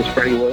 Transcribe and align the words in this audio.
is 0.00 0.14
Freddie 0.14 0.32
Williams. 0.32 0.49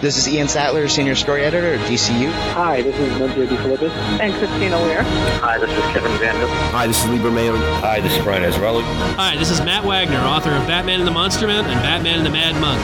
This 0.00 0.16
is 0.16 0.28
Ian 0.28 0.48
Sattler, 0.48 0.88
Senior 0.88 1.14
Story 1.14 1.44
Editor 1.44 1.74
at 1.74 1.80
DCU. 1.88 2.30
Hi, 2.54 2.82
this 2.82 2.96
is 2.98 3.12
Nunzio 3.14 3.46
DeFilippis. 3.46 3.90
And 4.20 4.32
Christina 4.34 4.80
Weir. 4.82 5.02
Hi, 5.40 5.58
this 5.58 5.70
is 5.70 5.84
Kevin 5.92 6.12
Vander. 6.18 6.46
Hi, 6.72 6.86
this 6.86 7.02
is 7.04 7.10
Libra 7.10 7.30
Mayo. 7.30 7.56
Hi, 7.80 8.00
this 8.00 8.16
is 8.16 8.22
Brian 8.24 8.42
Azzarello. 8.42 8.82
Hi, 9.14 9.36
this 9.36 9.50
is 9.50 9.60
Matt 9.60 9.84
Wagner, 9.84 10.18
author 10.18 10.50
of 10.50 10.66
Batman 10.66 11.00
and 11.00 11.06
the 11.06 11.12
Monster 11.12 11.46
Man 11.46 11.64
and 11.64 11.80
Batman 11.82 12.18
and 12.18 12.26
the 12.26 12.30
Mad 12.30 12.60
Monk. 12.60 12.80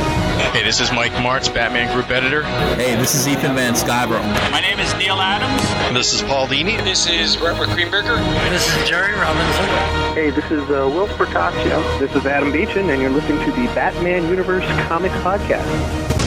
Hey, 0.52 0.62
this 0.62 0.80
is 0.80 0.90
Mike 0.92 1.12
Marts, 1.23 1.48
Batman 1.48 1.92
Group 1.95 2.10
Editor. 2.10 2.42
Hey, 2.76 2.95
this 2.96 3.15
is 3.15 3.26
Ethan 3.26 3.54
Van 3.54 3.74
Sciver. 3.74 4.20
My 4.51 4.60
name 4.60 4.78
is 4.78 4.92
Neal 4.95 5.20
Adams. 5.20 5.62
This 5.95 6.15
is 6.15 6.23
Paul 6.23 6.46
Dini. 6.46 6.82
This 6.84 7.06
is 7.06 7.38
Robert 7.38 7.68
Greenberger. 7.70 8.18
And 8.18 8.54
this 8.54 8.66
is 8.76 8.88
Jerry 8.88 9.12
Robinson. 9.15 9.66
Hey, 10.15 10.30
this 10.30 10.51
is 10.51 10.62
uh, 10.70 10.88
Will 10.88 11.09
Spertaccio. 11.09 11.98
This 11.98 12.15
is 12.15 12.26
Adam 12.26 12.51
Beechen, 12.52 12.90
and 12.90 13.01
you're 13.01 13.10
listening 13.10 13.45
to 13.45 13.52
the 13.52 13.66
Batman 13.74 14.28
Universe 14.28 14.65
Comics 14.88 15.15
Podcast. 15.16 16.17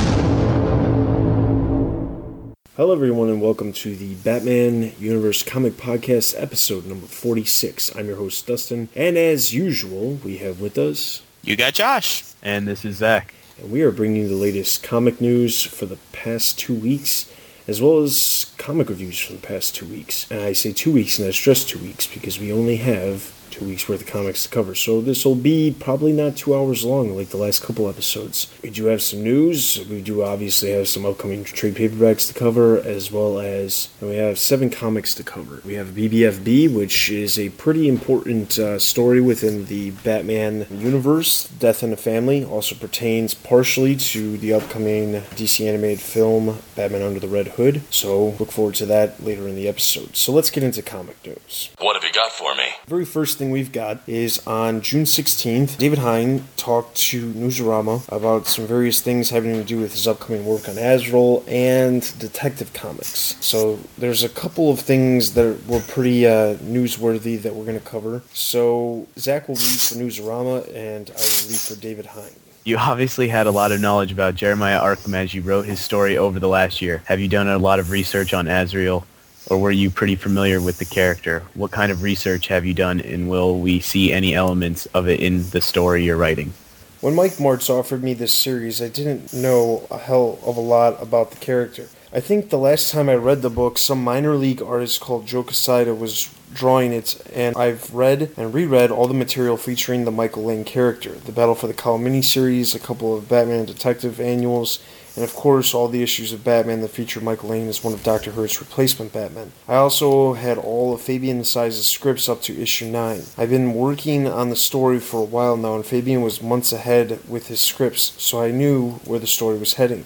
Hello, 2.81 2.93
everyone, 2.93 3.29
and 3.29 3.39
welcome 3.39 3.71
to 3.73 3.95
the 3.95 4.15
Batman 4.15 4.93
Universe 4.97 5.43
Comic 5.43 5.73
Podcast, 5.73 6.33
episode 6.35 6.87
number 6.87 7.05
46. 7.05 7.95
I'm 7.95 8.07
your 8.07 8.15
host, 8.15 8.47
Dustin, 8.47 8.89
and 8.95 9.19
as 9.19 9.53
usual, 9.53 10.15
we 10.23 10.37
have 10.37 10.59
with 10.59 10.79
us. 10.79 11.21
You 11.43 11.55
got 11.55 11.75
Josh. 11.75 12.23
And 12.41 12.67
this 12.67 12.83
is 12.83 12.95
Zach. 12.95 13.35
And 13.59 13.71
we 13.71 13.83
are 13.83 13.91
bringing 13.91 14.23
you 14.23 14.27
the 14.27 14.33
latest 14.33 14.81
comic 14.81 15.21
news 15.21 15.61
for 15.61 15.85
the 15.85 15.99
past 16.11 16.57
two 16.57 16.73
weeks, 16.73 17.31
as 17.67 17.79
well 17.83 17.99
as 17.99 18.51
comic 18.57 18.89
reviews 18.89 19.19
for 19.19 19.33
the 19.33 19.47
past 19.47 19.75
two 19.75 19.85
weeks. 19.85 20.25
And 20.31 20.41
I 20.41 20.53
say 20.53 20.73
two 20.73 20.91
weeks, 20.91 21.19
and 21.19 21.27
that's 21.27 21.39
just 21.39 21.69
two 21.69 21.77
weeks, 21.77 22.07
because 22.07 22.39
we 22.39 22.51
only 22.51 22.77
have 22.77 23.31
two 23.51 23.65
weeks 23.65 23.87
worth 23.87 24.01
of 24.01 24.07
comics 24.07 24.43
to 24.43 24.49
cover. 24.49 24.75
So 24.75 25.01
this 25.01 25.25
will 25.25 25.35
be 25.35 25.75
probably 25.79 26.13
not 26.13 26.37
two 26.37 26.55
hours 26.55 26.83
long 26.83 27.15
like 27.15 27.29
the 27.29 27.37
last 27.37 27.61
couple 27.61 27.89
episodes. 27.89 28.47
We 28.63 28.69
do 28.69 28.85
have 28.85 29.01
some 29.01 29.23
news. 29.23 29.85
We 29.89 30.01
do 30.01 30.23
obviously 30.23 30.71
have 30.71 30.87
some 30.87 31.05
upcoming 31.05 31.43
trade 31.43 31.75
paperbacks 31.75 32.27
to 32.27 32.33
cover, 32.33 32.79
as 32.79 33.11
well 33.11 33.39
as 33.39 33.89
we 34.01 34.15
have 34.15 34.39
seven 34.39 34.69
comics 34.69 35.13
to 35.15 35.23
cover. 35.23 35.61
We 35.65 35.75
have 35.75 35.89
BBFB, 35.89 36.73
which 36.73 37.09
is 37.09 37.37
a 37.37 37.49
pretty 37.49 37.87
important 37.87 38.57
uh, 38.57 38.79
story 38.79 39.21
within 39.21 39.65
the 39.65 39.91
Batman 39.91 40.67
universe. 40.69 41.47
Death 41.47 41.83
in 41.83 41.91
the 41.91 41.97
Family 41.97 42.43
also 42.43 42.75
pertains 42.75 43.33
partially 43.33 43.95
to 43.95 44.37
the 44.37 44.53
upcoming 44.53 45.21
DC 45.35 45.67
animated 45.67 45.99
film 46.01 46.59
Batman 46.75 47.01
Under 47.01 47.19
the 47.19 47.27
Red 47.27 47.49
Hood. 47.49 47.81
So 47.89 48.29
look 48.39 48.51
forward 48.51 48.75
to 48.75 48.85
that 48.87 49.23
later 49.23 49.47
in 49.47 49.55
the 49.55 49.67
episode. 49.67 50.15
So 50.15 50.31
let's 50.31 50.49
get 50.49 50.63
into 50.63 50.81
comic 50.81 51.17
news. 51.25 51.69
What 51.79 51.95
have 51.95 52.03
you 52.03 52.13
got 52.13 52.31
for 52.31 52.55
me? 52.55 52.65
Very 52.87 53.05
first 53.05 53.40
thing 53.41 53.49
we've 53.49 53.71
got 53.71 54.07
is 54.07 54.45
on 54.45 54.81
June 54.81 55.03
16th, 55.03 55.79
David 55.79 55.97
Hine 55.97 56.43
talked 56.57 56.95
to 57.09 57.33
Newsarama 57.33 58.07
about 58.15 58.45
some 58.45 58.67
various 58.67 59.01
things 59.01 59.31
having 59.31 59.53
to 59.53 59.63
do 59.63 59.79
with 59.79 59.93
his 59.93 60.07
upcoming 60.07 60.45
work 60.45 60.69
on 60.69 60.77
Azrael 60.77 61.43
and 61.47 62.01
Detective 62.19 62.71
Comics. 62.73 63.35
So 63.43 63.79
there's 63.97 64.23
a 64.23 64.29
couple 64.29 64.69
of 64.69 64.79
things 64.79 65.33
that 65.33 65.65
were 65.65 65.79
pretty 65.79 66.27
uh, 66.27 66.55
newsworthy 66.57 67.41
that 67.41 67.55
we're 67.55 67.65
going 67.65 67.79
to 67.79 67.85
cover. 67.85 68.21
So 68.31 69.07
Zach 69.17 69.47
will 69.47 69.55
read 69.55 69.81
for 69.81 69.95
Newsarama 69.95 70.67
and 70.75 71.09
I 71.09 71.13
will 71.13 71.49
read 71.49 71.61
for 71.67 71.75
David 71.75 72.05
Hine. 72.05 72.35
You 72.63 72.77
obviously 72.77 73.27
had 73.27 73.47
a 73.47 73.51
lot 73.51 73.71
of 73.71 73.81
knowledge 73.81 74.11
about 74.11 74.35
Jeremiah 74.35 74.79
Arkham 74.79 75.15
as 75.15 75.33
you 75.33 75.41
wrote 75.41 75.65
his 75.65 75.79
story 75.79 76.15
over 76.15 76.39
the 76.39 76.47
last 76.47 76.79
year. 76.79 77.01
Have 77.05 77.19
you 77.19 77.27
done 77.27 77.47
a 77.47 77.57
lot 77.57 77.79
of 77.79 77.89
research 77.89 78.35
on 78.35 78.47
Azrael? 78.47 79.03
Or 79.49 79.57
were 79.57 79.71
you 79.71 79.89
pretty 79.89 80.15
familiar 80.15 80.61
with 80.61 80.77
the 80.77 80.85
character? 80.85 81.43
What 81.55 81.71
kind 81.71 81.91
of 81.91 82.03
research 82.03 82.47
have 82.47 82.65
you 82.65 82.73
done, 82.73 83.01
and 83.01 83.29
will 83.29 83.59
we 83.59 83.79
see 83.79 84.13
any 84.13 84.33
elements 84.33 84.85
of 84.87 85.07
it 85.07 85.19
in 85.19 85.49
the 85.49 85.61
story 85.61 86.05
you're 86.05 86.17
writing? 86.17 86.53
When 87.01 87.15
Mike 87.15 87.39
Marts 87.39 87.69
offered 87.69 88.03
me 88.03 88.13
this 88.13 88.33
series, 88.33 88.81
I 88.81 88.87
didn't 88.87 89.33
know 89.33 89.87
a 89.89 89.97
hell 89.97 90.37
of 90.45 90.55
a 90.55 90.61
lot 90.61 91.01
about 91.01 91.31
the 91.31 91.37
character. 91.37 91.89
I 92.13 92.19
think 92.19 92.49
the 92.49 92.59
last 92.59 92.91
time 92.91 93.09
I 93.09 93.15
read 93.15 93.41
the 93.41 93.49
book, 93.49 93.77
some 93.77 94.03
minor 94.03 94.35
league 94.35 94.61
artist 94.61 95.01
called 95.01 95.25
Joe 95.25 95.43
Quesada 95.43 95.95
was 95.95 96.29
drawing 96.53 96.91
it, 96.93 97.19
and 97.33 97.55
I've 97.55 97.93
read 97.93 98.31
and 98.37 98.53
reread 98.53 98.91
all 98.91 99.07
the 99.07 99.13
material 99.13 99.57
featuring 99.57 100.05
the 100.05 100.11
Michael 100.11 100.43
Lane 100.43 100.63
character, 100.63 101.13
the 101.13 101.31
Battle 101.31 101.55
for 101.55 101.67
the 101.67 101.73
Cowl 101.73 101.97
miniseries, 101.97 102.75
a 102.75 102.79
couple 102.79 103.15
of 103.17 103.29
Batman 103.29 103.65
Detective 103.65 104.19
annuals, 104.19 104.79
and 105.15 105.23
of 105.23 105.33
course 105.33 105.73
all 105.73 105.87
the 105.87 106.03
issues 106.03 106.31
of 106.31 106.43
Batman 106.43 106.81
that 106.81 106.89
feature 106.89 107.19
Michael 107.19 107.49
Lane 107.49 107.67
as 107.67 107.83
one 107.83 107.93
of 107.93 108.03
Dr. 108.03 108.31
Hurt's 108.31 108.59
replacement 108.59 109.13
Batman. 109.13 109.51
I 109.67 109.75
also 109.75 110.33
had 110.33 110.57
all 110.57 110.93
of 110.93 111.01
Fabian 111.01 111.39
Nicieza's 111.39 111.85
scripts 111.85 112.29
up 112.29 112.41
to 112.43 112.61
issue 112.61 112.85
9. 112.85 113.23
I've 113.37 113.49
been 113.49 113.73
working 113.73 114.27
on 114.27 114.49
the 114.49 114.55
story 114.55 114.99
for 114.99 115.21
a 115.21 115.25
while 115.25 115.57
now, 115.57 115.75
and 115.75 115.85
Fabian 115.85 116.21
was 116.21 116.41
months 116.41 116.71
ahead 116.71 117.19
with 117.27 117.47
his 117.47 117.61
scripts, 117.61 118.13
so 118.17 118.41
I 118.41 118.51
knew 118.51 118.93
where 119.05 119.19
the 119.19 119.27
story 119.27 119.57
was 119.57 119.73
heading. 119.73 120.05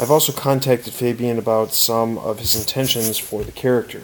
I've 0.00 0.10
also 0.10 0.32
contacted 0.32 0.92
Fabian 0.92 1.38
about 1.38 1.72
some 1.72 2.18
of 2.18 2.40
his 2.40 2.56
intentions 2.56 3.16
for 3.16 3.44
the 3.44 3.52
character. 3.52 4.02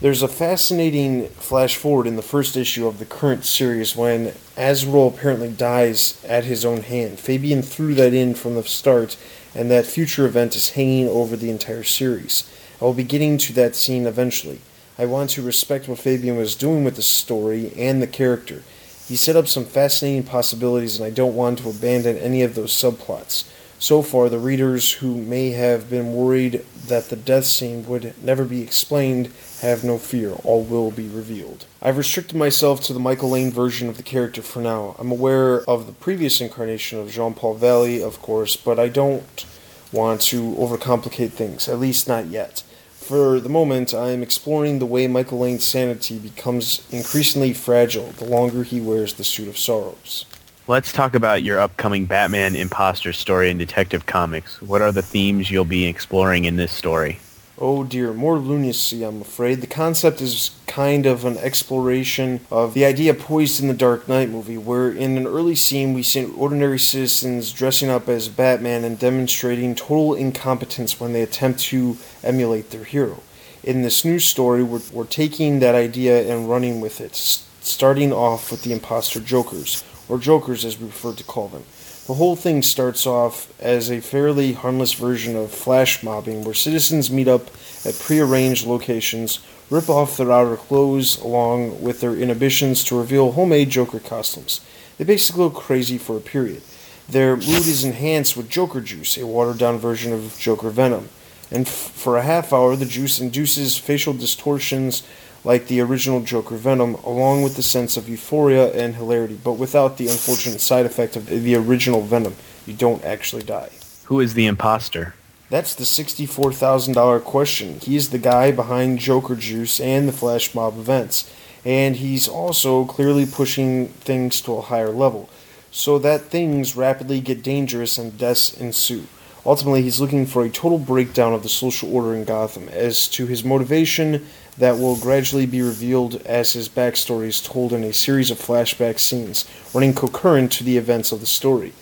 There's 0.00 0.22
a 0.22 0.28
fascinating 0.28 1.26
flash 1.30 1.74
forward 1.74 2.06
in 2.06 2.14
the 2.14 2.22
first 2.22 2.56
issue 2.56 2.86
of 2.86 3.00
the 3.00 3.04
current 3.04 3.44
series 3.44 3.96
when 3.96 4.32
Azrael 4.56 5.08
apparently 5.08 5.50
dies 5.50 6.24
at 6.24 6.44
his 6.44 6.64
own 6.64 6.82
hand. 6.82 7.18
Fabian 7.18 7.62
threw 7.62 7.96
that 7.96 8.14
in 8.14 8.34
from 8.34 8.54
the 8.54 8.62
start, 8.62 9.16
and 9.56 9.68
that 9.72 9.86
future 9.86 10.24
event 10.24 10.54
is 10.54 10.70
hanging 10.70 11.08
over 11.08 11.34
the 11.34 11.50
entire 11.50 11.82
series. 11.82 12.48
I 12.80 12.84
will 12.84 12.94
be 12.94 13.02
getting 13.02 13.38
to 13.38 13.52
that 13.54 13.74
scene 13.74 14.06
eventually. 14.06 14.60
I 14.96 15.06
want 15.06 15.30
to 15.30 15.42
respect 15.42 15.88
what 15.88 15.98
Fabian 15.98 16.36
was 16.36 16.54
doing 16.54 16.84
with 16.84 16.94
the 16.94 17.02
story 17.02 17.72
and 17.76 18.00
the 18.00 18.06
character. 18.06 18.62
He 19.08 19.16
set 19.16 19.34
up 19.34 19.48
some 19.48 19.64
fascinating 19.64 20.22
possibilities, 20.22 20.96
and 20.96 21.06
I 21.06 21.10
don't 21.10 21.34
want 21.34 21.58
to 21.58 21.70
abandon 21.70 22.16
any 22.18 22.42
of 22.42 22.54
those 22.54 22.70
subplots. 22.70 23.48
So 23.80 24.02
far, 24.02 24.28
the 24.28 24.40
readers 24.40 24.94
who 24.94 25.14
may 25.14 25.50
have 25.50 25.88
been 25.88 26.12
worried 26.12 26.64
that 26.88 27.10
the 27.10 27.16
death 27.16 27.44
scene 27.44 27.86
would 27.86 28.12
never 28.22 28.44
be 28.44 28.60
explained 28.60 29.30
have 29.60 29.84
no 29.84 29.98
fear, 29.98 30.32
all 30.42 30.64
will 30.64 30.90
be 30.90 31.06
revealed. 31.06 31.64
I've 31.80 31.96
restricted 31.96 32.36
myself 32.36 32.80
to 32.82 32.92
the 32.92 32.98
Michael 32.98 33.30
Lane 33.30 33.52
version 33.52 33.88
of 33.88 33.96
the 33.96 34.02
character 34.02 34.42
for 34.42 34.60
now. 34.60 34.96
I'm 34.98 35.12
aware 35.12 35.60
of 35.70 35.86
the 35.86 35.92
previous 35.92 36.40
incarnation 36.40 36.98
of 36.98 37.12
Jean 37.12 37.34
Paul 37.34 37.54
Valley, 37.54 38.02
of 38.02 38.20
course, 38.20 38.56
but 38.56 38.80
I 38.80 38.88
don't 38.88 39.46
want 39.92 40.22
to 40.22 40.54
overcomplicate 40.56 41.30
things, 41.30 41.68
at 41.68 41.78
least 41.78 42.08
not 42.08 42.26
yet. 42.26 42.64
For 42.90 43.38
the 43.38 43.48
moment, 43.48 43.94
I 43.94 44.10
am 44.10 44.24
exploring 44.24 44.80
the 44.80 44.86
way 44.86 45.06
Michael 45.06 45.38
Lane's 45.38 45.64
sanity 45.64 46.18
becomes 46.18 46.86
increasingly 46.90 47.52
fragile 47.52 48.10
the 48.18 48.24
longer 48.24 48.64
he 48.64 48.80
wears 48.80 49.14
the 49.14 49.24
suit 49.24 49.48
of 49.48 49.56
sorrows. 49.56 50.26
Let's 50.68 50.92
talk 50.92 51.14
about 51.14 51.42
your 51.42 51.58
upcoming 51.58 52.04
Batman 52.04 52.54
imposter 52.54 53.14
story 53.14 53.48
in 53.48 53.56
Detective 53.56 54.04
Comics. 54.04 54.60
What 54.60 54.82
are 54.82 54.92
the 54.92 55.00
themes 55.00 55.50
you'll 55.50 55.64
be 55.64 55.86
exploring 55.86 56.44
in 56.44 56.56
this 56.56 56.72
story? 56.72 57.20
Oh 57.56 57.84
dear, 57.84 58.12
more 58.12 58.36
lunacy, 58.36 59.02
I'm 59.02 59.22
afraid. 59.22 59.62
The 59.62 59.66
concept 59.66 60.20
is 60.20 60.50
kind 60.66 61.06
of 61.06 61.24
an 61.24 61.38
exploration 61.38 62.40
of 62.50 62.74
the 62.74 62.84
idea 62.84 63.14
poised 63.14 63.62
in 63.62 63.68
the 63.68 63.72
Dark 63.72 64.08
Knight 64.10 64.28
movie, 64.28 64.58
where 64.58 64.92
in 64.92 65.16
an 65.16 65.26
early 65.26 65.54
scene 65.54 65.94
we 65.94 66.02
see 66.02 66.26
ordinary 66.26 66.78
citizens 66.78 67.50
dressing 67.50 67.88
up 67.88 68.06
as 68.06 68.28
Batman 68.28 68.84
and 68.84 68.98
demonstrating 68.98 69.74
total 69.74 70.14
incompetence 70.14 71.00
when 71.00 71.14
they 71.14 71.22
attempt 71.22 71.60
to 71.60 71.96
emulate 72.22 72.72
their 72.72 72.84
hero. 72.84 73.22
In 73.62 73.80
this 73.80 74.04
new 74.04 74.18
story, 74.18 74.62
we're, 74.62 74.82
we're 74.92 75.06
taking 75.06 75.60
that 75.60 75.74
idea 75.74 76.30
and 76.30 76.50
running 76.50 76.82
with 76.82 77.00
it, 77.00 77.16
starting 77.16 78.12
off 78.12 78.50
with 78.50 78.64
the 78.64 78.72
imposter 78.74 79.18
Jokers, 79.18 79.82
or 80.08 80.18
Jokerz 80.18 80.64
as 80.64 80.78
we 80.78 80.88
prefer 80.88 81.12
to 81.12 81.24
call 81.24 81.48
them. 81.48 81.64
The 82.06 82.14
whole 82.14 82.36
thing 82.36 82.62
starts 82.62 83.06
off 83.06 83.52
as 83.60 83.90
a 83.90 84.00
fairly 84.00 84.54
harmless 84.54 84.94
version 84.94 85.36
of 85.36 85.50
flash 85.50 86.02
mobbing 86.02 86.42
where 86.42 86.54
citizens 86.54 87.10
meet 87.10 87.28
up 87.28 87.48
at 87.84 87.98
prearranged 87.98 88.66
locations, 88.66 89.40
rip 89.68 89.90
off 89.90 90.16
their 90.16 90.32
outer 90.32 90.56
clothes 90.56 91.18
along 91.20 91.82
with 91.82 92.00
their 92.00 92.16
inhibitions 92.16 92.82
to 92.84 92.98
reveal 92.98 93.32
homemade 93.32 93.68
Joker 93.68 94.00
costumes. 94.00 94.62
They 94.96 95.04
basically 95.04 95.48
go 95.48 95.50
crazy 95.50 95.98
for 95.98 96.16
a 96.16 96.20
period. 96.20 96.62
Their 97.08 97.36
mood 97.36 97.66
is 97.66 97.84
enhanced 97.84 98.36
with 98.36 98.48
Joker 98.48 98.80
Juice, 98.80 99.18
a 99.18 99.26
watered 99.26 99.58
down 99.58 99.78
version 99.78 100.12
of 100.12 100.36
Joker 100.38 100.70
Venom. 100.70 101.10
And 101.50 101.66
f- 101.66 101.72
for 101.72 102.16
a 102.16 102.22
half 102.22 102.52
hour, 102.52 102.76
the 102.76 102.84
juice 102.84 103.20
induces 103.20 103.78
facial 103.78 104.12
distortions 104.12 105.02
like 105.48 105.66
the 105.66 105.80
original 105.80 106.20
Joker 106.20 106.56
Venom, 106.56 106.94
along 106.96 107.42
with 107.42 107.56
the 107.56 107.62
sense 107.62 107.96
of 107.96 108.06
euphoria 108.06 108.70
and 108.74 108.96
hilarity, 108.96 109.40
but 109.42 109.54
without 109.54 109.96
the 109.96 110.06
unfortunate 110.06 110.60
side 110.60 110.84
effect 110.84 111.16
of 111.16 111.26
the 111.26 111.54
original 111.54 112.02
Venom. 112.02 112.36
You 112.66 112.74
don't 112.74 113.02
actually 113.02 113.44
die. 113.44 113.70
Who 114.04 114.20
is 114.20 114.34
the 114.34 114.44
imposter? 114.44 115.14
That's 115.48 115.74
the 115.74 115.84
$64,000 115.84 117.24
question. 117.24 117.80
He 117.80 117.96
is 117.96 118.10
the 118.10 118.18
guy 118.18 118.50
behind 118.52 118.98
Joker 118.98 119.36
Juice 119.36 119.80
and 119.80 120.06
the 120.06 120.12
Flash 120.12 120.54
Mob 120.54 120.76
events, 120.76 121.32
and 121.64 121.96
he's 121.96 122.28
also 122.28 122.84
clearly 122.84 123.24
pushing 123.24 123.88
things 123.88 124.42
to 124.42 124.52
a 124.52 124.60
higher 124.60 124.90
level, 124.90 125.30
so 125.70 125.98
that 125.98 126.24
things 126.24 126.76
rapidly 126.76 127.22
get 127.22 127.42
dangerous 127.42 127.96
and 127.96 128.18
deaths 128.18 128.52
ensue. 128.52 129.06
Ultimately, 129.46 129.80
he's 129.80 129.98
looking 129.98 130.26
for 130.26 130.44
a 130.44 130.50
total 130.50 130.78
breakdown 130.78 131.32
of 131.32 131.42
the 131.42 131.48
social 131.48 131.94
order 131.94 132.14
in 132.14 132.24
Gotham. 132.24 132.68
As 132.68 133.08
to 133.08 133.24
his 133.24 133.42
motivation, 133.42 134.26
that 134.58 134.78
will 134.78 134.96
gradually 134.96 135.46
be 135.46 135.62
revealed 135.62 136.16
as 136.26 136.52
his 136.52 136.68
backstory 136.68 137.28
is 137.28 137.40
told 137.40 137.72
in 137.72 137.84
a 137.84 137.92
series 137.92 138.30
of 138.30 138.38
flashback 138.38 138.98
scenes, 138.98 139.48
running 139.72 139.94
concurrent 139.94 140.52
to 140.52 140.64
the 140.64 140.76
events 140.76 141.12
of 141.12 141.20
the 141.20 141.26
story. 141.26 141.72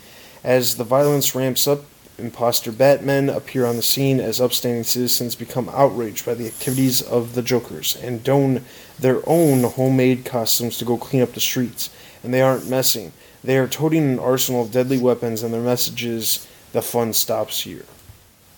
As 0.44 0.76
the 0.76 0.84
violence 0.84 1.34
ramps 1.34 1.66
up, 1.66 1.84
imposter 2.18 2.70
Batmen 2.72 3.28
appear 3.28 3.66
on 3.66 3.76
the 3.76 3.82
scene 3.82 4.20
as 4.20 4.40
upstanding 4.40 4.84
citizens 4.84 5.34
become 5.34 5.68
outraged 5.70 6.24
by 6.24 6.34
the 6.34 6.46
activities 6.46 7.02
of 7.02 7.34
the 7.34 7.42
Jokers 7.42 7.96
and 7.96 8.22
don 8.22 8.64
their 8.98 9.20
own 9.26 9.64
homemade 9.64 10.24
costumes 10.24 10.78
to 10.78 10.84
go 10.84 10.96
clean 10.96 11.22
up 11.22 11.32
the 11.32 11.40
streets. 11.40 11.90
And 12.22 12.32
they 12.32 12.42
aren't 12.42 12.68
messing. 12.68 13.12
They 13.42 13.58
are 13.58 13.68
toting 13.68 14.02
an 14.02 14.18
arsenal 14.18 14.62
of 14.62 14.72
deadly 14.72 14.98
weapons, 14.98 15.42
and 15.42 15.52
their 15.52 15.60
message 15.60 16.04
is 16.04 16.46
the 16.72 16.82
fun 16.82 17.12
stops 17.12 17.60
here. 17.60 17.84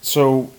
So, 0.01 0.53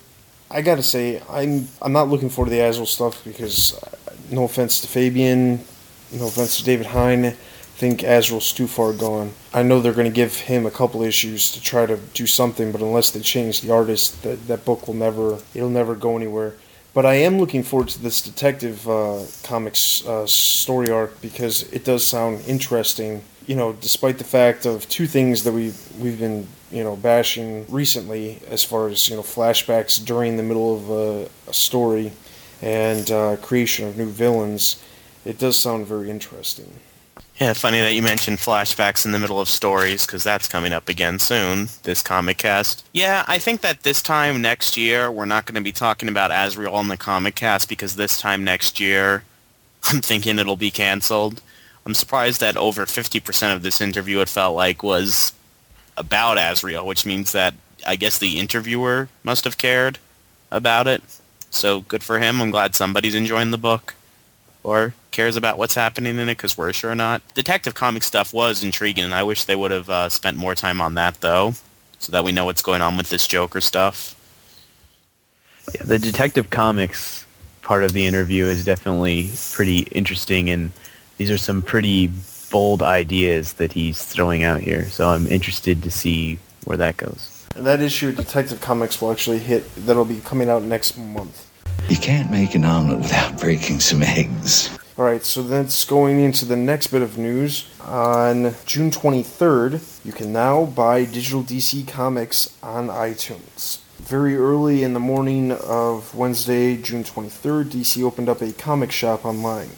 I 0.51 0.61
gotta 0.61 0.83
say, 0.83 1.21
I'm 1.29 1.67
I'm 1.81 1.93
not 1.93 2.09
looking 2.09 2.29
forward 2.29 2.49
to 2.49 2.55
the 2.55 2.61
Azrael 2.65 2.87
stuff 2.87 3.23
because, 3.23 3.75
uh, 3.83 4.13
no 4.31 4.45
offense 4.45 4.81
to 4.81 4.87
Fabian, 4.87 5.59
no 6.11 6.27
offense 6.27 6.57
to 6.57 6.63
David 6.63 6.87
Hine, 6.87 7.25
I 7.25 7.35
think 7.79 8.03
Azrael's 8.03 8.51
too 8.51 8.67
far 8.67 8.91
gone. 8.93 9.31
I 9.53 9.63
know 9.63 9.79
they're 9.79 9.93
to 9.93 10.09
give 10.09 10.35
him 10.35 10.65
a 10.65 10.71
couple 10.71 11.03
issues 11.03 11.51
to 11.51 11.61
try 11.61 11.85
to 11.85 11.97
do 12.13 12.25
something, 12.25 12.71
but 12.71 12.81
unless 12.81 13.11
they 13.11 13.21
change 13.21 13.61
the 13.61 13.71
artist, 13.71 14.23
that 14.23 14.47
that 14.47 14.65
book 14.65 14.87
will 14.87 14.95
never 14.95 15.39
it'll 15.53 15.69
never 15.69 15.95
go 15.95 16.17
anywhere. 16.17 16.55
But 16.95 17.05
I 17.05 17.13
am 17.15 17.37
looking 17.37 17.61
forward 17.61 17.89
to 17.89 18.01
this 18.01 18.19
detective 18.19 18.89
uh, 18.89 19.25
comics 19.43 20.05
uh, 20.07 20.25
story 20.25 20.89
arc 20.89 21.21
because 21.21 21.71
it 21.71 21.85
does 21.85 22.05
sound 22.05 22.41
interesting. 22.47 23.23
You 23.45 23.55
know, 23.55 23.73
despite 23.73 24.17
the 24.17 24.23
fact 24.23 24.65
of 24.65 24.89
two 24.89 25.05
things 25.05 25.43
that 25.43 25.51
we 25.53 25.73
we've 25.99 26.19
been 26.19 26.47
you 26.71 26.83
know 26.83 26.95
bashing 26.95 27.65
recently, 27.69 28.39
as 28.47 28.63
far 28.63 28.87
as 28.87 29.09
you 29.09 29.15
know 29.15 29.21
flashbacks 29.21 30.03
during 30.03 30.37
the 30.37 30.43
middle 30.43 30.75
of 30.75 30.89
a, 30.89 31.29
a 31.49 31.53
story 31.53 32.11
and 32.61 33.09
uh, 33.11 33.37
creation 33.37 33.87
of 33.87 33.97
new 33.97 34.09
villains, 34.09 34.81
it 35.25 35.37
does 35.37 35.57
sound 35.59 35.87
very 35.87 36.09
interesting. 36.09 36.71
Yeah, 37.39 37.53
funny 37.53 37.79
that 37.79 37.93
you 37.93 38.01
mentioned 38.01 38.37
flashbacks 38.37 39.05
in 39.05 39.13
the 39.13 39.19
middle 39.19 39.39
of 39.39 39.47
stories 39.47 40.05
because 40.05 40.25
that's 40.25 40.49
coming 40.49 40.73
up 40.73 40.89
again 40.89 41.19
soon, 41.19 41.69
this 41.83 42.01
comic 42.01 42.37
cast. 42.37 42.85
Yeah, 42.91 43.23
I 43.29 43.39
think 43.39 43.61
that 43.61 43.83
this 43.83 44.01
time 44.01 44.41
next 44.41 44.75
year 44.75 45.09
we're 45.09 45.23
not 45.23 45.45
going 45.45 45.55
to 45.55 45.61
be 45.61 45.71
talking 45.71 46.09
about 46.09 46.31
Azrael 46.31 46.81
in 46.81 46.89
the 46.89 46.97
comic 46.97 47.35
cast 47.35 47.69
because 47.69 47.95
this 47.95 48.19
time 48.19 48.43
next 48.43 48.81
year 48.81 49.23
I'm 49.85 50.01
thinking 50.01 50.37
it'll 50.37 50.57
be 50.57 50.71
canceled. 50.71 51.41
I'm 51.85 51.93
surprised 51.93 52.41
that 52.41 52.57
over 52.57 52.85
50% 52.85 53.55
of 53.55 53.63
this 53.63 53.79
interview 53.79 54.19
it 54.19 54.27
felt 54.27 54.55
like 54.55 54.83
was 54.83 55.31
about 55.99 56.39
Azrael, 56.39 56.87
which 56.87 57.05
means 57.05 57.33
that 57.33 57.53
I 57.85 57.95
guess 57.95 58.17
the 58.17 58.39
interviewer 58.39 59.09
must 59.23 59.43
have 59.43 59.57
cared 59.57 59.99
about 60.49 60.87
it. 60.87 61.03
So 61.51 61.81
good 61.81 62.03
for 62.03 62.19
him. 62.19 62.41
I'm 62.41 62.51
glad 62.51 62.73
somebody's 62.73 63.15
enjoying 63.15 63.51
the 63.51 63.57
book 63.57 63.93
or 64.63 64.93
cares 65.11 65.35
about 65.35 65.57
what's 65.57 65.75
happening 65.75 66.17
in 66.17 66.29
it 66.29 66.37
because 66.37 66.57
we're 66.57 66.73
sure 66.73 66.95
not. 66.95 67.21
Detective 67.33 67.73
comic 67.73 68.03
stuff 68.03 68.33
was 68.33 68.63
intriguing, 68.63 69.03
and 69.03 69.13
I 69.13 69.23
wish 69.23 69.43
they 69.43 69.55
would 69.55 69.71
have 69.71 69.89
uh, 69.89 70.09
spent 70.09 70.37
more 70.37 70.55
time 70.55 70.81
on 70.81 70.95
that 70.95 71.21
though, 71.21 71.53
so 71.99 72.11
that 72.11 72.23
we 72.23 72.31
know 72.31 72.45
what's 72.45 72.61
going 72.61 72.81
on 72.81 72.97
with 72.97 73.09
this 73.09 73.27
Joker 73.27 73.61
stuff. 73.61 74.15
Yeah, 75.75 75.83
the 75.83 75.99
Detective 75.99 76.49
Comics 76.49 77.25
part 77.61 77.83
of 77.83 77.93
the 77.93 78.05
interview 78.05 78.45
is 78.45 78.65
definitely 78.65 79.29
pretty 79.51 79.79
interesting, 79.91 80.49
and 80.49 80.71
these 81.17 81.29
are 81.29 81.37
some 81.37 81.61
pretty 81.61 82.07
bold 82.49 82.81
ideas 82.81 83.53
that 83.53 83.73
he's 83.73 84.03
throwing 84.03 84.43
out 84.43 84.61
here. 84.61 84.85
So 84.85 85.09
I'm 85.09 85.27
interested 85.27 85.83
to 85.83 85.91
see 85.91 86.39
where 86.65 86.77
that 86.77 86.97
goes. 86.97 87.47
And 87.55 87.65
that 87.65 87.81
issue 87.81 88.09
of 88.09 88.15
Detective 88.15 88.61
Comics 88.61 89.01
will 89.01 89.11
actually 89.11 89.39
hit. 89.39 89.63
That'll 89.75 90.05
be 90.05 90.19
coming 90.21 90.49
out 90.49 90.63
next 90.63 90.97
month. 90.97 91.49
You 91.89 91.97
can't 91.97 92.29
make 92.29 92.55
an 92.55 92.65
omelet 92.65 92.99
without 92.99 93.39
breaking 93.39 93.79
some 93.79 94.03
eggs. 94.03 94.69
All 94.97 95.05
right, 95.05 95.23
so 95.23 95.41
that's 95.41 95.85
going 95.85 96.19
into 96.19 96.43
the 96.45 96.57
next 96.57 96.87
bit 96.87 97.01
of 97.01 97.17
news. 97.17 97.67
On 97.81 98.53
June 98.65 98.91
23rd, 98.91 100.05
you 100.05 100.11
can 100.11 100.33
now 100.33 100.65
buy 100.65 101.05
digital 101.05 101.41
DC 101.41 101.87
comics 101.87 102.55
on 102.61 102.89
iTunes. 102.89 103.79
Very 103.97 104.35
early 104.35 104.83
in 104.83 104.93
the 104.93 104.99
morning 104.99 105.51
of 105.51 106.13
Wednesday, 106.13 106.75
June 106.75 107.03
23rd, 107.03 107.71
DC 107.71 108.03
opened 108.03 108.29
up 108.29 108.41
a 108.41 108.51
comic 108.51 108.91
shop 108.91 109.25
online. 109.25 109.69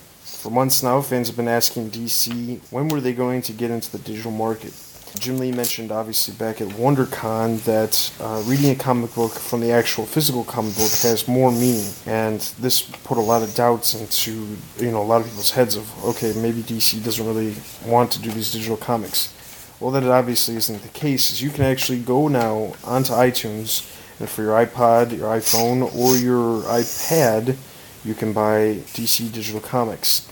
For 0.42 0.50
months 0.50 0.82
now, 0.82 1.02
fans 1.02 1.28
have 1.28 1.38
been 1.38 1.48
asking 1.48 1.92
DC 1.92 2.60
when 2.72 2.88
were 2.88 3.00
they 3.00 3.14
going 3.14 3.44
to 3.44 3.54
get 3.54 3.70
into 3.70 3.92
the 3.92 4.00
digital 4.00 4.32
market. 4.32 4.74
Jim 5.20 5.38
Lee 5.38 5.52
mentioned, 5.52 5.92
obviously, 5.92 6.34
back 6.34 6.62
at 6.62 6.68
WonderCon 6.70 7.64
that 7.66 8.12
uh, 8.20 8.42
reading 8.48 8.72
a 8.72 8.76
comic 8.76 9.14
book 9.14 9.34
from 9.34 9.62
the 9.62 9.72
actual 9.72 10.04
physical 10.04 10.44
comic 10.44 10.74
book 10.74 10.90
has 11.04 11.28
more 11.28 11.52
meaning, 11.52 11.92
and 12.08 12.40
this 12.60 12.82
put 12.82 13.20
a 13.20 13.22
lot 13.22 13.44
of 13.44 13.54
doubts 13.54 13.94
into 13.94 14.58
you 14.84 14.90
know 14.90 15.04
a 15.04 15.06
lot 15.06 15.22
of 15.22 15.28
people's 15.28 15.52
heads 15.52 15.76
of 15.76 16.06
okay, 16.06 16.34
maybe 16.42 16.64
DC 16.64 17.04
doesn't 17.04 17.28
really 17.28 17.54
want 17.86 18.12
to 18.14 18.20
do 18.20 18.32
these 18.32 18.52
digital 18.52 18.78
comics. 18.78 19.32
Well, 19.80 19.92
that 19.92 20.04
obviously 20.06 20.56
isn't 20.56 20.82
the 20.82 20.88
case. 20.88 21.32
Is 21.32 21.40
you 21.40 21.52
can 21.52 21.66
actually 21.66 22.00
go 22.00 22.28
now 22.28 22.74
onto 22.84 23.14
iTunes, 23.14 23.86
and 24.20 24.28
for 24.28 24.42
your 24.42 24.56
iPod, 24.66 25.16
your 25.16 25.30
iPhone, 25.38 25.94
or 25.96 26.16
your 26.16 26.64
iPad, 26.64 27.58
you 28.03 28.13
can 28.13 28.33
buy 28.33 28.80
DC 28.94 29.31
digital 29.31 29.62
comics. 29.62 30.27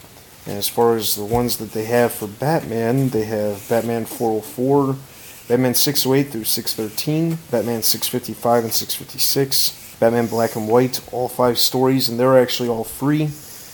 And 0.45 0.57
as 0.57 0.67
far 0.67 0.95
as 0.95 1.15
the 1.15 1.25
ones 1.25 1.57
that 1.57 1.73
they 1.73 1.85
have 1.85 2.11
for 2.11 2.27
Batman, 2.27 3.09
they 3.09 3.25
have 3.25 3.67
Batman 3.69 4.05
404, 4.05 4.95
Batman 5.47 5.75
608 5.75 6.31
through 6.31 6.43
613, 6.45 7.37
Batman 7.51 7.83
655 7.83 8.63
and 8.63 8.73
656, 8.73 9.97
Batman 9.99 10.27
Black 10.27 10.55
and 10.55 10.67
White, 10.67 11.01
all 11.11 11.27
five 11.27 11.57
stories, 11.57 12.09
and 12.09 12.19
they're 12.19 12.39
actually 12.39 12.69
all 12.69 12.83
free. 12.83 13.29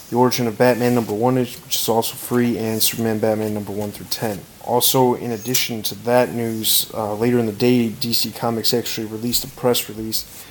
The 0.10 0.18
Origin 0.18 0.48
of 0.48 0.58
Batman 0.58 0.96
number 0.96 1.14
1, 1.14 1.36
which 1.36 1.76
is 1.76 1.90
also 1.90 2.16
free, 2.16 2.58
and 2.58 2.82
Superman 2.82 3.20
Batman 3.20 3.54
number 3.54 3.72
1 3.72 3.92
through 3.92 4.08
10. 4.08 4.40
Also, 4.64 5.14
in 5.14 5.32
addition 5.32 5.82
to 5.84 5.96
that 6.04 6.34
news, 6.34 6.92
uh, 6.94 7.14
later 7.16 7.40
in 7.40 7.46
the 7.46 7.52
day, 7.52 7.90
DC 7.90 8.36
Comics 8.36 8.74
actually 8.74 9.08
released 9.08 9.44
a 9.44 9.48
press 9.48 9.88
release 9.90 10.45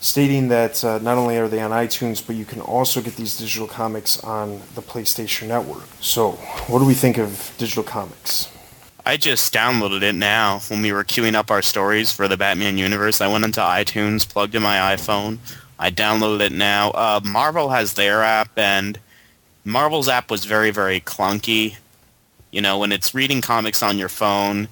stating 0.00 0.48
that 0.48 0.82
uh, 0.82 0.98
not 0.98 1.18
only 1.18 1.36
are 1.36 1.48
they 1.48 1.60
on 1.60 1.70
iTunes, 1.70 2.26
but 2.26 2.34
you 2.34 2.44
can 2.44 2.60
also 2.60 3.00
get 3.00 3.16
these 3.16 3.36
digital 3.36 3.68
comics 3.68 4.22
on 4.24 4.60
the 4.74 4.82
PlayStation 4.82 5.46
Network. 5.46 5.86
So, 6.00 6.32
what 6.66 6.80
do 6.80 6.86
we 6.86 6.94
think 6.94 7.18
of 7.18 7.54
digital 7.58 7.84
comics? 7.84 8.50
I 9.06 9.16
just 9.16 9.52
downloaded 9.52 10.02
it 10.02 10.14
now 10.14 10.60
when 10.68 10.82
we 10.82 10.92
were 10.92 11.04
queuing 11.04 11.34
up 11.34 11.50
our 11.50 11.62
stories 11.62 12.12
for 12.12 12.28
the 12.28 12.36
Batman 12.36 12.78
universe. 12.78 13.20
I 13.20 13.28
went 13.28 13.44
into 13.44 13.60
iTunes, 13.60 14.28
plugged 14.28 14.54
in 14.54 14.62
my 14.62 14.94
iPhone. 14.94 15.38
I 15.78 15.90
downloaded 15.90 16.40
it 16.40 16.52
now. 16.52 16.90
Uh, 16.90 17.20
Marvel 17.24 17.70
has 17.70 17.94
their 17.94 18.22
app, 18.22 18.50
and 18.58 18.98
Marvel's 19.64 20.08
app 20.08 20.30
was 20.30 20.44
very, 20.44 20.70
very 20.70 21.00
clunky. 21.00 21.76
You 22.50 22.60
know, 22.60 22.78
when 22.78 22.92
it's 22.92 23.14
reading 23.14 23.40
comics 23.40 23.82
on 23.82 23.96
your 23.96 24.08
phone, 24.08 24.68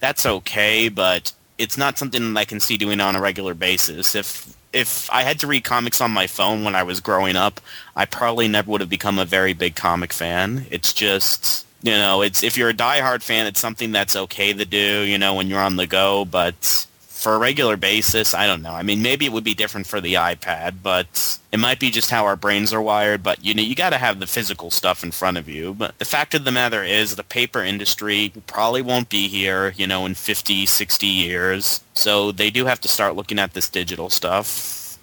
that's 0.00 0.24
okay, 0.24 0.88
but 0.88 1.32
it's 1.58 1.76
not 1.76 1.98
something 1.98 2.32
that 2.32 2.40
I 2.40 2.44
can 2.44 2.60
see 2.60 2.76
doing 2.76 3.00
on 3.00 3.16
a 3.16 3.20
regular 3.20 3.54
basis. 3.54 4.14
If 4.14 4.56
if 4.72 5.10
I 5.10 5.22
had 5.22 5.40
to 5.40 5.46
read 5.46 5.64
comics 5.64 6.00
on 6.00 6.10
my 6.10 6.26
phone 6.26 6.62
when 6.62 6.74
I 6.74 6.82
was 6.82 7.00
growing 7.00 7.36
up, 7.36 7.60
I 7.96 8.04
probably 8.04 8.48
never 8.48 8.70
would 8.70 8.80
have 8.80 8.90
become 8.90 9.18
a 9.18 9.24
very 9.24 9.54
big 9.54 9.74
comic 9.74 10.12
fan. 10.12 10.66
It's 10.70 10.92
just 10.92 11.66
you 11.82 11.92
know, 11.92 12.22
it's 12.22 12.42
if 12.42 12.56
you're 12.56 12.70
a 12.70 12.74
diehard 12.74 13.22
fan, 13.22 13.46
it's 13.46 13.60
something 13.60 13.92
that's 13.92 14.16
okay 14.16 14.52
to 14.52 14.64
do, 14.64 15.02
you 15.02 15.18
know, 15.18 15.34
when 15.34 15.48
you're 15.48 15.60
on 15.60 15.76
the 15.76 15.86
go, 15.86 16.24
but 16.24 16.86
for 17.18 17.34
a 17.34 17.38
regular 17.38 17.76
basis, 17.76 18.32
I 18.32 18.46
don't 18.46 18.62
know. 18.62 18.70
I 18.70 18.84
mean, 18.84 19.02
maybe 19.02 19.26
it 19.26 19.32
would 19.32 19.42
be 19.42 19.52
different 19.52 19.88
for 19.88 20.00
the 20.00 20.14
iPad, 20.14 20.76
but 20.84 21.40
it 21.50 21.58
might 21.58 21.80
be 21.80 21.90
just 21.90 22.10
how 22.10 22.24
our 22.24 22.36
brains 22.36 22.72
are 22.72 22.80
wired. 22.80 23.24
But 23.24 23.44
you 23.44 23.54
know, 23.54 23.62
you 23.62 23.74
got 23.74 23.90
to 23.90 23.98
have 23.98 24.20
the 24.20 24.28
physical 24.28 24.70
stuff 24.70 25.02
in 25.02 25.10
front 25.10 25.36
of 25.36 25.48
you. 25.48 25.74
But 25.74 25.98
the 25.98 26.04
fact 26.04 26.34
of 26.34 26.44
the 26.44 26.52
matter 26.52 26.84
is, 26.84 27.16
the 27.16 27.24
paper 27.24 27.64
industry 27.64 28.32
probably 28.46 28.82
won't 28.82 29.08
be 29.08 29.26
here, 29.26 29.74
you 29.76 29.84
know, 29.84 30.06
in 30.06 30.14
50, 30.14 30.64
60 30.64 31.06
years. 31.08 31.80
So 31.92 32.30
they 32.30 32.50
do 32.50 32.66
have 32.66 32.80
to 32.82 32.88
start 32.88 33.16
looking 33.16 33.40
at 33.40 33.52
this 33.52 33.68
digital 33.68 34.10
stuff. 34.10 34.96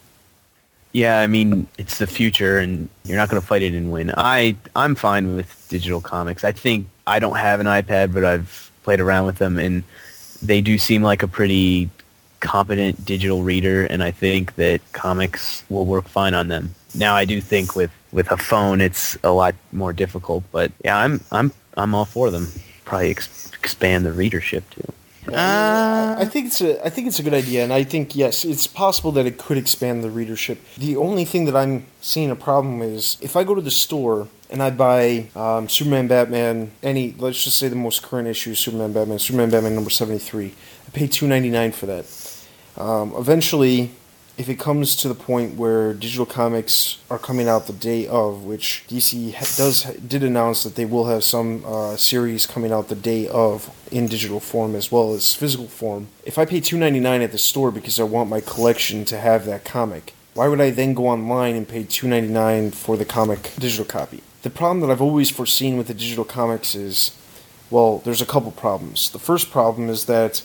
Yeah, 0.94 1.20
I 1.20 1.28
mean, 1.28 1.68
it's 1.78 1.98
the 1.98 2.08
future, 2.08 2.60
and 2.60 2.88
you're 3.04 3.18
not 3.18 3.28
going 3.28 3.42
to 3.42 3.46
fight 3.46 3.62
it 3.62 3.74
and 3.74 3.92
win. 3.92 4.14
I 4.16 4.56
I'm 4.74 4.96
fine 4.96 5.36
with 5.36 5.68
digital 5.68 6.00
comics. 6.00 6.46
I 6.46 6.54
think 6.54 6.88
I 7.06 7.20
don't 7.20 7.36
have 7.36 7.60
an 7.60 7.68
iPad, 7.68 8.14
but 8.14 8.24
I've 8.24 8.72
played 8.84 9.02
around 9.02 9.26
with 9.26 9.38
them, 9.38 9.58
and 9.58 9.84
they 10.42 10.62
do 10.62 10.78
seem 10.78 11.04
like 11.04 11.22
a 11.22 11.28
pretty 11.28 11.90
competent 12.46 13.06
digital 13.06 13.44
reader, 13.44 13.86
and 13.86 14.04
I 14.04 14.12
think 14.12 14.56
that 14.56 14.80
comics 14.94 15.64
will 15.70 15.86
work 15.86 16.08
fine 16.08 16.34
on 16.34 16.48
them. 16.48 16.76
Now, 16.94 17.16
I 17.16 17.26
do 17.26 17.42
think 17.42 17.76
with, 17.76 17.92
with 18.12 18.32
a 18.32 18.38
phone, 18.38 18.80
it's 18.80 19.18
a 19.24 19.32
lot 19.32 19.56
more 19.72 19.94
difficult, 19.94 20.44
but 20.52 20.72
yeah, 20.84 20.98
I'm 20.98 21.20
I'm 21.32 21.52
I'm 21.76 21.94
all 21.94 22.06
for 22.06 22.32
them. 22.32 22.48
Probably 22.86 23.12
ex- 23.12 23.52
expand 23.60 24.06
the 24.06 24.14
readership 24.14 24.64
too. 24.70 24.94
Uh, 25.28 26.16
I 26.20 26.26
think 26.26 26.48
it's 26.48 26.62
a 26.62 26.86
I 26.86 26.90
think 26.90 27.08
it's 27.08 27.20
a 27.20 27.24
good 27.24 27.34
idea, 27.34 27.64
and 27.64 27.74
I 27.74 27.84
think 27.84 28.16
yes, 28.16 28.46
it's 28.46 28.68
possible 28.68 29.12
that 29.14 29.26
it 29.26 29.38
could 29.38 29.58
expand 29.58 30.04
the 30.04 30.12
readership. 30.12 30.60
The 30.78 30.96
only 30.98 31.26
thing 31.26 31.46
that 31.46 31.56
I'm 31.56 31.86
seeing 32.00 32.30
a 32.30 32.36
problem 32.36 32.82
is 32.82 33.18
if 33.22 33.36
I 33.36 33.44
go 33.44 33.56
to 33.56 33.62
the 33.62 33.72
store 33.72 34.28
and 34.52 34.62
I 34.62 34.70
buy 34.70 35.30
um, 35.36 35.68
Superman, 35.68 36.08
Batman, 36.08 36.72
any 36.84 37.16
let's 37.18 37.44
just 37.44 37.58
say 37.58 37.68
the 37.70 37.76
most 37.76 38.04
current 38.04 38.28
issue, 38.28 38.54
Superman, 38.54 38.94
Batman, 38.94 39.18
Superman, 39.18 39.50
Batman 39.50 39.74
number 39.74 39.90
seventy 39.90 40.20
three. 40.20 40.54
I 40.88 40.92
pay 40.92 41.08
two 41.08 41.28
ninety 41.28 41.50
nine 41.50 41.72
for 41.72 41.88
that. 41.88 42.06
Um, 42.78 43.14
eventually, 43.18 43.92
if 44.38 44.50
it 44.50 44.60
comes 44.60 44.98
to 44.98 45.08
the 45.08 45.16
point 45.16 45.56
where 45.56 45.94
digital 45.94 46.26
comics 46.26 46.98
are 47.10 47.18
coming 47.18 47.48
out 47.48 47.68
the 47.68 47.74
day 47.74 48.06
of, 48.08 48.44
which 48.44 48.84
DC 48.90 49.32
does 49.58 49.84
did 49.96 50.24
announce 50.24 50.64
that 50.64 50.76
they 50.76 50.84
will 50.86 51.06
have 51.06 51.24
some 51.24 51.64
uh, 51.66 51.96
series 51.96 52.46
coming 52.46 52.72
out 52.72 52.90
the 52.90 52.96
day 52.96 53.28
of 53.30 53.74
in 53.92 54.08
digital 54.08 54.42
form 54.42 54.76
as 54.76 54.92
well 54.92 55.14
as 55.14 55.34
physical 55.34 55.68
form. 55.68 56.08
If 56.26 56.38
I 56.38 56.46
pay 56.46 56.60
two 56.60 56.78
ninety 56.78 57.00
nine 57.00 57.22
at 57.22 57.32
the 57.32 57.38
store 57.38 57.72
because 57.72 58.00
I 58.00 58.04
want 58.04 58.30
my 58.30 58.42
collection 58.42 59.06
to 59.06 59.18
have 59.18 59.46
that 59.46 59.64
comic, 59.64 60.14
why 60.34 60.50
would 60.50 60.60
I 60.60 60.70
then 60.70 60.94
go 60.94 61.08
online 61.08 61.56
and 61.56 61.68
pay 61.68 61.84
two 61.84 62.08
ninety 62.08 62.30
nine 62.30 62.72
for 62.72 62.98
the 62.98 63.06
comic 63.06 63.54
digital 63.58 63.86
copy? 63.86 64.22
The 64.44 64.50
problem 64.50 64.82
that 64.82 64.92
I've 64.92 65.02
always 65.02 65.32
foreseen 65.32 65.78
with 65.78 65.88
the 65.88 65.94
digital 65.94 66.26
comics 66.26 66.76
is, 66.76 67.18
well, 67.72 68.00
there's 68.00 68.22
a 68.22 68.28
couple 68.28 68.52
problems. 68.52 69.10
The 69.10 69.18
first 69.18 69.50
problem 69.50 69.90
is 69.90 70.06
that 70.06 70.44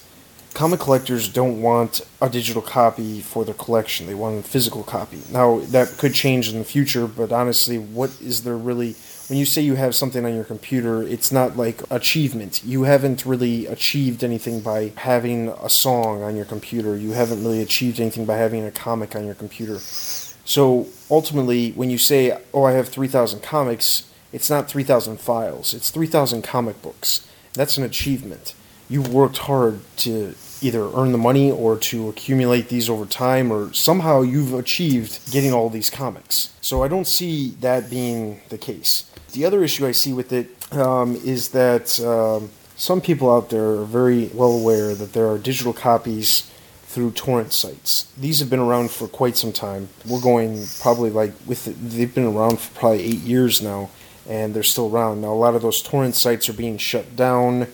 comic 0.54 0.80
collectors 0.80 1.28
don't 1.28 1.62
want 1.62 2.00
a 2.21 2.28
digital 2.28 2.62
copy 2.62 3.21
for 3.21 3.45
their 3.45 3.54
collection. 3.54 4.07
They 4.07 4.14
want 4.14 4.45
a 4.45 4.49
physical 4.49 4.83
copy. 4.83 5.21
Now, 5.30 5.61
that 5.71 5.97
could 5.99 6.14
change 6.14 6.52
in 6.52 6.59
the 6.59 6.64
future, 6.64 7.07
but 7.07 7.33
honestly, 7.33 7.78
what 7.78 8.11
is 8.21 8.42
there 8.42 8.57
really 8.57 8.97
when 9.30 9.38
you 9.38 9.47
say 9.47 9.62
you 9.62 9.76
have 9.76 9.95
something 9.95 10.25
on 10.25 10.35
your 10.35 10.42
computer, 10.42 11.04
it's 11.04 11.30
not 11.30 11.57
like 11.57 11.83
achievement. 11.88 12.64
You 12.64 12.83
haven't 12.83 13.25
really 13.25 13.64
achieved 13.66 14.25
anything 14.25 14.61
by 14.61 14.92
having 14.97 15.50
a 15.50 15.71
song 15.71 16.25
on 16.25 16.35
your 16.35 16.45
computer. 16.45 16.97
You 16.97 17.12
haven't 17.12 17.40
really 17.45 17.62
achieved 17.62 18.00
anything 18.00 18.25
by 18.25 18.38
having 18.38 18.66
a 18.66 18.73
comic 18.73 19.14
on 19.14 19.26
your 19.26 19.37
computer. 19.37 19.78
So 19.78 20.88
ultimately, 21.09 21.71
when 21.76 21.90
you 21.90 21.99
say, 21.99 22.37
"Oh, 22.52 22.64
I 22.64 22.73
have 22.73 22.88
3,000 22.88 23.40
comics," 23.40 24.02
it's 24.33 24.50
not 24.50 24.69
3,000 24.69 25.21
files. 25.21 25.75
It's 25.75 25.90
3,000 25.90 26.42
comic 26.42 26.83
books. 26.83 27.21
That's 27.52 27.78
an 27.78 27.85
achievement 27.85 28.54
you 28.91 29.01
worked 29.01 29.39
hard 29.39 29.81
to 29.99 30.35
either 30.61 30.91
earn 30.95 31.13
the 31.13 31.19
money 31.19 31.51
or 31.51 31.79
to 31.79 32.09
accumulate 32.11 32.69
these 32.69 32.91
over 32.91 33.07
time, 33.07 33.51
or 33.51 33.73
somehow 33.73 34.21
you've 34.21 34.53
achieved 34.53 35.33
getting 35.33 35.55
all 35.55 35.71
these 35.71 35.89
comics. 35.89 36.51
So 36.61 36.83
I 36.83 36.89
don't 36.89 37.07
see 37.07 37.51
that 37.61 37.89
being 37.89 38.41
the 38.51 38.59
case. 38.59 39.11
The 39.33 39.47
other 39.47 39.65
issue 39.65 39.87
I 39.87 39.93
see 39.93 40.13
with 40.13 40.33
it 40.33 40.49
um, 40.73 41.17
is 41.25 41.51
that 41.51 41.99
um, 42.01 42.51
some 42.77 43.01
people 43.01 43.33
out 43.33 43.49
there 43.49 43.71
are 43.71 43.85
very 43.85 44.29
well 44.35 44.53
aware 44.53 44.95
that 44.95 45.13
there 45.13 45.29
are 45.31 45.39
digital 45.39 45.73
copies 45.73 46.51
through 46.83 47.13
torrent 47.13 47.53
sites. 47.53 48.13
These 48.19 48.41
have 48.41 48.51
been 48.51 48.59
around 48.59 48.91
for 48.91 49.07
quite 49.07 49.37
some 49.37 49.53
time. 49.53 49.89
We're 50.05 50.21
going 50.21 50.67
probably 50.81 51.11
like 51.11 51.33
with 51.47 51.65
the, 51.65 51.71
they've 51.71 52.13
been 52.13 52.27
around 52.27 52.59
for 52.59 52.77
probably 52.79 53.05
eight 53.05 53.21
years 53.21 53.63
now, 53.63 53.91
and 54.29 54.53
they're 54.53 54.65
still 54.65 54.95
around. 54.95 55.21
Now 55.21 55.33
a 55.33 55.39
lot 55.39 55.55
of 55.55 55.63
those 55.63 55.81
torrent 55.81 56.17
sites 56.17 56.49
are 56.49 56.53
being 56.53 56.77
shut 56.77 57.15
down 57.15 57.69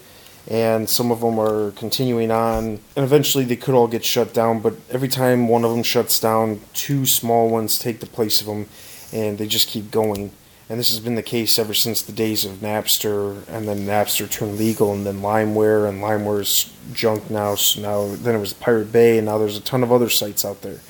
and 0.48 0.88
some 0.88 1.10
of 1.10 1.20
them 1.20 1.38
are 1.38 1.72
continuing 1.72 2.30
on. 2.30 2.64
And 2.94 3.04
eventually 3.04 3.44
they 3.44 3.56
could 3.56 3.74
all 3.74 3.88
get 3.88 4.04
shut 4.04 4.32
down 4.32 4.60
but 4.60 4.74
every 4.90 5.08
time 5.08 5.48
one 5.48 5.64
of 5.64 5.70
them 5.70 5.82
shuts 5.82 6.20
down 6.20 6.60
two 6.72 7.06
small 7.06 7.48
ones 7.48 7.78
take 7.78 8.00
the 8.00 8.06
place 8.06 8.40
of 8.40 8.46
them 8.46 8.66
and 9.12 9.38
they 9.38 9.46
just 9.46 9.68
keep 9.68 9.90
going. 9.90 10.30
And 10.68 10.80
this 10.80 10.90
has 10.90 10.98
been 10.98 11.14
the 11.14 11.22
case 11.22 11.60
ever 11.60 11.74
since 11.74 12.02
the 12.02 12.12
days 12.12 12.44
of 12.44 12.54
Napster 12.56 13.46
and 13.48 13.68
then 13.68 13.86
Napster 13.86 14.28
turned 14.28 14.58
legal 14.58 14.92
and 14.92 15.06
then 15.06 15.20
LimeWire 15.20 15.88
and 15.88 16.02
LimeWire's 16.02 16.72
junk 16.92 17.30
now 17.30 17.54
so 17.54 17.80
now 17.80 18.16
then 18.16 18.34
it 18.34 18.40
was 18.40 18.52
Pirate 18.52 18.92
Bay 18.92 19.18
and 19.18 19.26
now 19.26 19.38
there's 19.38 19.56
a 19.56 19.60
ton 19.60 19.82
of 19.82 19.92
other 19.92 20.10
sites 20.10 20.44
out 20.44 20.62
there. 20.62 20.80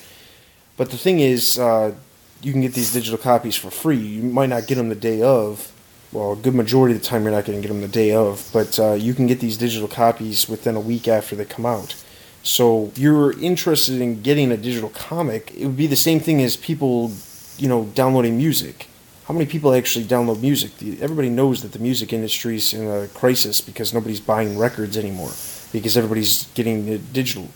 But 0.77 0.91
the 0.91 0.97
thing 0.97 1.19
is 1.19 1.57
uh, 1.57 1.93
you 2.41 2.51
can 2.51 2.61
get 2.61 2.73
these 2.73 2.93
digital 2.93 3.17
copies 3.17 3.55
for 3.55 3.71
free. 3.71 3.97
You 3.97 4.23
might 4.23 4.49
not 4.49 4.67
get 4.67 4.75
them 4.75 4.89
the 4.89 4.95
day 4.95 5.21
of 5.21 5.71
well, 6.17 6.31
a 6.31 6.35
good 6.35 6.55
majority 6.55 6.95
of 6.95 7.01
the 7.01 7.07
time 7.07 7.21
you're 7.23 7.31
not 7.31 7.45
going 7.45 7.61
to 7.61 7.61
get 7.61 7.71
them 7.71 7.81
the 7.81 7.87
day 7.87 8.11
of, 8.11 8.49
but 8.51 8.79
uh, 8.79 8.93
you 8.93 9.13
can 9.13 9.27
get 9.27 9.39
these 9.39 9.55
digital 9.55 9.87
copies 9.87 10.49
within 10.49 10.75
a 10.75 10.79
week 10.79 11.07
after 11.07 11.35
they 11.35 11.45
come 11.45 11.65
out. 11.65 11.95
So 12.41 12.85
if 12.85 12.97
you're 12.97 13.39
interested 13.39 14.01
in 14.01 14.23
getting 14.23 14.51
a 14.51 14.57
digital 14.57 14.89
comic, 14.89 15.53
it 15.55 15.67
would 15.67 15.77
be 15.77 15.85
the 15.85 15.95
same 15.95 16.19
thing 16.19 16.41
as 16.41 16.57
people, 16.57 17.11
you 17.59 17.67
know, 17.67 17.85
downloading 17.93 18.35
music. 18.35 18.87
How 19.25 19.33
many 19.35 19.45
people 19.45 19.75
actually 19.75 20.05
download 20.05 20.41
music? 20.41 20.71
Everybody 20.99 21.29
knows 21.29 21.61
that 21.61 21.73
the 21.73 21.79
music 21.79 22.11
industry 22.11 22.55
is 22.55 22.73
in 22.73 22.87
a 22.87 23.07
crisis 23.09 23.61
because 23.61 23.93
nobody's 23.93 24.21
buying 24.21 24.57
records 24.57 24.97
anymore 24.97 25.33
because 25.71 25.95
everybody's 25.95 26.47
getting 26.55 26.87
it 26.87 27.13
digital. 27.13 27.49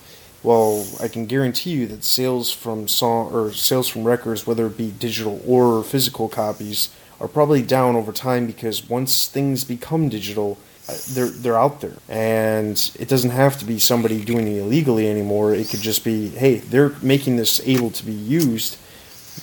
Well, 0.43 0.85
I 0.99 1.07
can 1.07 1.25
guarantee 1.25 1.71
you 1.71 1.87
that 1.87 2.03
sales 2.03 2.51
from 2.51 2.87
song 2.87 3.33
or 3.33 3.53
sales 3.53 3.87
from 3.87 4.03
records, 4.03 4.45
whether 4.45 4.67
it 4.67 4.77
be 4.77 4.91
digital 4.91 5.41
or 5.47 5.83
physical 5.83 6.29
copies, 6.29 6.89
are 7.21 7.27
probably 7.27 7.61
down 7.61 7.95
over 7.95 8.11
time 8.11 8.47
because 8.47 8.89
once 8.89 9.27
things 9.27 9.63
become 9.63 10.09
digital, 10.09 10.57
uh, 10.89 10.97
they're 11.11 11.29
they're 11.29 11.57
out 11.57 11.79
there, 11.79 11.97
and 12.09 12.91
it 12.99 13.07
doesn't 13.07 13.29
have 13.29 13.59
to 13.59 13.65
be 13.65 13.77
somebody 13.77 14.25
doing 14.25 14.47
it 14.47 14.57
illegally 14.57 15.07
anymore. 15.07 15.53
It 15.53 15.69
could 15.69 15.81
just 15.81 16.03
be, 16.03 16.29
hey, 16.29 16.57
they're 16.57 16.89
making 17.01 17.37
this 17.37 17.61
able 17.65 17.91
to 17.91 18.03
be 18.03 18.11
used, 18.11 18.77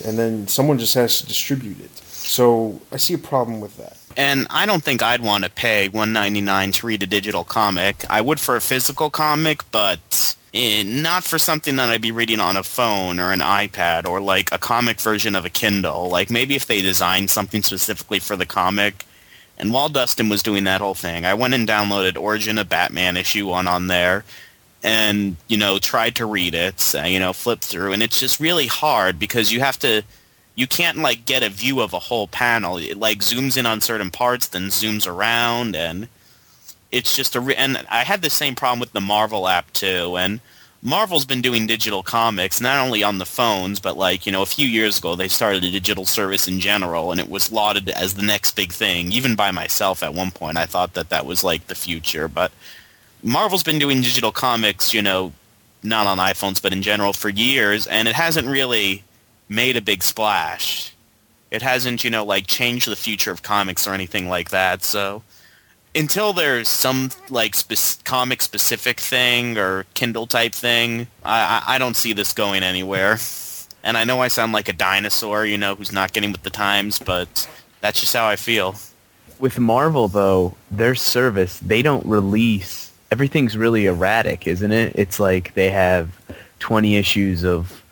and 0.04 0.18
then 0.18 0.48
someone 0.48 0.78
just 0.78 0.94
has 0.94 1.20
to 1.20 1.26
distribute 1.26 1.80
it. 1.80 1.96
So 2.28 2.80
I 2.92 2.96
see 2.96 3.14
a 3.14 3.18
problem 3.18 3.60
with 3.60 3.76
that. 3.78 3.96
And 4.16 4.48
I 4.50 4.66
don't 4.66 4.82
think 4.82 5.00
I'd 5.00 5.22
want 5.22 5.44
to 5.44 5.50
pay 5.50 5.88
1.99 5.88 6.74
to 6.74 6.86
read 6.88 7.02
a 7.04 7.06
digital 7.06 7.44
comic. 7.44 8.04
I 8.10 8.20
would 8.20 8.40
for 8.40 8.56
a 8.56 8.60
physical 8.60 9.10
comic, 9.10 9.62
but 9.70 10.36
Eh, 10.54 10.82
not 10.82 11.24
for 11.24 11.38
something 11.38 11.76
that 11.76 11.90
I'd 11.90 12.00
be 12.00 12.10
reading 12.10 12.40
on 12.40 12.56
a 12.56 12.62
phone 12.62 13.20
or 13.20 13.32
an 13.32 13.40
iPad 13.40 14.06
or 14.06 14.20
like 14.20 14.50
a 14.50 14.58
comic 14.58 14.98
version 14.98 15.34
of 15.34 15.44
a 15.44 15.50
Kindle. 15.50 16.08
Like 16.08 16.30
maybe 16.30 16.54
if 16.54 16.66
they 16.66 16.80
designed 16.80 17.30
something 17.30 17.62
specifically 17.62 18.18
for 18.18 18.34
the 18.34 18.46
comic. 18.46 19.04
And 19.58 19.72
while 19.72 19.88
Dustin 19.88 20.28
was 20.28 20.42
doing 20.42 20.64
that 20.64 20.80
whole 20.80 20.94
thing, 20.94 21.26
I 21.26 21.34
went 21.34 21.52
and 21.52 21.68
downloaded 21.68 22.16
Origin 22.18 22.58
of 22.58 22.68
Batman 22.68 23.16
issue 23.16 23.46
one 23.46 23.66
on 23.66 23.88
there 23.88 24.24
and, 24.82 25.36
you 25.48 25.58
know, 25.58 25.78
tried 25.78 26.14
to 26.16 26.26
read 26.26 26.54
it, 26.54 26.94
you 27.04 27.18
know, 27.18 27.32
flip 27.32 27.60
through. 27.60 27.92
And 27.92 28.02
it's 28.02 28.20
just 28.20 28.40
really 28.40 28.68
hard 28.68 29.18
because 29.18 29.52
you 29.52 29.60
have 29.60 29.78
to, 29.80 30.02
you 30.54 30.66
can't 30.66 30.98
like 30.98 31.26
get 31.26 31.42
a 31.42 31.50
view 31.50 31.80
of 31.80 31.92
a 31.92 31.98
whole 31.98 32.28
panel. 32.28 32.78
It 32.78 32.96
like 32.96 33.18
zooms 33.18 33.58
in 33.58 33.66
on 33.66 33.80
certain 33.80 34.10
parts, 34.10 34.48
then 34.48 34.68
zooms 34.68 35.06
around 35.06 35.76
and 35.76 36.08
it's 36.90 37.14
just 37.14 37.36
a 37.36 37.40
re- 37.40 37.54
and 37.54 37.84
I 37.90 38.04
had 38.04 38.22
the 38.22 38.30
same 38.30 38.54
problem 38.54 38.80
with 38.80 38.92
the 38.92 39.00
Marvel 39.00 39.48
app 39.48 39.72
too 39.72 40.16
and 40.16 40.40
Marvel's 40.80 41.24
been 41.24 41.42
doing 41.42 41.66
digital 41.66 42.02
comics 42.02 42.60
not 42.60 42.84
only 42.84 43.02
on 43.02 43.18
the 43.18 43.26
phones 43.26 43.80
but 43.80 43.96
like 43.96 44.24
you 44.24 44.32
know 44.32 44.42
a 44.42 44.46
few 44.46 44.66
years 44.66 44.98
ago 44.98 45.14
they 45.14 45.28
started 45.28 45.64
a 45.64 45.70
digital 45.70 46.06
service 46.06 46.48
in 46.48 46.60
general 46.60 47.10
and 47.10 47.20
it 47.20 47.28
was 47.28 47.52
lauded 47.52 47.88
as 47.90 48.14
the 48.14 48.22
next 48.22 48.52
big 48.56 48.72
thing 48.72 49.12
even 49.12 49.34
by 49.34 49.50
myself 49.50 50.02
at 50.02 50.14
one 50.14 50.30
point. 50.30 50.56
I 50.56 50.66
thought 50.66 50.94
that 50.94 51.10
that 51.10 51.26
was 51.26 51.44
like 51.44 51.66
the 51.66 51.74
future 51.74 52.28
but 52.28 52.52
Marvel's 53.22 53.64
been 53.64 53.78
doing 53.78 54.00
digital 54.00 54.32
comics 54.32 54.94
you 54.94 55.02
know 55.02 55.32
not 55.82 56.06
on 56.06 56.18
iPhones 56.18 56.62
but 56.62 56.72
in 56.72 56.82
general 56.82 57.12
for 57.12 57.28
years 57.28 57.86
and 57.86 58.08
it 58.08 58.14
hasn't 58.14 58.48
really 58.48 59.02
made 59.48 59.76
a 59.76 59.82
big 59.82 60.02
splash. 60.02 60.94
It 61.50 61.62
hasn't 61.62 62.02
you 62.02 62.10
know 62.10 62.24
like 62.24 62.46
changed 62.46 62.88
the 62.88 62.96
future 62.96 63.30
of 63.30 63.42
comics 63.42 63.86
or 63.86 63.92
anything 63.92 64.28
like 64.28 64.50
that 64.50 64.84
so 64.84 65.22
until 65.94 66.32
there's 66.32 66.68
some 66.68 67.10
like 67.30 67.54
spe- 67.54 68.04
comic 68.04 68.42
specific 68.42 69.00
thing 69.00 69.58
or 69.58 69.84
Kindle 69.94 70.26
type 70.26 70.54
thing, 70.54 71.06
I, 71.24 71.62
I 71.66 71.78
don't 71.78 71.96
see 71.96 72.12
this 72.12 72.32
going 72.32 72.62
anywhere. 72.62 73.18
And 73.82 73.96
I 73.96 74.04
know 74.04 74.20
I 74.20 74.28
sound 74.28 74.52
like 74.52 74.68
a 74.68 74.72
dinosaur, 74.72 75.46
you 75.46 75.56
know, 75.56 75.74
who's 75.74 75.92
not 75.92 76.12
getting 76.12 76.32
with 76.32 76.42
the 76.42 76.50
times, 76.50 76.98
but 76.98 77.48
that's 77.80 78.00
just 78.00 78.14
how 78.14 78.26
I 78.26 78.36
feel. 78.36 78.74
With 79.38 79.58
Marvel, 79.58 80.08
though, 80.08 80.56
their 80.70 80.94
service, 80.94 81.58
they 81.60 81.80
don't 81.80 82.04
release. 82.04 82.92
Everything's 83.10 83.56
really 83.56 83.86
erratic, 83.86 84.46
isn't 84.46 84.72
it? 84.72 84.92
It's 84.96 85.20
like 85.20 85.54
they 85.54 85.70
have 85.70 86.10
20 86.58 86.96
issues 86.96 87.44
of 87.44 87.82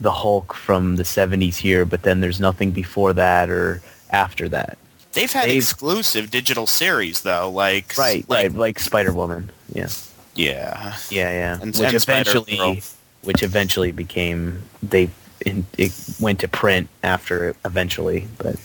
the 0.00 0.10
Hulk 0.10 0.54
from 0.54 0.96
the 0.96 1.02
70s 1.02 1.56
here, 1.56 1.84
but 1.84 2.02
then 2.02 2.20
there's 2.20 2.40
nothing 2.40 2.70
before 2.70 3.12
that 3.12 3.50
or 3.50 3.82
after 4.10 4.48
that. 4.48 4.78
They've 5.12 5.32
had 5.32 5.48
They've, 5.48 5.56
exclusive 5.56 6.30
digital 6.30 6.66
series 6.66 7.22
though, 7.22 7.50
like 7.50 7.96
right, 7.96 8.28
like, 8.28 8.50
right, 8.50 8.52
like 8.52 8.78
Spider 8.78 9.12
Woman. 9.12 9.50
Yeah. 9.72 9.88
Yeah. 10.34 10.96
Yeah, 11.10 11.30
yeah. 11.30 11.58
And, 11.60 11.76
which 11.76 11.80
and 11.80 11.94
eventually, 11.94 12.82
which 13.22 13.42
eventually 13.42 13.90
became 13.92 14.62
they 14.82 15.10
in, 15.44 15.66
it 15.76 15.92
went 16.20 16.40
to 16.40 16.48
print 16.48 16.88
after 17.02 17.54
eventually, 17.64 18.28
but. 18.38 18.56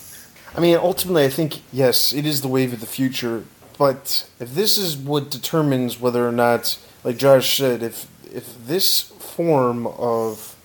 I 0.55 0.59
mean, 0.59 0.77
ultimately, 0.77 1.25
I 1.25 1.29
think 1.29 1.61
yes, 1.71 2.13
it 2.13 2.25
is 2.25 2.41
the 2.41 2.47
wave 2.47 2.73
of 2.73 2.79
the 2.79 2.85
future. 2.85 3.45
But 3.77 4.29
if 4.39 4.53
this 4.53 4.77
is 4.77 4.95
what 4.95 5.31
determines 5.31 5.99
whether 5.99 6.27
or 6.27 6.31
not, 6.31 6.77
like 7.03 7.17
Josh 7.17 7.57
said, 7.57 7.81
if 7.81 8.07
if 8.31 8.65
this 8.65 9.01
form 9.01 9.87
of 9.87 10.55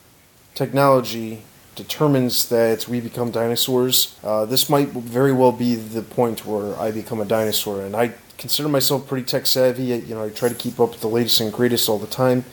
technology 0.55 1.43
determines 1.79 2.51
that 2.51 2.87
we 2.89 3.01
become 3.01 3.31
dinosaurs, 3.31 4.19
uh, 4.23 4.45
this 4.45 4.69
might 4.69 4.89
very 4.89 5.33
well 5.33 5.53
be 5.53 5.75
the 5.77 6.03
point 6.03 6.45
where 6.45 6.79
I 6.79 6.91
become 6.91 7.21
a 7.21 7.25
dinosaur. 7.25 7.81
And 7.81 7.97
I 7.97 8.13
consider 8.37 8.69
myself 8.69 9.09
pretty 9.09 9.25
tech 9.25 9.47
savvy. 9.47 9.85
You 9.85 10.15
know, 10.15 10.25
I 10.25 10.29
try 10.29 10.51
to 10.51 10.55
keep 10.55 10.79
up 10.79 10.91
with 10.91 11.01
the 11.01 11.09
latest 11.09 11.41
and 11.41 11.51
greatest 11.51 11.89
all 11.89 11.99
the 11.99 12.07
time. 12.07 12.45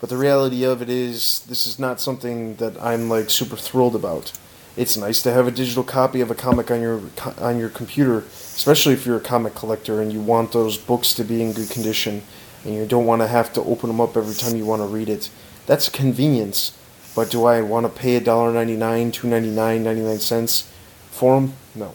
But 0.00 0.08
the 0.08 0.16
reality 0.16 0.64
of 0.64 0.80
it 0.80 0.88
is, 0.88 1.40
this 1.40 1.66
is 1.66 1.78
not 1.78 2.00
something 2.00 2.54
that 2.56 2.80
I'm 2.80 3.10
like 3.10 3.28
super 3.28 3.56
thrilled 3.56 3.94
about. 3.94 4.32
It's 4.76 4.96
nice 4.96 5.20
to 5.22 5.32
have 5.32 5.46
a 5.46 5.50
digital 5.50 5.84
copy 5.84 6.22
of 6.22 6.30
a 6.30 6.34
comic 6.34 6.70
on 6.70 6.80
your 6.80 7.02
on 7.38 7.58
your 7.58 7.68
computer, 7.68 8.18
especially 8.18 8.94
if 8.94 9.04
you're 9.04 9.18
a 9.18 9.20
comic 9.34 9.54
collector 9.54 10.00
and 10.00 10.12
you 10.12 10.22
want 10.22 10.52
those 10.52 10.78
books 10.78 11.12
to 11.14 11.24
be 11.24 11.42
in 11.42 11.52
good 11.52 11.68
condition, 11.68 12.22
and 12.64 12.74
you 12.74 12.86
don't 12.86 13.04
want 13.04 13.20
to 13.20 13.28
have 13.28 13.52
to 13.54 13.60
open 13.62 13.88
them 13.90 14.00
up 14.00 14.16
every 14.16 14.34
time 14.34 14.56
you 14.56 14.64
want 14.64 14.80
to 14.80 14.86
read 14.86 15.08
it. 15.08 15.28
That's 15.66 15.88
convenience 15.88 16.72
But 17.20 17.28
do 17.28 17.44
I 17.44 17.60
want 17.60 17.84
to 17.84 17.92
pay 17.92 18.16
a 18.16 18.20
dollar 18.20 18.50
ninety 18.50 18.78
nine, 18.78 19.12
two 19.12 19.28
ninety 19.28 19.50
nine, 19.50 19.84
ninety 19.84 20.00
nine 20.00 20.20
cents 20.20 20.72
for 21.10 21.38
them? 21.38 21.52
No. 21.74 21.92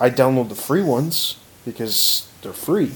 I 0.00 0.08
download 0.08 0.48
the 0.48 0.54
free 0.54 0.82
ones 0.82 1.36
because 1.66 2.26
they're 2.40 2.54
free. 2.54 2.92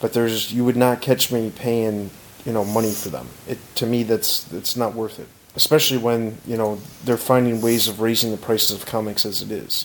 But 0.00 0.14
there's 0.14 0.54
you 0.54 0.64
would 0.64 0.74
not 0.74 1.02
catch 1.02 1.30
me 1.30 1.52
paying 1.54 2.08
you 2.46 2.52
know 2.54 2.64
money 2.64 2.92
for 2.92 3.10
them. 3.10 3.28
It 3.46 3.58
to 3.74 3.84
me 3.84 4.04
that's 4.04 4.50
it's 4.54 4.74
not 4.74 4.94
worth 4.94 5.18
it. 5.18 5.28
Especially 5.54 5.98
when 5.98 6.38
you 6.46 6.56
know 6.56 6.80
they're 7.04 7.18
finding 7.18 7.60
ways 7.60 7.88
of 7.88 8.00
raising 8.00 8.30
the 8.30 8.38
prices 8.38 8.74
of 8.74 8.86
comics 8.86 9.26
as 9.26 9.42
it 9.42 9.50
is. 9.50 9.84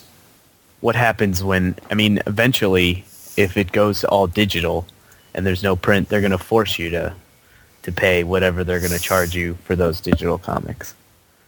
What 0.80 0.96
happens 0.96 1.44
when 1.44 1.76
I 1.92 1.96
mean 1.96 2.22
eventually 2.26 3.04
if 3.36 3.58
it 3.58 3.74
goes 3.74 4.06
all 4.06 4.28
digital 4.28 4.88
and 5.34 5.46
there's 5.46 5.62
no 5.62 5.76
print, 5.76 6.08
they're 6.08 6.22
going 6.22 6.32
to 6.32 6.38
force 6.38 6.80
you 6.80 6.90
to 6.92 7.14
to 7.84 7.92
pay 7.92 8.24
whatever 8.24 8.64
they're 8.64 8.80
going 8.80 8.94
to 8.94 8.98
charge 9.12 9.36
you 9.36 9.58
for 9.66 9.76
those 9.76 10.00
digital 10.00 10.38
comics. 10.38 10.96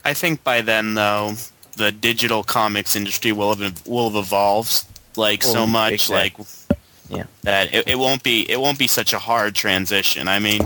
I 0.10 0.16
think 0.16 0.44
by 0.44 0.62
then 0.62 0.96
though 0.96 1.34
the 1.78 1.92
digital 1.92 2.44
comics 2.44 2.96
industry 2.96 3.32
will 3.32 3.54
have 3.54 3.86
will 3.86 4.10
have 4.10 4.26
evolved 4.26 4.84
like 5.16 5.44
Well, 5.44 5.54
so 5.54 5.68
much 5.68 5.94
exactly. 5.94 6.46
like 6.46 6.78
Yeah. 7.10 7.26
that 7.44 7.74
it, 7.74 7.88
it 7.88 8.00
won't 8.00 8.24
be 8.24 8.50
it 8.50 8.60
won't 8.60 8.80
be 8.80 8.88
such 8.88 9.14
a 9.14 9.20
hard 9.20 9.54
transition. 9.54 10.28
I 10.28 10.40
mean, 10.40 10.62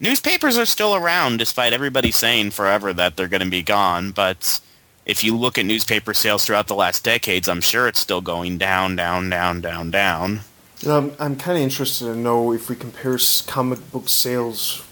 newspapers 0.00 0.56
are 0.56 0.64
still 0.64 0.94
around 0.94 1.36
despite 1.36 1.74
everybody 1.74 2.10
saying 2.10 2.52
forever 2.52 2.94
that 2.94 3.16
they're 3.16 3.28
going 3.28 3.42
to 3.42 3.50
be 3.50 3.62
gone, 3.62 4.10
but 4.12 4.58
if 5.04 5.22
you 5.22 5.36
look 5.36 5.58
at 5.58 5.66
newspaper 5.66 6.14
sales 6.14 6.46
throughout 6.46 6.66
the 6.66 6.74
last 6.74 7.04
decades, 7.04 7.46
I'm 7.46 7.60
sure 7.60 7.88
it's 7.88 8.00
still 8.00 8.20
going 8.22 8.56
down, 8.56 8.96
down, 8.96 9.28
down, 9.28 9.60
down, 9.60 9.90
down. 9.90 10.40
You 10.80 10.88
know, 10.88 10.98
I'm, 10.98 11.12
I'm 11.18 11.36
kind 11.36 11.56
of 11.58 11.62
interested 11.62 12.04
to 12.06 12.16
know 12.16 12.52
if 12.52 12.68
we 12.70 12.76
compare 12.76 13.18
comic 13.46 13.90
book 13.90 14.08
sales 14.08 14.82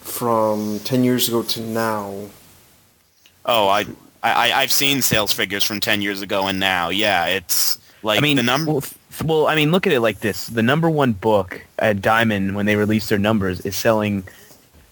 from 0.00 0.78
10 0.80 1.04
years 1.04 1.28
ago 1.28 1.42
to 1.42 1.60
now. 1.60 2.30
Oh, 3.46 3.68
I, 3.68 3.86
I 4.22 4.52
I've 4.52 4.72
seen 4.72 5.02
sales 5.02 5.32
figures 5.32 5.64
from 5.64 5.80
10 5.80 6.02
years 6.02 6.20
ago 6.20 6.46
and 6.46 6.60
now. 6.60 6.90
Yeah, 6.90 7.26
it's 7.26 7.78
like 8.02 8.18
I 8.18 8.20
mean, 8.20 8.36
the 8.36 8.42
number 8.42 8.72
Well, 8.72 8.78
f- 8.78 9.22
well, 9.24 9.46
I 9.46 9.54
mean, 9.54 9.70
look 9.70 9.86
at 9.86 9.92
it 9.92 10.00
like 10.00 10.20
this: 10.20 10.48
the 10.48 10.62
number 10.62 10.90
one 10.90 11.12
book 11.12 11.62
at 11.78 12.02
Diamond 12.02 12.54
when 12.54 12.66
they 12.66 12.76
release 12.76 13.08
their 13.08 13.18
numbers 13.18 13.60
is 13.60 13.76
selling 13.76 14.24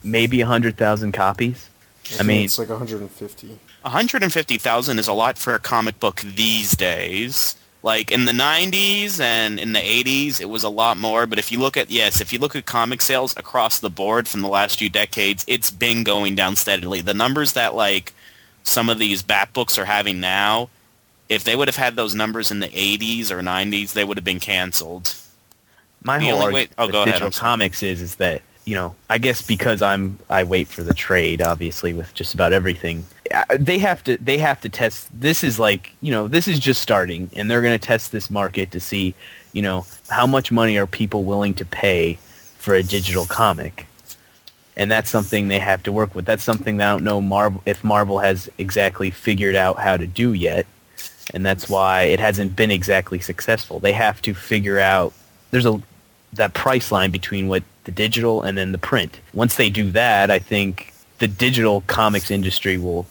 maybe 0.02 0.40
hundred 0.40 0.76
thousand 0.76 1.12
copies. 1.12 1.68
I 2.04 2.16
think 2.18 2.28
mean, 2.28 2.44
it's 2.44 2.58
like 2.58 2.68
150. 2.68 3.58
150,000 3.82 4.98
is 4.98 5.08
a 5.08 5.12
lot 5.12 5.38
for 5.38 5.54
a 5.54 5.58
comic 5.58 6.00
book 6.00 6.20
these 6.20 6.72
days. 6.76 7.56
Like 7.82 8.10
in 8.10 8.24
the 8.24 8.32
90s 8.32 9.20
and 9.20 9.60
in 9.60 9.74
the 9.74 9.80
80s, 9.80 10.40
it 10.40 10.48
was 10.48 10.64
a 10.64 10.70
lot 10.70 10.96
more. 10.96 11.26
But 11.26 11.38
if 11.38 11.52
you 11.52 11.58
look 11.58 11.76
at, 11.76 11.90
yes, 11.90 12.20
if 12.22 12.32
you 12.32 12.38
look 12.38 12.56
at 12.56 12.64
comic 12.64 13.02
sales 13.02 13.36
across 13.36 13.78
the 13.78 13.90
board 13.90 14.26
from 14.26 14.40
the 14.40 14.48
last 14.48 14.78
few 14.78 14.88
decades, 14.88 15.44
it's 15.46 15.70
been 15.70 16.02
going 16.02 16.34
down 16.34 16.56
steadily. 16.56 17.02
The 17.02 17.12
numbers 17.12 17.52
that 17.52 17.74
like 17.74 18.14
some 18.64 18.88
of 18.88 18.98
these 18.98 19.22
bat 19.22 19.52
books 19.52 19.78
are 19.78 19.84
having 19.84 20.18
now, 20.20 20.68
if 21.28 21.44
they 21.44 21.54
would 21.56 21.68
have 21.68 21.76
had 21.76 21.94
those 21.96 22.14
numbers 22.14 22.50
in 22.50 22.60
the 22.60 22.68
80s 22.68 23.30
or 23.30 23.40
90s, 23.40 23.92
they 23.92 24.04
would 24.04 24.16
have 24.16 24.24
been 24.24 24.40
canceled. 24.40 25.14
my 26.02 26.18
the 26.18 26.24
whole 26.26 26.34
only 26.34 26.44
argument 26.46 26.70
way- 26.70 26.74
oh, 26.78 26.86
with 26.86 26.92
go 26.92 27.02
ahead, 27.02 27.14
digital 27.14 27.30
comics 27.30 27.82
is 27.82 28.02
is 28.02 28.16
that 28.16 28.42
you 28.66 28.74
know, 28.74 28.94
I 29.10 29.18
guess 29.18 29.42
because 29.42 29.82
I'm 29.82 30.18
I 30.30 30.42
wait 30.44 30.68
for 30.68 30.82
the 30.82 30.94
trade, 30.94 31.42
obviously 31.42 31.92
with 31.92 32.14
just 32.14 32.32
about 32.32 32.54
everything. 32.54 33.04
uh, 33.30 33.44
They 33.58 33.78
have 33.78 34.02
to 34.04 34.16
they 34.16 34.38
have 34.38 34.60
to 34.62 34.70
test. 34.70 35.08
This 35.18 35.44
is 35.44 35.58
like 35.58 35.92
you 36.00 36.10
know 36.10 36.28
this 36.28 36.48
is 36.48 36.58
just 36.58 36.80
starting, 36.80 37.28
and 37.36 37.50
they're 37.50 37.60
going 37.60 37.78
to 37.78 37.86
test 37.86 38.10
this 38.10 38.30
market 38.30 38.70
to 38.70 38.80
see 38.80 39.14
you 39.52 39.60
know 39.60 39.84
how 40.08 40.26
much 40.26 40.50
money 40.50 40.78
are 40.78 40.86
people 40.86 41.24
willing 41.24 41.52
to 41.54 41.64
pay 41.66 42.18
for 42.58 42.74
a 42.74 42.82
digital 42.82 43.26
comic. 43.26 43.86
And 44.76 44.90
that's 44.90 45.08
something 45.08 45.48
they 45.48 45.60
have 45.60 45.84
to 45.84 45.92
work 45.92 46.14
with. 46.14 46.24
That's 46.24 46.42
something 46.42 46.78
that 46.78 46.88
I 46.88 46.92
don't 46.92 47.04
know 47.04 47.20
Marvel 47.20 47.62
if 47.64 47.84
Marvel 47.84 48.18
has 48.18 48.50
exactly 48.58 49.10
figured 49.10 49.54
out 49.54 49.78
how 49.78 49.96
to 49.96 50.06
do 50.06 50.32
yet 50.32 50.66
and 51.32 51.44
that's 51.46 51.68
why 51.68 52.02
it 52.02 52.20
hasn't 52.20 52.54
been 52.56 52.70
exactly 52.70 53.18
successful. 53.18 53.80
They 53.80 53.92
have 53.92 54.20
to 54.22 54.34
figure 54.34 54.78
out 54.78 55.12
there's 55.50 55.66
a 55.66 55.80
that 56.34 56.52
price 56.52 56.90
line 56.90 57.12
between 57.12 57.48
what 57.48 57.62
the 57.84 57.92
digital 57.92 58.42
and 58.42 58.58
then 58.58 58.72
the 58.72 58.78
print. 58.78 59.20
Once 59.32 59.54
they 59.54 59.70
do 59.70 59.90
that, 59.92 60.30
I 60.30 60.40
think 60.40 60.92
the 61.18 61.28
digital 61.28 61.82
comics 61.82 62.30
industry 62.30 62.76
will 62.76 63.06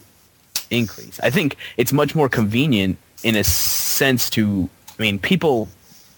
increase. 0.69 1.19
I 1.21 1.29
think 1.29 1.55
it's 1.77 1.93
much 1.93 2.15
more 2.15 2.27
convenient 2.27 2.97
in 3.23 3.35
a 3.35 3.43
sense 3.43 4.29
to 4.31 4.69
I 4.99 5.01
mean 5.01 5.17
people 5.19 5.69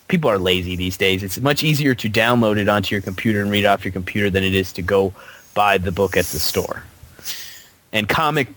people 0.07 0.29
are 0.29 0.39
lazy 0.39 0.75
these 0.75 0.97
days. 0.97 1.23
It's 1.23 1.39
much 1.39 1.63
easier 1.63 1.95
to 1.95 2.09
download 2.09 2.57
it 2.57 2.67
onto 2.67 2.93
your 2.93 3.01
computer 3.01 3.41
and 3.41 3.49
read 3.51 3.65
off 3.65 3.85
your 3.85 3.91
computer 3.91 4.29
than 4.29 4.43
it 4.43 4.53
is 4.53 4.73
to 4.73 4.81
go 4.81 5.13
buy 5.55 5.79
the 5.79 5.91
book 5.91 6.15
at 6.15 6.25
the 6.25 6.39
store. 6.39 6.83
And 7.91 8.07
comics 8.07 8.53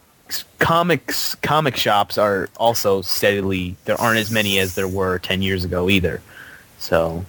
comics 0.58 1.34
comic 1.37 1.76
shops 1.76 2.18
are 2.18 2.50
also 2.58 3.00
steadily 3.00 3.76
there 3.87 3.98
aren't 3.98 4.18
as 4.18 4.30
many 4.30 4.58
as 4.58 4.74
there 4.74 4.88
were 4.88 5.18
10 5.18 5.40
years 5.40 5.64
ago 5.64 5.88
either. 5.88 6.20
So 6.78 7.24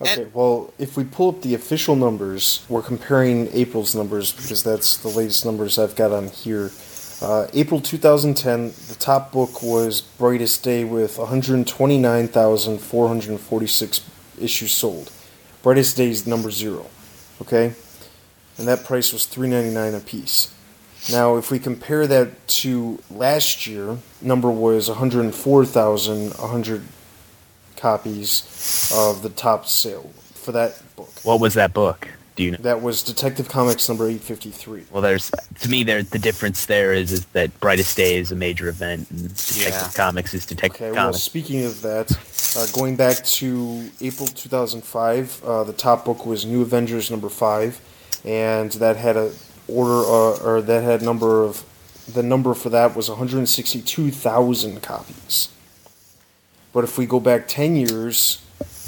Okay, 0.00 0.28
well, 0.32 0.72
if 0.78 0.96
we 0.96 1.02
pull 1.02 1.30
up 1.30 1.42
the 1.42 1.54
official 1.54 1.96
numbers, 1.96 2.64
we're 2.68 2.82
comparing 2.82 3.48
April's 3.52 3.96
numbers 3.96 4.30
because 4.30 4.62
that's 4.62 4.96
the 4.96 5.08
latest 5.08 5.44
numbers 5.44 5.76
I've 5.76 5.96
got 5.96 6.12
on 6.12 6.28
here. 6.28 6.70
Uh, 7.20 7.48
April 7.52 7.80
2010, 7.80 8.74
the 8.88 8.94
top 8.94 9.32
book 9.32 9.60
was 9.60 10.00
Brightest 10.00 10.62
Day 10.62 10.84
with 10.84 11.18
129,446 11.18 14.00
issues 14.40 14.70
sold. 14.70 15.10
Brightest 15.64 15.96
Day 15.96 16.10
is 16.10 16.28
number 16.28 16.52
zero, 16.52 16.86
okay? 17.42 17.74
And 18.58 18.66
that 18.68 18.84
price 18.84 19.12
was 19.12 19.24
$3.99 19.26 19.96
a 19.96 20.00
piece. 20.00 20.52
Now, 21.10 21.36
if 21.36 21.50
we 21.50 21.58
compare 21.58 22.06
that 22.06 22.46
to 22.48 22.98
last 23.10 23.66
year, 23.66 23.98
number 24.20 24.50
was 24.50 24.88
104,100 24.88 26.82
copies 27.76 28.92
of 28.94 29.22
the 29.22 29.30
top 29.30 29.66
sale 29.68 30.10
for 30.34 30.52
that 30.52 30.82
book. 30.96 31.10
what 31.22 31.40
was 31.40 31.54
that 31.54 31.72
book? 31.72 32.08
Do 32.34 32.42
you 32.44 32.50
know? 32.52 32.58
That 32.60 32.82
was 32.82 33.02
Detective 33.02 33.48
Comics 33.48 33.88
number 33.88 34.04
853. 34.04 34.84
Well, 34.92 35.02
there's 35.02 35.30
to 35.60 35.68
me 35.68 35.82
there 35.82 36.02
the 36.04 36.18
difference 36.20 36.66
there 36.66 36.92
is 36.92 37.10
is 37.10 37.24
that 37.26 37.58
Brightest 37.58 37.96
Day 37.96 38.16
is 38.16 38.30
a 38.30 38.36
major 38.36 38.68
event 38.68 39.10
and 39.10 39.22
Detective 39.28 39.72
Yeah. 39.72 39.90
Comics 39.94 40.34
is 40.34 40.46
Detective 40.46 40.80
Okay, 40.80 40.92
well, 40.92 41.12
speaking 41.12 41.64
of 41.64 41.82
that, 41.82 42.12
uh, 42.56 42.66
going 42.72 42.94
back 42.96 43.24
to 43.24 43.90
April 44.00 44.28
2005, 44.28 45.42
uh, 45.44 45.64
the 45.64 45.72
top 45.72 46.04
book 46.04 46.24
was 46.26 46.44
New 46.46 46.62
Avengers 46.62 47.10
number 47.10 47.28
5, 47.28 47.80
and 48.24 48.72
that 48.72 48.96
had 48.96 49.16
a 49.16 49.32
order, 49.66 50.00
uh, 50.00 50.36
or 50.44 50.62
that 50.62 50.82
had 50.82 51.02
number 51.02 51.42
of, 51.44 51.64
the 52.12 52.22
number 52.22 52.54
for 52.54 52.70
that 52.70 52.96
was 52.96 53.08
162,000 53.08 54.82
copies. 54.82 55.48
But 56.72 56.84
if 56.84 56.96
we 56.98 57.06
go 57.06 57.20
back 57.20 57.48
10 57.48 57.76
years, 57.76 58.42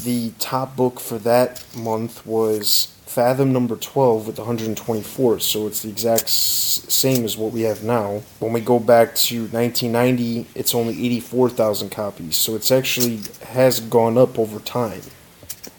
the 0.04 0.32
top 0.38 0.76
book 0.76 1.00
for 1.00 1.18
that 1.18 1.64
month 1.76 2.24
was 2.26 2.94
Fathom 3.06 3.52
number 3.52 3.74
12 3.74 4.26
with 4.28 4.38
124, 4.38 5.40
so 5.40 5.66
it's 5.66 5.82
the 5.82 5.88
exact 5.88 6.22
s- 6.24 6.84
same 6.88 7.24
as 7.24 7.36
what 7.36 7.52
we 7.52 7.62
have 7.62 7.82
now. 7.82 8.22
When 8.38 8.52
we 8.52 8.60
go 8.60 8.78
back 8.78 9.16
to 9.16 9.48
1990, 9.48 10.46
it's 10.54 10.76
only 10.76 10.94
84,000 11.06 11.90
copies, 11.90 12.36
so 12.36 12.54
it's 12.54 12.70
actually 12.70 13.20
has 13.48 13.80
gone 13.80 14.16
up 14.16 14.38
over 14.38 14.60
time. 14.60 15.02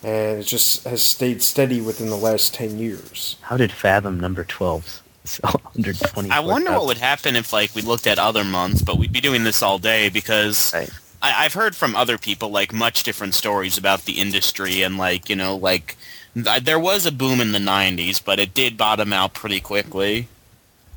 And 0.04 0.40
it 0.40 0.44
just 0.44 0.84
has 0.86 1.02
stayed 1.02 1.44
steady 1.44 1.80
within 1.82 2.10
the 2.10 2.18
last 2.18 2.54
10 2.56 2.80
years. 2.80 3.36
How 3.42 3.58
did 3.58 3.72
Fathom 3.72 4.20
number 4.20 4.44
12 4.44 5.02
sell 5.26 5.52
120? 5.74 6.30
I 6.32 6.40
wonder 6.40 6.72
what 6.72 6.88
would 6.88 6.98
happen 6.98 7.36
if 7.36 7.54
like 7.54 7.76
we 7.76 7.82
looked 7.84 8.08
at 8.08 8.18
other 8.18 8.44
months, 8.44 8.82
but 8.82 8.98
we'd 8.98 9.14
be 9.14 9.22
doing 9.22 9.44
this 9.44 9.62
all 9.62 9.78
day 9.78 10.10
because 10.10 10.74
Right. 10.74 10.90
I, 11.22 11.46
I've 11.46 11.54
heard 11.54 11.76
from 11.76 11.96
other 11.96 12.18
people 12.18 12.50
like 12.50 12.74
much 12.74 13.04
different 13.04 13.36
stories 13.36 13.78
about 13.78 14.06
the 14.06 14.14
industry 14.20 14.82
and 14.82 14.98
like 14.98 15.30
you 15.30 15.36
know 15.36 15.56
like 15.56 15.96
th- 16.34 16.64
there 16.64 16.80
was 16.80 17.06
a 17.06 17.12
boom 17.12 17.40
in 17.40 17.52
the 17.52 17.60
'90s, 17.60 18.24
but 18.24 18.40
it 18.40 18.56
did 18.56 18.78
bottom 18.78 19.14
out 19.14 19.36
pretty 19.36 19.60
quickly. 19.60 20.28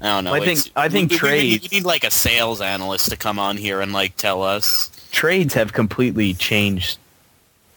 I 0.01 0.07
don't 0.07 0.25
know. 0.25 0.33
Well, 0.33 0.43
I 0.43 0.47
think- 0.55 0.71
I 0.77 0.89
think 0.89 1.11
we, 1.11 1.19
we, 1.19 1.23
we, 1.23 1.39
need- 1.41 1.61
trades- 1.61 1.71
we 1.71 1.77
need 1.79 1.85
like 1.85 2.05
a 2.05 2.11
sales 2.11 2.63
analyst 2.63 3.11
to 3.11 3.17
come 3.19 3.39
on 3.39 3.59
here 3.59 3.83
and 3.83 3.93
like 3.93 4.17
tell 4.17 4.43
us. 4.43 4.89
Trades 5.13 5.53
have 5.55 5.75
completely 5.75 6.33
changed 6.33 6.99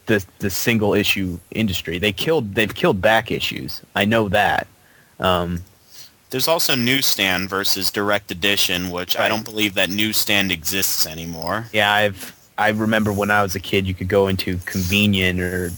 the 0.08 0.24
the 0.40 0.50
single 0.50 0.92
issue 0.94 1.38
industry. 1.52 1.98
They 1.98 2.12
killed 2.12 2.54
they've 2.56 2.74
killed 2.74 3.00
back 3.00 3.30
issues. 3.30 3.80
I 3.94 4.04
know 4.04 4.28
that. 4.30 4.66
Um, 5.20 5.62
There's 6.30 6.48
also 6.48 6.74
newsstand 6.74 7.48
versus 7.48 7.90
direct 7.90 8.30
edition, 8.30 8.90
which 8.90 9.16
I 9.16 9.28
don't 9.28 9.44
believe 9.44 9.74
that 9.74 9.88
newsstand 9.90 10.50
exists 10.50 11.06
anymore. 11.06 11.66
Yeah, 11.72 11.92
I've 11.92 12.34
I 12.58 12.70
remember 12.70 13.12
when 13.12 13.30
I 13.30 13.42
was 13.42 13.54
a 13.54 13.60
kid, 13.60 13.86
you 13.86 13.94
could 13.94 14.08
go 14.08 14.26
into 14.26 14.58
convenient 14.66 15.38
or 15.40 15.70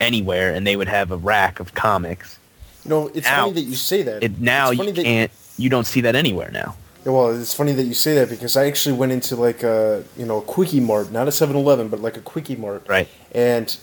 anywhere, 0.00 0.52
and 0.52 0.66
they 0.66 0.74
would 0.76 0.88
have 0.88 1.12
a 1.12 1.16
rack 1.16 1.60
of 1.60 1.74
comics. 1.74 2.36
No, 2.84 3.08
it's 3.08 3.26
Now- 3.26 3.46
funny 3.46 3.52
that 3.62 3.68
you 3.68 3.76
say 3.76 4.02
that. 4.02 4.22
It, 4.24 4.40
now 4.40 4.70
It's 4.70 4.78
you 4.80 4.86
funny 4.92 5.04
can't. 5.04 5.30
You 5.58 5.68
don't 5.68 5.86
see 5.86 6.00
that 6.00 6.16
anywhere 6.16 6.50
now. 6.50 6.74
Well, 7.04 7.30
it's 7.40 7.54
funny 7.54 7.72
that 7.72 7.84
you 7.84 7.94
say 7.94 8.14
that 8.16 8.28
because 8.28 8.56
I 8.56 8.66
actually 8.66 8.94
went 8.96 9.12
into 9.12 9.34
like 9.36 9.62
a 9.62 10.04
you 10.18 10.26
know 10.26 10.38
a 10.38 10.42
quickie 10.42 10.80
mart, 10.80 11.10
not 11.10 11.28
a 11.28 11.30
7-Eleven, 11.30 11.88
but 11.88 12.00
like 12.00 12.16
a 12.16 12.20
quickie 12.20 12.56
mart, 12.56 12.84
Right. 12.88 13.08
and 13.34 13.74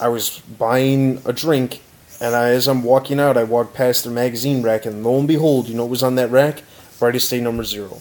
I 0.00 0.08
was 0.08 0.40
buying 0.58 1.22
a 1.24 1.32
drink, 1.32 1.80
and 2.20 2.34
I, 2.34 2.50
as 2.50 2.68
I'm 2.68 2.82
walking 2.84 3.18
out, 3.18 3.36
I 3.38 3.44
walked 3.44 3.74
past 3.74 4.04
their 4.04 4.12
magazine 4.12 4.62
rack, 4.62 4.84
and 4.84 5.02
lo 5.02 5.18
and 5.18 5.26
behold, 5.26 5.68
you 5.68 5.74
know 5.74 5.84
what 5.84 5.90
was 5.90 6.02
on 6.02 6.16
that 6.16 6.30
rack? 6.30 6.62
Brightest 6.98 7.30
Day 7.30 7.40
number 7.40 7.64
zero. 7.64 8.00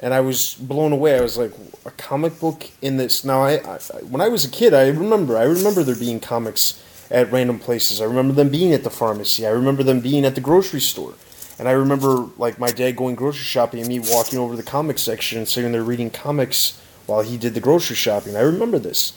And 0.00 0.14
I 0.14 0.20
was 0.20 0.54
blown 0.54 0.92
away. 0.92 1.18
I 1.18 1.22
was 1.22 1.36
like, 1.36 1.52
a 1.84 1.90
comic 1.90 2.38
book 2.38 2.70
in 2.80 2.98
this. 2.98 3.24
Now, 3.24 3.42
I, 3.42 3.54
I 3.54 3.78
when 4.08 4.20
I 4.20 4.28
was 4.28 4.44
a 4.44 4.48
kid, 4.50 4.72
I 4.72 4.86
remember. 4.88 5.36
I 5.36 5.42
remember 5.42 5.82
there 5.82 5.96
being 5.96 6.20
comics 6.20 6.80
at 7.10 7.32
random 7.32 7.58
places. 7.58 8.00
I 8.00 8.04
remember 8.04 8.32
them 8.32 8.48
being 8.48 8.72
at 8.72 8.84
the 8.84 8.90
pharmacy. 8.90 9.44
I 9.46 9.50
remember 9.50 9.82
them 9.82 10.00
being 10.00 10.24
at 10.24 10.34
the 10.36 10.40
grocery 10.40 10.80
store. 10.80 11.14
And 11.58 11.68
I 11.68 11.72
remember 11.72 12.28
like 12.38 12.58
my 12.58 12.70
dad 12.70 12.96
going 12.96 13.16
grocery 13.16 13.44
shopping 13.44 13.80
and 13.80 13.88
me 13.88 13.98
walking 13.98 14.38
over 14.38 14.54
to 14.54 14.56
the 14.56 14.68
comic 14.68 14.98
section 14.98 15.38
and 15.38 15.48
sitting 15.48 15.72
there 15.72 15.82
reading 15.82 16.10
comics 16.10 16.80
while 17.06 17.22
he 17.22 17.36
did 17.36 17.54
the 17.54 17.60
grocery 17.60 17.96
shopping. 17.96 18.36
I 18.36 18.40
remember 18.40 18.78
this. 18.78 19.12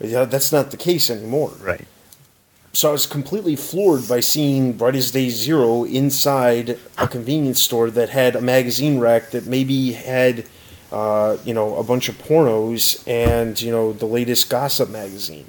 That's 0.00 0.50
not 0.50 0.70
the 0.70 0.76
case 0.76 1.08
anymore. 1.08 1.52
Right. 1.60 1.86
So 2.72 2.88
I 2.88 2.92
was 2.92 3.06
completely 3.06 3.54
floored 3.54 4.08
by 4.08 4.18
seeing 4.18 4.72
Brightest 4.72 5.12
Day 5.12 5.28
Zero 5.28 5.84
inside 5.84 6.76
a 6.98 7.06
convenience 7.06 7.60
store 7.60 7.88
that 7.90 8.08
had 8.08 8.34
a 8.34 8.40
magazine 8.40 8.98
rack 8.98 9.30
that 9.30 9.46
maybe 9.46 9.92
had, 9.92 10.44
uh, 10.90 11.36
you 11.44 11.54
know, 11.54 11.76
a 11.76 11.84
bunch 11.84 12.08
of 12.08 12.18
pornos 12.18 13.06
and 13.06 13.60
you 13.62 13.70
know 13.70 13.92
the 13.92 14.06
latest 14.06 14.50
gossip 14.50 14.90
magazine. 14.90 15.46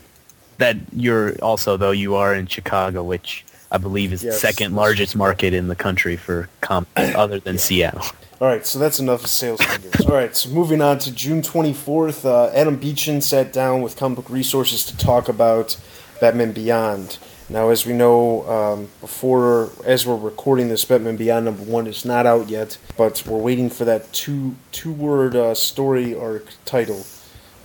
That 0.59 0.77
you're 0.93 1.35
also 1.41 1.77
though 1.77 1.89
you 1.89 2.13
are 2.13 2.35
in 2.35 2.45
Chicago, 2.45 3.01
which 3.01 3.43
I 3.75 3.77
believe 3.77 4.13
is 4.13 4.23
yes. 4.23 4.35
the 4.35 4.39
second 4.39 4.73
largest 4.73 5.17
market 5.17 5.53
in 5.53 5.67
the 5.67 5.75
country 5.75 6.15
for 6.15 6.47
comics, 6.61 6.91
other 6.97 7.41
than 7.41 7.57
Seattle. 7.57 8.05
All 8.39 8.47
right, 8.47 8.65
so 8.65 8.79
that's 8.79 8.99
enough 8.99 9.25
of 9.25 9.29
sales 9.29 9.61
figures. 9.61 10.05
All 10.05 10.13
right, 10.13 10.33
so 10.33 10.49
moving 10.49 10.81
on 10.81 10.97
to 10.99 11.11
June 11.11 11.41
24th, 11.41 12.23
uh, 12.23 12.53
Adam 12.53 12.77
Beechen 12.77 13.21
sat 13.21 13.51
down 13.51 13.81
with 13.81 13.97
Comic 13.97 14.15
Book 14.15 14.29
Resources 14.29 14.85
to 14.85 14.97
talk 14.97 15.27
about 15.27 15.77
Batman 16.21 16.53
Beyond. 16.53 17.17
Now, 17.49 17.67
as 17.67 17.85
we 17.85 17.91
know, 17.91 18.49
um, 18.49 18.89
before 19.01 19.71
as 19.83 20.07
we're 20.07 20.15
recording 20.15 20.69
this, 20.69 20.85
Batman 20.85 21.17
Beyond 21.17 21.43
number 21.43 21.63
one 21.63 21.85
is 21.85 22.05
not 22.05 22.25
out 22.25 22.47
yet, 22.47 22.77
but 22.95 23.23
we're 23.27 23.37
waiting 23.37 23.69
for 23.69 23.83
that 23.83 24.11
two 24.13 24.55
two 24.71 24.93
word 24.93 25.35
uh, 25.35 25.53
story 25.53 26.15
arc 26.15 26.47
title. 26.63 27.05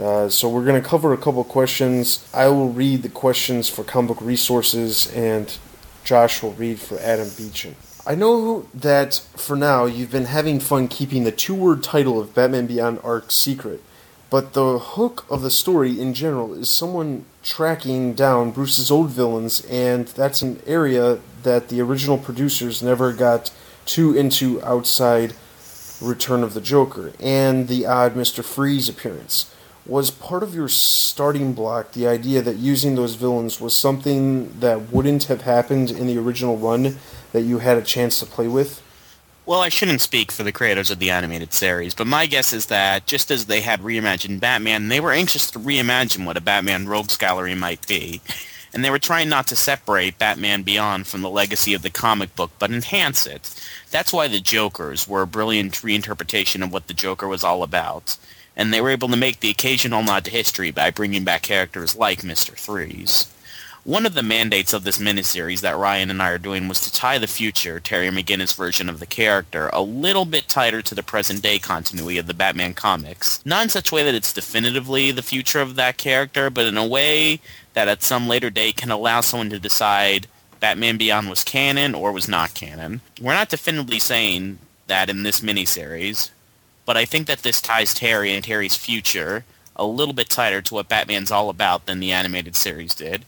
Uh, 0.00 0.28
so 0.28 0.48
we're 0.48 0.64
going 0.64 0.80
to 0.80 0.88
cover 0.88 1.12
a 1.12 1.16
couple 1.16 1.44
questions. 1.44 2.28
I 2.34 2.48
will 2.48 2.70
read 2.70 3.02
the 3.02 3.08
questions 3.08 3.68
for 3.68 3.84
Comic 3.84 4.08
Book 4.08 4.20
Resources, 4.20 5.06
and 5.12 5.56
Josh 6.04 6.42
will 6.42 6.52
read 6.52 6.80
for 6.80 6.98
Adam 6.98 7.28
Beechen. 7.36 7.76
I 8.06 8.14
know 8.14 8.66
that 8.72 9.22
for 9.36 9.56
now 9.56 9.84
you've 9.84 10.10
been 10.10 10.24
having 10.24 10.58
fun 10.58 10.88
keeping 10.88 11.24
the 11.24 11.32
two 11.32 11.54
word 11.54 11.82
title 11.82 12.18
of 12.18 12.34
Batman 12.34 12.66
Beyond 12.66 13.00
arc 13.04 13.30
secret. 13.30 13.82
But 14.30 14.52
the 14.52 14.78
hook 14.78 15.26
of 15.28 15.42
the 15.42 15.50
story 15.50 16.00
in 16.00 16.14
general 16.14 16.54
is 16.54 16.70
someone 16.70 17.24
tracking 17.42 18.14
down 18.14 18.52
Bruce's 18.52 18.90
old 18.90 19.10
villains, 19.10 19.64
and 19.66 20.06
that's 20.06 20.40
an 20.40 20.62
area 20.66 21.18
that 21.42 21.68
the 21.68 21.80
original 21.80 22.16
producers 22.16 22.80
never 22.80 23.12
got 23.12 23.50
too 23.86 24.16
into 24.16 24.62
outside 24.62 25.34
Return 26.00 26.42
of 26.44 26.54
the 26.54 26.60
Joker 26.60 27.12
and 27.20 27.66
the 27.66 27.86
odd 27.86 28.14
Mr. 28.14 28.44
Freeze 28.44 28.88
appearance. 28.88 29.52
Was 29.86 30.10
part 30.10 30.42
of 30.42 30.54
your 30.54 30.68
starting 30.68 31.52
block 31.52 31.92
the 31.92 32.06
idea 32.06 32.42
that 32.42 32.56
using 32.56 32.94
those 32.94 33.14
villains 33.14 33.60
was 33.60 33.76
something 33.76 34.60
that 34.60 34.92
wouldn't 34.92 35.24
have 35.24 35.42
happened 35.42 35.90
in 35.90 36.06
the 36.06 36.18
original 36.18 36.56
run 36.56 36.96
that 37.32 37.42
you 37.42 37.58
had 37.58 37.78
a 37.78 37.82
chance 37.82 38.20
to 38.20 38.26
play 38.26 38.46
with? 38.46 38.82
Well, 39.46 39.62
I 39.62 39.68
shouldn't 39.68 40.00
speak 40.00 40.30
for 40.30 40.44
the 40.44 40.52
creators 40.52 40.92
of 40.92 41.00
the 41.00 41.10
animated 41.10 41.52
series, 41.52 41.94
but 41.94 42.06
my 42.06 42.26
guess 42.26 42.52
is 42.52 42.66
that 42.66 43.06
just 43.06 43.32
as 43.32 43.46
they 43.46 43.62
had 43.62 43.80
reimagined 43.80 44.38
Batman, 44.38 44.88
they 44.88 45.00
were 45.00 45.10
anxious 45.10 45.50
to 45.50 45.58
reimagine 45.58 46.24
what 46.24 46.36
a 46.36 46.40
Batman 46.40 46.86
rogues 46.86 47.16
gallery 47.16 47.56
might 47.56 47.84
be. 47.88 48.20
And 48.72 48.84
they 48.84 48.90
were 48.90 49.00
trying 49.00 49.28
not 49.28 49.48
to 49.48 49.56
separate 49.56 50.18
Batman 50.18 50.62
Beyond 50.62 51.08
from 51.08 51.22
the 51.22 51.30
legacy 51.30 51.74
of 51.74 51.82
the 51.82 51.90
comic 51.90 52.36
book, 52.36 52.52
but 52.60 52.70
enhance 52.70 53.26
it. 53.26 53.52
That's 53.90 54.12
why 54.12 54.28
the 54.28 54.38
Jokerz 54.38 55.08
were 55.08 55.22
a 55.22 55.26
brilliant 55.26 55.72
reinterpretation 55.74 56.62
of 56.62 56.72
what 56.72 56.86
the 56.86 56.94
Joker 56.94 57.26
was 57.26 57.42
all 57.42 57.64
about. 57.64 58.16
And 58.56 58.72
they 58.72 58.80
were 58.80 58.90
able 58.90 59.08
to 59.08 59.16
make 59.16 59.40
the 59.40 59.50
occasional 59.50 60.02
nod 60.02 60.24
to 60.26 60.30
history 60.30 60.70
by 60.70 60.90
bringing 60.90 61.24
back 61.24 61.42
characters 61.42 61.96
like 61.96 62.20
Mr. 62.20 62.58
Freeze. 62.58 63.28
One 63.84 64.04
of 64.04 64.12
the 64.12 64.22
mandates 64.22 64.74
of 64.74 64.84
this 64.84 64.98
miniseries 64.98 65.62
that 65.62 65.76
Ryan 65.76 66.10
and 66.10 66.20
I 66.20 66.28
are 66.28 66.38
doing 66.38 66.68
was 66.68 66.82
to 66.82 66.92
tie 66.92 67.16
the 67.16 67.26
future, 67.26 67.80
Terry 67.80 68.08
McGinnis 68.08 68.54
version 68.54 68.90
of 68.90 69.00
the 69.00 69.06
character, 69.06 69.70
a 69.72 69.80
little 69.80 70.26
bit 70.26 70.48
tighter 70.48 70.82
to 70.82 70.94
the 70.94 71.02
present 71.02 71.40
day 71.40 71.58
continuity 71.58 72.18
of 72.18 72.26
the 72.26 72.34
Batman 72.34 72.74
comics. 72.74 73.44
Not 73.46 73.62
in 73.62 73.68
such 73.70 73.90
a 73.90 73.94
way 73.94 74.02
that 74.04 74.14
it's 74.14 74.34
definitively 74.34 75.12
the 75.12 75.22
future 75.22 75.60
of 75.60 75.76
that 75.76 75.96
character, 75.96 76.50
but 76.50 76.66
in 76.66 76.76
a 76.76 76.86
way 76.86 77.40
that 77.72 77.88
at 77.88 78.02
some 78.02 78.28
later 78.28 78.50
date 78.50 78.76
can 78.76 78.90
allow 78.90 79.22
someone 79.22 79.48
to 79.48 79.58
decide 79.58 80.26
Batman 80.60 80.98
Beyond 80.98 81.30
was 81.30 81.42
canon 81.42 81.94
or 81.94 82.12
was 82.12 82.28
not 82.28 82.52
canon. 82.52 83.00
We're 83.18 83.32
not 83.32 83.48
definitively 83.48 83.98
saying 83.98 84.58
that 84.88 85.08
in 85.08 85.22
this 85.22 85.40
miniseries, 85.40 86.30
but 86.90 86.96
I 86.96 87.04
think 87.04 87.28
that 87.28 87.44
this 87.44 87.60
ties 87.60 87.94
Terry 87.94 88.34
and 88.34 88.42
Terry's 88.42 88.74
future 88.74 89.44
a 89.76 89.86
little 89.86 90.12
bit 90.12 90.28
tighter 90.28 90.60
to 90.60 90.74
what 90.74 90.88
Batman's 90.88 91.30
all 91.30 91.48
about 91.48 91.86
than 91.86 92.00
the 92.00 92.10
animated 92.10 92.56
series 92.56 92.94
did 92.94 93.24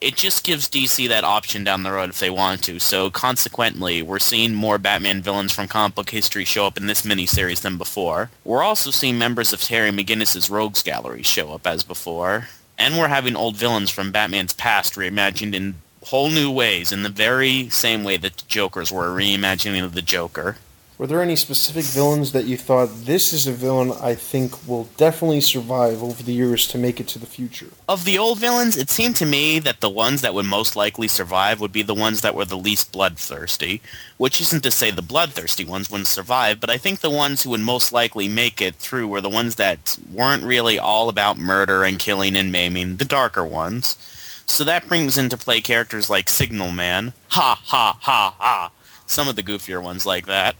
it 0.00 0.16
just 0.16 0.44
gives 0.44 0.66
DC 0.66 1.06
that 1.08 1.22
option 1.22 1.62
down 1.62 1.82
the 1.82 1.92
road 1.92 2.08
if 2.08 2.20
they 2.20 2.30
want 2.30 2.64
to. 2.64 2.80
So 2.80 3.10
consequently, 3.10 4.00
we're 4.00 4.18
seeing 4.18 4.54
more 4.54 4.78
Batman 4.78 5.20
villains 5.20 5.52
from 5.52 5.68
comic 5.68 5.94
book 5.94 6.08
history 6.08 6.46
show 6.46 6.66
up 6.66 6.78
in 6.78 6.86
this 6.86 7.02
miniseries 7.02 7.60
than 7.60 7.76
before. 7.76 8.30
We're 8.42 8.62
also 8.62 8.90
seeing 8.90 9.18
members 9.18 9.52
of 9.52 9.60
Terry 9.60 9.90
McGinnis's 9.90 10.48
Rogues 10.48 10.82
Gallery 10.82 11.22
show 11.22 11.52
up 11.52 11.66
as 11.66 11.82
before. 11.82 12.48
And 12.78 12.96
we're 12.96 13.08
having 13.08 13.36
old 13.36 13.56
villains 13.56 13.90
from 13.90 14.10
Batman's 14.10 14.54
past 14.54 14.94
reimagined 14.94 15.52
in 15.52 15.74
whole 16.06 16.30
new 16.30 16.50
ways 16.50 16.92
in 16.92 17.02
the 17.02 17.10
very 17.10 17.68
same 17.68 18.04
way 18.04 18.16
that 18.16 18.38
the 18.38 18.44
Jokerz 18.44 18.90
were 18.90 19.08
reimagining 19.08 19.92
the 19.92 20.00
Joker. 20.00 20.56
Were 21.00 21.06
there 21.06 21.22
any 21.22 21.36
specific 21.36 21.86
villains 21.86 22.32
that 22.32 22.44
you 22.44 22.58
thought 22.58 22.90
this 23.06 23.32
is 23.32 23.46
a 23.46 23.52
villain 23.52 23.90
I 24.02 24.14
think 24.14 24.68
will 24.68 24.84
definitely 24.98 25.40
survive 25.40 26.02
over 26.02 26.22
the 26.22 26.34
years 26.34 26.68
to 26.68 26.76
make 26.76 27.00
it 27.00 27.08
to 27.08 27.18
the 27.18 27.24
future? 27.24 27.68
Of 27.88 28.04
the 28.04 28.18
old 28.18 28.38
villains, 28.38 28.76
it 28.76 28.90
seemed 28.90 29.16
to 29.16 29.24
me 29.24 29.60
that 29.60 29.80
the 29.80 29.88
ones 29.88 30.20
that 30.20 30.34
would 30.34 30.44
most 30.44 30.76
likely 30.76 31.08
survive 31.08 31.58
would 31.58 31.72
be 31.72 31.80
the 31.80 31.94
ones 31.94 32.20
that 32.20 32.34
were 32.34 32.44
the 32.44 32.58
least 32.58 32.92
bloodthirsty, 32.92 33.80
which 34.18 34.42
isn't 34.42 34.62
to 34.62 34.70
say 34.70 34.90
the 34.90 35.00
bloodthirsty 35.00 35.64
ones 35.64 35.90
wouldn't 35.90 36.06
survive, 36.06 36.60
but 36.60 36.68
I 36.68 36.76
think 36.76 37.00
the 37.00 37.08
ones 37.08 37.44
who 37.44 37.50
would 37.50 37.60
most 37.60 37.94
likely 37.94 38.28
make 38.28 38.60
it 38.60 38.74
through 38.74 39.08
were 39.08 39.22
the 39.22 39.30
ones 39.30 39.54
that 39.54 39.96
weren't 40.12 40.44
really 40.44 40.78
all 40.78 41.08
about 41.08 41.38
murder 41.38 41.82
and 41.82 41.98
killing 41.98 42.36
and 42.36 42.52
maiming, 42.52 42.98
the 42.98 43.06
darker 43.06 43.42
ones. 43.42 43.96
So 44.44 44.64
that 44.64 44.86
brings 44.86 45.16
into 45.16 45.38
play 45.38 45.62
characters 45.62 46.10
like 46.10 46.28
Signal 46.28 46.72
Man, 46.72 47.14
ha 47.28 47.58
ha 47.64 47.96
ha 47.98 48.34
ha, 48.38 48.70
some 49.06 49.28
of 49.28 49.36
the 49.36 49.42
goofier 49.42 49.82
ones 49.82 50.04
like 50.04 50.26
that. 50.26 50.56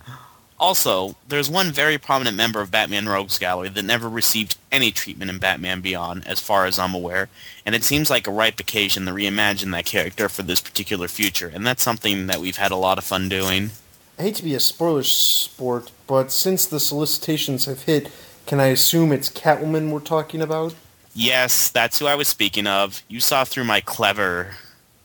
Also, 0.61 1.17
there's 1.27 1.49
one 1.49 1.73
very 1.73 1.97
prominent 1.97 2.37
member 2.37 2.61
of 2.61 2.71
Batman 2.71 3.09
Rogues 3.09 3.39
Gallery 3.39 3.71
that 3.71 3.83
never 3.83 4.11
received 4.11 4.59
any 4.71 4.91
treatment 4.91 5.31
in 5.31 5.39
Batman 5.39 5.81
Beyond, 5.81 6.27
as 6.27 6.39
far 6.39 6.67
as 6.67 6.79
I'm 6.79 6.95
aware, 6.95 7.31
and 7.65 7.75
it 7.75 7.83
seems 7.83 8.11
like 8.11 8.27
a 8.27 8.31
ripe 8.31 8.61
occasion 8.61 9.07
to 9.07 9.13
reimagine 9.13 9.73
that 9.73 9.87
character 9.87 10.29
for 10.29 10.43
this 10.43 10.61
particular 10.61 11.09
future, 11.09 11.51
and 11.53 11.67
that's 11.67 11.83
something 11.83 12.27
that 12.27 12.41
we've 12.41 12.59
had 12.59 12.73
a 12.73 12.77
lot 12.77 12.99
of 12.99 13.05
fun 13.05 13.31
doing. 13.31 13.71
I 14.19 14.23
hate 14.23 14.35
to 14.35 14.45
be 14.45 14.55
a 14.55 14.61
spoiler 14.61 15.03
sport, 15.03 15.91
but 16.07 16.31
since 16.31 16.67
the 16.67 16.79
solicitations 16.79 17.65
have 17.65 17.85
hit, 17.85 18.13
can 18.45 18.61
I 18.61 18.67
assume 18.67 19.13
it's 19.13 19.31
Catwoman 19.31 19.91
we're 19.91 20.01
talking 20.01 20.43
about? 20.43 20.75
Yes, 21.15 21.71
that's 21.71 21.99
who 21.99 22.07
I 22.07 22.17
was 22.17 22.29
speaking 22.29 22.67
of. 22.67 23.03
You 23.09 23.21
saw 23.21 23.45
through 23.45 23.65
my 23.65 23.81
clever, 23.81 24.57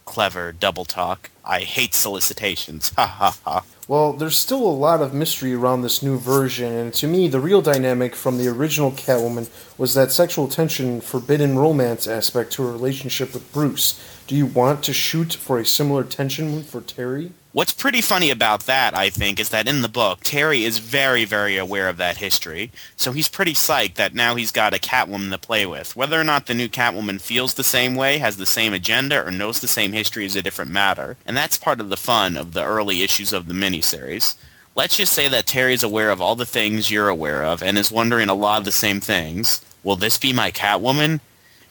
clever 0.04 0.52
double 0.52 0.84
talk. 0.84 1.30
I 1.46 1.62
hate 1.62 1.94
solicitations. 1.94 2.92
Ha 2.98 3.08
ha 3.08 3.38
ha. 3.46 3.64
Well, 3.88 4.14
there's 4.14 4.36
still 4.36 4.66
a 4.66 4.82
lot 4.82 5.04
of 5.04 5.14
mystery 5.14 5.54
around 5.54 5.84
this 5.84 6.02
new 6.02 6.18
version, 6.18 6.74
and 6.74 6.92
to 6.96 7.06
me, 7.06 7.28
the 7.28 7.40
real 7.40 7.62
dynamic 7.62 8.16
from 8.16 8.40
the 8.40 8.48
original 8.48 8.92
Catwoman 8.92 9.48
was 9.78 9.94
that 9.94 10.12
sexual 10.12 10.48
tension, 10.48 11.02
forbidden 11.02 11.60
romance 11.60 12.08
aspect 12.08 12.52
to 12.54 12.64
her 12.64 12.72
relationship 12.72 13.32
with 13.32 13.54
Bruce. 13.54 14.02
Do 14.26 14.36
you 14.36 14.48
want 14.48 14.84
to 14.86 14.94
shoot 14.94 15.36
for 15.36 15.60
a 15.60 15.66
similar 15.66 16.04
tension 16.04 16.64
for 16.64 16.82
Terry? 16.82 17.34
What's 17.56 17.72
pretty 17.72 18.02
funny 18.02 18.32
about 18.32 18.66
that, 18.66 18.98
I 18.98 19.10
think, 19.10 19.40
is 19.40 19.48
that 19.48 19.66
in 19.66 19.82
the 19.82 19.88
book, 19.88 20.20
Terry 20.24 20.66
is 20.66 20.80
very, 20.80 21.24
very 21.24 21.56
aware 21.56 21.88
of 21.88 21.96
that 21.96 22.18
history. 22.18 22.70
So 22.98 23.14
he's 23.14 23.30
pretty 23.30 23.54
psyched 23.54 23.94
that 23.94 24.14
now 24.14 24.36
he's 24.36 24.52
got 24.52 24.74
a 24.74 24.78
Catwoman 24.78 25.32
to 25.32 25.38
play 25.38 25.66
with. 25.66 25.96
Whether 25.96 26.20
or 26.20 26.26
not 26.26 26.48
the 26.48 26.54
new 26.54 26.68
Catwoman 26.68 27.22
feels 27.22 27.54
the 27.54 27.64
same 27.64 27.96
way, 27.96 28.18
has 28.18 28.36
the 28.36 28.46
same 28.46 28.74
agenda, 28.74 29.26
or 29.26 29.32
knows 29.32 29.62
the 29.62 29.70
same 29.70 29.94
history 29.94 30.26
is 30.26 30.36
a 30.36 30.42
different 30.42 30.70
matter. 30.70 31.16
And 31.26 31.38
that's 31.38 31.56
part 31.56 31.80
of 31.80 31.88
the 31.88 31.96
fun 31.96 32.36
of 32.36 32.52
the 32.52 32.66
early 32.66 33.04
issues 33.04 33.32
of 33.32 33.48
the 33.48 33.54
miniseries. 33.54 34.36
Let's 34.76 34.98
just 34.98 35.14
say 35.14 35.30
that 35.30 35.46
Terry's 35.46 35.82
aware 35.82 36.10
of 36.10 36.20
all 36.20 36.36
the 36.36 36.46
things 36.46 36.92
you're 36.92 37.08
aware 37.08 37.46
of 37.46 37.64
and 37.64 37.78
is 37.78 37.90
wondering 37.90 38.28
a 38.28 38.34
lot 38.34 38.60
of 38.60 38.66
the 38.66 38.74
same 38.74 39.00
things. 39.00 39.64
Will 39.82 39.96
this 39.96 40.18
be 40.18 40.34
my 40.34 40.52
Catwoman? 40.52 41.22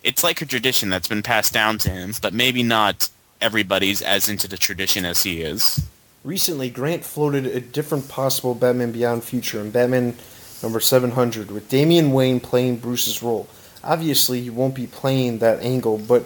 It's 0.02 0.24
like 0.24 0.40
a 0.40 0.46
tradition 0.46 0.88
that's 0.88 1.08
been 1.08 1.22
passed 1.22 1.52
down 1.52 1.76
to 1.80 1.90
him, 1.90 2.14
but 2.22 2.32
maybe 2.32 2.62
not 2.62 3.10
everybody's 3.44 4.00
as 4.00 4.30
into 4.30 4.48
the 4.48 4.56
tradition 4.56 5.04
as 5.04 5.22
he 5.22 5.42
is. 5.42 5.86
Recently, 6.24 6.70
Grant 6.70 7.04
floated 7.04 7.44
a 7.44 7.60
different 7.60 8.08
possible 8.08 8.54
Batman 8.54 8.90
Beyond 8.90 9.22
future 9.22 9.60
in 9.60 9.70
Batman 9.70 10.16
number 10.62 10.80
700 10.80 11.50
with 11.50 11.68
Damian 11.68 12.12
Wayne 12.12 12.40
playing 12.40 12.78
Bruce's 12.78 13.22
role. 13.22 13.46
Obviously, 13.84 14.40
he 14.40 14.48
won't 14.48 14.74
be 14.74 14.86
playing 14.86 15.38
that 15.38 15.60
angle, 15.60 15.98
but 15.98 16.24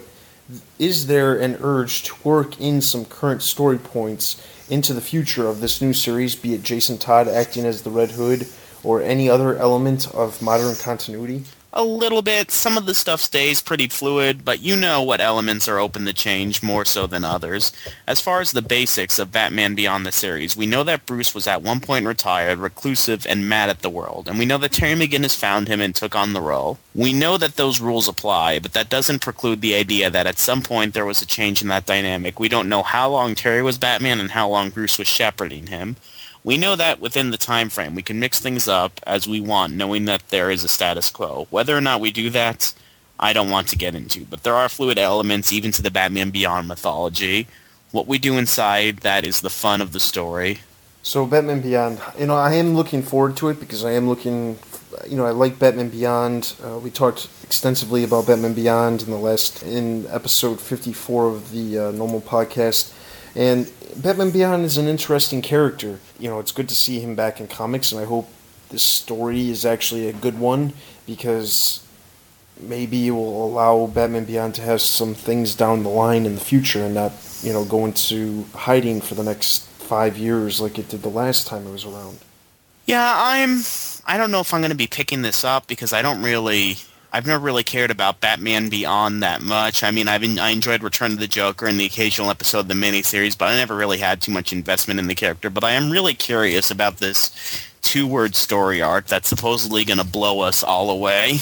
is 0.79 1.07
there 1.07 1.37
an 1.37 1.57
urge 1.59 2.03
to 2.03 2.15
work 2.23 2.59
in 2.61 2.81
some 2.81 3.03
current 3.03 3.41
story 3.41 3.77
points 3.77 4.41
into 4.69 4.93
the 4.93 5.01
future 5.01 5.45
of 5.47 5.59
this 5.59 5.81
new 5.81 5.91
series, 5.91 6.37
be 6.37 6.53
it 6.53 6.63
Jason 6.63 6.97
Todd 6.97 7.27
acting 7.27 7.65
as 7.65 7.81
the 7.81 7.89
Red 7.89 8.11
Hood 8.11 8.47
or 8.81 9.01
any 9.01 9.29
other 9.29 9.57
element 9.57 10.09
of 10.15 10.41
modern 10.41 10.73
continuity? 10.77 11.43
A 11.71 11.83
little 11.83 12.21
bit. 12.21 12.51
Some 12.51 12.77
of 12.77 12.85
the 12.85 12.95
stuff 12.95 13.21
stays 13.21 13.61
pretty 13.61 13.87
fluid, 13.87 14.43
but 14.43 14.61
you 14.61 14.75
know 14.75 15.03
what 15.03 15.21
elements 15.21 15.67
are 15.67 15.79
open 15.79 16.05
to 16.05 16.13
change 16.13 16.63
more 16.63 16.85
so 16.85 17.05
than 17.05 17.23
others. 17.23 17.71
As 18.07 18.19
far 18.19 18.41
as 18.41 18.51
the 18.51 18.61
basics 18.61 19.19
of 19.19 19.31
Batman 19.31 19.75
Beyond 19.75 20.05
the 20.05 20.11
series, 20.11 20.57
we 20.57 20.65
know 20.65 20.83
that 20.83 21.05
Bruce 21.05 21.35
was 21.35 21.47
at 21.47 21.61
one 21.61 21.79
point 21.79 22.05
retired, 22.05 22.59
reclusive, 22.59 23.25
and 23.27 23.47
mad 23.47 23.69
at 23.69 23.79
the 23.79 23.89
world, 23.89 24.27
and 24.27 24.39
we 24.39 24.45
know 24.45 24.57
that 24.57 24.71
Terry 24.71 24.99
McGinnis 24.99 25.35
found 25.35 25.67
him 25.67 25.79
and 25.79 25.95
took 25.95 26.15
on 26.15 26.33
the 26.33 26.41
role. 26.41 26.79
We 26.95 27.13
know 27.13 27.37
that 27.37 27.55
those 27.55 27.79
rules 27.79 28.07
apply, 28.07 28.59
but 28.59 28.73
that 28.73 28.89
doesn't 28.89 29.21
preclude 29.21 29.61
the 29.61 29.75
idea 29.75 30.09
that 30.09 30.27
at 30.27 30.39
some 30.39 30.61
point 30.61 30.93
there 30.93 31.05
was 31.05 31.21
a 31.21 31.27
change 31.27 31.61
in 31.61 31.67
that 31.67 31.85
dynamic. 31.85 32.39
We 32.39 32.49
don't 32.49 32.69
know 32.69 32.83
how 32.83 33.09
long 33.09 33.35
Terry 33.35 33.61
was 33.61 33.77
Batman 33.77 34.19
and 34.19 34.31
how 34.31 34.49
long 34.49 34.71
Bruce 34.71 34.97
was 34.97 35.07
shepherding 35.07 35.67
him. 35.67 35.97
We 36.43 36.57
know 36.57 36.75
that 36.75 36.99
within 36.99 37.31
the 37.31 37.37
time 37.37 37.69
frame, 37.69 37.95
we 37.95 38.01
can 38.01 38.19
mix 38.19 38.39
things 38.39 38.67
up 38.67 38.99
as 39.05 39.27
we 39.27 39.41
want, 39.41 39.73
knowing 39.73 40.05
that 40.05 40.29
there 40.29 40.49
is 40.49 40.63
a 40.63 40.69
status 40.69 41.09
quo. 41.09 41.47
Whether 41.49 41.77
or 41.77 41.81
not 41.81 42.01
we 42.01 42.11
do 42.11 42.29
that, 42.29 42.73
I 43.19 43.33
don't 43.33 43.49
want 43.49 43.67
to 43.69 43.77
get 43.77 43.95
into. 43.95 44.25
But 44.25 44.43
there 44.43 44.55
are 44.55 44.69
fluid 44.69 44.97
elements 44.97 45.51
even 45.51 45.71
to 45.73 45.81
the 45.81 45.91
Batman 45.91 46.29
Beyond 46.29 46.67
mythology. 46.67 47.47
What 47.91 48.07
we 48.07 48.17
do 48.19 48.37
inside 48.37 48.97
that 48.97 49.25
is 49.25 49.41
the 49.41 49.49
fun 49.49 49.81
of 49.81 49.91
the 49.91 49.99
story. 49.99 50.59
So 51.01 51.25
Batman 51.25 51.61
Beyond, 51.61 51.99
you 52.17 52.27
know, 52.27 52.35
I 52.35 52.53
am 52.53 52.75
looking 52.75 53.01
forward 53.01 53.35
to 53.37 53.49
it 53.49 53.59
because 53.59 53.83
I 53.83 53.91
am 53.91 54.07
looking, 54.07 54.59
you 55.07 55.17
know, 55.17 55.25
I 55.25 55.31
like 55.31 55.57
Batman 55.57 55.89
Beyond. 55.89 56.55
Uh, 56.63 56.77
we 56.77 56.89
talked 56.89 57.27
extensively 57.43 58.03
about 58.03 58.27
Batman 58.27 58.53
Beyond 58.53 59.03
in 59.03 59.09
the 59.09 59.17
last 59.17 59.63
in 59.63 60.05
episode 60.07 60.59
54 60.59 61.27
of 61.27 61.51
the 61.51 61.79
uh, 61.79 61.91
normal 61.91 62.21
podcast, 62.21 62.93
and 63.35 63.71
Batman 63.95 64.31
Beyond 64.31 64.65
is 64.65 64.77
an 64.77 64.87
interesting 64.87 65.41
character. 65.41 65.99
You 66.19 66.29
know, 66.29 66.39
it's 66.39 66.51
good 66.51 66.69
to 66.69 66.75
see 66.75 66.99
him 66.99 67.15
back 67.15 67.39
in 67.39 67.47
comics, 67.47 67.91
and 67.91 68.01
I 68.01 68.05
hope 68.05 68.29
this 68.69 68.83
story 68.83 69.49
is 69.49 69.65
actually 69.65 70.07
a 70.07 70.13
good 70.13 70.39
one 70.39 70.73
because 71.05 71.85
maybe 72.59 73.07
it 73.07 73.11
will 73.11 73.45
allow 73.45 73.87
Batman 73.87 74.25
Beyond 74.25 74.55
to 74.55 74.61
have 74.61 74.81
some 74.81 75.13
things 75.13 75.55
down 75.55 75.83
the 75.83 75.89
line 75.89 76.25
in 76.25 76.35
the 76.35 76.41
future 76.41 76.83
and 76.83 76.93
not, 76.93 77.13
you 77.41 77.53
know, 77.53 77.65
go 77.65 77.85
into 77.85 78.45
hiding 78.53 79.01
for 79.01 79.15
the 79.15 79.23
next 79.23 79.65
five 79.67 80.17
years 80.17 80.61
like 80.61 80.77
it 80.77 80.89
did 80.89 81.01
the 81.01 81.09
last 81.09 81.47
time 81.47 81.65
it 81.65 81.71
was 81.71 81.85
around. 81.85 82.19
Yeah, 82.85 83.13
I'm. 83.17 83.61
I 84.05 84.17
don't 84.17 84.31
know 84.31 84.39
if 84.39 84.53
I'm 84.53 84.61
going 84.61 84.71
to 84.71 84.77
be 84.77 84.87
picking 84.87 85.21
this 85.21 85.43
up 85.43 85.67
because 85.67 85.93
I 85.93 86.01
don't 86.01 86.23
really 86.23 86.77
I've 87.11 87.25
never 87.25 87.43
really 87.43 87.63
cared 87.63 87.89
about 87.89 88.21
Batman 88.21 88.69
Beyond 88.69 89.23
that 89.23 89.41
much. 89.41 89.83
I 89.83 89.89
mean, 89.89 90.07
I've 90.07 90.23
I 90.37 90.49
enjoyed 90.49 90.83
Return 90.83 91.13
of 91.13 91.19
the 91.19 91.27
Joker 91.27 91.65
and 91.65 91.79
the 91.79 91.85
occasional 91.85 92.29
episode 92.29 92.59
of 92.59 92.67
the 92.67 92.75
miniseries, 92.75 93.37
but 93.37 93.45
I 93.49 93.55
never 93.55 93.75
really 93.75 93.97
had 93.97 94.21
too 94.21 94.31
much 94.31 94.53
investment 94.53 94.99
in 94.99 95.07
the 95.07 95.15
character. 95.15 95.49
But 95.49 95.63
I 95.63 95.71
am 95.71 95.89
really 95.89 96.13
curious 96.13 96.69
about 96.69 96.97
this 96.97 97.31
two-word 97.81 98.35
story 98.35 98.81
arc 98.81 99.07
that's 99.07 99.27
supposedly 99.27 99.85
going 99.85 99.97
to 99.97 100.05
blow 100.05 100.41
us 100.41 100.63
all 100.63 100.91
away. 100.91 101.39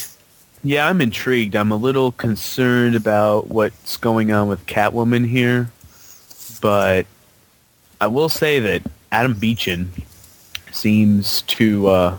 Yeah, 0.64 0.88
I'm 0.88 1.02
intrigued. 1.02 1.56
I'm 1.56 1.72
a 1.72 1.76
little 1.76 2.14
concerned 2.14 2.96
about 2.96 3.48
what's 3.48 3.98
going 3.98 4.32
on 4.32 4.48
with 4.48 4.66
Catwoman 4.68 5.28
here, 5.28 5.72
but 6.62 7.06
I 8.00 8.08
will 8.08 8.30
say 8.30 8.60
that 8.60 8.84
Adam 9.12 9.34
Beechen 9.34 9.92
seems 10.72 11.42
to 11.44 11.88
uh, 11.88 12.18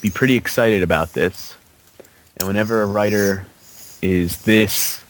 be 0.00 0.10
pretty 0.10 0.34
excited 0.34 0.82
about 0.82 1.12
this. 1.12 1.56
And 2.42 2.48
whenever 2.48 2.82
a 2.82 2.86
writer 2.86 3.46
is 4.02 4.42
this 4.42 5.00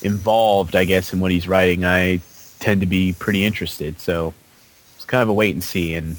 involved, 0.00 0.76
I 0.76 0.84
guess, 0.84 1.12
in 1.12 1.18
what 1.18 1.32
he's 1.32 1.48
writing, 1.48 1.84
I 1.84 2.20
tend 2.60 2.82
to 2.82 2.86
be 2.86 3.16
pretty 3.18 3.44
interested. 3.44 3.98
So 3.98 4.32
it's 4.94 5.04
kind 5.04 5.24
of 5.24 5.28
a 5.28 5.32
wait 5.32 5.56
and 5.56 5.64
see. 5.64 5.96
And 5.96 6.16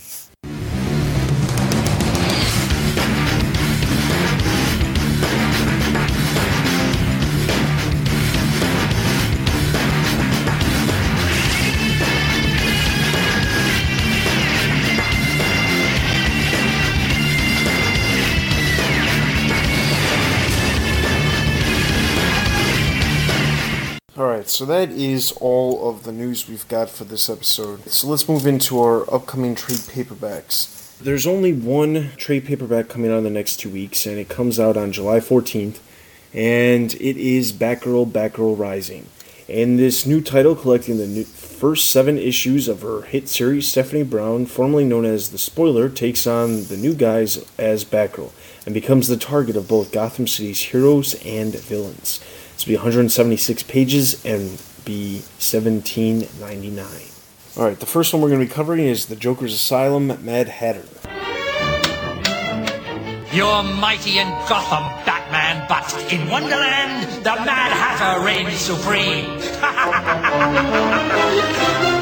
so 24.50 24.66
that 24.66 24.90
is 24.92 25.32
all 25.34 25.90
of 25.90 26.04
the 26.04 26.12
news 26.12 26.50
we've 26.50 26.68
got 26.68 26.90
for 26.90 27.04
this 27.04 27.30
episode. 27.30 27.88
So 27.90 28.08
let's 28.08 28.28
move 28.28 28.48
into 28.48 28.80
our 28.82 29.12
upcoming 29.14 29.56
trade 29.56 29.80
paperbacks. 29.80 30.98
There's 30.98 31.28
only 31.28 31.54
one 31.54 32.12
trade 32.18 32.46
paperback 32.46 32.90
coming 32.90 33.12
out 33.12 33.20
in 33.20 33.24
the 33.24 33.30
next 33.30 33.58
two 33.58 33.70
weeks, 33.70 34.06
and 34.06 34.18
it 34.18 34.28
comes 34.28 34.60
out 34.60 34.76
on 34.76 34.92
July 34.92 35.20
14th, 35.20 35.80
and 36.34 36.94
it 36.96 37.18
is 37.18 37.54
Batgirl, 37.54 38.12
Batgirl 38.12 38.58
Rising. 38.58 39.08
And 39.48 39.80
this 39.80 40.06
new 40.06 40.22
title, 40.22 40.56
collecting 40.56 40.98
the 40.98 41.24
first 41.24 41.92
seven 41.92 42.18
issues 42.18 42.68
of 42.68 42.82
her 42.82 43.02
hit 43.04 43.30
series, 43.30 43.68
Stephanie 43.68 44.04
Brown, 44.04 44.46
formerly 44.46 44.86
known 44.86 45.06
as 45.06 45.30
The 45.30 45.38
Spoiler, 45.38 45.90
takes 45.90 46.28
on 46.28 46.66
the 46.66 46.78
new 46.78 46.94
guise 46.94 47.46
as 47.58 47.86
Batgirl 47.86 48.32
and 48.66 48.74
becomes 48.74 49.08
the 49.08 49.18
target 49.18 49.56
of 49.56 49.68
both 49.68 49.92
Gotham 49.92 50.28
City's 50.28 50.62
heroes 50.62 51.16
and 51.26 51.56
villains. 51.56 52.20
It's 52.60 52.65
be 52.65 52.76
176 52.76 53.63
pages 53.63 54.26
and 54.26 54.62
be 54.84 55.22
17.99. 55.39 57.58
All 57.58 57.63
right, 57.63 57.80
the 57.80 57.86
first 57.86 58.12
one 58.12 58.22
we're 58.22 58.28
going 58.28 58.41
to 58.41 58.45
be 58.45 58.52
covering 58.52 58.82
is 58.82 59.06
the 59.06 59.15
Joker's 59.15 59.54
Asylum, 59.54 60.08
Mad 60.26 60.50
Hatter. 60.50 60.84
You're 63.32 63.63
mighty 63.63 64.19
in 64.19 64.28
Gotham, 64.50 64.84
Batman, 65.06 65.65
but 65.69 66.12
in 66.12 66.28
Wonderland, 66.28 67.24
the 67.24 67.36
Mad 67.45 67.72
Hatter 67.72 68.26
reigns 68.26 68.56
supreme. 68.56 69.39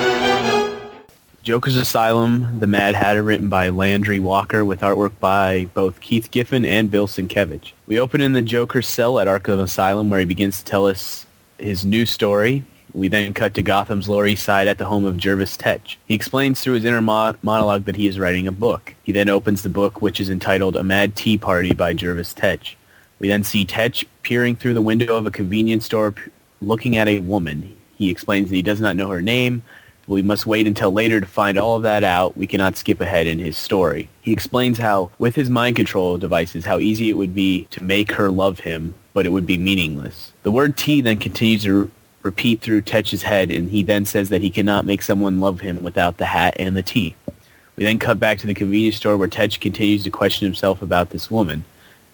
Joker's 1.47 1.77
Asylum, 1.77 2.59
The 2.59 2.67
Mad 2.67 2.93
Hatter, 2.93 3.23
written 3.23 3.47
by 3.47 3.69
Landry 3.69 4.19
Walker, 4.19 4.65
with 4.65 4.81
artwork 4.81 5.17
by 5.21 5.69
both 5.73 6.01
Keith 6.01 6.29
Giffen 6.29 6.65
and 6.65 6.91
Bill 6.91 7.07
Sienkiewicz. 7.07 7.71
We 7.85 7.97
open 7.97 8.19
in 8.19 8.33
the 8.33 8.41
Joker's 8.41 8.85
cell 8.85 9.17
at 9.17 9.27
Arkham 9.27 9.61
Asylum, 9.61 10.09
where 10.09 10.19
he 10.19 10.25
begins 10.25 10.59
to 10.59 10.65
tell 10.65 10.85
us 10.85 11.25
his 11.57 11.85
new 11.85 12.05
story. 12.05 12.65
We 12.93 13.07
then 13.07 13.33
cut 13.33 13.53
to 13.53 13.63
Gotham's 13.63 14.09
Lower 14.09 14.27
East 14.27 14.43
Side 14.43 14.67
at 14.67 14.77
the 14.77 14.87
home 14.87 15.05
of 15.05 15.15
Jervis 15.15 15.55
Tetch. 15.55 15.97
He 16.05 16.15
explains 16.15 16.59
through 16.59 16.73
his 16.73 16.83
inner 16.83 17.01
mo- 17.01 17.37
monologue 17.41 17.85
that 17.85 17.95
he 17.95 18.09
is 18.09 18.19
writing 18.19 18.45
a 18.45 18.51
book. 18.51 18.93
He 19.03 19.13
then 19.13 19.29
opens 19.29 19.63
the 19.63 19.69
book, 19.69 20.01
which 20.01 20.19
is 20.19 20.29
entitled 20.29 20.75
A 20.75 20.83
Mad 20.83 21.15
Tea 21.15 21.37
Party 21.37 21.73
by 21.73 21.93
Jervis 21.93 22.33
Tetch. 22.33 22.75
We 23.19 23.29
then 23.29 23.45
see 23.45 23.63
Tetch 23.63 24.03
peering 24.21 24.57
through 24.57 24.73
the 24.73 24.81
window 24.81 25.15
of 25.15 25.25
a 25.25 25.31
convenience 25.31 25.85
store 25.85 26.13
looking 26.61 26.97
at 26.97 27.07
a 27.07 27.21
woman. 27.21 27.73
He 27.95 28.09
explains 28.09 28.49
that 28.49 28.55
he 28.57 28.61
does 28.61 28.81
not 28.81 28.97
know 28.97 29.07
her 29.07 29.21
name, 29.21 29.63
we 30.07 30.21
must 30.21 30.47
wait 30.47 30.67
until 30.67 30.91
later 30.91 31.19
to 31.19 31.25
find 31.25 31.57
all 31.57 31.75
of 31.75 31.83
that 31.83 32.03
out. 32.03 32.37
We 32.37 32.47
cannot 32.47 32.77
skip 32.77 33.01
ahead 33.01 33.27
in 33.27 33.39
his 33.39 33.57
story. 33.57 34.09
He 34.21 34.31
explains 34.31 34.77
how, 34.77 35.11
with 35.19 35.35
his 35.35 35.49
mind 35.49 35.75
control 35.75 36.17
devices, 36.17 36.65
how 36.65 36.79
easy 36.79 37.09
it 37.09 37.17
would 37.17 37.35
be 37.35 37.65
to 37.71 37.83
make 37.83 38.13
her 38.13 38.31
love 38.31 38.61
him, 38.61 38.95
but 39.13 39.25
it 39.25 39.31
would 39.31 39.45
be 39.45 39.57
meaningless. 39.57 40.31
The 40.43 40.51
word 40.51 40.77
tea 40.77 41.01
then 41.01 41.17
continues 41.17 41.63
to 41.63 41.91
repeat 42.23 42.61
through 42.61 42.81
Tetch's 42.81 43.23
head, 43.23 43.51
and 43.51 43.69
he 43.69 43.83
then 43.83 44.05
says 44.05 44.29
that 44.29 44.41
he 44.41 44.49
cannot 44.49 44.85
make 44.85 45.01
someone 45.01 45.39
love 45.39 45.59
him 45.59 45.83
without 45.83 46.17
the 46.17 46.25
hat 46.25 46.55
and 46.57 46.75
the 46.75 46.83
tea. 46.83 47.15
We 47.75 47.83
then 47.83 47.99
cut 47.99 48.19
back 48.19 48.39
to 48.39 48.47
the 48.47 48.53
convenience 48.53 48.95
store 48.95 49.17
where 49.17 49.27
Tetch 49.27 49.59
continues 49.59 50.03
to 50.03 50.09
question 50.09 50.45
himself 50.45 50.81
about 50.81 51.09
this 51.09 51.29
woman, 51.29 51.63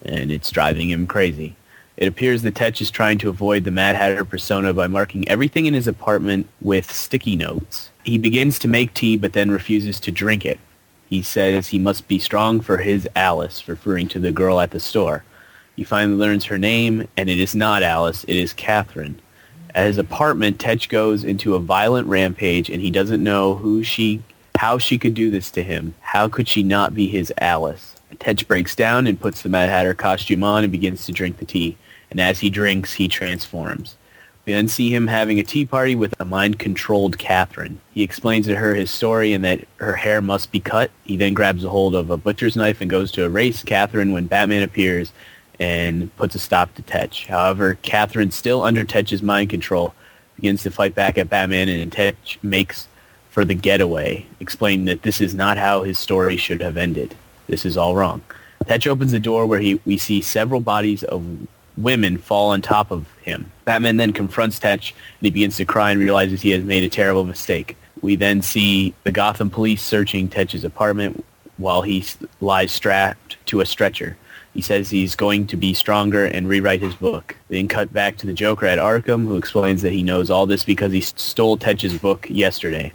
and 0.04 0.30
it's 0.30 0.50
driving 0.50 0.90
him 0.90 1.06
crazy. 1.06 1.56
It 1.96 2.08
appears 2.08 2.42
that 2.42 2.56
Tetch 2.56 2.80
is 2.80 2.90
trying 2.90 3.18
to 3.18 3.28
avoid 3.28 3.62
the 3.62 3.70
Mad 3.70 3.94
Hatter 3.94 4.24
persona 4.24 4.74
by 4.74 4.88
marking 4.88 5.28
everything 5.28 5.66
in 5.66 5.74
his 5.74 5.86
apartment 5.86 6.48
with 6.60 6.92
sticky 6.92 7.36
notes. 7.36 7.90
He 8.02 8.18
begins 8.18 8.58
to 8.60 8.68
make 8.68 8.94
tea 8.94 9.16
but 9.16 9.32
then 9.32 9.50
refuses 9.50 10.00
to 10.00 10.10
drink 10.10 10.44
it. 10.44 10.58
He 11.08 11.22
says 11.22 11.68
he 11.68 11.78
must 11.78 12.08
be 12.08 12.18
strong 12.18 12.60
for 12.60 12.78
his 12.78 13.08
Alice, 13.14 13.68
referring 13.68 14.08
to 14.08 14.18
the 14.18 14.32
girl 14.32 14.58
at 14.58 14.72
the 14.72 14.80
store. 14.80 15.22
He 15.76 15.84
finally 15.84 16.16
learns 16.16 16.46
her 16.46 16.58
name, 16.58 17.06
and 17.16 17.30
it 17.30 17.38
is 17.38 17.54
not 17.54 17.84
Alice, 17.84 18.24
it 18.24 18.36
is 18.36 18.52
Catherine. 18.52 19.20
At 19.72 19.86
his 19.86 19.98
apartment, 19.98 20.58
Tetch 20.58 20.88
goes 20.88 21.22
into 21.22 21.54
a 21.54 21.60
violent 21.60 22.08
rampage, 22.08 22.70
and 22.70 22.82
he 22.82 22.90
doesn't 22.90 23.22
know 23.22 23.54
who 23.54 23.84
she, 23.84 24.22
how 24.56 24.78
she 24.78 24.98
could 24.98 25.14
do 25.14 25.30
this 25.30 25.50
to 25.52 25.62
him. 25.62 25.94
How 26.00 26.28
could 26.28 26.48
she 26.48 26.64
not 26.64 26.94
be 26.94 27.06
his 27.06 27.32
Alice? 27.38 27.94
Tetch 28.18 28.48
breaks 28.48 28.74
down 28.74 29.06
and 29.06 29.20
puts 29.20 29.42
the 29.42 29.48
Mad 29.48 29.68
Hatter 29.68 29.94
costume 29.94 30.42
on 30.42 30.64
and 30.64 30.72
begins 30.72 31.04
to 31.06 31.12
drink 31.12 31.38
the 31.38 31.44
tea 31.44 31.76
and 32.14 32.20
as 32.20 32.38
he 32.38 32.48
drinks, 32.48 32.92
he 32.92 33.08
transforms. 33.08 33.96
We 34.46 34.52
then 34.52 34.68
see 34.68 34.94
him 34.94 35.08
having 35.08 35.40
a 35.40 35.42
tea 35.42 35.66
party 35.66 35.96
with 35.96 36.14
a 36.20 36.24
mind-controlled 36.24 37.18
Catherine. 37.18 37.80
He 37.92 38.04
explains 38.04 38.46
to 38.46 38.54
her 38.54 38.76
his 38.76 38.92
story 38.92 39.32
and 39.32 39.42
that 39.42 39.66
her 39.78 39.96
hair 39.96 40.22
must 40.22 40.52
be 40.52 40.60
cut. 40.60 40.92
He 41.02 41.16
then 41.16 41.34
grabs 41.34 41.64
a 41.64 41.70
hold 41.70 41.96
of 41.96 42.10
a 42.10 42.16
butcher's 42.16 42.54
knife 42.54 42.80
and 42.80 42.88
goes 42.88 43.10
to 43.12 43.24
erase 43.24 43.64
Catherine 43.64 44.12
when 44.12 44.28
Batman 44.28 44.62
appears 44.62 45.12
and 45.58 46.14
puts 46.14 46.36
a 46.36 46.38
stop 46.38 46.72
to 46.76 46.82
Tetch. 46.82 47.26
However, 47.26 47.78
Catherine, 47.82 48.30
still 48.30 48.62
under 48.62 48.84
Tetch's 48.84 49.22
mind 49.22 49.50
control, 49.50 49.92
begins 50.36 50.62
to 50.62 50.70
fight 50.70 50.94
back 50.94 51.18
at 51.18 51.28
Batman, 51.28 51.68
and 51.68 51.90
Tetch 51.90 52.38
makes 52.42 52.86
for 53.30 53.44
the 53.44 53.54
getaway, 53.54 54.24
explaining 54.38 54.84
that 54.84 55.02
this 55.02 55.20
is 55.20 55.34
not 55.34 55.58
how 55.58 55.82
his 55.82 55.98
story 55.98 56.36
should 56.36 56.60
have 56.60 56.76
ended. 56.76 57.16
This 57.48 57.66
is 57.66 57.76
all 57.76 57.96
wrong. 57.96 58.22
Tetch 58.66 58.86
opens 58.86 59.10
the 59.10 59.18
door 59.18 59.46
where 59.46 59.60
he, 59.60 59.80
we 59.84 59.98
see 59.98 60.20
several 60.20 60.60
bodies 60.60 61.02
of 61.02 61.24
women 61.76 62.18
fall 62.18 62.50
on 62.50 62.62
top 62.62 62.90
of 62.90 63.06
him. 63.22 63.50
Batman 63.64 63.96
then 63.96 64.12
confronts 64.12 64.58
Tetch, 64.58 64.92
and 64.92 65.22
he 65.22 65.30
begins 65.30 65.56
to 65.56 65.64
cry 65.64 65.90
and 65.90 66.00
realizes 66.00 66.42
he 66.42 66.50
has 66.50 66.64
made 66.64 66.84
a 66.84 66.88
terrible 66.88 67.24
mistake. 67.24 67.76
We 68.02 68.16
then 68.16 68.42
see 68.42 68.94
the 69.04 69.12
Gotham 69.12 69.50
police 69.50 69.82
searching 69.82 70.28
Tetch's 70.28 70.64
apartment 70.64 71.24
while 71.56 71.82
he 71.82 72.04
lies 72.40 72.72
strapped 72.72 73.44
to 73.46 73.60
a 73.60 73.66
stretcher. 73.66 74.16
He 74.52 74.60
says 74.60 74.88
he's 74.88 75.16
going 75.16 75.48
to 75.48 75.56
be 75.56 75.74
stronger 75.74 76.26
and 76.26 76.48
rewrite 76.48 76.80
his 76.80 76.94
book. 76.94 77.36
Then 77.48 77.66
cut 77.66 77.92
back 77.92 78.16
to 78.18 78.26
the 78.26 78.32
Joker 78.32 78.66
at 78.66 78.78
Arkham, 78.78 79.26
who 79.26 79.36
explains 79.36 79.82
that 79.82 79.92
he 79.92 80.02
knows 80.02 80.30
all 80.30 80.46
this 80.46 80.64
because 80.64 80.92
he 80.92 81.00
stole 81.00 81.56
Tetch's 81.56 81.98
book 81.98 82.28
yesterday. 82.30 82.92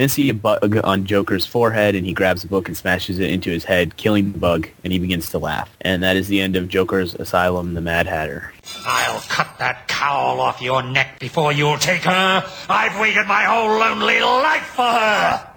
We 0.00 0.04
then 0.04 0.08
see 0.08 0.30
a 0.30 0.34
bug 0.34 0.78
on 0.82 1.04
Joker's 1.04 1.44
forehead, 1.44 1.94
and 1.94 2.06
he 2.06 2.14
grabs 2.14 2.40
the 2.40 2.48
book 2.48 2.68
and 2.68 2.74
smashes 2.74 3.18
it 3.18 3.28
into 3.28 3.50
his 3.50 3.64
head, 3.64 3.98
killing 3.98 4.32
the 4.32 4.38
bug, 4.38 4.70
and 4.82 4.94
he 4.94 4.98
begins 4.98 5.28
to 5.28 5.38
laugh. 5.38 5.76
And 5.82 6.02
that 6.02 6.16
is 6.16 6.28
the 6.28 6.40
end 6.40 6.56
of 6.56 6.70
Joker's 6.70 7.14
Asylum, 7.14 7.74
the 7.74 7.82
Mad 7.82 8.06
Hatter. 8.06 8.50
I'll 8.86 9.20
cut 9.20 9.58
that 9.58 9.88
cowl 9.88 10.40
off 10.40 10.62
your 10.62 10.82
neck 10.82 11.18
before 11.18 11.52
you'll 11.52 11.76
take 11.76 12.04
her. 12.04 12.50
I've 12.70 12.98
waited 12.98 13.26
my 13.26 13.42
whole 13.42 13.78
lonely 13.78 14.22
life 14.22 14.68
for 14.68 14.90
her. 14.90 15.52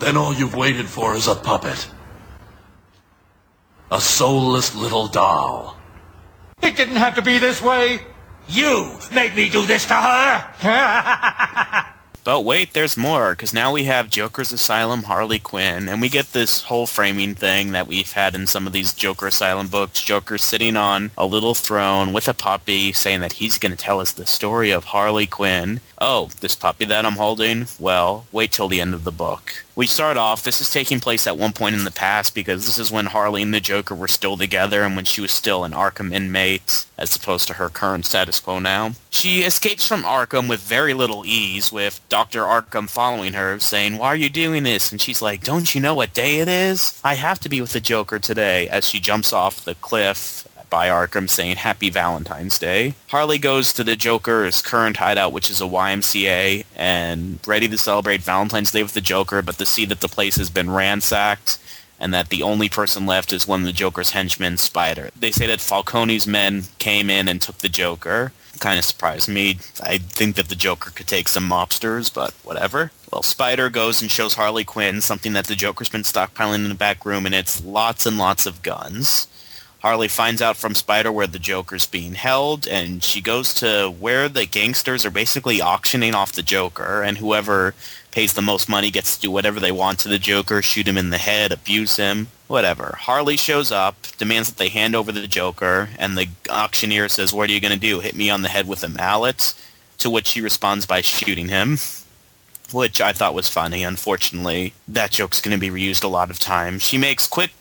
Then 0.00 0.16
all 0.16 0.34
you've 0.34 0.56
waited 0.56 0.86
for 0.86 1.14
is 1.14 1.28
a 1.28 1.36
puppet. 1.36 1.88
A 3.92 4.00
soulless 4.00 4.74
little 4.74 5.06
doll. 5.06 5.78
It 6.60 6.76
didn't 6.76 6.96
have 6.96 7.14
to 7.14 7.22
be 7.22 7.38
this 7.38 7.62
way. 7.62 8.00
You 8.48 8.98
made 9.12 9.36
me 9.36 9.50
do 9.50 9.64
this 9.64 9.86
to 9.86 9.94
her. 9.94 11.84
But 12.24 12.40
wait, 12.40 12.72
there's 12.72 12.96
more, 12.96 13.32
because 13.32 13.52
now 13.52 13.70
we 13.70 13.84
have 13.84 14.08
Joker's 14.08 14.50
Asylum 14.50 15.02
Harley 15.02 15.38
Quinn, 15.38 15.90
and 15.90 16.00
we 16.00 16.08
get 16.08 16.32
this 16.32 16.62
whole 16.62 16.86
framing 16.86 17.34
thing 17.34 17.72
that 17.72 17.86
we've 17.86 18.12
had 18.12 18.34
in 18.34 18.46
some 18.46 18.66
of 18.66 18.72
these 18.72 18.94
Joker 18.94 19.26
Asylum 19.26 19.68
books. 19.68 20.00
Joker 20.00 20.38
sitting 20.38 20.74
on 20.74 21.10
a 21.18 21.26
little 21.26 21.52
throne 21.54 22.14
with 22.14 22.26
a 22.26 22.32
puppy, 22.32 22.94
saying 22.94 23.20
that 23.20 23.34
he's 23.34 23.58
going 23.58 23.72
to 23.72 23.78
tell 23.78 24.00
us 24.00 24.10
the 24.10 24.24
story 24.24 24.70
of 24.70 24.84
Harley 24.84 25.26
Quinn. 25.26 25.80
Oh, 26.00 26.30
this 26.40 26.56
puppy 26.56 26.84
that 26.86 27.06
I'm 27.06 27.14
holding? 27.14 27.66
Well, 27.78 28.26
wait 28.32 28.52
till 28.52 28.68
the 28.68 28.80
end 28.80 28.94
of 28.94 29.04
the 29.04 29.12
book. 29.12 29.64
We 29.76 29.86
start 29.86 30.16
off, 30.16 30.42
this 30.42 30.60
is 30.60 30.70
taking 30.70 31.00
place 31.00 31.26
at 31.26 31.38
one 31.38 31.52
point 31.52 31.76
in 31.76 31.84
the 31.84 31.90
past 31.90 32.34
because 32.34 32.66
this 32.66 32.78
is 32.78 32.90
when 32.90 33.06
Harley 33.06 33.42
and 33.42 33.54
the 33.54 33.60
Joker 33.60 33.94
were 33.94 34.08
still 34.08 34.36
together 34.36 34.82
and 34.82 34.96
when 34.96 35.04
she 35.04 35.20
was 35.20 35.32
still 35.32 35.64
an 35.64 35.72
Arkham 35.72 36.12
inmate, 36.12 36.86
as 36.98 37.14
opposed 37.14 37.48
to 37.48 37.54
her 37.54 37.68
current 37.68 38.06
status 38.06 38.40
quo 38.40 38.58
now. 38.58 38.92
She 39.10 39.42
escapes 39.42 39.86
from 39.86 40.02
Arkham 40.02 40.48
with 40.48 40.60
very 40.60 40.94
little 40.94 41.24
ease, 41.24 41.72
with 41.72 42.00
Dr. 42.08 42.42
Arkham 42.42 42.88
following 42.88 43.32
her, 43.34 43.58
saying, 43.58 43.98
Why 43.98 44.08
are 44.08 44.16
you 44.16 44.28
doing 44.28 44.64
this? 44.64 44.90
And 44.92 45.00
she's 45.00 45.22
like, 45.22 45.42
Don't 45.42 45.74
you 45.74 45.80
know 45.80 45.94
what 45.94 46.14
day 46.14 46.38
it 46.38 46.48
is? 46.48 47.00
I 47.04 47.14
have 47.14 47.40
to 47.40 47.48
be 47.48 47.60
with 47.60 47.72
the 47.72 47.80
Joker 47.80 48.18
today, 48.18 48.68
as 48.68 48.88
she 48.88 49.00
jumps 49.00 49.32
off 49.32 49.64
the 49.64 49.74
cliff 49.76 50.43
by 50.74 50.88
Arkham 50.88 51.30
saying 51.30 51.54
Happy 51.54 51.88
Valentine's 51.88 52.58
Day. 52.58 52.96
Harley 53.06 53.38
goes 53.38 53.72
to 53.72 53.84
the 53.84 53.94
Joker's 53.94 54.60
current 54.60 54.96
hideout, 54.96 55.32
which 55.32 55.48
is 55.48 55.60
a 55.60 55.66
YMCA, 55.66 56.64
and 56.74 57.38
ready 57.46 57.68
to 57.68 57.78
celebrate 57.78 58.22
Valentine's 58.22 58.72
Day 58.72 58.82
with 58.82 58.92
the 58.92 59.00
Joker, 59.00 59.40
but 59.40 59.56
to 59.58 59.66
see 59.66 59.84
that 59.84 60.00
the 60.00 60.08
place 60.08 60.34
has 60.34 60.50
been 60.50 60.68
ransacked 60.68 61.60
and 62.00 62.12
that 62.12 62.30
the 62.30 62.42
only 62.42 62.68
person 62.68 63.06
left 63.06 63.32
is 63.32 63.46
one 63.46 63.60
of 63.60 63.66
the 63.66 63.72
Joker's 63.72 64.10
henchmen, 64.10 64.56
Spider. 64.56 65.10
They 65.16 65.30
say 65.30 65.46
that 65.46 65.60
Falcone's 65.60 66.26
men 66.26 66.64
came 66.80 67.08
in 67.08 67.28
and 67.28 67.40
took 67.40 67.58
the 67.58 67.68
Joker. 67.68 68.32
Kind 68.58 68.80
of 68.80 68.84
surprised 68.84 69.28
me. 69.28 69.58
I 69.80 69.98
think 69.98 70.34
that 70.34 70.48
the 70.48 70.56
Joker 70.56 70.90
could 70.90 71.06
take 71.06 71.28
some 71.28 71.48
mobsters, 71.48 72.12
but 72.12 72.34
whatever. 72.42 72.90
Well, 73.12 73.22
Spider 73.22 73.70
goes 73.70 74.02
and 74.02 74.10
shows 74.10 74.34
Harley 74.34 74.64
Quinn 74.64 75.00
something 75.02 75.34
that 75.34 75.46
the 75.46 75.54
Joker's 75.54 75.88
been 75.88 76.02
stockpiling 76.02 76.64
in 76.64 76.68
the 76.68 76.74
back 76.74 77.06
room, 77.06 77.26
and 77.26 77.34
it's 77.34 77.64
lots 77.64 78.06
and 78.06 78.18
lots 78.18 78.44
of 78.44 78.62
guns. 78.62 79.28
Harley 79.84 80.08
finds 80.08 80.40
out 80.40 80.56
from 80.56 80.74
Spider 80.74 81.12
where 81.12 81.26
the 81.26 81.38
Joker's 81.38 81.84
being 81.84 82.14
held, 82.14 82.66
and 82.66 83.04
she 83.04 83.20
goes 83.20 83.52
to 83.52 83.94
where 84.00 84.30
the 84.30 84.46
gangsters 84.46 85.04
are 85.04 85.10
basically 85.10 85.60
auctioning 85.60 86.14
off 86.14 86.32
the 86.32 86.42
Joker, 86.42 87.02
and 87.02 87.18
whoever 87.18 87.74
pays 88.10 88.32
the 88.32 88.40
most 88.40 88.66
money 88.66 88.90
gets 88.90 89.14
to 89.14 89.20
do 89.20 89.30
whatever 89.30 89.60
they 89.60 89.70
want 89.70 89.98
to 89.98 90.08
the 90.08 90.18
Joker, 90.18 90.62
shoot 90.62 90.88
him 90.88 90.96
in 90.96 91.10
the 91.10 91.18
head, 91.18 91.52
abuse 91.52 91.96
him, 91.96 92.28
whatever. 92.46 92.96
Harley 92.98 93.36
shows 93.36 93.70
up, 93.70 93.96
demands 94.16 94.48
that 94.48 94.56
they 94.56 94.70
hand 94.70 94.96
over 94.96 95.12
the 95.12 95.26
Joker, 95.26 95.90
and 95.98 96.16
the 96.16 96.28
auctioneer 96.48 97.10
says, 97.10 97.34
what 97.34 97.50
are 97.50 97.52
you 97.52 97.60
going 97.60 97.78
to 97.78 97.78
do, 97.78 98.00
hit 98.00 98.16
me 98.16 98.30
on 98.30 98.40
the 98.40 98.48
head 98.48 98.66
with 98.66 98.82
a 98.84 98.88
mallet? 98.88 99.52
To 99.98 100.08
which 100.08 100.28
she 100.28 100.40
responds 100.40 100.86
by 100.86 101.02
shooting 101.02 101.48
him 101.48 101.76
which 102.72 103.00
I 103.00 103.12
thought 103.12 103.34
was 103.34 103.48
funny. 103.48 103.84
Unfortunately, 103.84 104.72
that 104.88 105.12
joke's 105.12 105.40
going 105.40 105.56
to 105.56 105.60
be 105.60 105.70
reused 105.70 106.02
a 106.02 106.08
lot 106.08 106.30
of 106.30 106.40
times. 106.40 106.82
She 106.82 106.98
makes 106.98 107.28
quick 107.28 107.52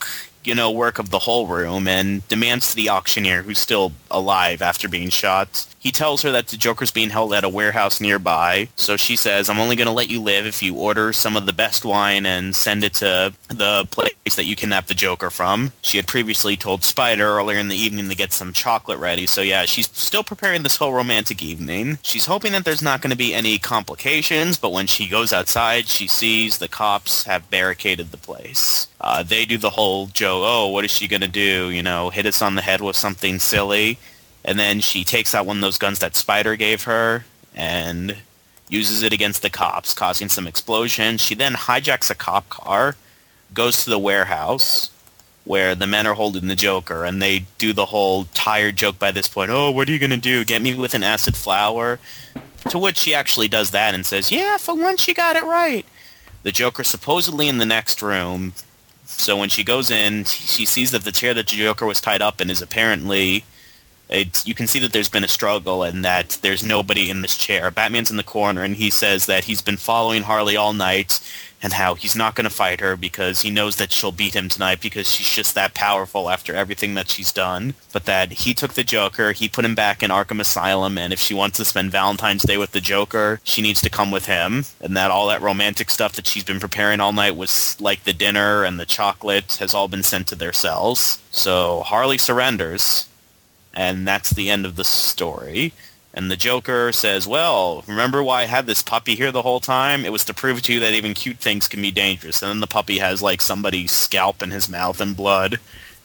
you 0.46 0.56
know, 0.56 0.72
work 0.72 1.00
of 1.00 1.10
the 1.10 1.20
whole 1.20 1.48
room 1.48 1.88
and 1.88 2.28
demands 2.28 2.70
to 2.72 2.76
the 2.76 2.90
auctioneer, 2.90 3.44
who's 3.44 3.60
still 3.60 3.92
alive 4.12 4.62
after 4.62 4.88
being 4.88 5.10
shot. 5.10 5.68
He 5.84 5.92
tells 5.92 6.22
her 6.22 6.32
that 6.32 6.48
the 6.48 6.56
Joker's 6.56 6.92
being 6.92 7.10
held 7.10 7.34
at 7.34 7.44
a 7.44 7.50
warehouse 7.50 8.00
nearby, 8.00 8.70
so 8.78 8.96
she 8.96 9.18
says, 9.18 9.50
I'm 9.50 9.60
only 9.60 9.76
going 9.76 9.88
to 9.88 9.92
let 9.92 10.10
you 10.10 10.22
live 10.22 10.46
if 10.46 10.64
you 10.64 10.76
order 10.76 11.12
some 11.12 11.36
of 11.36 11.46
the 11.46 11.52
best 11.52 11.84
wine 11.84 12.26
and 12.26 12.56
send 12.56 12.86
it 12.86 12.94
to 12.96 13.34
the 13.50 13.86
place 13.92 14.36
that 14.38 14.46
you 14.46 14.56
kidnapped 14.56 14.88
the 14.88 14.94
Joker 14.94 15.30
from. 15.30 15.74
She 15.82 15.98
had 15.98 16.08
previously 16.08 16.56
told 16.56 16.86
Spider 16.86 17.26
earlier 17.26 17.58
in 17.58 17.68
the 17.68 17.76
evening 17.76 18.08
to 18.08 18.16
get 18.16 18.32
some 18.32 18.54
chocolate 18.54 18.98
ready, 18.98 19.28
so 19.28 19.42
yeah, 19.42 19.66
she's 19.66 19.90
still 19.92 20.24
preparing 20.24 20.64
this 20.64 20.78
whole 20.78 20.94
romantic 20.94 21.44
evening. 21.44 22.00
She's 22.02 22.28
hoping 22.28 22.54
that 22.54 22.64
there's 22.64 22.82
not 22.82 23.02
going 23.02 23.12
to 23.12 23.18
be 23.18 23.34
any 23.34 23.58
complications, 23.58 24.58
but 24.58 24.72
when 24.72 24.88
she 24.88 25.10
goes 25.10 25.34
outside, 25.34 25.90
she 25.90 26.08
sees 26.08 26.60
the 26.60 26.70
cops 26.70 27.26
have 27.26 27.50
barricaded 27.50 28.12
the 28.12 28.18
place. 28.18 28.88
Uh, 29.02 29.22
they 29.22 29.44
do 29.44 29.58
the 29.58 29.72
whole 29.72 30.08
Joe, 30.08 30.44
oh, 30.46 30.68
what 30.70 30.86
is 30.86 30.92
she 30.92 31.10
going 31.10 31.22
to 31.24 31.28
do? 31.28 31.72
You 31.72 31.84
know, 31.84 32.10
hit 32.10 32.26
us 32.26 32.42
on 32.42 32.56
the 32.56 32.62
head 32.62 32.80
with 32.80 32.96
something 32.96 33.40
silly. 33.40 33.98
And 34.46 34.60
then 34.60 34.82
she 34.82 35.04
takes 35.04 35.34
out 35.34 35.46
one 35.46 35.58
of 35.58 35.62
those 35.62 35.78
guns 35.78 36.00
that 36.00 36.16
Spider 36.16 36.56
gave 36.56 36.84
her 36.84 37.26
and 37.56 38.18
uses 38.70 39.04
it 39.04 39.14
against 39.14 39.42
the 39.42 39.50
cops, 39.50 39.94
causing 39.94 40.30
some 40.30 40.48
explosions. 40.48 41.22
She 41.22 41.36
then 41.36 41.54
hijacks 41.54 42.10
a 42.10 42.16
cop 42.16 42.50
car, 42.50 42.96
goes 43.54 43.84
to 43.84 43.90
the 43.90 44.00
warehouse 44.00 44.90
where 45.46 45.76
the 45.76 45.88
men 45.88 46.08
are 46.08 46.14
holding 46.14 46.48
the 46.48 46.56
Joker, 46.56 47.04
and 47.04 47.22
they 47.22 47.46
do 47.58 47.74
the 47.74 47.88
whole 47.88 48.26
tired 48.34 48.78
joke 48.78 48.98
by 48.98 49.12
this 49.12 49.28
point. 49.28 49.52
Oh, 49.52 49.72
what 49.72 49.90
are 49.90 49.92
you 49.92 50.00
going 50.00 50.10
to 50.10 50.18
do? 50.18 50.46
Get 50.46 50.62
me 50.62 50.74
with 50.74 50.94
an 50.94 51.04
acid 51.04 51.36
flower? 51.36 52.00
To 52.70 52.80
which 52.80 52.98
she 52.98 53.14
actually 53.14 53.50
does 53.50 53.72
that 53.72 53.94
and 53.94 54.06
says, 54.06 54.32
yeah, 54.32 54.56
for 54.56 54.74
once 54.74 55.06
you 55.08 55.14
got 55.14 55.36
it 55.36 55.44
right. 55.44 55.86
The 56.44 56.54
Joker 56.54 56.84
supposedly 56.84 57.50
in 57.50 57.58
the 57.58 57.66
next 57.66 58.02
room. 58.02 58.54
So 59.06 59.36
when 59.36 59.50
she 59.50 59.66
goes 59.66 59.92
in, 59.92 60.24
she 60.24 60.66
sees 60.66 60.92
that 60.92 61.04
the 61.04 61.12
chair 61.12 61.34
that 61.34 61.48
the 61.48 61.58
Joker 61.58 61.86
was 61.86 62.00
tied 62.00 62.22
up 62.22 62.40
in 62.40 62.50
is 62.50 62.62
apparently 62.62 63.44
it's, 64.14 64.48
you 64.48 64.54
can 64.54 64.68
see 64.68 64.80
that 64.80 64.94
there's 64.94 65.10
been 65.10 65.24
a 65.24 65.28
struggle 65.28 65.84
and 65.84 66.06
that 66.06 66.38
there's 66.42 66.64
nobody 66.64 67.10
in 67.10 67.22
this 67.22 67.38
chair. 67.38 67.72
Batman's 67.72 68.12
in 68.12 68.18
the 68.18 68.24
corner 68.24 68.64
and 68.64 68.76
he 68.76 68.90
says 68.90 69.26
that 69.26 69.46
he's 69.46 69.62
been 69.62 69.78
following 69.78 70.24
Harley 70.24 70.56
all 70.56 70.74
night 70.74 71.20
and 71.64 71.74
how 71.74 71.96
he's 71.96 72.16
not 72.16 72.36
going 72.36 72.44
to 72.44 72.50
fight 72.50 72.82
her 72.82 72.98
because 72.98 73.42
he 73.42 73.50
knows 73.50 73.78
that 73.78 73.92
she'll 73.92 74.12
beat 74.12 74.36
him 74.36 74.50
tonight 74.50 74.82
because 74.82 75.10
she's 75.10 75.30
just 75.30 75.56
that 75.56 75.74
powerful 75.74 76.30
after 76.30 76.54
everything 76.54 76.94
that 76.94 77.10
she's 77.10 77.32
done. 77.32 77.74
But 77.94 78.04
that 78.04 78.34
he 78.34 78.54
took 78.54 78.74
the 78.74 78.84
Joker, 78.84 79.32
he 79.32 79.48
put 79.48 79.64
him 79.64 79.74
back 79.74 80.04
in 80.04 80.12
Arkham 80.12 80.42
Asylum, 80.42 80.98
and 80.98 81.14
if 81.14 81.20
she 81.20 81.34
wants 81.34 81.58
to 81.58 81.66
spend 81.66 81.92
Valentine's 81.92 82.44
Day 82.44 82.58
with 82.58 82.72
the 82.72 82.82
Joker, 82.82 83.40
she 83.46 83.62
needs 83.62 83.82
to 83.82 83.90
come 83.90 84.12
with 84.12 84.26
him. 84.26 84.66
And 84.82 84.98
that 84.98 85.10
all 85.10 85.28
that 85.28 85.42
romantic 85.42 85.90
stuff 85.90 86.14
that 86.14 86.28
she's 86.28 86.44
been 86.44 86.60
preparing 86.60 87.00
all 87.00 87.14
night 87.14 87.38
was 87.38 87.80
like 87.80 88.04
the 88.04 88.14
dinner 88.14 88.66
and 88.66 88.78
the 88.78 88.86
chocolate 88.86 89.56
has 89.62 89.74
all 89.74 89.88
been 89.88 90.04
sent 90.04 90.28
to 90.28 90.36
their 90.36 90.54
cells. 90.54 91.20
So 91.32 91.82
Harley 91.84 92.18
surrenders 92.18 93.08
and 93.74 94.08
that's 94.08 94.32
the 94.32 94.50
end 94.50 94.66
of 94.66 94.76
the 94.76 94.84
story. 94.84 95.74
And 96.14 96.30
the 96.30 96.38
Joker 96.38 96.92
says, 96.92 97.28
well, 97.28 97.84
remember 97.88 98.22
why 98.22 98.44
I 98.44 98.46
had 98.46 98.68
this 98.68 98.84
puppy 98.84 99.16
here 99.16 99.32
the 99.32 99.42
whole 99.42 99.60
time? 99.60 100.06
It 100.06 100.12
was 100.12 100.24
to 100.26 100.34
prove 100.34 100.62
to 100.62 100.74
you 100.74 100.80
that 100.80 100.94
even 100.94 101.16
cute 101.16 101.38
things 101.38 101.68
can 101.68 101.82
be 101.82 101.90
dangerous. 101.90 102.42
And 102.44 102.50
then 102.50 102.60
the 102.60 102.68
puppy 102.68 103.00
has 103.00 103.24
like 103.24 103.42
somebody's 103.42 103.92
scalp 103.92 104.44
in 104.44 104.52
his 104.52 104.70
mouth 104.70 105.02
and 105.02 105.18
blood. 105.18 105.60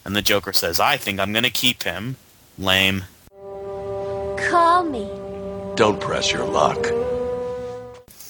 And 0.07 0.17
the 0.17 0.23
Joker 0.23 0.55
says, 0.55 0.81
I 0.81 0.97
think 0.97 1.21
I'm 1.21 1.33
going 1.33 1.45
to 1.45 1.51
keep 1.51 1.83
him. 1.83 2.17
Lame. 2.59 3.05
Call 4.49 4.85
me. 4.85 5.07
Don't 5.77 6.01
press 6.01 6.33
your 6.33 6.47
luck. 6.47 7.18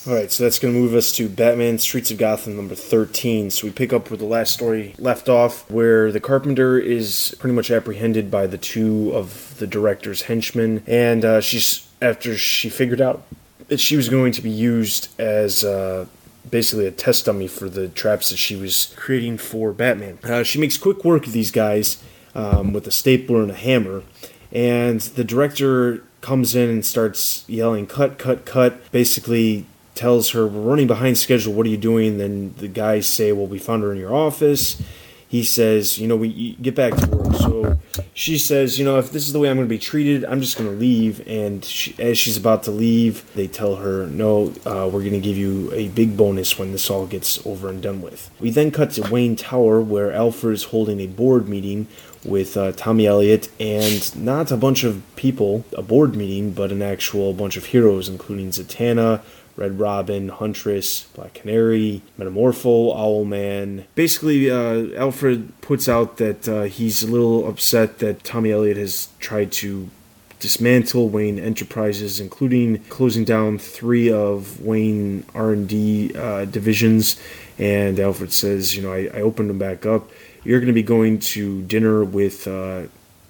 Alright, 0.09 0.32
so 0.32 0.42
that's 0.42 0.59
going 0.59 0.72
to 0.72 0.80
move 0.80 0.94
us 0.94 1.12
to 1.12 1.28
Batman 1.28 1.76
Streets 1.76 2.11
of 2.11 2.16
Gotham 2.16 2.56
number 2.56 2.74
13. 2.74 3.50
So 3.50 3.66
we 3.66 3.72
pick 3.74 3.92
up 3.92 4.09
where 4.09 4.16
the 4.16 4.24
last 4.24 4.54
story 4.54 4.94
left 4.96 5.28
off, 5.28 5.70
where 5.70 6.11
the 6.11 6.18
Carpenter 6.18 6.78
is 6.78 7.36
pretty 7.38 7.54
much 7.54 7.70
apprehended 7.70 8.30
by 8.30 8.46
the 8.46 8.56
two 8.56 9.12
of 9.12 9.59
the 9.59 9.66
director's 9.66 10.22
henchmen. 10.22 10.82
And 10.86 11.26
uh, 11.26 11.42
she's, 11.42 11.86
after 12.00 12.38
she 12.38 12.70
figured 12.70 13.02
out 13.02 13.22
that 13.66 13.80
she 13.80 13.96
was 13.96 14.09
going 14.09 14.32
to 14.32 14.40
be 14.40 14.48
used 14.48 15.11
as 15.20 15.62
uh, 15.62 16.06
basically 16.48 16.86
a 16.86 16.90
test 16.90 17.26
dummy 17.26 17.46
for 17.46 17.68
the 17.68 17.88
traps 17.88 18.30
that 18.30 18.38
she 18.38 18.56
was 18.56 18.94
creating 18.96 19.36
for 19.36 19.72
Batman, 19.72 20.18
uh, 20.24 20.42
she 20.42 20.59
makes 20.59 20.78
quick 20.78 21.04
work 21.04 21.26
of 21.26 21.34
these 21.34 21.50
guys 21.50 22.02
um, 22.34 22.72
with 22.72 22.86
a 22.86 22.92
stapler 22.92 23.42
and 23.42 23.50
a 23.50 23.54
hammer. 23.54 24.04
And 24.52 25.02
the 25.02 25.24
director 25.24 26.02
comes 26.22 26.54
in 26.54 26.70
and 26.70 26.86
starts 26.86 27.46
yelling, 27.46 27.86
cut, 27.86 28.16
cut, 28.16 28.46
cut. 28.46 28.90
Basically 28.90 29.66
tells 29.99 30.30
her, 30.30 30.46
we're 30.46 30.70
running 30.70 30.86
behind 30.86 31.18
schedule. 31.18 31.53
What 31.53 31.66
are 31.66 31.70
you 31.70 31.76
doing? 31.76 32.18
Then 32.18 32.55
the 32.59 32.68
guys 32.68 33.07
say, 33.07 33.32
well, 33.32 33.46
we 33.46 33.59
found 33.59 33.82
her 33.82 33.92
in 33.92 33.99
your 33.99 34.14
office. 34.14 34.80
He 35.26 35.44
says, 35.44 35.99
you 35.99 36.09
know, 36.09 36.16
we 36.16 36.55
get 36.55 36.74
back 36.74 36.94
to 36.94 37.07
work. 37.09 37.34
So 37.34 37.78
she 38.14 38.38
says, 38.38 38.78
you 38.78 38.84
know, 38.84 38.99
if 38.99 39.11
this 39.11 39.26
is 39.26 39.34
the 39.34 39.38
way 39.38 39.51
I'm 39.51 39.57
going 39.57 39.68
to 39.68 39.74
be 39.74 39.78
treated, 39.78 40.24
I'm 40.24 40.40
just 40.40 40.57
going 40.57 40.70
to 40.70 40.76
leave. 40.76 41.26
And 41.28 41.62
she, 41.62 41.94
as 41.99 42.16
she's 42.16 42.38
about 42.38 42.62
to 42.62 42.70
leave, 42.70 43.30
they 43.34 43.46
tell 43.46 43.76
her, 43.76 44.07
no, 44.07 44.55
uh, 44.64 44.88
we're 44.90 45.03
going 45.03 45.12
to 45.12 45.20
give 45.20 45.36
you 45.36 45.70
a 45.74 45.88
big 45.88 46.16
bonus 46.16 46.59
when 46.59 46.72
this 46.72 46.88
all 46.88 47.07
gets 47.07 47.44
over 47.44 47.68
and 47.68 47.82
done 47.82 48.01
with. 48.01 48.30
We 48.40 48.51
then 48.51 48.70
cut 48.70 48.92
to 48.92 49.11
Wayne 49.11 49.36
Tower, 49.36 49.82
where 49.82 50.12
Alfred 50.12 50.55
is 50.55 50.64
holding 50.64 51.01
a 51.01 51.07
board 51.09 51.46
meeting 51.46 51.88
with 52.24 52.57
uh, 52.57 52.72
Tommy 52.72 53.07
Elliott 53.07 53.49
and 53.61 54.16
not 54.16 54.51
a 54.51 54.57
bunch 54.57 54.82
of 54.82 55.03
people, 55.16 55.64
a 55.76 55.82
board 55.82 56.16
meeting, 56.16 56.53
but 56.53 56.72
an 56.72 56.82
actual 56.82 57.32
bunch 57.32 57.57
of 57.57 57.66
heroes, 57.66 58.09
including 58.09 58.51
Zatanna, 58.51 59.22
Red 59.59 59.80
Robin, 59.80 60.28
Huntress, 60.28 61.02
Black 61.14 61.34
Canary, 61.34 62.02
Metamorpho, 62.18 62.94
Owlman. 62.96 63.84
Basically, 63.96 64.48
uh, 64.50 64.96
Alfred 64.96 65.61
puts 65.61 65.88
out 65.88 66.18
that 66.18 66.48
uh, 66.48 66.62
he's 66.62 67.02
a 67.02 67.09
little 67.09 67.48
upset 67.48 67.98
that 67.98 68.22
Tommy 68.22 68.52
Elliott 68.52 68.76
has 68.76 69.09
tried 69.18 69.50
to 69.52 69.90
dismantle 70.38 71.09
Wayne 71.09 71.40
Enterprises, 71.40 72.20
including 72.20 72.78
closing 72.84 73.24
down 73.24 73.59
three 73.59 74.11
of 74.12 74.61
Wayne 74.61 75.24
R&D 75.34 76.14
uh, 76.14 76.44
divisions. 76.44 77.20
And 77.59 77.98
Alfred 77.98 78.32
says, 78.32 78.76
you 78.76 78.82
know, 78.82 78.92
I, 78.92 79.11
I 79.12 79.20
opened 79.22 79.50
them 79.50 79.59
back 79.59 79.84
up. 79.84 80.09
You're 80.44 80.61
going 80.61 80.68
to 80.68 80.72
be 80.72 80.84
going 80.84 81.18
to 81.18 81.62
dinner 81.62 82.04
with 82.04 82.46
uh, 82.46 82.82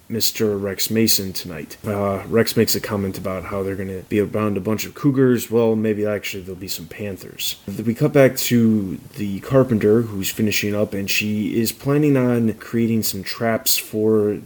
Mr. 0.09 0.59
Rex 0.59 0.89
Mason 0.89 1.33
tonight. 1.33 1.77
Uh, 1.85 2.23
Rex 2.27 2.57
makes 2.57 2.73
a 2.73 2.81
comment 2.81 3.17
about 3.17 3.45
how 3.45 3.61
they're 3.61 3.75
going 3.75 3.89
to 3.89 4.01
be 4.09 4.19
around 4.19 4.57
a 4.57 4.61
bunch 4.61 4.85
of 4.85 4.95
cougars. 4.95 5.51
Well, 5.51 5.75
maybe 5.75 6.05
actually 6.05 6.43
there'll 6.43 6.59
be 6.59 6.67
some 6.67 6.87
panthers. 6.87 7.57
We 7.85 7.93
cut 7.93 8.11
back 8.11 8.35
to 8.37 8.97
the 9.17 9.39
carpenter 9.41 10.01
who's 10.01 10.31
finishing 10.31 10.73
up, 10.73 10.93
and 10.93 11.09
she 11.09 11.59
is 11.59 11.71
planning 11.71 12.17
on 12.17 12.53
creating 12.55 13.03
some 13.03 13.23
traps 13.23 13.77
for 13.77 14.39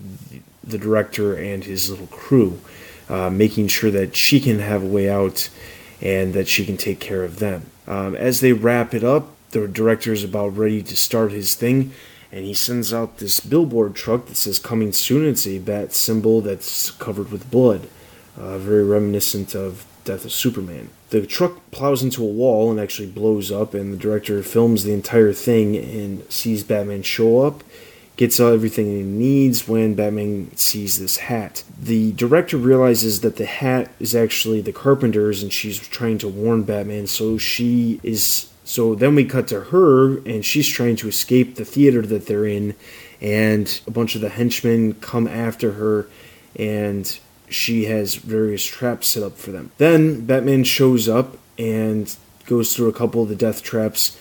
the 0.64 0.78
director 0.78 1.36
and 1.36 1.64
his 1.64 1.90
little 1.90 2.08
crew, 2.08 2.60
uh, 3.08 3.30
making 3.30 3.70
sure 3.70 3.92
that 3.92 4.18
she 4.18 4.42
can 4.42 4.60
have 4.60 4.84
a 4.84 4.88
way 4.88 5.10
out 5.10 5.50
and 6.02 6.34
that 6.34 6.50
she 6.50 6.66
can 6.66 6.76
take 6.76 7.00
care 7.00 7.24
of 7.24 7.40
them. 7.40 7.68
Um, 7.88 8.16
as 8.16 8.42
they 8.42 8.52
wrap 8.52 8.94
it 8.94 9.04
up, 9.04 9.30
the 9.52 9.68
director 9.68 10.12
is 10.12 10.26
about 10.26 10.58
ready 10.58 10.82
to 10.84 10.98
start 10.98 11.32
his 11.32 11.56
thing 11.56 11.94
and 12.34 12.46
he 12.46 12.54
sends 12.54 12.92
out 12.92 13.20
this 13.20 13.40
billboard 13.40 13.94
truck 13.94 14.26
that 14.26 14.36
says 14.36 14.58
"Coming 14.58 14.92
Soon." 14.92 15.26
It's 15.26 15.46
a 15.46 15.60
bat 15.60 15.94
symbol 15.94 16.42
that's 16.42 16.90
covered 16.92 17.32
with 17.32 17.52
blood, 17.52 17.88
uh, 18.38 18.58
very 18.58 18.84
reminiscent 18.84 19.54
of 19.56 19.86
Death 20.04 20.26
of 20.26 20.32
Superman. 20.32 20.90
The 21.12 21.28
truck 21.28 21.60
plows 21.70 22.02
into 22.02 22.24
a 22.24 22.28
wall 22.28 22.72
and 22.72 22.80
actually 22.80 23.08
blows 23.08 23.52
up, 23.52 23.76
and 23.76 23.94
the 23.94 23.98
director 23.98 24.42
films 24.42 24.84
the 24.84 24.94
entire 24.94 25.32
thing 25.32 25.78
and 25.78 26.24
sees 26.32 26.64
Batman 26.64 27.04
show 27.04 27.42
up. 27.42 27.64
Gets 28.16 28.40
everything 28.40 28.86
he 28.86 29.02
needs 29.02 29.68
when 29.68 29.96
Batman 29.96 30.56
sees 30.56 31.00
this 31.00 31.18
hat. 31.18 31.64
The 31.82 32.12
director 32.12 32.58
realizes 32.58 33.22
that 33.22 33.38
the 33.38 33.46
hat 33.46 33.90
is 34.00 34.16
actually 34.16 34.62
the 34.62 34.72
carpenter's, 34.72 35.42
and 35.42 35.52
she's 35.52 35.80
trying 35.80 36.20
to 36.20 36.28
warn 36.28 36.64
Batman, 36.64 37.08
so 37.08 37.40
she 37.40 38.00
is 38.04 38.50
so 38.64 38.96
then 38.96 39.16
we 39.16 39.26
cut 39.26 39.48
to 39.50 39.62
her, 39.62 40.18
and 40.20 40.46
she's 40.46 40.68
trying 40.68 40.96
to 40.98 41.08
escape 41.08 41.56
the 41.56 41.66
theater 41.66 42.02
that 42.04 42.28
they're 42.28 42.46
in, 42.46 42.76
and 43.22 43.82
a 43.88 43.92
bunch 43.92 44.16
of 44.16 44.22
the 44.22 44.30
henchmen 44.30 44.94
come 44.96 45.28
after 45.28 45.74
her, 45.74 46.08
and 46.56 47.20
she 47.50 47.86
has 47.86 48.16
various 48.16 48.64
traps 48.64 49.08
set 49.08 49.24
up 49.24 49.38
for 49.38 49.52
them. 49.52 49.72
Then 49.78 50.26
Batman 50.26 50.64
shows 50.64 51.10
up 51.10 51.38
and 51.58 52.16
goes 52.46 52.76
through 52.76 52.90
a 52.90 52.94
couple 52.94 53.22
of 53.22 53.30
the 53.30 53.36
death 53.36 53.64
traps, 53.64 54.18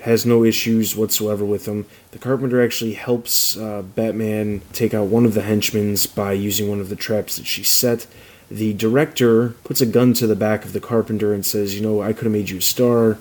has 0.00 0.24
no 0.24 0.44
issues 0.44 0.96
whatsoever 0.96 1.44
with 1.44 1.66
them. 1.66 1.86
The 2.12 2.18
Carpenter 2.18 2.62
actually 2.64 2.94
helps 2.94 3.56
uh, 3.56 3.82
Batman 3.82 4.62
take 4.72 4.94
out 4.94 5.08
one 5.08 5.26
of 5.26 5.34
the 5.34 5.42
henchmen 5.42 5.96
by 6.14 6.32
using 6.32 6.68
one 6.68 6.80
of 6.80 6.88
the 6.88 6.96
traps 6.96 7.36
that 7.36 7.46
she 7.46 7.62
set. 7.64 8.06
The 8.50 8.72
director 8.72 9.50
puts 9.62 9.80
a 9.80 9.86
gun 9.86 10.14
to 10.14 10.26
the 10.26 10.34
back 10.34 10.64
of 10.64 10.72
the 10.72 10.80
Carpenter 10.80 11.34
and 11.34 11.44
says, 11.44 11.74
You 11.74 11.82
know, 11.82 12.02
I 12.02 12.12
could 12.12 12.24
have 12.24 12.32
made 12.32 12.50
you 12.50 12.58
a 12.58 12.62
star 12.62 13.18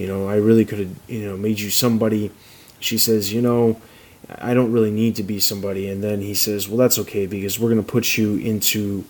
you 0.00 0.06
know, 0.06 0.26
I 0.28 0.36
really 0.36 0.64
could 0.64 0.78
have, 0.78 0.96
you 1.08 1.26
know, 1.26 1.36
made 1.36 1.60
you 1.60 1.68
somebody. 1.68 2.30
She 2.78 2.96
says, 2.96 3.34
you 3.34 3.42
know, 3.42 3.78
I 4.38 4.54
don't 4.54 4.72
really 4.72 4.90
need 4.90 5.14
to 5.16 5.22
be 5.22 5.40
somebody. 5.40 5.90
And 5.90 6.02
then 6.02 6.22
he 6.22 6.32
says, 6.32 6.68
well, 6.68 6.78
that's 6.78 6.98
okay 7.00 7.26
because 7.26 7.60
we're 7.60 7.68
going 7.68 7.84
to 7.84 7.92
put 7.92 8.16
you 8.16 8.36
into 8.36 9.04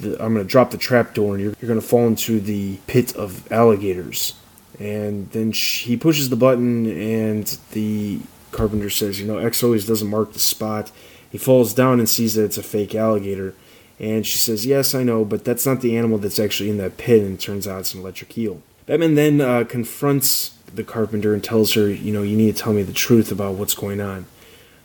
the, 0.00 0.22
I'm 0.22 0.34
going 0.34 0.44
to 0.44 0.50
drop 0.50 0.70
the 0.70 0.76
trap 0.76 1.14
door 1.14 1.34
and 1.34 1.42
you're, 1.42 1.54
you're 1.60 1.68
going 1.68 1.80
to 1.80 1.86
fall 1.86 2.06
into 2.06 2.40
the 2.40 2.76
pit 2.86 3.16
of 3.16 3.50
alligators. 3.50 4.34
And 4.78 5.30
then 5.30 5.52
she, 5.52 5.90
he 5.90 5.96
pushes 5.96 6.28
the 6.28 6.36
button 6.36 6.86
and 6.86 7.46
the 7.72 8.20
carpenter 8.52 8.90
says, 8.90 9.18
you 9.18 9.26
know, 9.26 9.38
X 9.38 9.62
always 9.62 9.86
doesn't 9.86 10.08
mark 10.08 10.34
the 10.34 10.38
spot. 10.38 10.92
He 11.30 11.38
falls 11.38 11.72
down 11.72 12.00
and 12.00 12.08
sees 12.08 12.34
that 12.34 12.44
it's 12.44 12.58
a 12.58 12.62
fake 12.62 12.94
alligator. 12.94 13.54
And 13.98 14.26
she 14.26 14.36
says, 14.36 14.66
yes, 14.66 14.94
I 14.94 15.04
know, 15.04 15.24
but 15.24 15.42
that's 15.42 15.64
not 15.64 15.80
the 15.80 15.96
animal 15.96 16.18
that's 16.18 16.38
actually 16.38 16.68
in 16.68 16.76
that 16.78 16.98
pit. 16.98 17.22
And 17.22 17.40
turns 17.40 17.66
out 17.66 17.80
it's 17.80 17.94
an 17.94 18.00
electric 18.00 18.36
eel. 18.36 18.60
Batman 18.86 19.14
then 19.14 19.40
uh, 19.40 19.64
confronts 19.64 20.50
the 20.74 20.84
carpenter 20.84 21.32
and 21.32 21.42
tells 21.42 21.74
her, 21.74 21.88
you 21.88 22.12
know, 22.12 22.22
you 22.22 22.36
need 22.36 22.54
to 22.54 22.62
tell 22.62 22.72
me 22.72 22.82
the 22.82 22.92
truth 22.92 23.32
about 23.32 23.54
what's 23.54 23.74
going 23.74 24.00
on. 24.00 24.26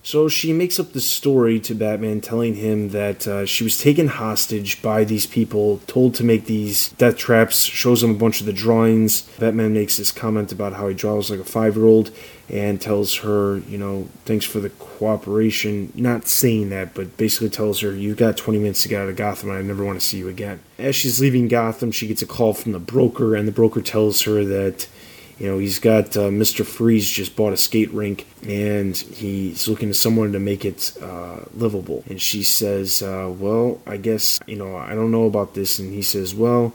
So 0.01 0.29
she 0.29 0.53
makes 0.53 0.79
up 0.79 0.93
the 0.93 1.01
story 1.01 1.59
to 1.61 1.75
Batman, 1.75 2.21
telling 2.21 2.55
him 2.55 2.89
that 2.89 3.27
uh, 3.27 3.45
she 3.45 3.63
was 3.63 3.77
taken 3.77 4.07
hostage 4.07 4.81
by 4.81 5.03
these 5.03 5.25
people, 5.25 5.79
told 5.87 6.15
to 6.15 6.23
make 6.23 6.45
these 6.45 6.89
death 6.93 7.17
traps, 7.17 7.63
shows 7.63 8.01
him 8.01 8.11
a 8.11 8.17
bunch 8.17 8.39
of 8.39 8.45
the 8.45 8.53
drawings. 8.53 9.23
Batman 9.39 9.73
makes 9.73 9.97
this 9.97 10.11
comment 10.11 10.51
about 10.51 10.73
how 10.73 10.87
he 10.87 10.95
draws 10.95 11.29
like 11.29 11.39
a 11.39 11.43
five 11.43 11.75
year 11.75 11.85
old 11.85 12.11
and 12.49 12.81
tells 12.81 13.17
her, 13.17 13.59
you 13.59 13.77
know, 13.77 14.07
thanks 14.25 14.45
for 14.45 14.59
the 14.59 14.69
cooperation. 14.71 15.91
Not 15.93 16.27
saying 16.27 16.69
that, 16.69 16.93
but 16.93 17.15
basically 17.17 17.49
tells 17.49 17.81
her, 17.81 17.93
you've 17.93 18.17
got 18.17 18.37
20 18.37 18.57
minutes 18.59 18.81
to 18.83 18.89
get 18.89 19.01
out 19.01 19.09
of 19.09 19.15
Gotham 19.15 19.49
and 19.49 19.59
I 19.59 19.61
never 19.61 19.85
want 19.85 19.99
to 19.99 20.05
see 20.05 20.17
you 20.17 20.27
again. 20.29 20.59
As 20.79 20.95
she's 20.95 21.21
leaving 21.21 21.47
Gotham, 21.47 21.91
she 21.91 22.07
gets 22.07 22.21
a 22.21 22.25
call 22.25 22.53
from 22.53 22.71
the 22.71 22.79
broker, 22.79 23.35
and 23.35 23.47
the 23.47 23.51
broker 23.51 23.81
tells 23.81 24.21
her 24.21 24.43
that 24.45 24.87
you 25.39 25.47
know, 25.47 25.57
he's 25.57 25.79
got 25.79 26.17
uh, 26.17 26.29
Mr. 26.29 26.65
Freeze 26.65 27.09
just 27.09 27.35
bought 27.35 27.53
a 27.53 27.57
skate 27.57 27.91
rink 27.91 28.27
and 28.45 28.95
he's 28.95 29.67
looking 29.69 29.87
to 29.87 29.93
someone 29.93 30.33
to 30.33 30.39
make 30.39 30.65
it 30.65 30.91
uh, 31.01 31.39
livable. 31.55 32.03
And 32.07 32.21
she 32.21 32.43
says, 32.43 33.01
uh, 33.01 33.33
Well, 33.35 33.81
I 33.87 33.97
guess, 33.97 34.39
you 34.45 34.57
know, 34.57 34.75
I 34.75 34.95
don't 34.95 35.11
know 35.11 35.25
about 35.25 35.53
this. 35.53 35.79
And 35.79 35.93
he 35.93 36.01
says, 36.01 36.35
Well, 36.35 36.73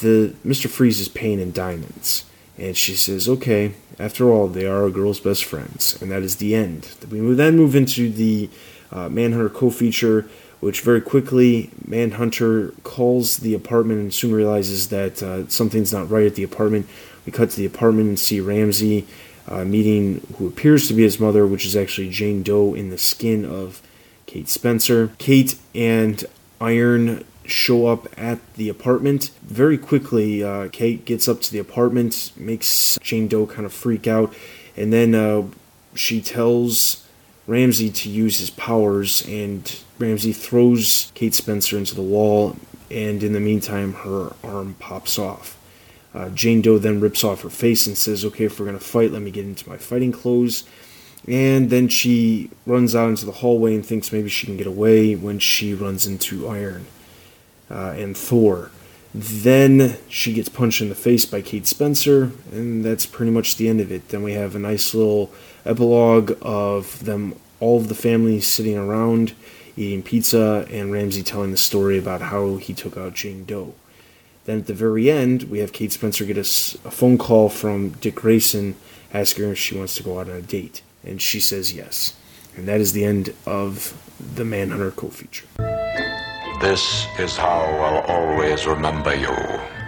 the 0.00 0.34
Mr. 0.44 0.68
Freeze 0.68 1.00
is 1.00 1.08
paying 1.08 1.40
in 1.40 1.52
diamonds. 1.52 2.24
And 2.58 2.76
she 2.76 2.94
says, 2.94 3.26
Okay, 3.26 3.72
after 3.98 4.30
all, 4.30 4.48
they 4.48 4.66
are 4.66 4.84
a 4.84 4.90
girl's 4.90 5.20
best 5.20 5.44
friends. 5.44 6.00
And 6.02 6.10
that 6.10 6.22
is 6.22 6.36
the 6.36 6.54
end. 6.54 6.90
We 7.10 7.20
then 7.32 7.56
move 7.56 7.74
into 7.74 8.10
the 8.10 8.50
uh, 8.92 9.08
Manhunter 9.08 9.48
co 9.48 9.70
feature 9.70 10.28
which 10.64 10.80
very 10.80 11.00
quickly 11.02 11.70
Manhunter 11.86 12.72
calls 12.84 13.36
the 13.36 13.52
apartment 13.52 14.00
and 14.00 14.14
soon 14.14 14.32
realizes 14.32 14.88
that 14.88 15.22
uh, 15.22 15.46
something's 15.46 15.92
not 15.92 16.08
right 16.08 16.24
at 16.26 16.36
the 16.36 16.42
apartment. 16.42 16.86
We 17.26 17.32
cut 17.32 17.50
to 17.50 17.56
the 17.56 17.66
apartment 17.66 18.08
and 18.08 18.18
see 18.18 18.40
Ramsey 18.40 19.06
uh, 19.48 19.64
meeting 19.64 20.26
who 20.36 20.46
appears 20.46 20.88
to 20.88 20.94
be 20.94 21.02
his 21.02 21.20
mother, 21.20 21.46
which 21.46 21.66
is 21.66 21.76
actually 21.76 22.10
Jane 22.10 22.42
Doe 22.42 22.74
in 22.74 22.90
the 22.90 22.98
skin 22.98 23.44
of 23.44 23.82
Kate 24.26 24.48
Spencer. 24.48 25.12
Kate 25.18 25.58
and 25.74 26.24
Iron 26.60 27.24
show 27.44 27.86
up 27.86 28.06
at 28.18 28.38
the 28.54 28.68
apartment. 28.68 29.30
Very 29.42 29.76
quickly, 29.76 30.42
uh, 30.42 30.68
Kate 30.72 31.04
gets 31.04 31.28
up 31.28 31.40
to 31.42 31.52
the 31.52 31.58
apartment, 31.58 32.32
makes 32.36 32.98
Jane 33.02 33.28
Doe 33.28 33.46
kind 33.46 33.66
of 33.66 33.72
freak 33.72 34.06
out, 34.06 34.34
and 34.76 34.92
then 34.92 35.14
uh, 35.14 35.42
she 35.94 36.20
tells 36.22 37.06
Ramsey 37.46 37.90
to 37.90 38.08
use 38.08 38.38
his 38.38 38.50
powers, 38.50 39.26
and 39.28 39.78
Ramsey 39.98 40.32
throws 40.32 41.12
Kate 41.14 41.34
Spencer 41.34 41.76
into 41.76 41.94
the 41.94 42.02
wall, 42.02 42.56
and 42.90 43.22
in 43.22 43.32
the 43.34 43.40
meantime, 43.40 43.92
her 43.92 44.32
arm 44.42 44.76
pops 44.78 45.18
off. 45.18 45.58
Uh, 46.14 46.28
Jane 46.30 46.62
Doe 46.62 46.78
then 46.78 47.00
rips 47.00 47.24
off 47.24 47.42
her 47.42 47.50
face 47.50 47.86
and 47.86 47.98
says, 47.98 48.24
Okay, 48.24 48.44
if 48.44 48.58
we're 48.58 48.66
going 48.66 48.78
to 48.78 48.84
fight, 48.84 49.10
let 49.10 49.22
me 49.22 49.30
get 49.30 49.44
into 49.44 49.68
my 49.68 49.76
fighting 49.76 50.12
clothes. 50.12 50.64
And 51.26 51.70
then 51.70 51.88
she 51.88 52.50
runs 52.66 52.94
out 52.94 53.08
into 53.08 53.26
the 53.26 53.32
hallway 53.32 53.74
and 53.74 53.84
thinks 53.84 54.12
maybe 54.12 54.28
she 54.28 54.46
can 54.46 54.56
get 54.56 54.66
away 54.66 55.14
when 55.16 55.38
she 55.38 55.74
runs 55.74 56.06
into 56.06 56.46
Iron 56.46 56.86
uh, 57.70 57.94
and 57.96 58.16
Thor. 58.16 58.70
Then 59.14 59.96
she 60.08 60.32
gets 60.32 60.48
punched 60.48 60.80
in 60.80 60.88
the 60.88 60.94
face 60.94 61.24
by 61.24 61.40
Kate 61.40 61.66
Spencer, 61.66 62.32
and 62.52 62.84
that's 62.84 63.06
pretty 63.06 63.30
much 63.30 63.56
the 63.56 63.68
end 63.68 63.80
of 63.80 63.92
it. 63.92 64.08
Then 64.08 64.24
we 64.24 64.32
have 64.32 64.56
a 64.56 64.58
nice 64.58 64.92
little 64.92 65.32
epilogue 65.64 66.36
of 66.42 67.04
them, 67.04 67.36
all 67.60 67.78
of 67.78 67.88
the 67.88 67.94
family 67.94 68.40
sitting 68.40 68.76
around 68.76 69.32
eating 69.76 70.02
pizza, 70.02 70.66
and 70.70 70.92
Ramsey 70.92 71.22
telling 71.22 71.52
the 71.52 71.56
story 71.56 71.96
about 71.96 72.22
how 72.22 72.56
he 72.56 72.74
took 72.74 72.96
out 72.96 73.14
Jane 73.14 73.44
Doe. 73.44 73.74
Then 74.44 74.58
at 74.58 74.66
the 74.66 74.74
very 74.74 75.10
end, 75.10 75.44
we 75.44 75.60
have 75.60 75.72
Kate 75.72 75.92
Spencer 75.92 76.24
get 76.24 76.36
a, 76.36 76.40
a 76.40 76.90
phone 76.90 77.16
call 77.16 77.48
from 77.48 77.90
Dick 77.90 78.16
Grayson 78.16 78.76
asking 79.12 79.44
her 79.44 79.52
if 79.52 79.58
she 79.58 79.76
wants 79.76 79.94
to 79.96 80.02
go 80.02 80.20
out 80.20 80.28
on 80.28 80.36
a 80.36 80.42
date. 80.42 80.82
And 81.02 81.20
she 81.20 81.40
says 81.40 81.72
yes. 81.72 82.14
And 82.56 82.68
that 82.68 82.80
is 82.80 82.92
the 82.92 83.04
end 83.04 83.34
of 83.46 83.98
the 84.34 84.44
Manhunter 84.44 84.90
co 84.90 85.08
feature. 85.08 85.46
This 86.60 87.06
is 87.18 87.36
how 87.36 87.62
I'll 87.62 88.02
always 88.02 88.66
remember 88.66 89.14
you. 89.14 89.34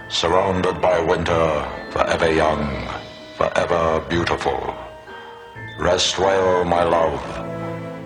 Surrounded 0.09 0.81
by 0.81 1.01
winter, 1.01 1.69
forever 1.91 2.33
young, 2.33 2.89
forever 3.37 4.05
beautiful. 4.09 4.75
Rest 5.79 6.19
well, 6.19 6.65
my 6.65 6.83
love. 6.83 7.21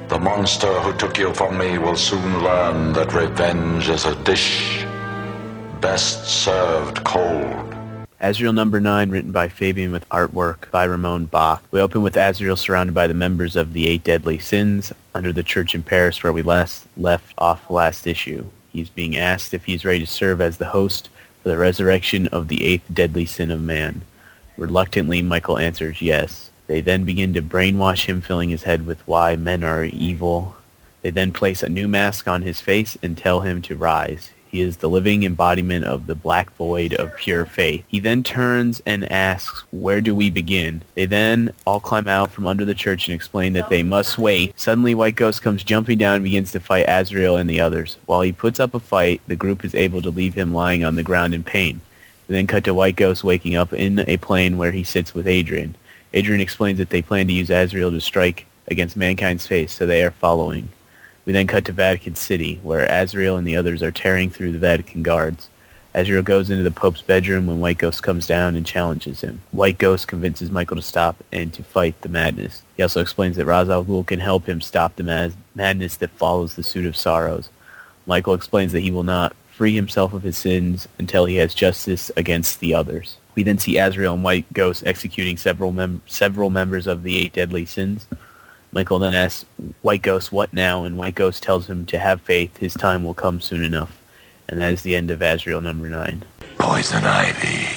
The 0.09 0.19
monster 0.19 0.73
who 0.81 0.93
took 0.95 1.19
you 1.19 1.33
from 1.33 1.59
me 1.59 1.79
will 1.79 1.97
soon 1.97 2.43
learn 2.43 2.93
that 2.95 3.15
revenge 3.15 3.89
is 3.89 4.05
a 4.05 4.17
dish 4.25 4.85
best 5.81 6.25
served 6.27 7.03
cold. 7.05 7.75
Azrael 8.21 8.53
number 8.53 8.81
9, 8.81 9.09
written 9.09 9.33
by 9.33 9.49
Fabian 9.49 9.93
with 9.93 10.07
artwork 10.11 10.71
by 10.71 10.85
Ramon 10.85 11.27
Bachs. 11.27 11.63
We 11.71 11.81
open 11.81 12.03
with 12.03 12.19
Azrael 12.19 12.57
surrounded 12.57 12.93
by 12.93 13.07
the 13.07 13.15
members 13.15 13.57
of 13.57 13.73
the 13.73 13.89
Eight 13.89 14.05
Deadly 14.05 14.39
Sins 14.39 14.93
under 15.15 15.33
the 15.33 15.43
church 15.43 15.75
in 15.75 15.83
Paris 15.83 16.23
where 16.23 16.35
we 16.35 16.43
last 16.43 16.87
left 16.99 17.33
off 17.39 17.71
last 17.71 18.07
issue. 18.07 18.45
He's 18.71 18.91
being 18.91 19.17
asked 19.17 19.55
if 19.55 19.65
he's 19.65 19.85
ready 19.85 20.01
to 20.01 20.07
serve 20.07 20.43
as 20.43 20.59
the 20.59 20.67
host 20.67 21.09
for 21.43 21.49
the 21.49 21.57
resurrection 21.57 22.27
of 22.29 22.49
the 22.49 22.63
eighth 22.63 22.85
deadly 22.93 23.25
sin 23.25 23.51
of 23.51 23.63
man. 23.63 24.03
Reluctantly, 24.59 25.23
Michael 25.23 25.59
answers 25.59 26.03
yes. 26.03 26.51
They 26.67 26.83
then 26.83 27.05
begin 27.05 27.33
to 27.33 27.43
brainwash 27.43 28.05
him, 28.05 28.21
filling 28.21 28.51
his 28.51 28.65
head 28.65 28.85
with 28.85 29.01
why 29.09 29.35
men 29.35 29.65
are 29.65 29.85
evil. 29.85 30.57
They 31.01 31.11
then 31.11 31.33
place 31.33 31.63
a 31.63 31.71
new 31.71 31.89
mask 31.89 32.29
on 32.29 32.43
his 32.43 32.61
face 32.61 32.99
and 33.03 33.17
tell 33.17 33.41
him 33.41 33.63
to 33.63 33.77
rise. 33.77 34.31
He 34.51 34.63
is 34.63 34.79
the 34.79 34.89
living 34.89 35.23
embodiment 35.23 35.85
of 35.85 36.07
the 36.09 36.17
black 36.17 36.53
void 36.57 36.93
of 36.95 37.17
pure 37.17 37.47
faith. 37.47 37.85
He 37.87 38.01
then 38.01 38.25
turns 38.25 38.83
and 38.85 39.11
asks, 39.13 39.63
where 39.71 40.01
do 40.01 40.13
we 40.13 40.29
begin? 40.29 40.83
They 40.97 41.07
then 41.07 41.53
all 41.65 41.79
climb 41.79 42.09
out 42.09 42.33
from 42.33 42.49
under 42.49 42.65
the 42.65 42.75
church 42.75 43.07
and 43.07 43.15
explain 43.15 43.53
that 43.53 43.69
they 43.69 43.85
must 43.85 44.19
wait. 44.19 44.59
Suddenly 44.59 44.97
White 44.97 45.15
Ghost 45.15 45.43
comes 45.43 45.63
jumping 45.63 45.99
down 45.99 46.17
and 46.17 46.25
begins 46.25 46.51
to 46.53 46.59
fight 46.59 46.87
Azrael 46.89 47.37
and 47.37 47.49
the 47.49 47.61
others. 47.61 47.97
While 48.07 48.23
he 48.23 48.33
puts 48.33 48.59
up 48.59 48.75
a 48.75 48.81
fight, 48.81 49.21
the 49.29 49.37
group 49.37 49.65
is 49.65 49.75
able 49.75 50.03
to 50.03 50.11
leave 50.11 50.35
him 50.35 50.53
lying 50.53 50.85
on 50.85 50.97
the 50.97 51.05
ground 51.05 51.33
in 51.33 51.45
pain. 51.45 51.81
We 52.27 52.35
then 52.35 52.49
cut 52.49 52.65
to 52.65 52.75
White 52.75 52.97
Ghost 52.97 53.23
waking 53.23 53.55
up 53.55 53.73
in 53.73 54.01
a 54.09 54.17
plane 54.17 54.59
where 54.59 54.73
he 54.73 54.83
sits 54.83 55.15
with 55.15 55.29
Adrian. 55.29 55.77
Adrian 56.13 56.41
explains 56.41 56.79
that 56.79 56.91
they 56.91 57.03
plan 57.03 57.29
to 57.29 57.33
use 57.33 57.51
Azrael 57.51 57.93
to 57.93 58.01
strike 58.01 58.47
against 58.67 58.97
mankind's 58.97 59.47
face, 59.47 59.73
so 59.73 59.87
they 59.87 60.03
are 60.03 60.11
following. 60.11 60.71
We 61.31 61.35
then 61.35 61.47
cut 61.47 61.65
to 61.67 61.73
Vatican 61.73 62.17
City, 62.17 62.59
where 62.65 62.91
Azrael 62.91 63.37
and 63.37 63.47
the 63.47 63.55
others 63.55 63.85
are 63.85 63.93
tearing 63.93 64.31
through 64.31 64.51
the 64.51 64.59
Vatican 64.59 65.05
guards. 65.05 65.49
Azrael 65.95 66.25
goes 66.25 66.51
into 66.51 66.65
the 66.65 66.73
Pope's 66.73 67.03
bedroom 67.03 67.47
when 67.47 67.61
White 67.61 67.79
Ghost 67.79 68.03
comes 68.03 68.27
down 68.27 68.57
and 68.57 68.67
challenges 68.67 69.21
him. 69.21 69.41
White 69.53 69.79
Ghost 69.79 70.09
convinces 70.09 70.51
Michael 70.51 70.75
to 70.75 70.83
stop 70.83 71.23
and 71.31 71.53
to 71.53 71.63
fight 71.63 72.01
the 72.01 72.09
madness. 72.09 72.65
He 72.77 72.83
also 72.83 73.01
explains 73.01 73.37
that 73.37 73.47
Ra's 73.47 73.71
al 73.71 73.85
Ghul 73.85 74.05
can 74.05 74.19
help 74.19 74.49
him 74.49 74.61
stop 74.61 74.97
the 74.97 75.05
mad- 75.05 75.35
madness 75.55 75.95
that 75.99 76.11
follows 76.11 76.57
the 76.57 76.65
Suit 76.65 76.85
of 76.85 76.97
Sorrows. 76.97 77.49
Michael 78.07 78.35
explains 78.35 78.73
that 78.73 78.81
he 78.81 78.91
will 78.91 79.05
not 79.05 79.37
free 79.53 79.77
himself 79.77 80.13
of 80.13 80.25
his 80.25 80.37
sins 80.37 80.89
until 80.99 81.27
he 81.27 81.37
has 81.37 81.55
justice 81.55 82.11
against 82.17 82.59
the 82.59 82.75
others. 82.75 83.19
We 83.37 83.45
then 83.45 83.59
see 83.59 83.79
Azrael 83.79 84.15
and 84.15 84.25
White 84.25 84.53
Ghost 84.53 84.83
executing 84.85 85.37
several 85.37 85.71
mem- 85.71 86.03
several 86.07 86.51
members 86.51 86.89
of 86.89 87.05
the 87.05 87.17
Eight 87.19 87.35
Deadly 87.35 87.67
Sins. 87.67 88.09
Michael 88.73 89.01
then 89.01 89.15
asks 89.15 89.45
White 89.83 90.03
Ghost 90.03 90.31
what 90.31 90.53
now, 90.53 90.85
and 90.85 90.97
White 90.97 91.17
Ghost 91.17 91.43
tells 91.43 91.69
him 91.69 91.87
to 91.87 91.99
have 91.99 92.21
faith, 92.21 92.57
his 92.59 92.75
time 92.75 93.05
will 93.05 93.15
come 93.15 93.41
soon 93.41 93.65
enough. 93.65 94.01
And 94.49 94.61
that 94.61 94.73
is 94.73 94.83
the 94.83 94.97
end 94.97 95.11
of 95.11 95.23
Azrael 95.23 95.61
number 95.61 95.89
nine. 95.89 96.25
Poison 96.59 97.05
ivy. 97.05 97.69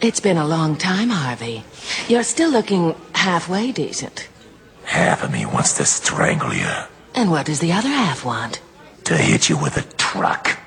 It's 0.00 0.20
been 0.20 0.36
a 0.36 0.46
long 0.46 0.76
time, 0.76 1.08
Harvey. 1.08 1.64
You're 2.08 2.24
still 2.24 2.50
looking 2.50 2.94
halfway 3.14 3.72
decent. 3.72 4.28
Half 4.84 5.24
of 5.24 5.32
me 5.32 5.46
wants 5.46 5.76
to 5.78 5.86
strangle 5.86 6.52
you. 6.52 6.70
And 7.14 7.30
what 7.30 7.46
does 7.46 7.60
the 7.60 7.72
other 7.72 7.88
half 7.88 8.24
want? 8.24 8.60
To 9.04 9.16
hit 9.16 9.48
you 9.48 9.56
with 9.56 9.76
a 9.76 9.82
truck. 9.96 10.58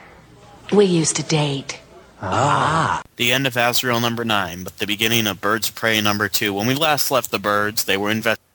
We 0.71 0.85
used 0.85 1.15
to 1.17 1.23
date. 1.23 1.79
Ah. 2.21 3.03
The 3.17 3.31
end 3.31 3.45
of 3.45 3.55
Azrael 3.55 3.99
number 3.99 4.25
9, 4.25 4.63
but 4.63 4.79
the 4.79 4.87
beginning 4.87 5.27
of 5.27 5.39
Birds 5.39 5.69
of 5.69 5.75
Prey 5.75 6.01
number 6.01 6.27
2. 6.27 6.53
When 6.53 6.65
we 6.65 6.73
last 6.73 7.11
left 7.11 7.29
the 7.29 7.39
birds, 7.39 7.83
they 7.83 7.97
were 7.97 8.09
investigating 8.09 8.46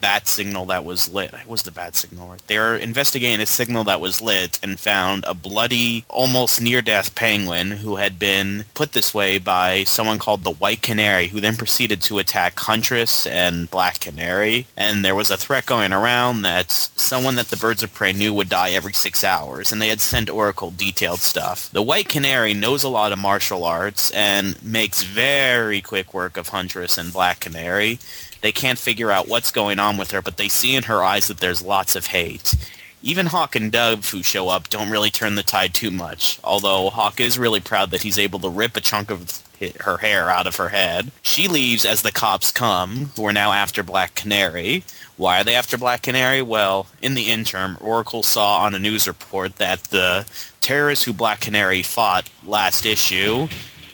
bat 0.00 0.28
signal 0.28 0.66
that 0.66 0.84
was 0.84 1.12
lit. 1.12 1.32
It 1.32 1.48
was 1.48 1.62
the 1.62 1.70
bad 1.70 1.96
signal, 1.96 2.28
right? 2.28 2.42
They 2.46 2.58
were 2.58 2.76
investigating 2.76 3.40
a 3.40 3.46
signal 3.46 3.84
that 3.84 4.00
was 4.00 4.20
lit 4.20 4.58
and 4.62 4.78
found 4.78 5.24
a 5.26 5.34
bloody, 5.34 6.04
almost 6.08 6.60
near-death 6.60 7.14
penguin 7.14 7.70
who 7.70 7.96
had 7.96 8.18
been 8.18 8.64
put 8.74 8.92
this 8.92 9.14
way 9.14 9.38
by 9.38 9.84
someone 9.84 10.18
called 10.18 10.44
the 10.44 10.52
White 10.52 10.82
Canary, 10.82 11.28
who 11.28 11.40
then 11.40 11.56
proceeded 11.56 12.02
to 12.02 12.18
attack 12.18 12.58
Huntress 12.58 13.26
and 13.26 13.70
Black 13.70 14.00
Canary. 14.00 14.66
And 14.76 15.04
there 15.04 15.14
was 15.14 15.30
a 15.30 15.36
threat 15.36 15.66
going 15.66 15.92
around 15.92 16.42
that 16.42 16.70
someone 16.70 17.36
that 17.36 17.48
the 17.48 17.56
Birds 17.56 17.82
of 17.82 17.94
Prey 17.94 18.12
knew 18.12 18.34
would 18.34 18.48
die 18.48 18.70
every 18.70 18.92
six 18.92 19.24
hours, 19.24 19.72
and 19.72 19.80
they 19.80 19.88
had 19.88 20.00
sent 20.00 20.30
Oracle 20.30 20.70
detailed 20.70 21.20
stuff. 21.20 21.70
The 21.70 21.82
White 21.82 22.08
Canary 22.08 22.54
knows 22.54 22.82
a 22.84 22.88
lot 22.88 23.12
of 23.12 23.18
martial 23.18 23.64
arts 23.64 24.10
and 24.10 24.62
makes 24.62 25.02
very 25.02 25.80
quick 25.80 26.12
work 26.12 26.36
of 26.36 26.48
Huntress 26.48 26.98
and 26.98 27.12
Black 27.12 27.40
Canary. 27.40 27.98
They 28.40 28.52
can't 28.52 28.78
figure 28.78 29.10
out 29.10 29.28
what's 29.28 29.50
going 29.50 29.78
on 29.78 29.96
with 29.96 30.10
her, 30.12 30.22
but 30.22 30.36
they 30.36 30.48
see 30.48 30.74
in 30.74 30.84
her 30.84 31.02
eyes 31.02 31.28
that 31.28 31.38
there's 31.38 31.62
lots 31.62 31.96
of 31.96 32.06
hate. 32.06 32.54
Even 33.02 33.26
Hawk 33.26 33.54
and 33.54 33.70
Dove, 33.70 34.10
who 34.10 34.22
show 34.22 34.48
up, 34.48 34.68
don't 34.68 34.90
really 34.90 35.10
turn 35.10 35.36
the 35.36 35.42
tide 35.42 35.72
too 35.72 35.90
much, 35.90 36.40
although 36.42 36.90
Hawk 36.90 37.20
is 37.20 37.38
really 37.38 37.60
proud 37.60 37.90
that 37.90 38.02
he's 38.02 38.18
able 38.18 38.40
to 38.40 38.48
rip 38.48 38.76
a 38.76 38.80
chunk 38.80 39.10
of 39.10 39.42
her 39.80 39.98
hair 39.98 40.30
out 40.30 40.46
of 40.46 40.56
her 40.56 40.68
head. 40.68 41.10
She 41.22 41.48
leaves 41.48 41.84
as 41.84 42.02
the 42.02 42.12
cops 42.12 42.50
come, 42.50 43.10
who 43.16 43.24
are 43.26 43.32
now 43.32 43.52
after 43.52 43.82
Black 43.82 44.14
Canary. 44.14 44.84
Why 45.16 45.40
are 45.40 45.44
they 45.44 45.54
after 45.54 45.76
Black 45.76 46.02
Canary? 46.02 46.42
Well, 46.42 46.86
in 47.02 47.14
the 47.14 47.30
interim, 47.30 47.76
Oracle 47.80 48.22
saw 48.22 48.60
on 48.60 48.74
a 48.74 48.78
news 48.78 49.08
report 49.08 49.56
that 49.56 49.84
the 49.84 50.26
terrorist 50.60 51.04
who 51.04 51.12
Black 51.12 51.40
Canary 51.40 51.82
fought 51.82 52.30
last 52.44 52.86
issue 52.86 53.48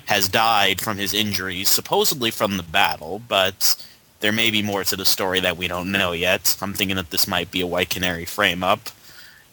has 0.07 0.29
died 0.29 0.81
from 0.81 0.99
his 0.99 1.15
injuries, 1.15 1.69
supposedly 1.71 2.31
from 2.31 2.57
the 2.57 2.63
battle, 2.63 3.23
but 3.27 3.75
there 4.25 4.33
may 4.33 4.51
be 4.51 4.63
more 4.63 4.83
to 4.83 4.97
the 4.97 5.05
story 5.05 5.39
that 5.41 5.59
we 5.59 5.69
don't 5.69 5.93
know 5.93 6.13
yet. 6.13 6.57
I'm 6.63 6.73
thinking 6.73 6.97
that 6.97 7.11
this 7.11 7.29
might 7.29 7.51
be 7.51 7.61
a 7.61 7.67
White 7.67 7.91
Canary 7.91 8.25
frame-up. 8.25 8.89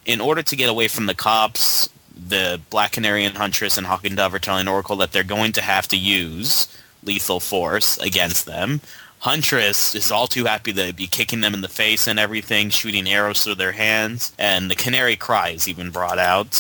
In 0.06 0.22
order 0.22 0.42
to 0.44 0.56
get 0.56 0.70
away 0.70 0.88
from 0.88 1.08
the 1.08 1.14
cops, 1.14 1.90
the 2.16 2.62
Black 2.70 2.94
Canary 2.94 3.26
and 3.26 3.36
Huntress 3.36 3.78
and 3.78 3.86
Hawk 3.86 4.06
and 4.06 4.16
Dove 4.16 4.34
are 4.34 4.40
telling 4.40 4.70
Oracle 4.70 4.96
that 4.96 5.12
they're 5.12 5.26
going 5.26 5.52
to 5.52 5.62
have 5.62 5.90
to 5.90 5.98
use 5.98 6.70
lethal 7.04 7.42
force 7.42 7.98
against 7.98 8.46
them. 8.46 8.80
Huntress 9.20 9.94
is 9.94 10.10
all 10.10 10.28
too 10.28 10.46
happy 10.46 10.72
to 10.72 10.94
be 10.94 11.06
kicking 11.06 11.42
them 11.42 11.54
in 11.54 11.60
the 11.60 11.68
face 11.68 12.08
and 12.08 12.18
everything, 12.18 12.70
shooting 12.70 13.10
arrows 13.10 13.44
through 13.44 13.56
their 13.56 13.74
hands, 13.74 14.32
and 14.40 14.72
the 14.72 14.76
canary 14.76 15.18
cry 15.18 15.50
is 15.50 15.68
even 15.68 15.92
brought 15.92 16.18
out. 16.18 16.54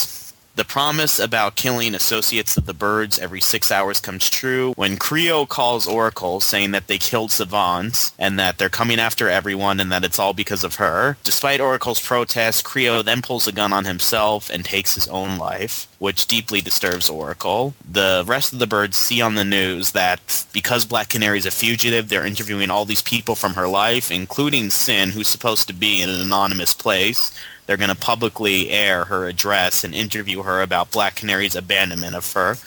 The 0.53 0.65
promise 0.65 1.17
about 1.17 1.55
killing 1.55 1.95
associates 1.95 2.57
of 2.57 2.65
the 2.65 2.73
birds 2.73 3.17
every 3.17 3.39
six 3.39 3.71
hours 3.71 4.01
comes 4.01 4.29
true 4.29 4.73
when 4.75 4.97
Creote 4.97 5.47
calls 5.47 5.87
Oracle 5.87 6.41
saying 6.41 6.71
that 6.71 6.87
they 6.87 6.97
killed 6.97 7.31
Savant 7.31 8.11
and 8.19 8.37
that 8.37 8.57
they're 8.57 8.67
coming 8.67 8.99
after 8.99 9.29
everyone 9.29 9.79
and 9.79 9.89
that 9.93 10.03
it's 10.03 10.19
all 10.19 10.33
because 10.33 10.65
of 10.65 10.75
her. 10.75 11.15
Despite 11.23 11.61
Oracle's 11.61 12.01
protest, 12.01 12.65
Creote 12.65 13.05
then 13.05 13.21
pulls 13.21 13.47
a 13.47 13.53
gun 13.53 13.71
on 13.71 13.85
himself 13.85 14.49
and 14.49 14.65
takes 14.65 14.95
his 14.95 15.07
own 15.07 15.37
life, 15.37 15.87
which 15.99 16.27
deeply 16.27 16.59
disturbs 16.59 17.09
Oracle. 17.09 17.73
The 17.89 18.23
rest 18.27 18.51
of 18.51 18.59
the 18.59 18.67
birds 18.67 18.97
see 18.97 19.21
on 19.21 19.35
the 19.35 19.45
news 19.45 19.91
that 19.91 20.45
because 20.51 20.83
Black 20.83 21.07
Canary 21.07 21.37
is 21.37 21.45
a 21.45 21.51
fugitive, 21.51 22.09
they're 22.09 22.25
interviewing 22.25 22.69
all 22.69 22.83
these 22.83 23.01
people 23.01 23.35
from 23.35 23.53
her 23.53 23.69
life, 23.69 24.11
including 24.11 24.69
Sin, 24.69 25.11
who's 25.11 25.29
supposed 25.29 25.67
to 25.67 25.73
be 25.73 26.01
in 26.01 26.09
an 26.09 26.19
anonymous 26.19 26.73
place 26.73 27.31
they're 27.71 27.77
going 27.77 27.87
to 27.87 27.95
publicly 27.95 28.69
air 28.69 29.05
her 29.05 29.25
address 29.27 29.85
and 29.85 29.95
interview 29.95 30.43
her 30.43 30.61
about 30.61 30.91
Black 30.91 31.15
Canary's 31.15 31.55
abandonment 31.55 32.17
of 32.17 32.33
her. 32.33 32.57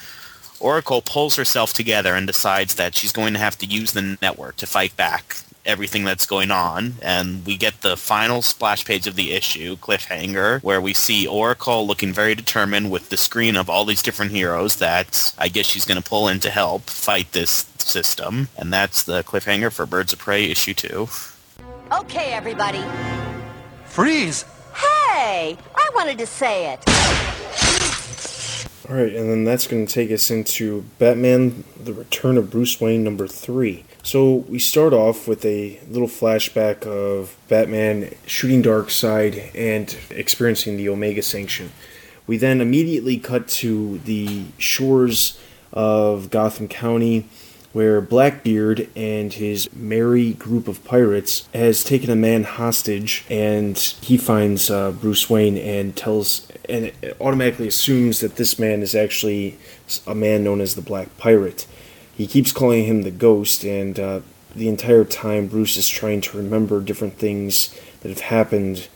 Oracle 0.58 1.02
pulls 1.02 1.36
herself 1.36 1.74
together 1.74 2.14
and 2.14 2.26
decides 2.26 2.76
that 2.76 2.94
she's 2.94 3.12
going 3.12 3.34
to 3.34 3.38
have 3.38 3.58
to 3.58 3.66
use 3.66 3.92
the 3.92 4.16
network 4.22 4.56
to 4.56 4.66
fight 4.66 4.96
back 4.96 5.36
everything 5.66 6.04
that's 6.04 6.24
going 6.24 6.50
on. 6.50 6.94
And 7.02 7.44
we 7.44 7.58
get 7.58 7.82
the 7.82 7.98
final 7.98 8.40
splash 8.40 8.86
page 8.86 9.06
of 9.06 9.14
the 9.14 9.32
issue, 9.32 9.76
cliffhanger, 9.76 10.62
where 10.62 10.80
we 10.80 10.94
see 10.94 11.26
Oracle 11.26 11.86
looking 11.86 12.14
very 12.14 12.34
determined 12.34 12.90
with 12.90 13.10
the 13.10 13.18
screen 13.18 13.54
of 13.54 13.68
all 13.68 13.84
these 13.84 14.02
different 14.02 14.32
heroes 14.32 14.76
that 14.76 15.34
I 15.36 15.48
guess 15.48 15.66
she's 15.66 15.84
going 15.84 16.02
to 16.02 16.08
pull 16.08 16.28
in 16.28 16.40
to 16.40 16.50
help 16.50 16.84
fight 16.84 17.32
this 17.32 17.66
system. 17.76 18.48
And 18.56 18.72
that's 18.72 19.02
the 19.02 19.22
cliffhanger 19.22 19.70
for 19.70 19.84
Birds 19.84 20.14
of 20.14 20.18
Prey 20.18 20.46
issue 20.46 20.72
2. 20.72 21.08
Okay, 21.92 22.32
everybody. 22.32 22.82
Freeze! 23.84 24.46
Hey, 24.74 25.56
I 25.74 25.90
wanted 25.94 26.18
to 26.18 26.26
say 26.26 26.72
it. 26.72 26.80
All 28.88 28.96
right, 28.96 29.14
and 29.14 29.30
then 29.30 29.44
that's 29.44 29.66
going 29.66 29.86
to 29.86 29.92
take 29.92 30.10
us 30.10 30.30
into 30.30 30.84
Batman: 30.98 31.64
The 31.82 31.94
Return 31.94 32.36
of 32.36 32.50
Bruce 32.50 32.80
Wayne 32.80 33.02
number 33.02 33.26
three. 33.26 33.84
So 34.02 34.34
we 34.48 34.58
start 34.58 34.92
off 34.92 35.26
with 35.26 35.42
a 35.46 35.80
little 35.88 36.08
flashback 36.08 36.86
of 36.86 37.34
Batman 37.48 38.14
shooting 38.26 38.62
Darkseid 38.62 39.50
and 39.54 39.96
experiencing 40.10 40.76
the 40.76 40.90
Omega 40.90 41.22
Sanction. 41.22 41.72
We 42.26 42.36
then 42.36 42.60
immediately 42.60 43.16
cut 43.16 43.48
to 43.48 43.98
the 44.00 44.44
shores 44.58 45.38
of 45.72 46.30
Gotham 46.30 46.68
County, 46.68 47.26
where 47.74 48.00
Blackbeard 48.00 48.88
and 48.94 49.32
his 49.32 49.68
merry 49.74 50.32
group 50.34 50.68
of 50.68 50.84
pirates 50.84 51.48
has 51.52 51.82
taken 51.82 52.08
a 52.08 52.16
man 52.16 52.44
hostage, 52.44 53.26
and 53.28 53.76
he 53.76 54.16
finds 54.16 54.70
uh, 54.70 54.92
Bruce 54.92 55.28
Wayne 55.28 55.58
and 55.58 55.94
tells 55.94 56.46
and 56.68 56.92
automatically 57.20 57.66
assumes 57.66 58.20
that 58.20 58.36
this 58.36 58.60
man 58.60 58.80
is 58.80 58.94
actually 58.94 59.58
a 60.06 60.14
man 60.14 60.44
known 60.44 60.60
as 60.60 60.76
the 60.76 60.82
Black 60.82 61.18
Pirate. 61.18 61.66
He 62.16 62.28
keeps 62.28 62.52
calling 62.52 62.84
him 62.84 63.02
the 63.02 63.10
Ghost, 63.10 63.64
and 63.64 63.98
uh, 63.98 64.20
the 64.54 64.68
entire 64.68 65.04
time 65.04 65.48
Bruce 65.48 65.76
is 65.76 65.88
trying 65.88 66.20
to 66.22 66.36
remember 66.36 66.80
different 66.80 67.18
things 67.18 67.76
that 68.00 68.08
have 68.08 68.20
happened 68.20 68.88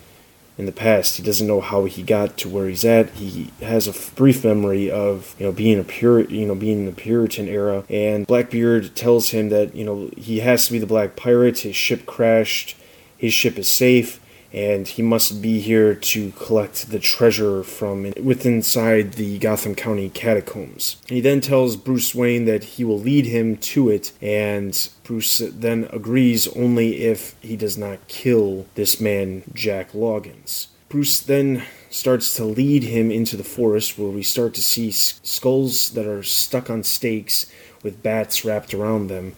in 0.58 0.66
the 0.66 0.72
past. 0.72 1.16
He 1.16 1.22
doesn't 1.22 1.46
know 1.46 1.60
how 1.60 1.84
he 1.84 2.02
got 2.02 2.36
to 2.38 2.48
where 2.48 2.68
he's 2.68 2.84
at. 2.84 3.10
He 3.10 3.50
has 3.62 3.86
a 3.86 4.14
brief 4.14 4.44
memory 4.44 4.90
of 4.90 5.34
you 5.38 5.46
know 5.46 5.52
being 5.52 5.78
a 5.78 5.84
pure 5.84 6.20
you 6.20 6.44
know 6.44 6.54
being 6.54 6.80
in 6.80 6.86
the 6.86 6.92
Puritan 6.92 7.48
era, 7.48 7.84
and 7.88 8.26
Blackbeard 8.26 8.94
tells 8.94 9.30
him 9.30 9.48
that 9.48 9.74
you 9.74 9.84
know 9.84 10.10
he 10.16 10.40
has 10.40 10.66
to 10.66 10.72
be 10.72 10.78
the 10.78 10.86
Black 10.86 11.16
Pirate. 11.16 11.60
His 11.60 11.76
ship 11.76 12.04
crashed. 12.04 12.76
His 13.16 13.32
ship 13.32 13.58
is 13.58 13.68
safe 13.68 14.20
and 14.52 14.86
he 14.86 15.02
must 15.02 15.40
be 15.42 15.60
here 15.60 15.94
to 15.94 16.30
collect 16.32 16.90
the 16.90 16.98
treasure 16.98 17.62
from 17.62 18.12
within 18.22 18.58
inside 18.58 19.12
the 19.12 19.38
Gotham 19.38 19.76
County 19.76 20.08
catacombs. 20.08 20.96
He 21.06 21.20
then 21.20 21.40
tells 21.40 21.76
Bruce 21.76 22.12
Wayne 22.12 22.44
that 22.46 22.64
he 22.64 22.82
will 22.82 22.98
lead 22.98 23.24
him 23.24 23.56
to 23.58 23.88
it, 23.88 24.10
and 24.20 24.88
Bruce 25.04 25.38
then 25.38 25.88
agrees 25.92 26.48
only 26.56 27.04
if 27.04 27.36
he 27.40 27.56
does 27.56 27.78
not 27.78 28.08
kill 28.08 28.66
this 28.74 29.00
man, 29.00 29.44
Jack 29.54 29.92
Loggins. 29.92 30.66
Bruce 30.88 31.20
then 31.20 31.62
starts 31.88 32.34
to 32.34 32.44
lead 32.44 32.82
him 32.82 33.12
into 33.12 33.36
the 33.36 33.44
forest 33.44 33.96
where 33.96 34.10
we 34.10 34.24
start 34.24 34.54
to 34.54 34.62
see 34.62 34.90
skulls 34.90 35.90
that 35.90 36.06
are 36.06 36.24
stuck 36.24 36.68
on 36.68 36.82
stakes 36.82 37.46
with 37.84 38.02
bats 38.02 38.44
wrapped 38.44 38.74
around 38.74 39.06
them. 39.06 39.36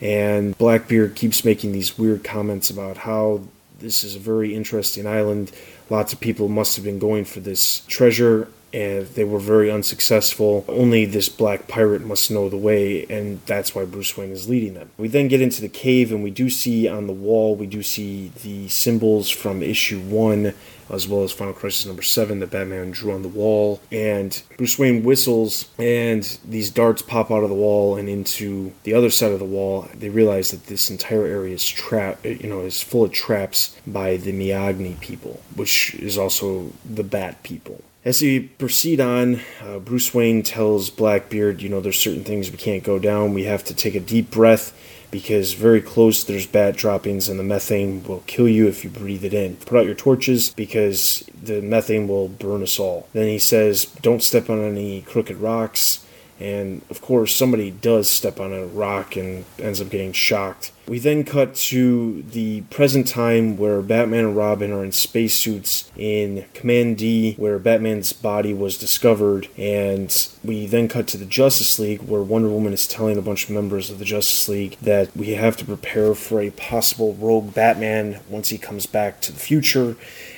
And 0.00 0.58
Blackbeard 0.58 1.14
keeps 1.14 1.44
making 1.44 1.70
these 1.70 1.96
weird 1.96 2.24
comments 2.24 2.68
about 2.68 2.98
how 2.98 3.42
this 3.78 4.04
is 4.04 4.16
a 4.16 4.18
very 4.18 4.54
interesting 4.54 5.06
island. 5.06 5.52
Lots 5.90 6.12
of 6.12 6.20
people 6.20 6.48
must 6.48 6.76
have 6.76 6.84
been 6.84 6.98
going 6.98 7.24
for 7.24 7.40
this 7.40 7.80
treasure 7.86 8.48
and 8.76 9.06
they 9.06 9.24
were 9.24 9.38
very 9.38 9.70
unsuccessful. 9.70 10.64
Only 10.68 11.06
this 11.06 11.30
black 11.30 11.66
pirate 11.66 12.04
must 12.04 12.30
know 12.30 12.50
the 12.50 12.58
way, 12.58 13.06
and 13.08 13.40
that's 13.46 13.74
why 13.74 13.86
Bruce 13.86 14.16
Wayne 14.18 14.32
is 14.32 14.50
leading 14.50 14.74
them. 14.74 14.90
We 14.98 15.08
then 15.08 15.28
get 15.28 15.40
into 15.40 15.62
the 15.62 15.68
cave, 15.68 16.12
and 16.12 16.22
we 16.22 16.30
do 16.30 16.50
see 16.50 16.86
on 16.86 17.06
the 17.06 17.12
wall, 17.12 17.56
we 17.56 17.66
do 17.66 17.82
see 17.82 18.32
the 18.42 18.68
symbols 18.68 19.30
from 19.30 19.62
issue 19.62 20.00
one, 20.00 20.52
as 20.90 21.08
well 21.08 21.22
as 21.22 21.32
Final 21.32 21.54
Crisis 21.54 21.86
number 21.86 22.02
seven 22.02 22.40
that 22.40 22.50
Batman 22.50 22.90
drew 22.90 23.12
on 23.12 23.22
the 23.22 23.28
wall. 23.28 23.80
And 23.90 24.40
Bruce 24.56 24.78
Wayne 24.78 25.02
whistles, 25.02 25.68
and 25.78 26.22
these 26.44 26.70
darts 26.70 27.02
pop 27.02 27.30
out 27.30 27.42
of 27.42 27.48
the 27.48 27.54
wall 27.54 27.96
and 27.96 28.08
into 28.08 28.72
the 28.84 28.94
other 28.94 29.10
side 29.10 29.32
of 29.32 29.38
the 29.38 29.44
wall. 29.44 29.88
They 29.94 30.08
realize 30.08 30.50
that 30.50 30.66
this 30.66 30.90
entire 30.90 31.26
area 31.26 31.54
is 31.54 31.68
trap, 31.68 32.24
you 32.24 32.48
know, 32.48 32.60
is 32.60 32.82
full 32.82 33.04
of 33.04 33.12
traps 33.12 33.76
by 33.86 34.16
the 34.16 34.32
Miagani 34.32 34.98
people, 35.00 35.40
which 35.54 35.94
is 35.94 36.18
also 36.18 36.72
the 36.84 37.04
Bat 37.04 37.42
people. 37.42 37.82
As 38.04 38.22
we 38.22 38.38
proceed 38.38 39.00
on, 39.00 39.40
uh, 39.60 39.80
Bruce 39.80 40.14
Wayne 40.14 40.44
tells 40.44 40.90
Blackbeard, 40.90 41.60
you 41.60 41.68
know, 41.68 41.80
there's 41.80 41.98
certain 41.98 42.22
things 42.22 42.52
we 42.52 42.56
can't 42.56 42.84
go 42.84 43.00
down. 43.00 43.34
We 43.34 43.44
have 43.44 43.64
to 43.64 43.74
take 43.74 43.96
a 43.96 44.00
deep 44.00 44.30
breath 44.30 44.72
because 45.10 45.52
very 45.54 45.80
close 45.80 46.24
there's 46.24 46.46
bat 46.46 46.76
droppings 46.76 47.28
and 47.28 47.38
the 47.38 47.44
methane 47.44 48.02
will 48.04 48.22
kill 48.26 48.48
you 48.48 48.66
if 48.66 48.84
you 48.84 48.90
breathe 48.90 49.24
it 49.24 49.34
in. 49.34 49.56
Put 49.56 49.78
out 49.78 49.86
your 49.86 49.94
torches 49.94 50.50
because 50.50 51.28
the 51.42 51.60
methane 51.62 52.08
will 52.08 52.28
burn 52.28 52.62
us 52.62 52.78
all. 52.78 53.08
Then 53.12 53.28
he 53.28 53.38
says, 53.38 53.86
don't 54.02 54.22
step 54.22 54.50
on 54.50 54.62
any 54.62 55.02
crooked 55.02 55.36
rocks. 55.36 56.04
And 56.38 56.82
of 56.90 57.00
course, 57.00 57.34
somebody 57.34 57.70
does 57.70 58.08
step 58.08 58.38
on 58.40 58.52
a 58.52 58.66
rock 58.66 59.16
and 59.16 59.44
ends 59.58 59.80
up 59.80 59.90
getting 59.90 60.12
shocked. 60.12 60.72
We 60.86 61.00
then 61.00 61.24
cut 61.24 61.56
to 61.56 62.22
the 62.22 62.60
present 62.62 63.08
time 63.08 63.56
where 63.56 63.82
Batman 63.82 64.26
and 64.26 64.36
Robin 64.36 64.70
are 64.70 64.84
in 64.84 64.92
spacesuits 64.92 65.90
in 65.96 66.44
Command 66.54 66.98
D, 66.98 67.34
where 67.34 67.58
Batman's 67.58 68.12
body 68.12 68.54
was 68.54 68.78
discovered. 68.78 69.48
And 69.56 70.28
we 70.44 70.66
then 70.66 70.86
cut 70.86 71.08
to 71.08 71.16
the 71.16 71.26
Justice 71.26 71.78
League, 71.80 72.02
where 72.02 72.22
Wonder 72.22 72.48
Woman 72.48 72.72
is 72.72 72.86
telling 72.86 73.18
a 73.18 73.22
bunch 73.22 73.44
of 73.44 73.50
members 73.50 73.90
of 73.90 73.98
the 73.98 74.04
Justice 74.04 74.48
League 74.48 74.76
that 74.80 75.16
we 75.16 75.30
have 75.30 75.56
to 75.56 75.64
prepare 75.64 76.14
for 76.14 76.40
a 76.40 76.50
possible 76.50 77.14
rogue 77.14 77.52
Batman 77.52 78.20
once 78.28 78.50
he 78.50 78.58
comes 78.58 78.86
back 78.86 79.20
to 79.22 79.32
the 79.32 79.40
future. 79.40 79.96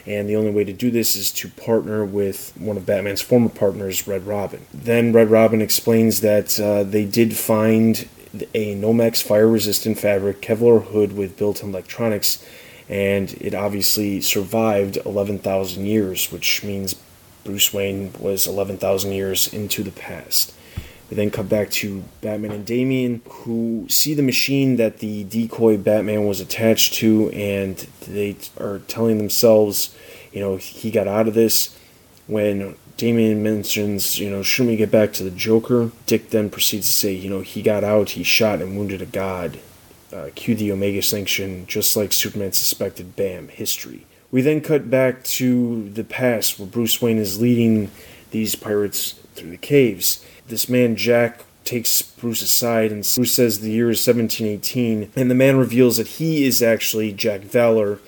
And 0.09 0.27
the 0.27 0.37
only 0.37 0.51
way 0.51 0.65
to 0.65 0.73
do 0.73 0.91
this 0.91 1.17
is 1.17 1.31
to 1.33 1.49
partner 1.49 2.03
with 2.03 2.55
one 2.57 2.79
of 2.79 2.87
Batman's 2.87 3.21
former 3.21 3.51
partners, 3.51 4.09
Red 4.09 4.27
Robin. 4.27 4.65
Then 4.73 5.13
Red 5.13 5.31
Robin 5.31 5.61
explains 5.61 6.23
that 6.23 6.59
uh, 6.59 6.83
they 6.83 7.05
did 7.05 7.37
find 7.37 8.09
a 8.55 8.75
Nomex 8.75 9.23
fire 9.23 9.47
resistant 9.47 9.99
fabric 9.99 10.41
Kevlar 10.41 10.83
hood 10.87 11.15
with 11.15 11.37
built 11.37 11.63
in 11.63 11.69
electronics, 11.69 12.43
and 12.89 13.33
it 13.35 13.55
obviously 13.55 14.23
survived 14.23 14.97
11,000 15.05 15.85
years, 15.85 16.33
which 16.33 16.65
means 16.65 16.95
Bruce 17.45 17.75
Wayne 17.75 18.15
was 18.19 18.47
11,000 18.47 19.13
years 19.13 19.53
into 19.53 19.83
the 19.83 19.91
past. 19.91 20.55
We 21.11 21.17
then 21.17 21.31
cut 21.31 21.49
back 21.49 21.71
to 21.71 22.05
Batman 22.21 22.53
and 22.53 22.67
Damian, 22.67 23.23
who 23.29 23.87
see 23.89 24.13
the 24.13 24.23
machine 24.23 24.77
that 24.77 24.99
the 24.99 25.25
decoy 25.25 25.79
Batman 25.79 26.27
was 26.27 26.41
attached 26.41 26.95
to, 26.95 27.31
and 27.31 27.77
they 28.07 28.37
are 28.61 28.81
telling 28.81 29.17
themselves, 29.19 29.95
you 30.33 30.41
know, 30.41 30.57
he 30.57 30.91
got 30.91 31.09
out 31.09 31.29
of 31.29 31.35
this. 31.35 31.77
When 32.27 32.77
Damian 32.99 33.43
mentions, 33.43 34.19
you 34.19 34.29
know, 34.29 34.43
shouldn't 34.43 34.73
we 34.73 34.77
get 34.77 34.91
back 34.91 35.15
to 35.15 35.23
the 35.23 35.31
Joker? 35.31 35.93
Dick 36.07 36.29
then 36.29 36.51
proceeds 36.51 36.87
to 36.87 36.93
say, 36.93 37.13
you 37.13 37.31
know, 37.31 37.41
he 37.41 37.63
got 37.63 37.85
out, 37.85 38.11
he 38.11 38.23
shot 38.23 38.61
and 38.61 38.77
wounded 38.77 39.01
a 39.01 39.07
god. 39.07 39.59
Uh, 40.13 40.31
cue 40.35 40.55
the 40.55 40.73
Omega 40.73 41.03
Sanction, 41.03 41.67
just 41.67 41.97
like 41.97 42.13
Superman 42.13 42.53
suspected, 42.53 43.15
bam, 43.15 43.49
history. 43.49 44.07
We 44.31 44.43
then 44.43 44.61
cut 44.61 44.91
back 44.91 45.23
to 45.25 45.89
the 45.91 46.05
past 46.05 46.59
where 46.59 46.69
Bruce 46.69 47.01
Wayne 47.01 47.19
is 47.19 47.41
leading 47.41 47.91
these 48.31 48.55
pirates 48.55 49.13
through 49.35 49.51
the 49.51 49.57
caves. 49.57 50.25
This 50.49 50.69
man, 50.69 50.97
Jack, 50.97 51.45
takes 51.65 52.01
Bruce 52.01 52.41
aside 52.41 52.91
and 52.91 53.07
Bruce 53.15 53.35
says 53.35 53.61
the 53.61 53.71
year 53.71 53.91
is 53.91 54.07
1718, 54.07 55.13
and 55.15 55.31
the 55.31 55.35
man 55.35 55.59
reveals 55.59 55.99
that 55.99 56.07
he 56.07 56.47
is 56.47 56.63
actually 56.63 57.13
Jack 57.13 57.43
Valor, 57.43 57.99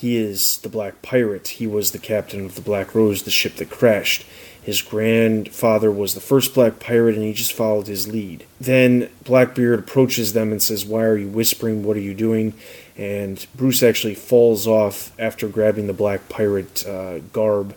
he 0.00 0.16
is 0.16 0.56
the 0.58 0.70
Black 0.70 1.02
Pirate. 1.02 1.48
He 1.48 1.66
was 1.66 1.90
the 1.90 1.98
captain 1.98 2.46
of 2.46 2.54
the 2.54 2.62
Black 2.62 2.94
Rose, 2.94 3.24
the 3.24 3.30
ship 3.30 3.56
that 3.56 3.68
crashed. 3.68 4.24
His 4.62 4.80
grandfather 4.80 5.90
was 5.90 6.14
the 6.14 6.22
first 6.22 6.54
Black 6.54 6.80
Pirate, 6.80 7.16
and 7.16 7.24
he 7.24 7.34
just 7.34 7.52
followed 7.52 7.86
his 7.86 8.08
lead. 8.08 8.46
Then 8.58 9.10
Blackbeard 9.24 9.80
approaches 9.80 10.32
them 10.32 10.52
and 10.52 10.62
says, 10.62 10.86
Why 10.86 11.02
are 11.02 11.18
you 11.18 11.28
whispering? 11.28 11.82
What 11.82 11.98
are 11.98 12.00
you 12.00 12.14
doing? 12.14 12.54
And 12.96 13.46
Bruce 13.54 13.82
actually 13.82 14.14
falls 14.14 14.66
off 14.66 15.12
after 15.18 15.48
grabbing 15.48 15.86
the 15.86 15.92
Black 15.92 16.30
Pirate 16.30 16.86
uh, 16.86 17.18
garb, 17.34 17.74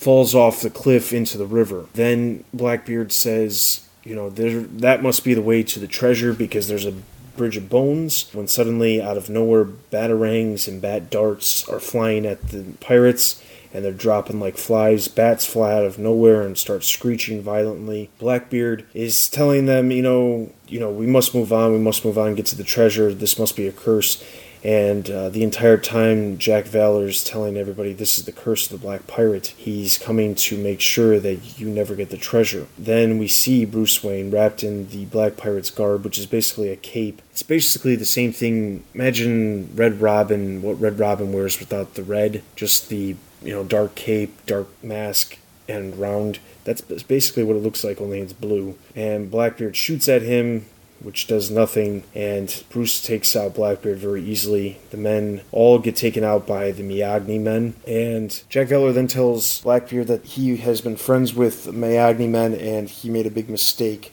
falls 0.00 0.34
off 0.34 0.62
the 0.62 0.70
cliff 0.70 1.12
into 1.12 1.36
the 1.36 1.46
river. 1.46 1.84
Then 1.92 2.44
Blackbeard 2.54 3.12
says, 3.12 3.86
You 4.02 4.14
know, 4.14 4.30
there, 4.30 4.60
that 4.60 5.02
must 5.02 5.24
be 5.24 5.34
the 5.34 5.42
way 5.42 5.62
to 5.62 5.78
the 5.78 5.86
treasure 5.86 6.32
because 6.32 6.68
there's 6.68 6.86
a 6.86 6.94
Bridge 7.36 7.58
of 7.58 7.68
Bones 7.68 8.30
when 8.32 8.48
suddenly, 8.48 9.00
out 9.00 9.18
of 9.18 9.28
nowhere, 9.28 9.64
batarangs 9.64 10.66
and 10.66 10.80
bat 10.80 11.10
darts 11.10 11.68
are 11.68 11.80
flying 11.80 12.24
at 12.24 12.48
the 12.48 12.64
pirates 12.80 13.42
and 13.72 13.84
they're 13.84 13.92
dropping 13.92 14.40
like 14.40 14.56
flies. 14.56 15.06
Bats 15.06 15.46
fly 15.46 15.72
out 15.74 15.84
of 15.84 15.98
nowhere 15.98 16.42
and 16.42 16.56
start 16.56 16.82
screeching 16.82 17.42
violently. 17.42 18.10
Blackbeard 18.18 18.86
is 18.94 19.28
telling 19.28 19.66
them, 19.66 19.90
you 19.90 20.02
know, 20.02 20.50
you 20.66 20.80
know, 20.80 20.90
we 20.90 21.06
must 21.06 21.34
move 21.34 21.52
on. 21.52 21.72
We 21.72 21.78
must 21.78 22.04
move 22.04 22.18
on. 22.18 22.34
Get 22.34 22.46
to 22.46 22.56
the 22.56 22.64
treasure. 22.64 23.14
This 23.14 23.38
must 23.38 23.54
be 23.54 23.68
a 23.68 23.72
curse. 23.72 24.24
And 24.62 25.10
uh, 25.10 25.30
the 25.30 25.42
entire 25.42 25.78
time, 25.78 26.36
Jack 26.36 26.66
Valor 26.66 27.06
is 27.06 27.24
telling 27.24 27.56
everybody 27.56 27.92
this 27.92 28.18
is 28.18 28.26
the 28.26 28.32
curse 28.32 28.70
of 28.70 28.78
the 28.78 28.86
Black 28.86 29.06
Pirate. 29.06 29.48
He's 29.48 29.96
coming 29.96 30.34
to 30.34 30.58
make 30.58 30.80
sure 30.80 31.18
that 31.18 31.58
you 31.58 31.68
never 31.68 31.94
get 31.94 32.10
the 32.10 32.18
treasure. 32.18 32.66
Then 32.78 33.18
we 33.18 33.26
see 33.26 33.64
Bruce 33.64 34.04
Wayne 34.04 34.30
wrapped 34.30 34.62
in 34.62 34.90
the 34.90 35.06
Black 35.06 35.36
Pirate's 35.36 35.70
garb, 35.70 36.04
which 36.04 36.18
is 36.18 36.26
basically 36.26 36.70
a 36.70 36.76
cape. 36.76 37.22
It's 37.30 37.42
basically 37.42 37.96
the 37.96 38.04
same 38.04 38.32
thing. 38.32 38.84
Imagine 38.94 39.70
Red 39.74 40.00
Robin, 40.00 40.60
what 40.60 40.80
Red 40.80 40.98
Robin 40.98 41.32
wears 41.32 41.58
without 41.58 41.94
the 41.94 42.02
red, 42.02 42.42
just 42.54 42.88
the 42.90 43.16
you 43.42 43.54
know 43.54 43.64
dark 43.64 43.94
cape, 43.94 44.44
dark 44.44 44.68
mask, 44.82 45.38
and 45.68 45.96
round. 45.96 46.38
That's 46.64 46.82
basically 47.02 47.42
what 47.42 47.56
it 47.56 47.62
looks 47.62 47.82
like, 47.82 48.00
only 48.00 48.20
it's 48.20 48.34
blue. 48.34 48.76
And 48.94 49.30
Blackbeard 49.30 49.76
shoots 49.76 50.08
at 50.08 50.22
him 50.22 50.66
which 51.02 51.26
does 51.26 51.50
nothing, 51.50 52.04
and 52.14 52.62
Bruce 52.70 53.00
takes 53.00 53.34
out 53.34 53.54
Blackbeard 53.54 53.98
very 53.98 54.22
easily. 54.22 54.78
The 54.90 54.96
men 54.96 55.42
all 55.50 55.78
get 55.78 55.96
taken 55.96 56.24
out 56.24 56.46
by 56.46 56.72
the 56.72 56.82
Miagani 56.82 57.40
men, 57.40 57.74
and 57.86 58.42
Jack 58.48 58.68
Valor 58.68 58.92
then 58.92 59.06
tells 59.06 59.60
Blackbeard 59.62 60.08
that 60.08 60.24
he 60.24 60.58
has 60.58 60.80
been 60.80 60.96
friends 60.96 61.34
with 61.34 61.64
the 61.64 61.72
Miagani 61.72 62.28
men 62.28 62.54
and 62.54 62.88
he 62.88 63.08
made 63.08 63.26
a 63.26 63.30
big 63.30 63.48
mistake 63.48 64.12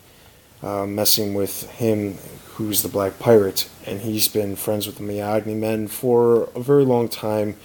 uh, 0.63 0.85
messing 0.85 1.33
with 1.33 1.69
him, 1.71 2.15
who's 2.55 2.81
the 2.81 2.89
Black 2.89 3.19
Pirate, 3.19 3.69
and 3.85 4.01
he's 4.01 4.27
been 4.27 4.55
friends 4.55 4.87
with 4.87 4.97
the 4.97 5.03
Miagani 5.03 5.55
men 5.55 5.87
for 5.87 6.49
a 6.55 6.61
very 6.61 6.85
long 6.85 7.09
time. 7.09 7.55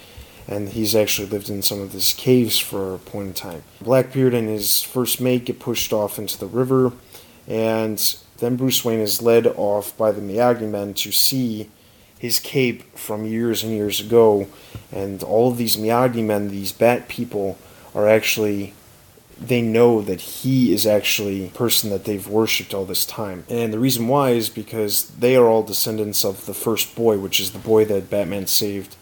And 0.45 0.67
he's 0.67 0.93
actually 0.93 1.29
lived 1.29 1.49
in 1.49 1.61
some 1.61 1.79
of 1.79 1.93
his 1.93 2.11
caves 2.11 2.59
for 2.59 2.95
a 2.95 2.97
point 2.97 3.27
in 3.27 3.33
time. 3.33 3.63
Blackbeard 3.79 4.33
and 4.33 4.49
his 4.49 4.81
first 4.81 5.21
mate 5.21 5.45
get 5.45 5.57
pushed 5.57 5.93
off 5.93 6.19
into 6.19 6.37
the 6.37 6.47
river, 6.47 6.91
and 7.47 8.17
then 8.43 8.55
Bruce 8.55 8.83
Wayne 8.83 8.99
is 8.99 9.21
led 9.21 9.47
off 9.47 9.95
by 9.97 10.11
the 10.11 10.21
Miyagi 10.21 10.69
men 10.69 10.93
to 10.95 11.11
see 11.11 11.69
his 12.19 12.39
cape 12.39 12.97
from 12.97 13.25
years 13.25 13.63
and 13.63 13.73
years 13.73 13.99
ago, 13.99 14.47
and 14.91 15.21
all 15.23 15.51
of 15.51 15.57
these 15.57 15.77
Miyagi 15.77 16.23
men, 16.23 16.49
these 16.49 16.71
Bat 16.71 17.07
people, 17.07 17.57
are 17.93 18.07
actually 18.07 18.73
they 19.39 19.61
know 19.61 20.01
that 20.01 20.21
he 20.21 20.71
is 20.71 20.85
actually 20.85 21.49
person 21.49 21.89
that 21.89 22.05
they've 22.05 22.27
worshipped 22.27 22.73
all 22.73 22.85
this 22.85 23.05
time. 23.05 23.43
And 23.49 23.73
the 23.73 23.79
reason 23.79 24.07
why 24.07 24.29
is 24.31 24.47
because 24.47 25.09
they 25.09 25.35
are 25.35 25.47
all 25.47 25.63
descendants 25.63 26.23
of 26.23 26.45
the 26.45 26.53
first 26.53 26.95
boy, 26.95 27.17
which 27.17 27.39
is 27.39 27.51
the 27.51 27.59
boy 27.59 27.83
that 27.85 28.09
Batman 28.09 28.47
saved 28.47 28.95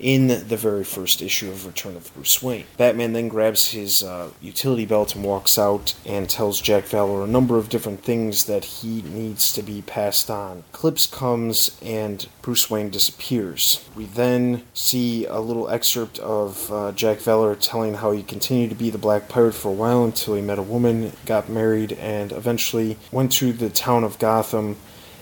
in 0.00 0.28
the 0.28 0.56
very 0.56 0.84
first 0.84 1.22
issue 1.22 1.50
of 1.50 1.66
Return 1.66 1.96
of 1.96 2.12
Bruce 2.14 2.42
Wayne. 2.42 2.64
Batman 2.76 3.12
then 3.12 3.28
grabs 3.28 3.70
his 3.72 4.02
uh, 4.02 4.30
utility 4.40 4.86
belt 4.86 5.14
and 5.14 5.24
walks 5.24 5.58
out 5.58 5.94
and 6.06 6.28
tells 6.28 6.60
Jack 6.60 6.84
Valor 6.84 7.24
a 7.24 7.26
number 7.26 7.58
of 7.58 7.68
different 7.68 8.02
things 8.02 8.44
that 8.44 8.64
he 8.64 9.02
needs 9.02 9.52
to 9.52 9.62
be 9.62 9.82
passed 9.82 10.30
on. 10.30 10.64
Clips 10.72 11.06
comes 11.06 11.76
and 11.82 12.26
Bruce 12.42 12.70
Wayne 12.70 12.90
disappears. 12.90 13.84
We 13.94 14.06
then 14.06 14.62
see 14.74 15.26
a 15.26 15.38
little 15.38 15.68
excerpt 15.68 16.18
of 16.18 16.72
uh, 16.72 16.92
Jack 16.92 17.18
Valor 17.18 17.54
telling 17.54 17.94
how 17.94 18.12
he 18.12 18.22
continued 18.22 18.70
to 18.70 18.76
be 18.76 18.90
the 18.90 18.98
Black 18.98 19.28
Pirate 19.28 19.54
for 19.54 19.68
a 19.68 19.72
while 19.72 20.04
until 20.04 20.34
he 20.34 20.42
met 20.42 20.58
a 20.58 20.62
woman, 20.62 21.12
got 21.26 21.48
married, 21.48 21.92
and 21.92 22.32
eventually 22.32 22.96
went 23.12 23.32
to 23.32 23.52
the 23.52 23.70
town 23.70 24.04
of 24.04 24.18
Gotham 24.18 24.76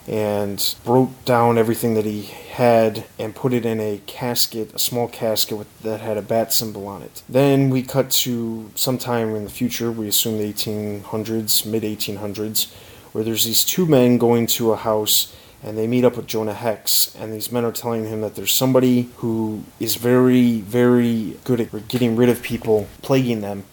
and 0.09 0.75
wrote 0.87 1.25
down 1.27 1.59
everything 1.59 1.93
that 1.95 2.07
he 2.07 2.23
had 2.23 3.05
and 3.19 3.35
put 3.35 3.53
it 3.53 3.67
in 3.67 3.79
a 3.79 4.01
casket, 4.07 4.75
a 4.75 4.79
small 4.79 5.07
casket 5.07 5.59
with, 5.59 5.83
that 5.83 6.01
had 6.01 6.17
a 6.17 6.23
bat 6.23 6.53
symbol 6.53 6.87
on 6.87 7.03
it. 7.03 7.23
Then 7.29 7.69
we 7.69 7.83
cut 7.83 8.11
to 8.11 8.71
sometime 8.75 9.35
in 9.37 9.45
the 9.45 9.51
future, 9.51 9.93
we 9.93 10.09
assume 10.09 10.39
the 10.39 10.53
1800s, 10.53 11.67
mid 11.67 11.83
1800s, 11.83 12.73
where 13.13 13.23
there's 13.23 13.45
these 13.45 13.65
two 13.65 13.85
men 13.85 14.17
going 14.17 14.47
to 14.47 14.73
a 14.73 14.77
house 14.77 15.35
and 15.63 15.77
they 15.77 15.87
meet 15.87 16.05
up 16.05 16.17
with 16.17 16.27
Jonah 16.27 16.55
Hex, 16.55 17.15
and 17.17 17.33
these 17.33 17.51
men 17.51 17.65
are 17.65 17.73
telling 17.73 18.05
him 18.05 18.21
that 18.21 18.37
there's 18.37 18.55
somebody 18.55 19.11
who 19.17 19.65
is 19.81 19.97
very, 19.97 20.61
very 20.61 21.37
good 21.45 21.61
at 21.61 21.89
getting 21.89 22.15
rid 22.15 22.29
of 22.29 22.43
people, 22.43 22.87
plaguing 23.03 23.41
them, 23.41 23.65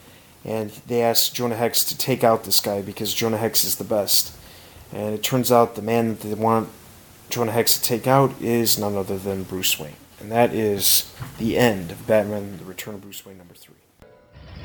and 0.43 0.71
they 0.87 1.01
ask 1.01 1.33
Jonah 1.33 1.55
Hex 1.55 1.83
to 1.85 1.97
take 1.97 2.23
out 2.23 2.43
this 2.43 2.59
guy 2.59 2.81
because 2.81 3.13
Jonah 3.13 3.37
Hex 3.37 3.63
is 3.63 3.75
the 3.75 3.83
best. 3.83 4.34
And 4.93 5.13
it 5.13 5.23
turns 5.23 5.51
out 5.51 5.75
the 5.75 5.81
man 5.81 6.09
that 6.09 6.27
they 6.27 6.33
want 6.33 6.69
Jonah 7.29 7.51
Hex 7.51 7.77
to 7.77 7.81
take 7.81 8.07
out 8.07 8.31
is 8.41 8.77
none 8.77 8.95
other 8.95 9.17
than 9.17 9.43
Bruce 9.43 9.79
Wayne. 9.79 9.95
And 10.19 10.31
that 10.31 10.53
is 10.53 11.11
the 11.37 11.57
end 11.57 11.91
of 11.91 12.07
Batman 12.07 12.57
The 12.57 12.65
Return 12.65 12.95
of 12.95 13.01
Bruce 13.01 13.25
Wayne 13.25 13.37
number 13.37 13.53
three. 13.53 13.75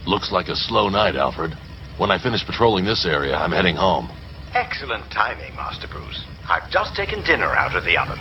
Looks 0.06 0.30
like 0.32 0.48
a 0.48 0.56
slow 0.56 0.88
night, 0.88 1.16
Alfred. 1.16 1.54
When 1.98 2.10
I 2.10 2.22
finish 2.22 2.44
patrolling 2.46 2.84
this 2.84 3.04
area, 3.04 3.34
I'm 3.34 3.52
heading 3.52 3.76
home. 3.76 4.10
Excellent 4.54 5.10
timing, 5.12 5.54
Master 5.54 5.86
Bruce. 5.88 6.24
I've 6.48 6.70
just 6.70 6.96
taken 6.96 7.22
dinner 7.24 7.54
out 7.54 7.76
of 7.76 7.84
the 7.84 7.96
oven. 7.98 8.18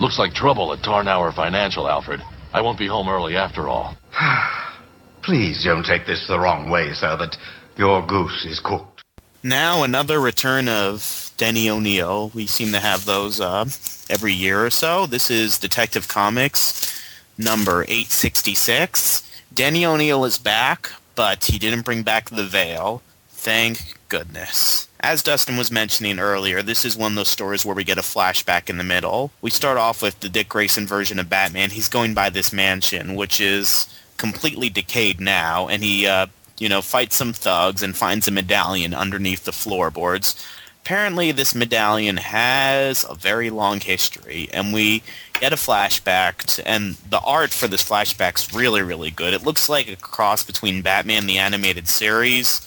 Looks 0.00 0.18
like 0.18 0.32
trouble 0.32 0.72
at 0.72 0.84
Tarnower 0.84 1.34
Financial, 1.34 1.88
Alfred. 1.88 2.20
I 2.52 2.60
won't 2.60 2.78
be 2.78 2.86
home 2.86 3.08
early 3.08 3.36
after 3.36 3.68
all. 3.68 3.96
Please 5.22 5.64
don't 5.64 5.84
take 5.84 6.06
this 6.06 6.26
the 6.28 6.38
wrong 6.38 6.70
way, 6.70 6.92
sir, 6.92 7.16
that 7.18 7.36
your 7.76 8.06
goose 8.06 8.46
is 8.48 8.60
cooked. 8.60 8.97
Now 9.42 9.84
another 9.84 10.20
return 10.20 10.68
of 10.68 11.30
Denny 11.36 11.70
O'Neil. 11.70 12.30
We 12.34 12.46
seem 12.46 12.72
to 12.72 12.80
have 12.80 13.04
those 13.04 13.40
uh, 13.40 13.66
every 14.10 14.32
year 14.32 14.64
or 14.64 14.70
so. 14.70 15.06
This 15.06 15.30
is 15.30 15.58
Detective 15.58 16.08
Comics 16.08 16.98
number 17.38 17.84
866. 17.84 19.22
Denny 19.54 19.86
O'Neil 19.86 20.24
is 20.24 20.38
back, 20.38 20.92
but 21.14 21.44
he 21.44 21.58
didn't 21.58 21.84
bring 21.84 22.02
back 22.02 22.30
the 22.30 22.44
veil. 22.44 23.00
Thank 23.28 23.94
goodness. 24.08 24.88
As 25.00 25.22
Dustin 25.22 25.56
was 25.56 25.70
mentioning 25.70 26.18
earlier, 26.18 26.60
this 26.60 26.84
is 26.84 26.96
one 26.96 27.12
of 27.12 27.16
those 27.16 27.28
stories 27.28 27.64
where 27.64 27.76
we 27.76 27.84
get 27.84 27.98
a 27.98 28.02
flashback 28.02 28.68
in 28.68 28.78
the 28.78 28.84
middle. 28.84 29.30
We 29.40 29.50
start 29.50 29.78
off 29.78 30.02
with 30.02 30.18
the 30.18 30.28
Dick 30.28 30.48
Grayson 30.48 30.88
version 30.88 31.20
of 31.20 31.30
Batman. 31.30 31.70
He's 31.70 31.88
going 31.88 32.14
by 32.14 32.30
this 32.30 32.52
mansion, 32.52 33.14
which 33.14 33.40
is 33.40 33.86
completely 34.16 34.68
decayed 34.68 35.20
now, 35.20 35.68
and 35.68 35.84
he 35.84 36.08
uh, 36.08 36.26
you 36.58 36.68
know, 36.68 36.82
fights 36.82 37.16
some 37.16 37.32
thugs 37.32 37.82
and 37.82 37.96
finds 37.96 38.28
a 38.28 38.30
medallion 38.30 38.94
underneath 38.94 39.44
the 39.44 39.52
floorboards. 39.52 40.34
Apparently, 40.82 41.32
this 41.32 41.54
medallion 41.54 42.16
has 42.16 43.04
a 43.08 43.14
very 43.14 43.50
long 43.50 43.80
history, 43.80 44.48
and 44.52 44.72
we 44.72 45.02
get 45.38 45.52
a 45.52 45.56
flashback, 45.56 46.36
to, 46.54 46.66
and 46.66 46.94
the 47.10 47.20
art 47.20 47.50
for 47.50 47.68
this 47.68 47.86
flashback's 47.86 48.54
really, 48.54 48.82
really 48.82 49.10
good. 49.10 49.34
It 49.34 49.44
looks 49.44 49.68
like 49.68 49.88
a 49.88 49.96
cross 49.96 50.42
between 50.42 50.82
Batman 50.82 51.26
the 51.26 51.38
Animated 51.38 51.88
Series 51.88 52.60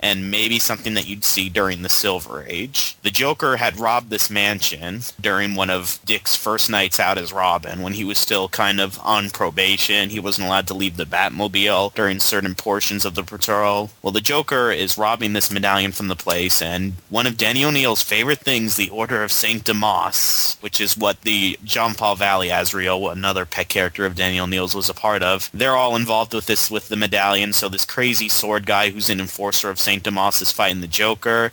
and 0.00 0.30
maybe 0.30 0.58
something 0.58 0.94
that 0.94 1.08
you'd 1.08 1.24
see 1.24 1.48
during 1.48 1.82
the 1.82 1.88
Silver 1.88 2.44
Age. 2.46 2.96
The 3.02 3.10
Joker 3.10 3.56
had 3.56 3.80
robbed 3.80 4.10
this 4.10 4.30
mansion 4.30 5.00
during 5.20 5.54
one 5.54 5.70
of 5.70 5.98
Dick's 6.04 6.36
first 6.36 6.70
nights 6.70 7.00
out 7.00 7.18
as 7.18 7.32
Robin 7.32 7.82
when 7.82 7.94
he 7.94 8.04
was 8.04 8.18
still 8.18 8.48
kind 8.48 8.80
of 8.80 8.98
on 9.02 9.30
probation. 9.30 10.10
He 10.10 10.20
wasn't 10.20 10.46
allowed 10.46 10.66
to 10.68 10.74
leave 10.74 10.96
the 10.96 11.04
Batmobile 11.04 11.94
during 11.94 12.20
certain 12.20 12.54
portions 12.54 13.04
of 13.04 13.14
the 13.14 13.22
patrol. 13.22 13.90
Well, 14.02 14.12
the 14.12 14.20
Joker 14.20 14.70
is 14.70 14.98
robbing 14.98 15.32
this 15.32 15.50
medallion 15.50 15.92
from 15.92 16.08
the 16.08 16.16
place, 16.16 16.62
and 16.62 16.94
one 17.08 17.26
of 17.26 17.36
Danny 17.36 17.64
O'Neil's 17.64 18.02
favorite 18.02 18.40
things, 18.40 18.76
the 18.76 18.90
Order 18.90 19.22
of 19.22 19.32
St. 19.32 19.64
Dumas, 19.64 20.56
which 20.60 20.80
is 20.80 20.96
what 20.96 21.22
the 21.22 21.58
John 21.64 21.94
Paul 21.94 22.16
Valley 22.16 22.50
Azrael, 22.50 23.08
another 23.08 23.44
pet 23.44 23.68
character 23.68 24.06
of 24.06 24.14
Denny 24.14 24.38
O'Neil's, 24.38 24.74
was 24.74 24.88
a 24.88 24.94
part 24.94 25.22
of. 25.22 25.50
They're 25.52 25.76
all 25.76 25.96
involved 25.96 26.34
with 26.34 26.46
this 26.46 26.70
with 26.70 26.88
the 26.88 26.96
medallion, 26.96 27.52
so 27.52 27.68
this 27.68 27.84
crazy 27.84 28.28
sword 28.28 28.66
guy 28.66 28.90
who's 28.90 29.10
an 29.10 29.20
enforcer 29.20 29.70
of 29.70 29.78
St. 29.88 30.02
Dumas 30.02 30.42
is 30.42 30.52
fighting 30.52 30.82
the 30.82 30.86
Joker. 30.86 31.50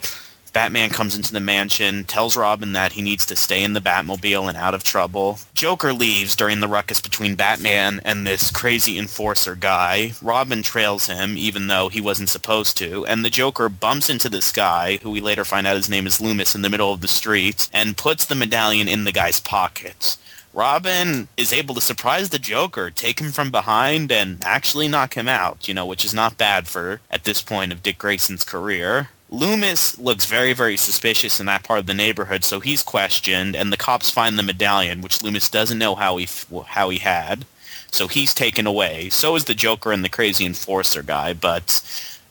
Batman 0.52 0.90
comes 0.90 1.16
into 1.16 1.32
the 1.32 1.40
mansion, 1.40 2.04
tells 2.04 2.36
Robin 2.36 2.74
that 2.74 2.92
he 2.92 3.02
needs 3.02 3.26
to 3.28 3.36
stay 3.38 3.64
in 3.64 3.72
the 3.72 3.80
Batmobile 3.80 4.50
and 4.50 4.58
out 4.58 4.74
of 4.74 4.84
trouble. 4.84 5.40
Joker 5.54 5.94
leaves 5.94 6.36
during 6.36 6.60
the 6.60 6.68
ruckus 6.68 7.00
between 7.00 7.36
Batman 7.36 8.02
and 8.04 8.28
this 8.28 8.52
crazy 8.52 9.00
enforcer 9.00 9.56
guy. 9.56 10.12
Robin 10.22 10.64
trails 10.64 11.08
him, 11.08 11.38
even 11.38 11.68
though 11.68 11.88
he 11.88 12.02
wasn't 12.02 12.28
supposed 12.28 12.78
to, 12.80 13.06
and 13.06 13.24
the 13.24 13.30
Joker 13.30 13.70
bumps 13.70 14.10
into 14.10 14.28
this 14.28 14.52
guy, 14.52 14.98
who 15.02 15.12
we 15.12 15.22
later 15.22 15.46
find 15.46 15.66
out 15.66 15.78
his 15.78 15.90
name 15.90 16.06
is 16.06 16.20
Loomis, 16.20 16.56
in 16.56 16.62
the 16.62 16.70
middle 16.70 16.92
of 16.92 17.00
the 17.00 17.08
street, 17.08 17.70
and 17.72 17.96
puts 17.96 18.26
the 18.26 18.36
medallion 18.36 18.90
in 18.90 19.06
the 19.06 19.14
guy's 19.14 19.40
pocket. 19.40 20.18
Robin 20.56 21.28
is 21.36 21.52
able 21.52 21.76
to 21.76 21.82
surprise 21.82 22.30
the 22.30 22.40
Joker, 22.40 22.90
take 22.90 23.20
him 23.20 23.34
from 23.34 23.52
behind, 23.52 24.10
and 24.10 24.42
actually 24.46 24.88
knock 24.88 25.16
him 25.16 25.28
out, 25.28 25.68
you 25.68 25.74
know, 25.74 25.86
which 25.86 26.06
is 26.06 26.14
not 26.14 26.38
bad 26.38 26.66
for 26.66 27.02
at 27.12 27.26
this 27.26 27.42
point 27.42 27.74
of 27.74 27.84
Dick 27.84 27.98
Grayson's 27.98 28.46
career. 28.46 29.10
Loomis 29.30 30.00
looks 30.00 30.26
very, 30.26 30.54
very 30.54 30.78
suspicious 30.78 31.42
in 31.42 31.46
that 31.48 31.64
part 31.64 31.80
of 31.80 31.88
the 31.88 31.94
neighborhood, 31.94 32.46
so 32.46 32.62
he's 32.62 32.84
questioned, 32.84 33.54
and 33.54 33.74
the 33.74 33.78
cops 33.78 34.10
find 34.10 34.40
the 34.40 34.44
medallion, 34.44 35.02
which 35.02 35.22
Loomis 35.22 35.50
doesn't 35.50 35.78
know 35.78 35.94
how 35.94 36.16
he 36.16 36.28
how 36.68 36.90
he 36.90 37.00
had. 37.00 37.46
So 37.92 38.08
he's 38.08 38.34
taken 38.34 38.66
away. 38.66 39.10
So 39.10 39.36
is 39.36 39.46
the 39.46 39.54
Joker 39.54 39.92
and 39.92 40.04
the 40.04 40.10
crazy 40.10 40.46
enforcer 40.46 41.02
guy, 41.04 41.34
but 41.34 41.82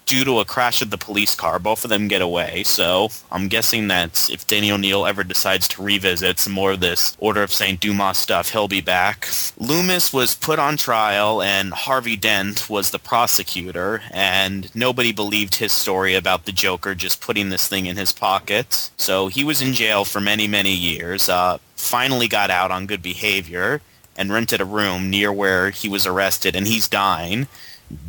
due 0.06 0.24
to 0.24 0.40
a 0.40 0.44
crash 0.44 0.82
of 0.82 0.90
the 0.90 0.98
police 0.98 1.34
car, 1.34 1.58
both 1.58 1.84
of 1.84 1.90
them 1.90 2.08
get 2.08 2.22
away. 2.22 2.62
So 2.64 3.08
I'm 3.30 3.48
guessing 3.48 3.88
that 3.88 4.28
if 4.30 4.46
Danny 4.46 4.70
O'Neill 4.70 5.06
ever 5.06 5.24
decides 5.24 5.68
to 5.68 5.82
revisit 5.82 6.38
some 6.38 6.52
more 6.52 6.72
of 6.72 6.80
this 6.80 7.16
Order 7.18 7.42
of 7.42 7.52
St. 7.52 7.80
Dumas 7.80 8.18
stuff, 8.18 8.50
he'll 8.50 8.68
be 8.68 8.80
back. 8.80 9.28
Loomis 9.58 10.12
was 10.12 10.34
put 10.34 10.58
on 10.58 10.76
trial, 10.76 11.42
and 11.42 11.72
Harvey 11.72 12.16
Dent 12.16 12.68
was 12.68 12.90
the 12.90 12.98
prosecutor, 12.98 14.02
and 14.10 14.74
nobody 14.74 15.12
believed 15.12 15.56
his 15.56 15.72
story 15.72 16.14
about 16.14 16.44
the 16.44 16.52
Joker 16.52 16.94
just 16.94 17.20
putting 17.20 17.48
this 17.48 17.68
thing 17.68 17.86
in 17.86 17.96
his 17.96 18.12
pocket. 18.12 18.90
So 18.96 19.28
he 19.28 19.44
was 19.44 19.62
in 19.62 19.72
jail 19.74 20.04
for 20.04 20.20
many, 20.20 20.46
many 20.46 20.74
years. 20.74 21.28
Uh, 21.28 21.58
finally 21.76 22.28
got 22.28 22.50
out 22.50 22.70
on 22.70 22.86
good 22.86 23.02
behavior 23.02 23.80
and 24.16 24.32
rented 24.32 24.60
a 24.60 24.64
room 24.64 25.10
near 25.10 25.32
where 25.32 25.70
he 25.70 25.88
was 25.88 26.06
arrested, 26.06 26.54
and 26.54 26.66
he's 26.66 26.88
dying 26.88 27.48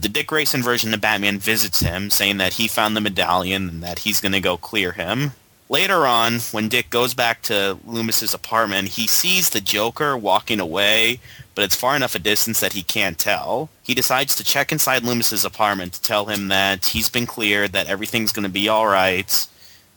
the 0.01 0.09
Dick 0.09 0.27
Grayson 0.27 0.61
version 0.61 0.93
of 0.93 1.01
Batman 1.01 1.39
visits 1.39 1.79
him, 1.79 2.09
saying 2.09 2.37
that 2.37 2.53
he 2.53 2.67
found 2.67 2.95
the 2.95 3.01
medallion 3.01 3.69
and 3.69 3.83
that 3.83 3.99
he's 3.99 4.21
going 4.21 4.31
to 4.31 4.39
go 4.39 4.57
clear 4.57 4.91
him. 4.93 5.31
Later 5.67 6.05
on, 6.05 6.39
when 6.51 6.69
Dick 6.69 6.91
goes 6.91 7.15
back 7.15 7.41
to 7.43 7.79
Loomis's 7.85 8.35
apartment, 8.35 8.89
he 8.89 9.07
sees 9.07 9.49
the 9.49 9.61
Joker 9.61 10.15
walking 10.15 10.59
away, 10.59 11.19
but 11.55 11.63
it's 11.65 11.75
far 11.75 11.95
enough 11.95 12.13
a 12.13 12.19
distance 12.19 12.59
that 12.59 12.73
he 12.73 12.83
can't 12.83 13.17
tell. 13.17 13.69
He 13.81 13.95
decides 13.95 14.35
to 14.35 14.43
check 14.43 14.71
inside 14.71 15.01
Loomis's 15.01 15.43
apartment 15.43 15.93
to 15.93 16.01
tell 16.03 16.25
him 16.25 16.49
that 16.49 16.87
he's 16.87 17.09
been 17.09 17.25
cleared, 17.25 17.71
that 17.71 17.87
everything's 17.87 18.31
going 18.31 18.43
to 18.43 18.49
be 18.49 18.69
all 18.69 18.85
right, 18.85 19.47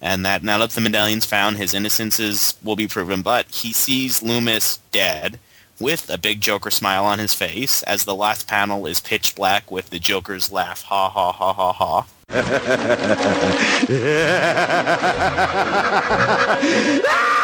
and 0.01 0.24
that 0.24 0.43
now 0.43 0.57
that 0.59 0.70
the 0.70 0.80
medallion's 0.80 1.26
found, 1.26 1.59
his 1.59 1.74
innocence 1.74 2.18
is, 2.18 2.55
will 2.64 2.76
be 2.76 2.89
proven. 2.89 3.20
But 3.20 3.51
he 3.51 3.74
sees 3.74 4.22
Loomis 4.22 4.78
dead, 4.91 5.39
with 5.80 6.10
a 6.10 6.18
big 6.18 6.40
Joker 6.40 6.70
smile 6.70 7.04
on 7.04 7.18
his 7.18 7.34
face 7.34 7.82
as 7.84 8.04
the 8.04 8.14
last 8.14 8.46
panel 8.48 8.86
is 8.86 9.00
pitch 9.00 9.34
black 9.34 9.70
with 9.70 9.90
the 9.90 9.98
Joker's 9.98 10.50
laugh. 10.50 10.82
Ha 10.82 11.08
ha 11.08 11.32
ha 11.32 11.52
ha 11.52 11.72
ha. 11.72 12.06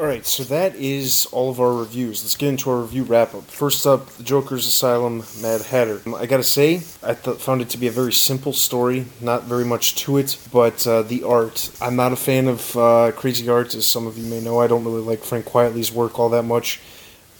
All 0.00 0.06
right, 0.06 0.24
so 0.24 0.44
that 0.44 0.76
is 0.76 1.26
all 1.30 1.50
of 1.50 1.60
our 1.60 1.74
reviews. 1.74 2.24
Let's 2.24 2.34
get 2.34 2.48
into 2.48 2.70
our 2.70 2.80
review 2.80 3.02
wrap 3.02 3.34
up. 3.34 3.44
First 3.44 3.86
up, 3.86 4.06
The 4.06 4.22
Joker's 4.22 4.66
Asylum, 4.66 5.24
Mad 5.42 5.60
Hatter. 5.60 6.00
I 6.16 6.24
gotta 6.24 6.42
say, 6.42 6.80
I 7.02 7.12
th- 7.12 7.36
found 7.36 7.60
it 7.60 7.68
to 7.68 7.76
be 7.76 7.86
a 7.86 7.90
very 7.90 8.14
simple 8.14 8.54
story, 8.54 9.04
not 9.20 9.44
very 9.44 9.66
much 9.66 9.96
to 9.96 10.16
it, 10.16 10.38
but 10.50 10.86
uh, 10.86 11.02
the 11.02 11.22
art. 11.24 11.70
I'm 11.82 11.96
not 11.96 12.14
a 12.14 12.16
fan 12.16 12.48
of 12.48 12.74
uh, 12.78 13.12
crazy 13.14 13.46
art, 13.50 13.74
as 13.74 13.86
some 13.86 14.06
of 14.06 14.16
you 14.16 14.24
may 14.24 14.40
know. 14.40 14.58
I 14.58 14.68
don't 14.68 14.86
really 14.86 15.02
like 15.02 15.22
Frank 15.22 15.44
Quitely's 15.44 15.92
work 15.92 16.18
all 16.18 16.30
that 16.30 16.44
much, 16.44 16.80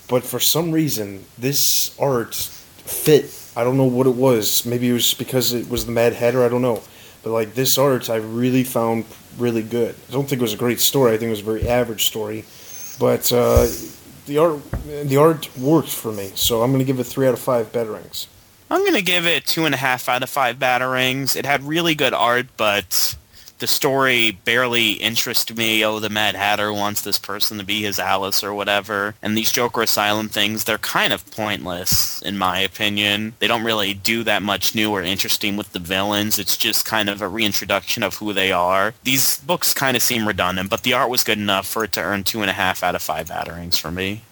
but 0.07 0.23
for 0.23 0.39
some 0.39 0.71
reason, 0.71 1.25
this 1.39 1.99
art 1.99 2.35
fit. 2.35 3.35
I 3.57 3.65
don't 3.65 3.79
know 3.79 3.85
what 3.85 4.07
it 4.07 4.17
was. 4.17 4.67
Maybe 4.67 4.91
it 4.91 4.93
was 4.93 5.15
because 5.15 5.55
it 5.55 5.71
was 5.71 5.87
the 5.87 5.93
Mad 5.93 6.13
Hatter, 6.13 6.45
I 6.45 6.51
don't 6.51 6.61
know. 6.61 6.83
But 7.23 7.31
like 7.31 7.55
this 7.55 7.79
art, 7.79 8.11
I 8.11 8.17
really 8.17 8.65
found 8.65 9.07
really 9.39 9.63
good. 9.63 9.95
I 10.09 10.13
don't 10.13 10.29
think 10.29 10.41
it 10.41 10.43
was 10.43 10.55
a 10.55 10.59
great 10.59 10.81
story. 10.81 11.13
I 11.15 11.19
think 11.19 11.29
it 11.29 11.31
was 11.31 11.41
a 11.41 11.45
very 11.45 11.69
average 11.69 12.07
story, 12.07 12.45
but 12.99 13.33
uh, 13.33 13.67
the 14.27 14.39
art 14.39 14.61
the 15.05 15.17
art 15.17 15.57
worked 15.59 15.91
for 15.91 16.13
me. 16.13 16.33
So 16.35 16.63
I'm 16.63 16.71
going 16.71 16.81
to 16.81 16.85
give 16.85 17.01
it 17.01 17.05
three 17.05 17.27
out 17.27 17.35
of 17.35 17.41
five 17.41 17.73
batarangs. 17.73 18.27
I'm 18.73 18.85
gonna 18.85 19.03
give 19.03 19.27
it 19.27 19.47
two 19.47 19.65
and 19.65 19.75
a 19.75 19.79
half 19.79 20.09
out 20.09 20.23
of 20.23 20.31
five 20.31 20.61
batarangs. 20.61 21.35
It 21.35 21.45
had 21.45 21.65
really 21.65 21.97
good 21.97 22.15
art, 22.15 22.47
but 22.57 23.17
the 23.61 23.67
story 23.67 24.33
barely 24.45 24.93
interested 24.93 25.57
me. 25.57 25.85
Oh, 25.85 26.01
the 26.01 26.11
Mad 26.11 26.35
Hatter 26.35 26.73
wants 26.73 27.03
this 27.03 27.19
person 27.19 27.59
to 27.59 27.65
be 27.65 27.83
his 27.83 27.99
Alice 27.99 28.43
or 28.43 28.53
whatever. 28.53 29.15
And 29.23 29.37
these 29.37 29.53
Joker 29.53 29.83
Asylum 29.83 30.29
things, 30.29 30.65
they're 30.65 30.79
kind 30.79 31.13
of 31.13 31.31
pointless, 31.31 32.21
in 32.23 32.37
my 32.37 32.59
opinion. 32.59 33.35
They 33.39 33.47
don't 33.47 33.65
really 33.65 33.95
do 33.95 34.25
that 34.25 34.43
much 34.43 34.75
new 34.75 34.91
or 34.91 35.03
interesting 35.03 35.57
with 35.57 35.73
the 35.73 35.79
villains. 35.79 36.39
It's 36.39 36.57
just 36.57 36.85
kind 36.85 37.09
of 37.09 37.23
a 37.23 37.29
reintroduction 37.29 38.03
of 38.03 38.17
who 38.17 38.33
they 38.33 38.51
are. 38.51 38.95
These 39.05 39.39
books 39.39 39.73
kind 39.73 39.97
of 39.97 40.03
seem 40.03 40.27
redundant, 40.27 40.71
but 40.71 40.83
the 40.83 40.95
art 40.95 41.11
was 41.11 41.25
good 41.25 41.39
enough 41.39 41.67
for 41.67 41.85
it 41.85 41.93
to 41.93 42.01
earn 42.01 42.25
two 42.25 42.41
and 42.41 42.51
a 42.51 42.55
half 42.55 42.83
out 42.83 42.95
of 42.95 43.03
five 43.03 43.29
batarangs 43.29 43.79
for 43.79 43.91
me. 43.91 44.23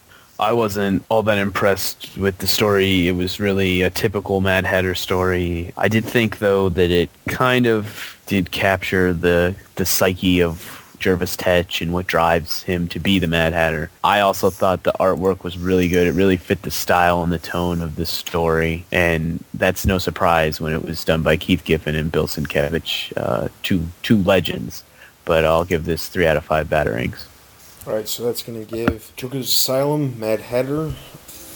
I 0.41 0.53
wasn't 0.53 1.05
all 1.09 1.25
that 1.25 1.39
impressed 1.39 2.17
with 2.17 2.39
the 2.39 2.47
story. 2.47 3.09
It 3.09 3.17
was 3.17 3.41
really 3.41 3.83
a 3.83 3.91
typical 3.91 4.41
Mad 4.41 4.65
Hatter 4.65 4.95
story. 4.95 5.73
I 5.77 5.89
did 5.89 6.05
think, 6.05 6.39
though, 6.39 6.69
that 6.69 6.93
it 6.93 7.11
kind 7.27 7.67
of 7.67 8.18
did 8.29 8.53
capture 8.53 9.13
the 9.13 9.57
the 9.75 9.85
psyche 9.85 10.41
of 10.41 10.79
Jervis 11.01 11.37
Tetch 11.37 11.81
and 11.81 11.93
what 11.93 12.07
drives 12.07 12.63
him 12.63 12.89
to 12.89 13.01
be 13.01 13.19
the 13.19 13.27
Mad 13.27 13.53
Hatter. 13.53 13.91
I 14.03 14.21
also 14.21 14.51
thought 14.51 14.83
the 14.83 14.93
artwork 15.01 15.45
was 15.45 15.57
really 15.57 15.89
good. 15.89 16.07
It 16.07 16.13
really 16.13 16.37
fit 16.37 16.63
the 16.63 16.71
style 16.71 17.23
and 17.23 17.33
the 17.33 17.39
tone 17.39 17.81
of 17.81 17.97
the 17.97 18.07
story, 18.07 18.85
and 18.93 19.43
that's 19.55 19.87
no 19.87 19.99
surprise 19.99 20.61
when 20.61 20.73
it 20.73 20.85
was 20.85 21.05
done 21.05 21.23
by 21.23 21.37
Keith 21.37 21.65
Giffen 21.65 21.95
and 21.95 22.13
Bill 22.13 22.27
Sienkiewicz, 22.27 23.17
uh, 23.17 23.49
two 23.63 23.89
two 24.03 24.23
legends. 24.23 24.85
But 25.25 25.45
I'll 25.45 25.65
give 25.65 25.85
this 25.85 26.09
three 26.09 26.27
out 26.27 26.37
of 26.37 26.45
five 26.45 26.69
batarangs. 26.69 27.27
All 27.87 27.95
right, 27.95 28.09
so 28.09 28.25
that's 28.25 28.43
going 28.43 28.67
to 28.67 28.71
give 28.71 29.13
Joker's 29.17 29.49
Asylum, 29.49 30.19
Mad 30.19 30.41
Hatter, 30.41 30.93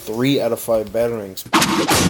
three 0.02 0.40
out 0.40 0.52
of 0.52 0.60
five 0.60 0.88
batarangs. 0.88 1.42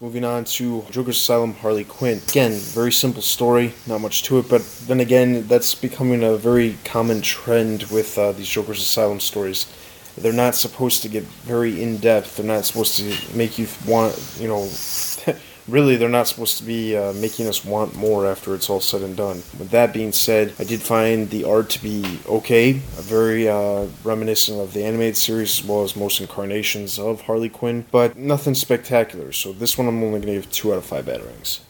Moving 0.01 0.25
on 0.25 0.45
to 0.45 0.85
Joker's 0.91 1.17
Asylum, 1.17 1.55
Harley 1.55 1.85
Quinn. 1.85 2.21
Again, 2.29 2.53
very 2.53 2.93
simple 2.93 3.23
story, 3.23 3.75
not 3.87 4.01
much 4.01 4.23
to 4.25 4.39
it, 4.39 4.49
but 4.49 4.63
then 4.87 5.01
again, 5.01 5.47
that's 5.47 5.75
becoming 5.75 6.23
a 6.23 6.37
very 6.37 6.79
common 6.85 7.23
trend 7.23 7.85
with 7.85 8.19
uh, 8.19 8.33
these 8.33 8.49
Joker's 8.49 8.81
Asylum 8.81 9.21
stories. 9.21 9.67
They're 10.17 10.33
not 10.33 10.55
supposed 10.55 11.03
to 11.03 11.09
get 11.09 11.25
very 11.25 11.83
in 11.83 11.99
depth. 11.99 12.37
They're 12.37 12.47
not 12.47 12.65
supposed 12.65 12.97
to 12.99 13.37
make 13.37 13.59
you 13.59 13.67
want, 13.87 14.37
you 14.39 14.49
know. 14.49 14.69
really, 15.69 15.97
they're 15.97 16.09
not 16.09 16.29
supposed 16.29 16.59
to 16.59 16.65
be 16.65 16.97
uh, 16.97 17.13
making 17.15 17.47
us 17.47 17.65
want 17.65 17.95
more 17.95 18.27
after 18.27 18.55
it's 18.55 18.69
all 18.69 18.81
said 18.81 19.03
and 19.03 19.17
done. 19.17 19.37
With 19.59 19.71
that 19.71 19.93
being 19.93 20.13
said, 20.13 20.55
I 20.59 20.65
did 20.65 20.81
find 20.81 21.31
the 21.31 21.45
art 21.45 21.71
to 21.71 21.83
be 21.83 22.19
okay, 22.27 22.73
very 22.73 23.49
uh, 23.49 23.87
reminiscent 24.05 24.59
of 24.61 24.73
the 24.73 24.85
animated 24.85 25.17
series 25.17 25.61
as 25.61 25.67
well 25.67 25.83
as 25.83 25.97
most 25.97 26.21
incarnations 26.21 26.99
of 26.99 27.23
Harley 27.23 27.49
Quinn, 27.49 27.85
but 27.91 28.17
nothing 28.17 28.55
spectacular. 28.55 29.33
So 29.33 29.53
this 29.53 29.79
one 29.79 29.89
I'm 29.89 30.03
only 30.03 30.21
going 30.21 30.35
to 30.35 30.41
give 30.41 30.51
two 30.51 30.73
out 30.73 30.79
of 30.79 30.85
five 30.85 31.07
batarangs. 31.07 31.61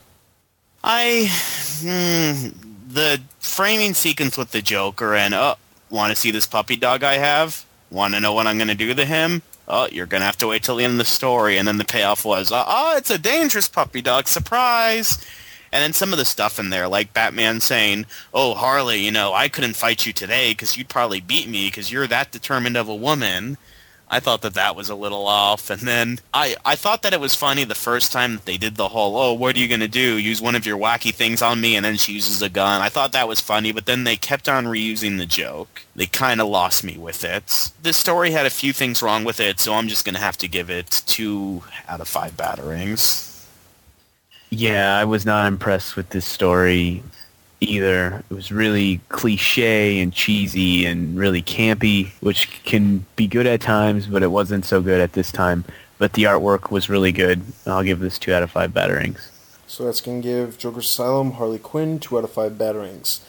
I 0.84 1.26
mm, 1.28 2.55
the 2.88 3.20
framing 3.38 3.95
sequence 3.95 4.36
with 4.36 4.51
the 4.51 4.62
Joker 4.62 5.14
and 5.14 5.34
oh, 5.34 5.55
want 5.90 6.11
to 6.11 6.16
see 6.16 6.30
this 6.30 6.47
puppy 6.47 6.76
dog 6.76 7.05
I 7.05 7.14
have? 7.14 7.64
Want 7.90 8.14
to 8.14 8.20
know 8.20 8.32
what 8.32 8.47
I'm 8.47 8.57
going 8.57 8.68
to 8.68 8.74
do 8.74 8.93
to 8.95 9.05
him? 9.05 9.43
Oh, 9.74 9.88
you're 9.90 10.04
going 10.04 10.20
to 10.20 10.26
have 10.26 10.36
to 10.36 10.48
wait 10.48 10.62
till 10.62 10.76
the 10.76 10.84
end 10.84 10.92
of 10.92 10.98
the 10.98 11.04
story. 11.06 11.56
And 11.56 11.66
then 11.66 11.78
the 11.78 11.84
payoff 11.86 12.26
was, 12.26 12.52
uh, 12.52 12.62
oh, 12.66 12.94
it's 12.98 13.10
a 13.10 13.16
dangerous 13.16 13.68
puppy 13.68 14.02
dog. 14.02 14.28
Surprise! 14.28 15.24
And 15.72 15.82
then 15.82 15.94
some 15.94 16.12
of 16.12 16.18
the 16.18 16.26
stuff 16.26 16.58
in 16.58 16.68
there, 16.68 16.86
like 16.86 17.14
Batman 17.14 17.60
saying, 17.60 18.04
oh, 18.34 18.52
Harley, 18.52 19.02
you 19.02 19.10
know, 19.10 19.32
I 19.32 19.48
couldn't 19.48 19.74
fight 19.74 20.04
you 20.04 20.12
today 20.12 20.52
because 20.52 20.76
you'd 20.76 20.90
probably 20.90 21.22
beat 21.22 21.48
me 21.48 21.68
because 21.68 21.90
you're 21.90 22.06
that 22.06 22.30
determined 22.30 22.76
of 22.76 22.90
a 22.90 22.94
woman. 22.94 23.56
I 24.12 24.20
thought 24.20 24.42
that 24.42 24.52
that 24.52 24.76
was 24.76 24.90
a 24.90 24.94
little 24.94 25.26
off. 25.26 25.70
And 25.70 25.80
then 25.80 26.18
I, 26.34 26.54
I 26.66 26.76
thought 26.76 27.00
that 27.02 27.14
it 27.14 27.20
was 27.20 27.34
funny 27.34 27.64
the 27.64 27.74
first 27.74 28.12
time 28.12 28.34
that 28.34 28.44
they 28.44 28.58
did 28.58 28.76
the 28.76 28.88
whole, 28.88 29.16
oh, 29.16 29.32
what 29.32 29.56
are 29.56 29.58
you 29.58 29.66
going 29.66 29.80
to 29.80 29.88
do? 29.88 30.18
Use 30.18 30.42
one 30.42 30.54
of 30.54 30.66
your 30.66 30.76
wacky 30.76 31.14
things 31.14 31.40
on 31.40 31.62
me 31.62 31.76
and 31.76 31.84
then 31.84 31.96
she 31.96 32.12
uses 32.12 32.42
a 32.42 32.50
gun. 32.50 32.82
I 32.82 32.90
thought 32.90 33.12
that 33.12 33.26
was 33.26 33.40
funny, 33.40 33.72
but 33.72 33.86
then 33.86 34.04
they 34.04 34.16
kept 34.16 34.50
on 34.50 34.66
reusing 34.66 35.16
the 35.16 35.24
joke. 35.24 35.86
They 35.96 36.04
kind 36.04 36.42
of 36.42 36.48
lost 36.48 36.84
me 36.84 36.98
with 36.98 37.24
it. 37.24 37.70
The 37.82 37.94
story 37.94 38.32
had 38.32 38.44
a 38.44 38.50
few 38.50 38.74
things 38.74 39.00
wrong 39.00 39.24
with 39.24 39.40
it, 39.40 39.58
so 39.58 39.72
I'm 39.72 39.88
just 39.88 40.04
going 40.04 40.14
to 40.14 40.20
have 40.20 40.36
to 40.38 40.48
give 40.48 40.68
it 40.68 41.02
two 41.06 41.62
out 41.88 42.02
of 42.02 42.06
five 42.06 42.36
batarangs. 42.36 43.46
Yeah, 44.50 44.94
I 44.98 45.04
was 45.06 45.24
not 45.24 45.46
impressed 45.46 45.96
with 45.96 46.10
this 46.10 46.26
story 46.26 47.02
either. 47.62 48.22
It 48.30 48.34
was 48.34 48.52
really 48.52 49.00
cliche 49.08 50.00
and 50.00 50.12
cheesy 50.12 50.84
and 50.86 51.18
really 51.18 51.42
campy, 51.42 52.10
which 52.20 52.62
can 52.64 53.04
be 53.16 53.26
good 53.26 53.46
at 53.46 53.60
times, 53.60 54.06
but 54.06 54.22
it 54.22 54.30
wasn't 54.30 54.64
so 54.64 54.80
good 54.80 55.00
at 55.00 55.12
this 55.12 55.32
time. 55.32 55.64
But 55.98 56.14
the 56.14 56.24
artwork 56.24 56.70
was 56.70 56.88
really 56.88 57.12
good. 57.12 57.42
I'll 57.66 57.84
give 57.84 58.00
this 58.00 58.18
two 58.18 58.34
out 58.34 58.42
of 58.42 58.50
five 58.50 58.72
batarangs. 58.72 59.28
So 59.72 59.86
that's 59.86 60.02
going 60.02 60.20
to 60.20 60.28
give 60.28 60.58
Joker's 60.58 60.84
Asylum, 60.84 61.32
Harley 61.32 61.58
Quinn, 61.58 61.98
2 61.98 62.18
out 62.18 62.24
of 62.24 62.30
5 62.32 62.52
batarangs. 62.52 63.22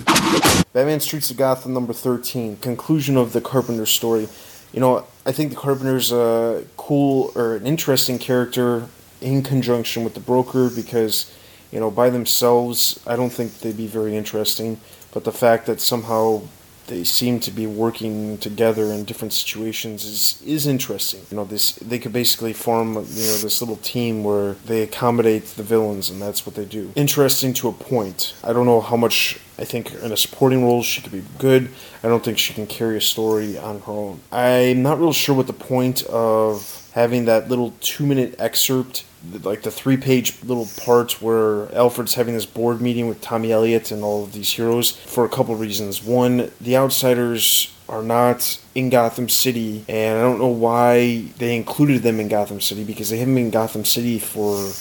Batman 0.74 1.00
Streets 1.00 1.32
of 1.32 1.38
Gotham, 1.38 1.74
number 1.74 1.94
13. 1.94 2.58
Conclusion 2.58 3.16
of 3.16 3.32
the 3.32 3.40
Carpenter 3.40 3.86
story. 3.86 4.28
You 4.74 4.82
know, 4.82 5.06
I 5.26 5.32
think 5.32 5.52
the 5.52 5.56
Carpenter's 5.56 6.12
a 6.12 6.66
cool 6.76 7.32
or 7.36 7.56
an 7.56 7.66
interesting 7.66 8.20
character 8.20 8.90
in 9.22 9.42
conjunction 9.42 10.04
with 10.04 10.16
the 10.16 10.20
Broker 10.20 10.70
because, 10.70 11.34
you 11.74 11.80
know, 11.80 11.90
by 11.90 12.12
themselves, 12.12 13.00
I 13.08 13.16
don't 13.16 13.32
think 13.32 13.60
they'd 13.60 13.76
be 13.76 13.88
very 13.88 14.16
interesting. 14.16 14.80
But 15.12 15.24
the 15.24 15.32
fact 15.32 15.66
that 15.66 15.82
somehow 15.82 16.44
they 16.88 17.04
seem 17.04 17.40
to 17.40 17.52
be 17.52 17.66
working 17.66 18.38
together 18.38 18.86
in 18.92 19.06
different 19.06 19.34
situations 19.34 20.06
is 20.06 20.42
is 20.46 20.68
interesting. 20.68 21.22
You 21.32 21.38
know, 21.38 21.46
this 21.46 21.74
they 21.74 21.98
could 21.98 22.14
basically 22.14 22.54
form 22.54 22.90
you 22.94 23.28
know 23.30 23.38
this 23.38 23.60
little 23.62 23.78
team 23.78 24.24
where 24.24 24.54
they 24.66 24.82
accommodate 24.84 25.46
the 25.56 25.64
villains, 25.64 26.10
and 26.12 26.22
that's 26.22 26.46
what 26.46 26.56
they 26.56 26.66
do. 26.66 26.92
Interesting 26.96 27.54
to 27.56 27.70
a 27.70 27.74
point. 27.74 28.36
I 28.44 28.54
don't 28.54 28.68
know 28.68 28.82
how 28.82 28.98
much. 28.98 29.40
I 29.58 29.66
think 29.66 29.94
in 29.94 30.12
a 30.12 30.18
supporting 30.18 30.64
role 30.64 30.84
she 30.84 31.02
could 31.02 31.12
be 31.12 31.24
good. 31.38 31.70
I 32.04 32.08
don't 32.08 32.24
think 32.24 32.38
she 32.38 32.54
can 32.54 32.68
carry 32.68 32.98
a 32.98 33.02
story 33.02 33.58
on 33.58 33.82
her 33.82 33.92
own. 33.92 34.20
I'm 34.32 34.82
not 34.84 35.00
real 35.00 35.14
sure 35.14 35.36
what 35.36 35.48
the 35.48 35.54
point 35.54 36.04
of 36.04 36.88
having 36.94 37.26
that 37.26 37.50
little 37.50 37.74
two 37.80 38.06
minute 38.06 38.36
excerpt 38.40 39.06
like 39.44 39.62
the 39.62 39.72
three 39.72 39.98
page 39.98 40.44
little 40.44 40.68
parts 40.84 41.22
where 41.22 41.74
Alfred's 41.74 42.16
having 42.16 42.34
this 42.34 42.46
board 42.46 42.82
meeting 42.82 43.08
with 43.08 43.22
Tommy 43.22 43.52
Elliott 43.52 43.92
and 43.92 44.04
all 44.04 44.24
of 44.24 44.34
these 44.34 44.52
heroes 44.52 44.92
for 44.92 45.26
a 45.26 45.30
couple 45.30 45.56
reasons. 45.56 46.04
One, 46.04 46.52
the 46.60 46.78
outsiders 46.78 47.74
are 47.88 48.04
not 48.04 48.60
in 48.76 48.90
Gotham 48.90 49.30
City, 49.30 49.86
and 49.88 50.18
I 50.18 50.22
don't 50.22 50.40
know 50.40 50.48
why 50.48 51.26
they 51.38 51.56
included 51.56 52.02
them 52.04 52.20
in 52.20 52.28
Gotham 52.28 52.62
City 52.62 52.84
because 52.84 53.10
they 53.10 53.18
haven't 53.18 53.36
been 53.36 53.46
in 53.46 53.52
Gotham 53.52 53.86
City 53.86 54.20
for 54.20 54.72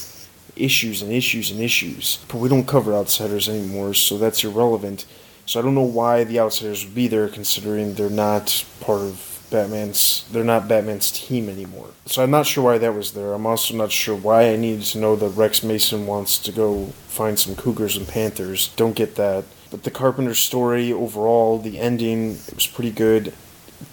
issues 0.56 1.02
and 1.02 1.12
issues 1.12 1.50
and 1.50 1.60
issues. 1.60 2.18
But 2.28 2.38
we 2.38 2.48
don't 2.48 2.66
cover 2.66 2.94
outsiders 2.94 3.48
anymore, 3.48 3.94
so 3.94 4.18
that's 4.18 4.44
irrelevant. 4.44 5.06
So 5.46 5.58
I 5.58 5.62
don't 5.62 5.74
know 5.74 5.82
why 5.82 6.24
the 6.24 6.40
outsiders 6.40 6.84
would 6.84 6.94
be 6.94 7.08
there 7.08 7.28
considering 7.28 7.94
they're 7.94 8.10
not 8.10 8.64
part 8.80 9.00
of 9.00 9.31
Batman's 9.52 10.26
they're 10.32 10.42
not 10.42 10.66
Batman's 10.66 11.12
team 11.12 11.48
anymore. 11.48 11.90
So 12.06 12.22
I'm 12.22 12.30
not 12.30 12.46
sure 12.46 12.64
why 12.64 12.78
that 12.78 12.94
was 12.94 13.12
there. 13.12 13.34
I'm 13.34 13.46
also 13.46 13.76
not 13.76 13.92
sure 13.92 14.16
why 14.16 14.50
I 14.50 14.56
needed 14.56 14.84
to 14.86 14.98
know 14.98 15.14
that 15.16 15.28
Rex 15.28 15.62
Mason 15.62 16.06
wants 16.06 16.38
to 16.38 16.50
go 16.50 16.86
find 17.06 17.38
some 17.38 17.54
cougars 17.54 17.96
and 17.96 18.08
panthers. 18.08 18.68
Don't 18.74 18.96
get 18.96 19.14
that. 19.16 19.44
But 19.70 19.84
the 19.84 19.90
Carpenter 19.90 20.34
story 20.34 20.92
overall, 20.92 21.58
the 21.58 21.78
ending, 21.78 22.32
it 22.32 22.54
was 22.54 22.66
pretty 22.66 22.90
good. 22.90 23.32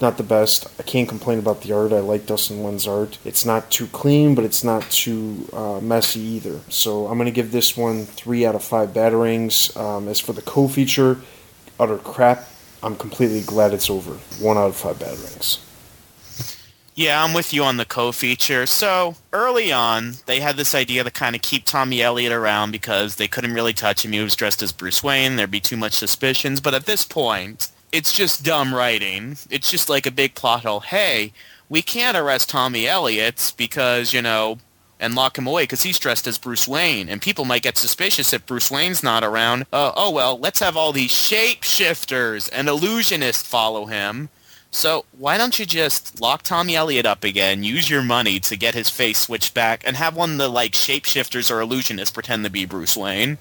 Not 0.01 0.17
the 0.17 0.23
best. 0.23 0.67
I 0.79 0.83
can't 0.83 1.09
complain 1.09 1.39
about 1.39 1.61
the 1.61 1.73
art. 1.73 1.93
I 1.93 1.99
like 1.99 2.25
Dustin 2.25 2.57
Nguyen's 2.57 2.87
art. 2.87 3.17
It's 3.25 3.45
not 3.45 3.71
too 3.71 3.87
clean, 3.87 4.35
but 4.35 4.45
it's 4.45 4.63
not 4.63 4.83
too 4.91 5.49
uh, 5.51 5.79
messy 5.81 6.19
either. 6.19 6.59
So 6.69 7.07
I'm 7.07 7.17
going 7.17 7.25
to 7.25 7.31
give 7.31 7.51
this 7.51 7.75
one 7.75 8.05
3 8.05 8.45
out 8.45 8.55
of 8.55 8.63
5 8.63 8.89
batarangs. 8.89 9.75
Um, 9.75 10.07
as 10.07 10.19
for 10.19 10.33
the 10.33 10.41
co-feature, 10.41 11.17
utter 11.79 11.97
crap. 11.97 12.47
I'm 12.81 12.95
completely 12.95 13.41
glad 13.41 13.73
it's 13.73 13.89
over. 13.89 14.13
One 14.43 14.57
out 14.57 14.69
of 14.69 14.75
five 14.75 14.97
batarangs. 14.97 15.59
Yeah, 16.95 17.23
I'm 17.23 17.33
with 17.33 17.53
you 17.53 17.63
on 17.63 17.77
the 17.77 17.85
co-feature. 17.85 18.65
So 18.65 19.15
early 19.31 19.71
on, 19.71 20.15
they 20.25 20.41
had 20.41 20.57
this 20.57 20.75
idea 20.75 21.03
to 21.03 21.11
kind 21.11 21.33
of 21.33 21.41
keep 21.41 21.63
Tommy 21.63 22.01
Elliott 22.01 22.33
around 22.33 22.71
because 22.71 23.15
they 23.15 23.27
couldn't 23.27 23.53
really 23.53 23.71
touch 23.71 24.03
him. 24.03 24.11
He 24.11 24.19
was 24.19 24.35
dressed 24.35 24.61
as 24.61 24.73
Bruce 24.73 25.01
Wayne. 25.01 25.37
There'd 25.37 25.49
be 25.49 25.61
too 25.61 25.77
much 25.77 25.93
suspicions. 25.93 26.59
But 26.59 26.73
at 26.73 26.85
this 26.85 27.05
point, 27.05 27.69
it's 27.93 28.11
just 28.11 28.43
dumb 28.43 28.75
writing. 28.75 29.37
It's 29.49 29.71
just 29.71 29.89
like 29.89 30.05
a 30.05 30.11
big 30.11 30.35
plot 30.35 30.63
hole. 30.65 30.81
Hey, 30.81 31.31
we 31.69 31.81
can't 31.81 32.17
arrest 32.17 32.49
Tommy 32.49 32.85
Elliott 32.85 33.53
because, 33.55 34.13
you 34.13 34.21
know, 34.21 34.57
and 34.99 35.15
lock 35.15 35.37
him 35.37 35.47
away 35.47 35.63
because 35.63 35.83
he's 35.83 35.99
dressed 35.99 36.27
as 36.27 36.37
Bruce 36.37 36.67
Wayne, 36.67 37.09
and 37.09 37.21
people 37.21 37.45
might 37.45 37.61
get 37.61 37.77
suspicious 37.77 38.33
if 38.33 38.45
Bruce 38.45 38.69
Wayne's 38.69 39.03
not 39.03 39.23
around. 39.23 39.65
Uh, 39.71 39.91
oh 39.95 40.11
well, 40.11 40.37
let's 40.37 40.59
have 40.59 40.75
all 40.75 40.91
these 40.91 41.11
shapeshifters 41.11 42.49
and 42.51 42.67
illusionists 42.67 43.43
follow 43.45 43.85
him. 43.85 44.29
So 44.71 45.05
why 45.17 45.37
don't 45.37 45.57
you 45.57 45.65
just 45.65 46.21
lock 46.21 46.43
Tommy 46.43 46.75
Elliott 46.75 47.05
up 47.05 47.23
again, 47.23 47.63
use 47.63 47.89
your 47.89 48.03
money 48.03 48.39
to 48.41 48.55
get 48.55 48.75
his 48.75 48.89
face 48.89 49.17
switched 49.17 49.53
back, 49.53 49.83
and 49.85 49.95
have 49.95 50.15
one 50.15 50.33
of 50.33 50.37
the 50.37 50.49
like 50.49 50.73
shapeshifters 50.73 51.49
or 51.49 51.65
illusionists 51.65 52.13
pretend 52.13 52.43
to 52.43 52.51
be 52.51 52.65
Bruce 52.65 52.95
Wayne? 52.95 53.39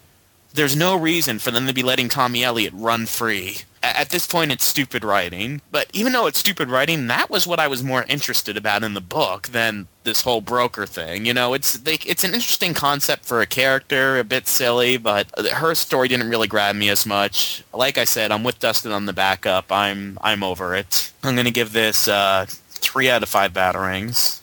There's 0.54 0.76
no 0.76 0.96
reason 0.96 1.38
for 1.38 1.50
them 1.50 1.66
to 1.66 1.74
be 1.74 1.82
letting 1.82 2.08
Tommy 2.08 2.42
Elliott 2.42 2.72
run 2.74 3.06
free. 3.06 3.58
At 3.82 4.10
this 4.10 4.26
point, 4.26 4.50
it's 4.50 4.64
stupid 4.64 5.04
writing. 5.04 5.60
But 5.70 5.88
even 5.92 6.12
though 6.12 6.26
it's 6.26 6.38
stupid 6.38 6.68
writing, 6.68 7.06
that 7.06 7.30
was 7.30 7.46
what 7.46 7.60
I 7.60 7.68
was 7.68 7.84
more 7.84 8.04
interested 8.08 8.56
about 8.56 8.82
in 8.82 8.94
the 8.94 9.00
book 9.00 9.48
than 9.48 9.86
this 10.02 10.22
whole 10.22 10.40
broker 10.40 10.84
thing. 10.86 11.26
You 11.26 11.34
know, 11.34 11.54
it's 11.54 11.84
like 11.86 12.04
it's 12.06 12.24
an 12.24 12.34
interesting 12.34 12.74
concept 12.74 13.24
for 13.24 13.40
a 13.40 13.46
character, 13.46 14.18
a 14.18 14.24
bit 14.24 14.48
silly, 14.48 14.96
but 14.96 15.28
her 15.52 15.74
story 15.74 16.08
didn't 16.08 16.30
really 16.30 16.48
grab 16.48 16.74
me 16.74 16.88
as 16.88 17.06
much. 17.06 17.62
Like 17.72 17.98
I 17.98 18.04
said, 18.04 18.32
I'm 18.32 18.42
with 18.42 18.58
Dustin 18.58 18.90
on 18.90 19.06
the 19.06 19.12
backup. 19.12 19.70
I'm 19.70 20.18
I'm 20.22 20.42
over 20.42 20.74
it. 20.74 21.12
I'm 21.22 21.36
gonna 21.36 21.50
give 21.50 21.72
this 21.72 22.08
uh, 22.08 22.46
three 22.70 23.08
out 23.08 23.22
of 23.22 23.28
five 23.28 23.52
batarangs. 23.52 24.40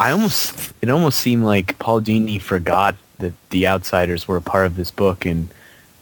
I 0.00 0.10
almost 0.10 0.72
it 0.80 0.90
almost 0.90 1.20
seemed 1.20 1.44
like 1.44 1.78
Paul 1.78 2.00
Dini 2.00 2.40
forgot 2.40 2.96
that 3.18 3.32
the 3.50 3.66
outsiders 3.66 4.26
were 4.26 4.36
a 4.36 4.42
part 4.42 4.66
of 4.66 4.76
this 4.76 4.90
book 4.90 5.26
and 5.26 5.48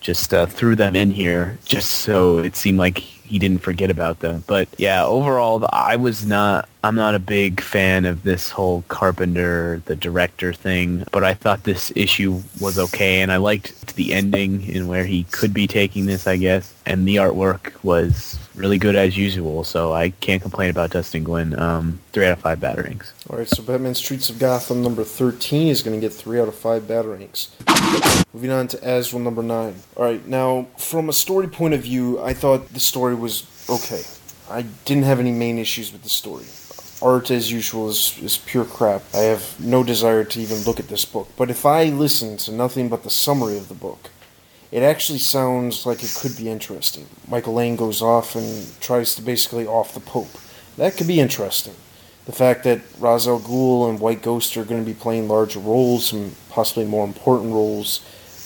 just 0.01 0.33
uh, 0.33 0.47
threw 0.47 0.77
them 0.77 0.95
in 0.95 1.11
here 1.11 1.59
just 1.65 1.91
so 1.91 2.39
it 2.39 2.55
seemed 2.55 2.79
like 2.79 2.99
he 2.99 3.39
didn't 3.39 3.63
forget 3.63 3.91
about 3.91 4.21
them. 4.21 4.45
But 4.47 4.69
yeah, 4.79 5.05
overall, 5.05 5.67
I 5.73 5.97
was 5.97 6.25
not. 6.25 6.69
I'm 6.87 6.95
not 6.95 7.17
a 7.17 7.19
big 7.19 7.61
fan 7.61 8.05
of 8.05 8.23
this 8.23 8.49
whole 8.49 8.85
Carpenter, 8.87 9.83
the 9.87 9.97
director 9.97 10.53
thing. 10.53 11.05
But 11.11 11.25
I 11.25 11.35
thought 11.35 11.65
this 11.65 11.93
issue 11.97 12.41
was 12.61 12.79
okay, 12.79 13.23
and 13.23 13.33
I 13.33 13.39
liked 13.39 13.97
the 13.97 14.15
ending 14.15 14.63
in 14.69 14.87
where 14.87 15.05
he 15.05 15.25
could 15.25 15.53
be 15.53 15.67
taking 15.67 16.07
this, 16.07 16.29
I 16.29 16.37
guess. 16.37 16.73
And 16.87 17.09
the 17.09 17.17
artwork 17.17 17.73
was 17.83 18.39
really 18.55 18.79
good 18.79 18.95
as 18.95 19.17
usual, 19.17 19.65
so 19.65 19.95
I 19.95 20.11
can't 20.11 20.41
complain 20.41 20.71
about 20.71 20.91
Dustin 20.91 21.25
Nguyen. 21.25 21.59
Um, 21.59 21.99
three 22.13 22.25
out 22.25 22.35
of 22.35 22.39
five 22.39 22.61
batarangs. 22.61 23.11
All 23.29 23.39
right, 23.39 23.49
so 23.49 23.65
Batman 23.65 23.97
Streets 23.97 24.31
of 24.31 24.39
Gotham 24.39 24.85
number 24.85 25.03
13 25.03 25.67
is 25.67 25.83
going 25.83 26.01
to 26.01 26.01
get 26.01 26.13
3 26.13 26.39
out 26.39 26.47
of 26.47 26.55
5 26.55 26.83
batarangs. 26.83 27.49
Moving 28.33 28.53
on 28.53 28.69
to 28.69 28.79
Azrael 28.89 29.21
number 29.25 29.43
9. 29.43 29.75
All 29.97 30.05
right, 30.05 30.25
now, 30.29 30.69
from 30.79 31.09
a 31.09 31.13
story 31.13 31.49
point 31.49 31.75
of 31.75 31.81
view, 31.81 32.23
I 32.23 32.33
thought 32.33 32.69
the 32.69 32.79
story 32.79 33.17
was 33.17 33.45
okay. 33.69 34.03
I 34.49 34.63
didn't 34.85 35.03
have 35.03 35.19
any 35.19 35.33
main 35.33 35.59
issues 35.59 35.93
with 35.93 36.05
the 36.05 36.09
story. 36.09 36.45
Art, 37.03 37.31
as 37.31 37.53
usual, 37.53 37.89
is, 37.89 38.19
is 38.23 38.39
pure 38.39 38.65
crap. 38.65 39.03
I 39.15 39.19
have 39.19 39.61
no 39.61 39.85
desire 39.85 40.25
to 40.25 40.41
even 40.41 40.59
look 40.65 40.81
at 40.81 40.89
this 40.89 41.05
book. 41.05 41.29
But 41.37 41.51
if 41.51 41.67
I 41.67 41.85
listen 41.85 42.37
to 42.39 42.53
nothing 42.53 42.89
but 42.89 43.03
the 43.03 43.11
summary 43.11 43.57
of 43.59 43.69
the 43.69 43.75
book, 43.75 44.11
it 44.73 44.83
actually 44.83 45.19
sounds 45.19 45.87
like 45.87 46.03
it 46.03 46.17
could 46.19 46.37
be 46.37 46.49
interesting. 46.49 47.07
Michael 47.29 47.55
Lane 47.55 47.77
goes 47.77 48.03
off 48.03 48.35
and 48.35 48.69
tries 48.81 49.15
to 49.15 49.23
basically 49.23 49.67
off 49.67 49.95
the 49.95 50.01
Pope. 50.01 50.31
That 50.77 50.97
could 50.97 51.07
be 51.07 51.21
interesting. 51.21 51.75
The 52.25 52.33
fact 52.33 52.65
that 52.65 52.81
Ra's 52.99 53.29
al 53.29 53.41
Ghul 53.41 53.89
and 53.89 54.01
White 54.01 54.23
Ghost 54.23 54.57
are 54.57 54.65
going 54.65 54.85
to 54.85 54.87
be 54.87 54.99
playing 54.99 55.29
larger 55.29 55.61
roles 55.61 56.13
and 56.13 56.35
possibly 56.51 56.85
more 56.85 57.05
important 57.05 57.53
roles 57.53 58.01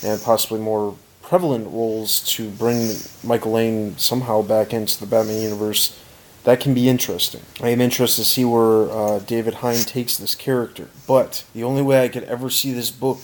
and 0.05 0.20
possibly 0.22 0.61
more 0.61 0.96
prevalent 1.22 1.66
roles 1.68 2.20
to 2.34 2.51
bring 2.51 2.96
Michael 3.22 3.53
Lane 3.53 3.96
somehow 3.96 4.42
back 4.42 4.74
into 4.74 4.98
the 5.01 5.07
Batman 5.07 5.40
universe, 5.40 5.96
that 6.45 6.61
can 6.61 6.74
be 6.74 6.88
interesting. 6.88 7.43
I 7.61 7.68
am 7.68 7.80
interested 7.80 8.22
to 8.22 8.28
see 8.28 8.45
where 8.45 8.91
uh, 8.91 9.18
David 9.18 9.55
Hine 9.55 9.84
takes 9.84 10.16
this 10.16 10.34
character. 10.34 10.88
But 11.07 11.45
the 11.55 11.64
only 11.64 11.82
way 11.82 12.03
I 12.03 12.09
could 12.09 12.24
ever 12.24 12.49
see 12.49 12.72
this 12.72 12.91
book 12.91 13.18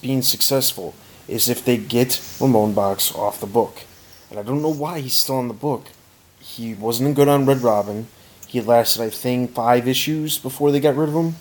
being 0.00 0.22
successful 0.22 0.94
is 1.26 1.48
if 1.48 1.64
they 1.64 1.76
get 1.76 2.20
Ramon 2.40 2.74
Bachs 2.74 3.14
off 3.16 3.40
the 3.40 3.46
book. 3.46 3.82
And 4.30 4.38
I 4.38 4.42
don't 4.42 4.62
know 4.62 4.72
why 4.72 5.00
he's 5.00 5.14
still 5.14 5.36
on 5.36 5.48
the 5.48 5.54
book. 5.54 5.86
He 6.40 6.74
wasn't 6.74 7.16
good 7.16 7.28
on 7.28 7.46
Red 7.46 7.62
Robin. 7.62 8.06
He 8.46 8.60
lasted, 8.60 9.02
I 9.02 9.10
think, 9.10 9.52
five 9.52 9.86
issues 9.86 10.38
before 10.38 10.72
they 10.72 10.80
got 10.80 10.96
rid 10.96 11.08
of 11.08 11.14
him. 11.14 11.34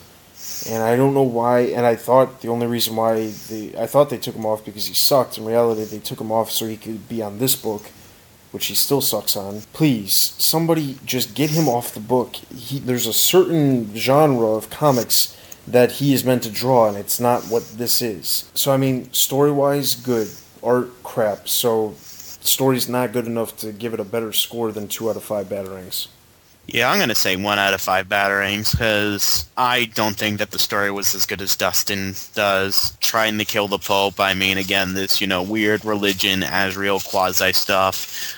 And 0.67 0.83
I 0.83 0.95
don't 0.95 1.13
know 1.13 1.23
why. 1.23 1.61
And 1.61 1.85
I 1.85 1.95
thought 1.95 2.41
the 2.41 2.49
only 2.49 2.67
reason 2.67 2.95
why 2.95 3.31
they, 3.49 3.73
I 3.77 3.87
thought 3.87 4.09
they 4.09 4.17
took 4.17 4.35
him 4.35 4.45
off 4.45 4.65
because 4.65 4.87
he 4.87 4.93
sucked. 4.93 5.37
In 5.37 5.45
reality, 5.45 5.83
they 5.83 5.99
took 5.99 6.19
him 6.21 6.31
off 6.31 6.51
so 6.51 6.65
he 6.65 6.77
could 6.77 7.07
be 7.07 7.21
on 7.21 7.39
this 7.39 7.55
book, 7.55 7.89
which 8.51 8.67
he 8.67 8.75
still 8.75 9.01
sucks 9.01 9.35
on. 9.35 9.61
Please, 9.73 10.33
somebody 10.37 10.97
just 11.05 11.35
get 11.35 11.49
him 11.49 11.67
off 11.67 11.93
the 11.93 11.99
book. 11.99 12.35
He, 12.55 12.79
there's 12.79 13.07
a 13.07 13.13
certain 13.13 13.95
genre 13.95 14.47
of 14.47 14.69
comics 14.69 15.35
that 15.67 15.93
he 15.93 16.13
is 16.13 16.23
meant 16.23 16.43
to 16.43 16.49
draw, 16.49 16.87
and 16.87 16.97
it's 16.97 17.19
not 17.19 17.43
what 17.43 17.63
this 17.77 18.01
is. 18.01 18.49
So 18.53 18.71
I 18.71 18.77
mean, 18.77 19.11
story 19.13 19.51
wise, 19.51 19.95
good. 19.95 20.27
Art, 20.61 20.89
crap. 21.03 21.47
So 21.47 21.93
story's 21.97 22.89
not 22.89 23.13
good 23.13 23.27
enough 23.27 23.55
to 23.57 23.71
give 23.71 23.93
it 23.93 23.99
a 23.99 24.03
better 24.03 24.33
score 24.33 24.71
than 24.71 24.87
two 24.87 25.09
out 25.09 25.15
of 25.15 25.23
five 25.23 25.47
batarangs. 25.47 26.07
Yeah, 26.71 26.91
I'm 26.91 26.97
going 26.97 27.09
to 27.09 27.15
say 27.15 27.35
one 27.35 27.57
out 27.57 27.73
of 27.73 27.81
five 27.81 28.07
batarangs 28.07 28.71
because 28.71 29.45
I 29.57 29.85
don't 29.95 30.15
think 30.15 30.37
that 30.37 30.51
the 30.51 30.59
story 30.59 30.91
was 30.91 31.15
as 31.15 31.25
good 31.25 31.41
as 31.41 31.55
Dustin 31.55 32.13
does. 32.35 32.95
Trying 32.99 33.39
to 33.39 33.45
kill 33.45 33.67
the 33.67 33.79
Pope, 33.79 34.19
I 34.19 34.35
mean, 34.35 34.57
again, 34.59 34.93
this, 34.93 35.19
you 35.19 35.25
know, 35.25 35.41
weird 35.41 35.83
religion, 35.83 36.43
Azrael 36.43 36.99
quasi 36.99 37.53
stuff. 37.53 38.35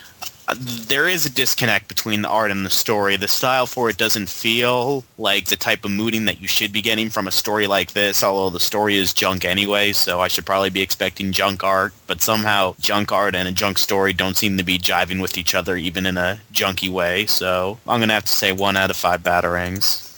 There 0.54 1.08
is 1.08 1.26
a 1.26 1.30
disconnect 1.30 1.88
between 1.88 2.22
the 2.22 2.28
art 2.28 2.50
and 2.50 2.64
the 2.64 2.70
story. 2.70 3.16
The 3.16 3.28
style 3.28 3.66
for 3.66 3.90
it 3.90 3.96
doesn't 3.96 4.28
feel 4.28 5.04
like 5.18 5.46
the 5.46 5.56
type 5.56 5.84
of 5.84 5.90
mooding 5.90 6.24
that 6.26 6.40
you 6.40 6.48
should 6.48 6.72
be 6.72 6.82
getting 6.82 7.10
from 7.10 7.26
a 7.26 7.32
story 7.32 7.66
like 7.66 7.92
this, 7.92 8.22
although 8.22 8.50
the 8.50 8.60
story 8.60 8.96
is 8.96 9.12
junk 9.12 9.44
anyway, 9.44 9.92
so 9.92 10.20
I 10.20 10.28
should 10.28 10.46
probably 10.46 10.70
be 10.70 10.82
expecting 10.82 11.32
junk 11.32 11.64
art. 11.64 11.92
But 12.06 12.22
somehow 12.22 12.74
junk 12.80 13.12
art 13.12 13.34
and 13.34 13.48
a 13.48 13.52
junk 13.52 13.78
story 13.78 14.12
don't 14.12 14.36
seem 14.36 14.56
to 14.58 14.64
be 14.64 14.78
jiving 14.78 15.20
with 15.20 15.38
each 15.38 15.54
other 15.54 15.76
even 15.76 16.06
in 16.06 16.16
a 16.16 16.40
junky 16.52 16.88
way, 16.88 17.26
so 17.26 17.78
I'm 17.86 17.98
going 17.98 18.08
to 18.08 18.14
have 18.14 18.24
to 18.26 18.32
say 18.32 18.52
one 18.52 18.76
out 18.76 18.90
of 18.90 18.96
five 18.96 19.22
batarangs. 19.22 20.08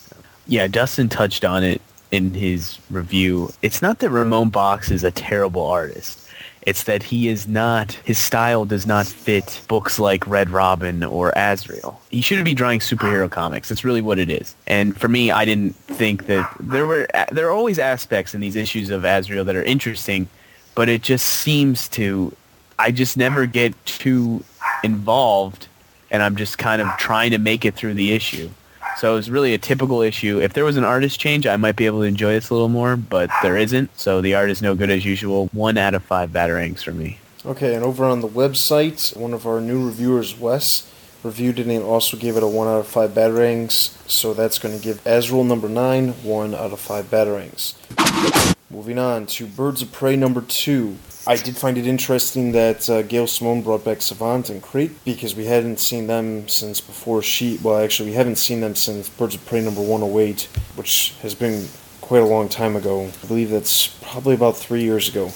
Yeah, 0.46 0.66
Dustin 0.66 1.08
touched 1.08 1.44
on 1.44 1.64
it 1.64 1.80
in 2.10 2.34
his 2.34 2.78
review. 2.90 3.52
It's 3.62 3.82
not 3.82 3.98
that 3.98 4.10
Ramon 4.10 4.50
Bachs 4.50 4.90
is 4.90 5.04
a 5.04 5.10
terrible 5.10 5.66
artist. 5.66 6.23
It's 6.66 6.84
that 6.84 7.02
he 7.02 7.28
is 7.28 7.46
not, 7.46 7.92
his 8.04 8.18
style 8.18 8.64
does 8.64 8.86
not 8.86 9.06
fit 9.06 9.60
books 9.68 9.98
like 9.98 10.26
Red 10.26 10.48
Robin 10.50 11.04
or 11.04 11.32
Azrael. 11.36 12.00
He 12.10 12.22
shouldn't 12.22 12.46
be 12.46 12.54
drawing 12.54 12.80
superhero 12.80 13.30
comics. 13.30 13.68
That's 13.68 13.84
really 13.84 14.00
what 14.00 14.18
it 14.18 14.30
is. 14.30 14.54
And 14.66 14.96
for 14.96 15.08
me, 15.08 15.30
I 15.30 15.44
didn't 15.44 15.76
think 15.76 16.26
that 16.26 16.50
there 16.58 16.86
were, 16.86 17.06
there 17.30 17.48
are 17.48 17.52
always 17.52 17.78
aspects 17.78 18.34
in 18.34 18.40
these 18.40 18.56
issues 18.56 18.88
of 18.88 19.04
Azrael 19.04 19.44
that 19.44 19.56
are 19.56 19.62
interesting, 19.62 20.28
but 20.74 20.88
it 20.88 21.02
just 21.02 21.26
seems 21.26 21.88
to, 21.90 22.34
I 22.78 22.90
just 22.92 23.16
never 23.16 23.44
get 23.46 23.74
too 23.84 24.42
involved 24.82 25.68
and 26.10 26.22
I'm 26.22 26.36
just 26.36 26.58
kind 26.58 26.80
of 26.80 26.88
trying 26.96 27.32
to 27.32 27.38
make 27.38 27.64
it 27.64 27.74
through 27.74 27.94
the 27.94 28.12
issue. 28.12 28.48
So 28.98 29.12
it 29.12 29.16
was 29.16 29.30
really 29.30 29.54
a 29.54 29.58
typical 29.58 30.02
issue. 30.02 30.40
If 30.40 30.52
there 30.52 30.64
was 30.64 30.76
an 30.76 30.84
artist 30.84 31.18
change, 31.18 31.46
I 31.46 31.56
might 31.56 31.76
be 31.76 31.86
able 31.86 32.00
to 32.00 32.06
enjoy 32.06 32.32
this 32.34 32.50
a 32.50 32.54
little 32.54 32.68
more, 32.68 32.96
but 32.96 33.30
there 33.42 33.56
isn't. 33.56 33.96
So 33.98 34.20
the 34.20 34.34
art 34.34 34.50
is 34.50 34.62
no 34.62 34.74
good 34.74 34.90
as 34.90 35.04
usual. 35.04 35.48
One 35.52 35.76
out 35.76 35.94
of 35.94 36.02
five 36.02 36.30
batarangs 36.30 36.82
for 36.82 36.92
me. 36.92 37.18
Okay, 37.46 37.74
and 37.74 37.84
over 37.84 38.04
on 38.04 38.20
the 38.20 38.28
website, 38.28 39.16
one 39.16 39.34
of 39.34 39.46
our 39.46 39.60
new 39.60 39.84
reviewers, 39.84 40.38
Wes, 40.38 40.90
reviewed 41.24 41.58
it 41.58 41.66
and 41.66 41.82
also 41.82 42.16
gave 42.16 42.36
it 42.36 42.42
a 42.42 42.46
1 42.46 42.68
out 42.68 42.80
of 42.80 42.86
5 42.86 43.10
batarangs. 43.10 43.96
So 44.08 44.34
that's 44.34 44.58
going 44.58 44.78
to 44.78 44.82
give 44.82 45.04
Azrael 45.06 45.44
number 45.44 45.68
9 45.68 46.10
1 46.22 46.54
out 46.54 46.72
of 46.72 46.80
5 46.80 47.10
batarangs. 47.10 47.74
Moving 48.70 48.98
on 48.98 49.26
to 49.26 49.46
Birds 49.46 49.82
of 49.82 49.92
Prey 49.92 50.16
number 50.16 50.42
2. 50.42 50.96
I 51.26 51.36
did 51.36 51.56
find 51.56 51.78
it 51.78 51.86
interesting 51.86 52.52
that 52.52 52.90
uh, 52.90 53.00
Gail 53.02 53.26
Simone 53.26 53.62
brought 53.62 53.82
back 53.82 54.02
Savant 54.02 54.50
and 54.50 54.62
Creote 54.62 54.92
because 55.06 55.34
we 55.34 55.46
hadn't 55.46 55.80
seen 55.80 56.06
them 56.06 56.48
since 56.48 56.82
before 56.82 57.22
she. 57.22 57.58
Well, 57.62 57.82
actually, 57.82 58.10
we 58.10 58.14
haven't 58.14 58.36
seen 58.36 58.60
them 58.60 58.74
since 58.74 59.08
Birds 59.08 59.34
of 59.34 59.46
Prey 59.46 59.62
number 59.62 59.80
108, 59.80 60.42
which 60.76 61.14
has 61.22 61.34
been 61.34 61.68
quite 62.02 62.22
a 62.22 62.26
long 62.26 62.50
time 62.50 62.76
ago. 62.76 63.10
I 63.22 63.26
believe 63.26 63.48
that's 63.48 63.86
probably 64.02 64.34
about 64.34 64.58
three 64.58 64.82
years 64.82 65.08
ago. 65.08 65.30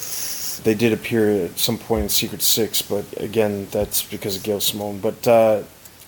They 0.62 0.74
did 0.74 0.92
appear 0.92 1.46
at 1.46 1.58
some 1.58 1.78
point 1.78 2.02
in 2.02 2.08
Secret 2.10 2.42
Six, 2.42 2.82
but 2.82 3.06
again, 3.16 3.68
that's 3.70 4.02
because 4.02 4.36
of 4.36 4.42
Gail 4.42 4.60
Simone. 4.60 4.98
But 5.00 5.26
uh, 5.26 5.62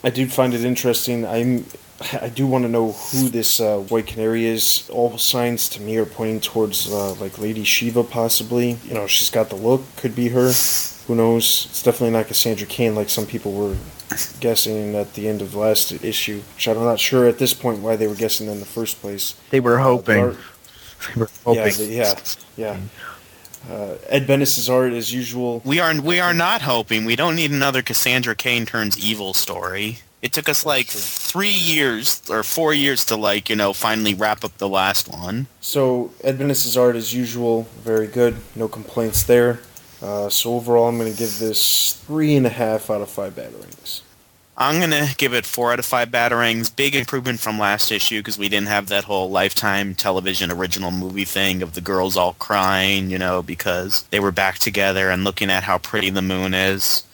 I 0.05 0.11
do 0.11 0.27
find 0.27 0.53
it 0.53 0.63
interesting. 0.63 1.27
I'm 1.27 1.65
I 2.23 2.29
do 2.31 2.47
want 2.47 2.65
to 2.65 2.69
know 2.69 2.93
who 2.93 3.29
this 3.29 3.61
uh, 3.61 3.79
White 3.79 4.07
Canary 4.07 4.47
is. 4.47 4.89
All 4.91 5.19
signs 5.19 5.69
to 5.71 5.83
me 5.83 5.97
are 5.99 6.07
pointing 6.07 6.41
towards 6.41 6.91
uh, 6.91 7.13
like 7.15 7.39
Lady 7.39 7.63
Shiva, 7.65 8.03
possibly. 8.05 8.79
You 8.87 8.95
know, 8.95 9.07
she's 9.07 9.29
got 9.31 9.51
the 9.51 9.57
look. 9.57 9.83
Could 9.97 10.15
be 10.17 10.29
her. 10.29 10.51
Who 11.07 11.15
knows? 11.15 11.67
It's 11.69 11.83
definitely 11.83 12.13
not 12.17 12.27
Cassandra 12.29 12.67
Cain 12.67 12.95
like 12.95 13.11
some 13.11 13.27
people 13.27 13.53
were 13.53 13.77
guessing 14.41 14.95
at 14.95 15.15
the 15.15 15.29
end 15.29 15.43
of 15.43 15.53
the 15.53 15.59
last 15.59 15.93
issue. 16.05 16.41
Which 16.55 16.69
I'm 16.69 16.77
not 16.77 16.99
sure 17.01 17.27
at 17.29 17.39
this 17.39 17.53
point 17.53 17.81
why 17.81 17.97
they 17.97 18.07
were 18.07 18.15
guessing 18.15 18.47
in 18.49 18.61
the 18.61 18.67
first 18.67 19.01
place. 19.01 19.35
They 19.51 19.61
were 19.61 19.79
hoping. 19.79 20.25
Uh, 20.25 20.35
They 21.15 21.21
were 21.21 21.29
hoping. 21.45 21.63
yeah, 21.63 21.71
the- 21.71 21.87
yeah, 22.57 22.77
yeah. 23.67 23.73
Uh, 23.75 23.97
Ed 24.09 24.27
Benes's 24.27 24.71
art, 24.71 24.93
as 24.95 25.13
usual. 25.13 25.61
We 25.67 25.81
are 25.81 26.01
we 26.01 26.19
are 26.19 26.33
not 26.33 26.63
hoping. 26.63 27.05
We 27.05 27.15
don't 27.15 27.37
need 27.37 27.51
another 27.51 27.83
Cassandra 27.83 28.35
Cain 28.35 28.65
turns 28.65 28.99
evil 28.99 29.35
story. 29.35 29.99
It 30.23 30.33
took 30.33 30.49
us 30.49 30.67
like 30.67 30.87
three 30.87 31.49
years 31.49 32.23
or 32.29 32.43
four 32.43 32.75
years 32.75 33.05
to 33.07 33.17
like 33.17 33.49
you 33.49 33.57
know 33.57 33.73
finally 33.73 34.15
wrap 34.15 34.45
up 34.45 34.57
the 34.59 34.69
last 34.69 35.09
one. 35.09 35.47
So 35.61 36.13
Ed 36.23 36.39
Benes's 36.39 36.77
art, 36.77 36.97
as 36.97 37.15
usual, 37.15 37.67
very 37.83 38.07
good. 38.07 38.37
No 38.55 38.69
complaints 38.69 39.23
there. 39.23 39.61
Uh, 40.03 40.29
so 40.29 40.55
overall, 40.55 40.89
I'm 40.89 40.99
going 40.99 41.13
to 41.13 41.19
give 41.19 41.39
this 41.39 41.93
three 42.07 42.35
and 42.35 42.47
a 42.47 42.51
half 42.51 42.89
out 42.91 43.03
of 43.03 43.11
five 43.11 43.35
batarangs. 43.35 44.01
I'm 44.61 44.79
gonna 44.79 45.09
give 45.17 45.33
it 45.33 45.47
four 45.47 45.73
out 45.73 45.79
of 45.79 45.87
five 45.87 46.11
batarangs. 46.11 46.75
Big 46.77 46.95
improvement 46.95 47.41
from 47.41 47.59
last 47.59 47.91
issue 47.91 48.19
because 48.19 48.37
we 48.37 48.51
didn't 48.51 48.69
have 48.69 48.89
that 48.89 49.05
whole 49.05 49.31
Lifetime 49.31 49.95
television 49.95 50.51
original 50.51 50.91
movie 50.91 51.25
thing 51.25 51.63
of 51.63 51.73
the 51.73 51.81
girls 51.81 52.15
all 52.15 52.35
crying, 52.35 53.09
you 53.09 53.17
know, 53.17 53.43
because 53.43 54.03
they 54.11 54.21
were 54.21 54.31
back 54.31 54.59
together 54.59 55.09
and 55.09 55.25
looking 55.25 55.49
at 55.49 55.63
how 55.63 55.79
pretty 55.79 56.11
the 56.11 56.21
moon 56.21 56.53
is. 56.53 57.05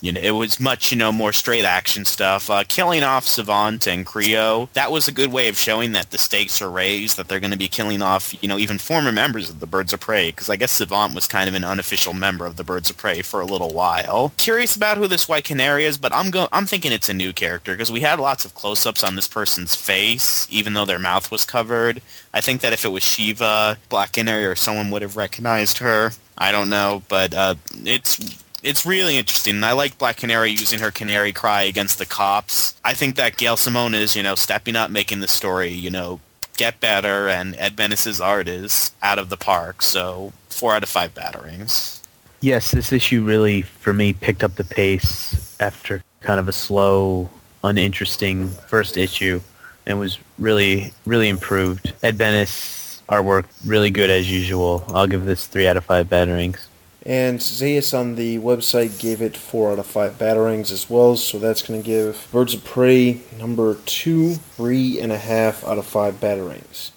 You 0.00 0.12
know, 0.12 0.20
it 0.20 0.30
was 0.30 0.60
much, 0.60 0.92
you 0.92 0.96
know, 0.96 1.10
more 1.10 1.32
straight 1.32 1.64
action 1.64 2.04
stuff. 2.04 2.48
Uh, 2.50 2.64
killing 2.68 3.02
off 3.02 3.26
Savant 3.26 3.86
and 3.86 4.06
Creote, 4.06 4.72
that 4.74 4.92
was 4.92 5.08
a 5.08 5.12
good 5.12 5.32
way 5.32 5.48
of 5.48 5.58
showing 5.58 5.92
that 5.92 6.10
the 6.10 6.18
stakes 6.18 6.62
are 6.62 6.70
raised, 6.70 7.16
that 7.16 7.28
they're 7.28 7.40
going 7.40 7.50
to 7.50 7.58
be 7.58 7.68
killing 7.68 8.00
off, 8.00 8.34
you 8.42 8.48
know, 8.48 8.58
even 8.58 8.78
former 8.78 9.10
members 9.10 9.50
of 9.50 9.60
the 9.60 9.66
Birds 9.66 9.92
of 9.92 10.00
Prey, 10.00 10.30
because 10.30 10.48
I 10.48 10.56
guess 10.56 10.72
Savant 10.72 11.14
was 11.14 11.26
kind 11.26 11.48
of 11.48 11.54
an 11.54 11.64
unofficial 11.64 12.14
member 12.14 12.46
of 12.46 12.56
the 12.56 12.64
Birds 12.64 12.90
of 12.90 12.96
Prey 12.96 13.22
for 13.22 13.40
a 13.40 13.46
little 13.46 13.70
while. 13.70 14.32
Curious 14.36 14.76
about 14.76 14.98
who 14.98 15.08
this 15.08 15.28
White 15.28 15.44
Canary 15.44 15.84
is, 15.84 15.98
but 15.98 16.12
I'm 16.12 16.30
go- 16.30 16.48
I'm 16.52 16.66
thinking 16.66 16.92
it's 16.92 17.08
a 17.08 17.14
new 17.14 17.32
character, 17.32 17.72
because 17.72 17.90
we 17.90 18.00
had 18.00 18.20
lots 18.20 18.44
of 18.44 18.54
close-ups 18.54 19.02
on 19.02 19.16
this 19.16 19.28
person's 19.28 19.74
face, 19.74 20.46
even 20.50 20.74
though 20.74 20.84
their 20.84 20.98
mouth 20.98 21.30
was 21.30 21.44
covered. 21.44 22.00
I 22.32 22.40
think 22.40 22.60
that 22.60 22.72
if 22.72 22.84
it 22.84 22.90
was 22.90 23.02
Shiva, 23.02 23.78
Black 23.88 24.12
Canary, 24.12 24.46
or 24.46 24.54
someone 24.54 24.90
would 24.90 25.02
have 25.02 25.16
recognized 25.16 25.78
her. 25.78 26.12
I 26.36 26.52
don't 26.52 26.70
know, 26.70 27.02
but 27.08 27.34
uh, 27.34 27.56
it's 27.84 28.44
it's 28.62 28.84
really 28.84 29.16
interesting. 29.16 29.62
I 29.62 29.72
like 29.72 29.98
Black 29.98 30.16
Canary 30.16 30.50
using 30.50 30.80
her 30.80 30.90
canary 30.90 31.32
cry 31.32 31.62
against 31.62 31.98
the 31.98 32.06
cops. 32.06 32.74
I 32.84 32.94
think 32.94 33.16
that 33.16 33.36
Gail 33.36 33.56
Simone 33.56 33.94
is, 33.94 34.16
you 34.16 34.22
know, 34.22 34.34
stepping 34.34 34.76
up, 34.76 34.90
making 34.90 35.20
the 35.20 35.28
story, 35.28 35.70
you 35.70 35.90
know, 35.90 36.20
get 36.56 36.80
better, 36.80 37.28
and 37.28 37.54
Ed 37.56 37.76
Benes's 37.76 38.20
art 38.20 38.48
is 38.48 38.92
out 39.02 39.18
of 39.18 39.28
the 39.28 39.36
park. 39.36 39.82
So 39.82 40.32
four 40.48 40.74
out 40.74 40.82
of 40.82 40.88
five 40.88 41.14
batarangs. 41.14 42.00
Yes, 42.40 42.70
this 42.70 42.92
issue 42.92 43.24
really, 43.24 43.62
for 43.62 43.92
me, 43.92 44.12
picked 44.12 44.44
up 44.44 44.56
the 44.56 44.64
pace 44.64 45.56
after 45.60 46.02
kind 46.20 46.38
of 46.38 46.48
a 46.48 46.52
slow, 46.52 47.30
uninteresting 47.64 48.48
first 48.48 48.96
issue, 48.96 49.40
and 49.86 49.98
was 49.98 50.18
really, 50.38 50.92
really 51.06 51.28
improved. 51.28 51.92
Ed 52.02 52.18
Benes 52.18 53.02
artwork 53.08 53.46
really 53.64 53.90
good 53.90 54.10
as 54.10 54.30
usual. 54.30 54.84
I'll 54.88 55.06
give 55.06 55.24
this 55.24 55.46
three 55.46 55.66
out 55.66 55.76
of 55.76 55.84
five 55.84 56.08
batarangs. 56.08 56.66
And 57.08 57.38
Zayas 57.38 57.98
on 57.98 58.16
the 58.16 58.38
website 58.38 59.00
gave 59.00 59.22
it 59.22 59.34
4 59.34 59.72
out 59.72 59.78
of 59.78 59.86
5 59.86 60.18
batarangs 60.18 60.70
as 60.70 60.90
well, 60.90 61.16
so 61.16 61.38
that's 61.38 61.62
going 61.62 61.80
to 61.80 61.86
give 61.86 62.28
Birds 62.30 62.52
of 62.52 62.62
Prey 62.64 63.22
number 63.38 63.76
2, 63.86 64.32
3.5 64.58 65.66
out 65.66 65.78
of 65.78 65.86
5 65.86 66.20
batarangs. 66.20 66.90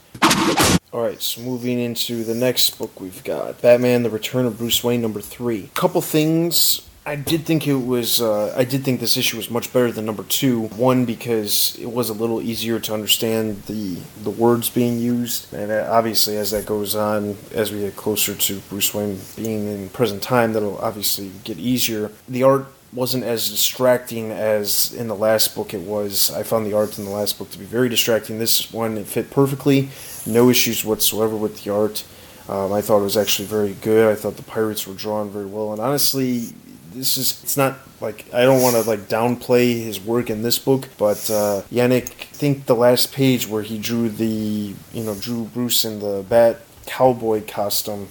Alright, 0.93 1.21
so 1.21 1.39
moving 1.39 1.79
into 1.79 2.25
the 2.25 2.35
next 2.35 2.77
book 2.77 2.99
we've 2.99 3.23
got 3.23 3.61
Batman 3.61 4.03
The 4.03 4.09
Return 4.09 4.45
of 4.45 4.57
Bruce 4.57 4.83
Wayne 4.83 5.01
number 5.01 5.21
3. 5.21 5.63
A 5.63 5.67
Couple 5.79 6.01
things 6.01 6.81
I 7.03 7.15
did 7.15 7.47
think 7.47 7.67
it 7.67 7.73
was. 7.73 8.21
Uh, 8.21 8.53
I 8.55 8.63
did 8.63 8.83
think 8.83 8.99
this 8.99 9.17
issue 9.17 9.37
was 9.37 9.49
much 9.49 9.73
better 9.73 9.91
than 9.91 10.05
number 10.05 10.23
two. 10.23 10.67
One 10.67 11.05
because 11.05 11.75
it 11.79 11.91
was 11.91 12.09
a 12.09 12.13
little 12.13 12.41
easier 12.43 12.79
to 12.79 12.93
understand 12.93 13.63
the 13.63 13.97
the 14.21 14.29
words 14.29 14.69
being 14.69 14.99
used, 14.99 15.51
and 15.51 15.71
uh, 15.71 15.87
obviously 15.89 16.37
as 16.37 16.51
that 16.51 16.67
goes 16.67 16.93
on, 16.93 17.37
as 17.55 17.71
we 17.71 17.79
get 17.79 17.95
closer 17.95 18.35
to 18.35 18.59
Bruce 18.69 18.93
Wayne 18.93 19.19
being 19.35 19.67
in 19.67 19.89
present 19.89 20.21
time, 20.21 20.53
that'll 20.53 20.77
obviously 20.77 21.31
get 21.43 21.57
easier. 21.57 22.11
The 22.29 22.43
art 22.43 22.67
wasn't 22.93 23.23
as 23.23 23.49
distracting 23.49 24.29
as 24.29 24.93
in 24.93 25.07
the 25.07 25.15
last 25.15 25.55
book 25.55 25.73
it 25.73 25.81
was. 25.81 26.29
I 26.29 26.43
found 26.43 26.67
the 26.67 26.77
art 26.77 26.99
in 26.99 27.05
the 27.05 27.11
last 27.11 27.39
book 27.39 27.49
to 27.51 27.57
be 27.57 27.65
very 27.65 27.89
distracting. 27.89 28.37
This 28.37 28.71
one 28.71 28.99
it 28.99 29.07
fit 29.07 29.31
perfectly. 29.31 29.89
No 30.27 30.51
issues 30.51 30.85
whatsoever 30.85 31.35
with 31.35 31.63
the 31.63 31.73
art. 31.73 32.03
Um, 32.47 32.73
I 32.73 32.81
thought 32.81 32.99
it 32.99 33.03
was 33.03 33.17
actually 33.17 33.47
very 33.47 33.73
good. 33.73 34.11
I 34.11 34.15
thought 34.15 34.35
the 34.35 34.43
pirates 34.43 34.85
were 34.85 34.93
drawn 34.93 35.29
very 35.29 35.45
well, 35.45 35.71
and 35.71 35.81
honestly, 35.81 36.49
this 36.93 37.17
is 37.17 37.41
it's 37.43 37.57
not 37.57 37.79
like 37.99 38.25
I 38.33 38.43
don't 38.43 38.61
want 38.61 38.75
to 38.75 38.81
like 38.83 39.01
downplay 39.07 39.83
his 39.83 39.99
work 39.99 40.29
in 40.29 40.41
this 40.41 40.59
book, 40.59 40.89
but 40.97 41.29
uh, 41.29 41.63
Yannick, 41.71 42.11
I 42.11 42.35
think 42.35 42.65
the 42.65 42.75
last 42.75 43.13
page 43.13 43.47
where 43.47 43.63
he 43.63 43.77
drew 43.77 44.09
the 44.09 44.73
you 44.93 45.03
know 45.03 45.15
drew 45.15 45.45
Bruce 45.45 45.85
in 45.85 45.99
the 45.99 46.25
bat 46.27 46.61
cowboy 46.85 47.43
costume 47.47 48.09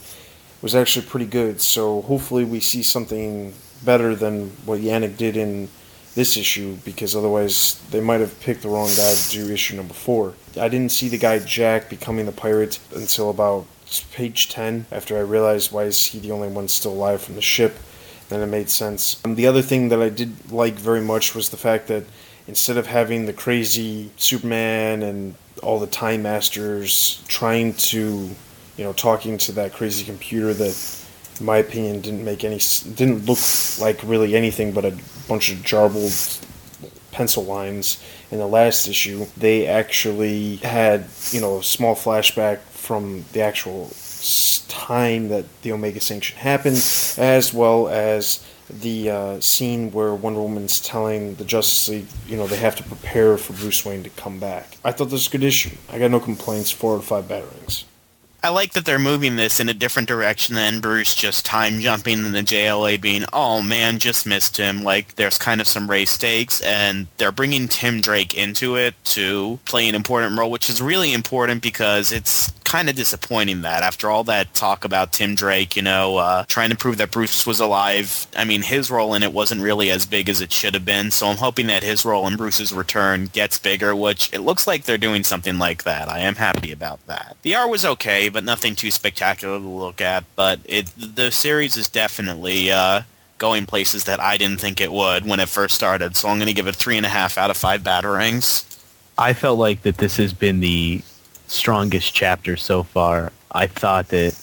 was 0.62 0.74
actually 0.74 1.06
pretty 1.06 1.26
good. 1.26 1.60
So 1.60 2.02
hopefully 2.02 2.44
we 2.44 2.60
see 2.60 2.82
something 2.82 3.54
better 3.84 4.14
than 4.14 4.50
what 4.64 4.80
Yannick 4.80 5.16
did 5.16 5.36
in 5.36 5.68
this 6.14 6.36
issue 6.36 6.76
because 6.84 7.14
otherwise 7.14 7.80
they 7.90 8.00
might 8.00 8.20
have 8.20 8.38
picked 8.40 8.62
the 8.62 8.68
wrong 8.68 8.88
guy 8.88 9.14
to 9.14 9.30
do 9.30 9.52
issue 9.52 9.76
number 9.76 9.94
four. 9.94 10.34
I 10.60 10.68
didn't 10.68 10.92
see 10.92 11.08
the 11.08 11.18
guy 11.18 11.38
Jack 11.38 11.88
becoming 11.88 12.26
the 12.26 12.32
pirate 12.32 12.78
until 12.94 13.30
about 13.30 13.66
page 14.12 14.48
10 14.48 14.86
after 14.92 15.16
I 15.16 15.20
realized 15.20 15.72
why 15.72 15.84
is 15.84 16.06
he 16.06 16.18
the 16.18 16.30
only 16.30 16.48
one 16.48 16.68
still 16.68 16.92
alive 16.92 17.22
from 17.22 17.34
the 17.34 17.42
ship 17.42 17.76
then 18.30 18.40
it 18.40 18.46
made 18.46 18.70
sense. 18.70 19.20
Um, 19.24 19.34
the 19.34 19.46
other 19.46 19.60
thing 19.60 19.90
that 19.90 20.00
I 20.00 20.08
did 20.08 20.50
like 20.50 20.74
very 20.74 21.00
much 21.00 21.34
was 21.34 21.50
the 21.50 21.56
fact 21.56 21.88
that 21.88 22.04
instead 22.46 22.76
of 22.76 22.86
having 22.86 23.26
the 23.26 23.32
crazy 23.32 24.10
Superman 24.16 25.02
and 25.02 25.34
all 25.62 25.78
the 25.78 25.86
Time 25.86 26.22
Masters 26.22 27.22
trying 27.28 27.74
to, 27.74 28.30
you 28.76 28.84
know, 28.84 28.92
talking 28.92 29.36
to 29.38 29.52
that 29.52 29.72
crazy 29.72 30.04
computer 30.04 30.54
that, 30.54 31.04
in 31.38 31.44
my 31.44 31.58
opinion, 31.58 32.00
didn't 32.00 32.24
make 32.24 32.44
any, 32.44 32.58
didn't 32.94 33.26
look 33.26 33.38
like 33.78 34.00
really 34.04 34.34
anything 34.34 34.72
but 34.72 34.84
a 34.84 34.96
bunch 35.28 35.52
of 35.52 35.58
jarbled 35.58 36.46
pencil 37.10 37.44
lines 37.44 38.02
in 38.30 38.38
the 38.38 38.46
last 38.46 38.86
issue, 38.86 39.26
they 39.36 39.66
actually 39.66 40.56
had, 40.56 41.06
you 41.32 41.40
know, 41.40 41.58
a 41.58 41.62
small 41.62 41.94
flashback 41.94 42.58
from 42.68 43.24
the 43.32 43.40
actual 43.40 43.86
time 44.70 45.28
that 45.28 45.44
the 45.62 45.72
Omega 45.72 46.00
Sanction 46.00 46.38
happened, 46.38 46.76
as 47.18 47.52
well 47.52 47.88
as 47.88 48.44
the 48.70 49.10
uh, 49.10 49.40
scene 49.40 49.90
where 49.90 50.14
Wonder 50.14 50.40
Woman's 50.40 50.80
telling 50.80 51.34
the 51.34 51.44
Justice 51.44 51.88
League, 51.88 52.06
you 52.26 52.36
know, 52.36 52.46
they 52.46 52.56
have 52.56 52.76
to 52.76 52.82
prepare 52.82 53.36
for 53.36 53.52
Bruce 53.52 53.84
Wayne 53.84 54.02
to 54.04 54.10
come 54.10 54.38
back. 54.38 54.78
I 54.84 54.92
thought 54.92 55.06
this 55.06 55.12
was 55.12 55.28
a 55.28 55.30
good 55.30 55.44
issue. 55.44 55.76
I 55.90 55.98
got 55.98 56.10
no 56.10 56.20
complaints. 56.20 56.70
Four 56.70 56.94
out 56.94 56.98
of 57.00 57.04
five 57.04 57.24
batarangs. 57.24 57.84
I 58.42 58.48
like 58.48 58.72
that 58.72 58.86
they're 58.86 58.98
moving 58.98 59.36
this 59.36 59.60
in 59.60 59.68
a 59.68 59.74
different 59.74 60.08
direction 60.08 60.54
than 60.54 60.80
Bruce 60.80 61.14
just 61.14 61.44
time 61.44 61.80
jumping 61.80 62.24
and 62.24 62.34
the 62.34 62.40
JLA 62.40 62.98
being, 62.98 63.24
oh 63.34 63.60
man, 63.60 63.98
just 63.98 64.26
missed 64.26 64.56
him. 64.56 64.82
Like 64.82 65.16
there's 65.16 65.36
kind 65.36 65.60
of 65.60 65.68
some 65.68 65.90
race 65.90 66.12
stakes 66.12 66.62
and 66.62 67.06
they're 67.18 67.32
bringing 67.32 67.68
Tim 67.68 68.00
Drake 68.00 68.34
into 68.34 68.76
it 68.76 68.94
to 69.06 69.58
play 69.66 69.86
an 69.90 69.94
important 69.94 70.38
role, 70.38 70.50
which 70.50 70.70
is 70.70 70.80
really 70.80 71.12
important 71.12 71.60
because 71.60 72.12
it's 72.12 72.50
kind 72.70 72.88
of 72.88 72.94
disappointing 72.94 73.62
that 73.62 73.82
after 73.82 74.08
all 74.08 74.22
that 74.22 74.54
talk 74.54 74.84
about 74.84 75.12
Tim 75.12 75.34
Drake, 75.34 75.74
you 75.74 75.82
know, 75.82 76.18
uh, 76.18 76.44
trying 76.44 76.70
to 76.70 76.76
prove 76.76 76.98
that 76.98 77.10
Bruce 77.10 77.44
was 77.44 77.58
alive, 77.58 78.28
I 78.36 78.44
mean, 78.44 78.62
his 78.62 78.92
role 78.92 79.12
in 79.14 79.24
it 79.24 79.32
wasn't 79.32 79.60
really 79.60 79.90
as 79.90 80.06
big 80.06 80.28
as 80.28 80.40
it 80.40 80.52
should 80.52 80.74
have 80.74 80.84
been. 80.84 81.10
So 81.10 81.26
I'm 81.26 81.36
hoping 81.36 81.66
that 81.66 81.82
his 81.82 82.04
role 82.04 82.28
in 82.28 82.36
Bruce's 82.36 82.72
return 82.72 83.26
gets 83.32 83.58
bigger, 83.58 83.96
which 83.96 84.32
it 84.32 84.42
looks 84.42 84.68
like 84.68 84.84
they're 84.84 84.98
doing 84.98 85.24
something 85.24 85.58
like 85.58 85.82
that. 85.82 86.08
I 86.08 86.20
am 86.20 86.36
happy 86.36 86.70
about 86.70 87.04
that. 87.08 87.36
The 87.42 87.56
art 87.56 87.70
was 87.70 87.84
okay, 87.84 88.28
but 88.28 88.44
nothing 88.44 88.76
too 88.76 88.92
spectacular 88.92 89.58
to 89.58 89.66
look 89.66 90.00
at. 90.00 90.22
But 90.36 90.60
it 90.64 90.92
the 90.96 91.32
series 91.32 91.76
is 91.76 91.88
definitely 91.88 92.70
uh, 92.70 93.02
going 93.38 93.66
places 93.66 94.04
that 94.04 94.20
I 94.20 94.36
didn't 94.36 94.60
think 94.60 94.80
it 94.80 94.92
would 94.92 95.26
when 95.26 95.40
it 95.40 95.48
first 95.48 95.74
started. 95.74 96.14
So 96.14 96.28
I'm 96.28 96.38
going 96.38 96.46
to 96.46 96.54
give 96.54 96.68
it 96.68 96.76
three 96.76 96.96
and 96.96 97.06
a 97.06 97.08
half 97.08 97.36
out 97.36 97.50
of 97.50 97.56
five 97.56 97.82
batarangs. 97.82 98.64
I 99.18 99.32
felt 99.32 99.58
like 99.58 99.82
that 99.82 99.96
this 99.96 100.18
has 100.18 100.32
been 100.32 100.60
the 100.60 101.02
strongest 101.50 102.14
chapter 102.14 102.56
so 102.56 102.82
far. 102.82 103.32
I 103.52 103.66
thought 103.66 104.08
that 104.08 104.36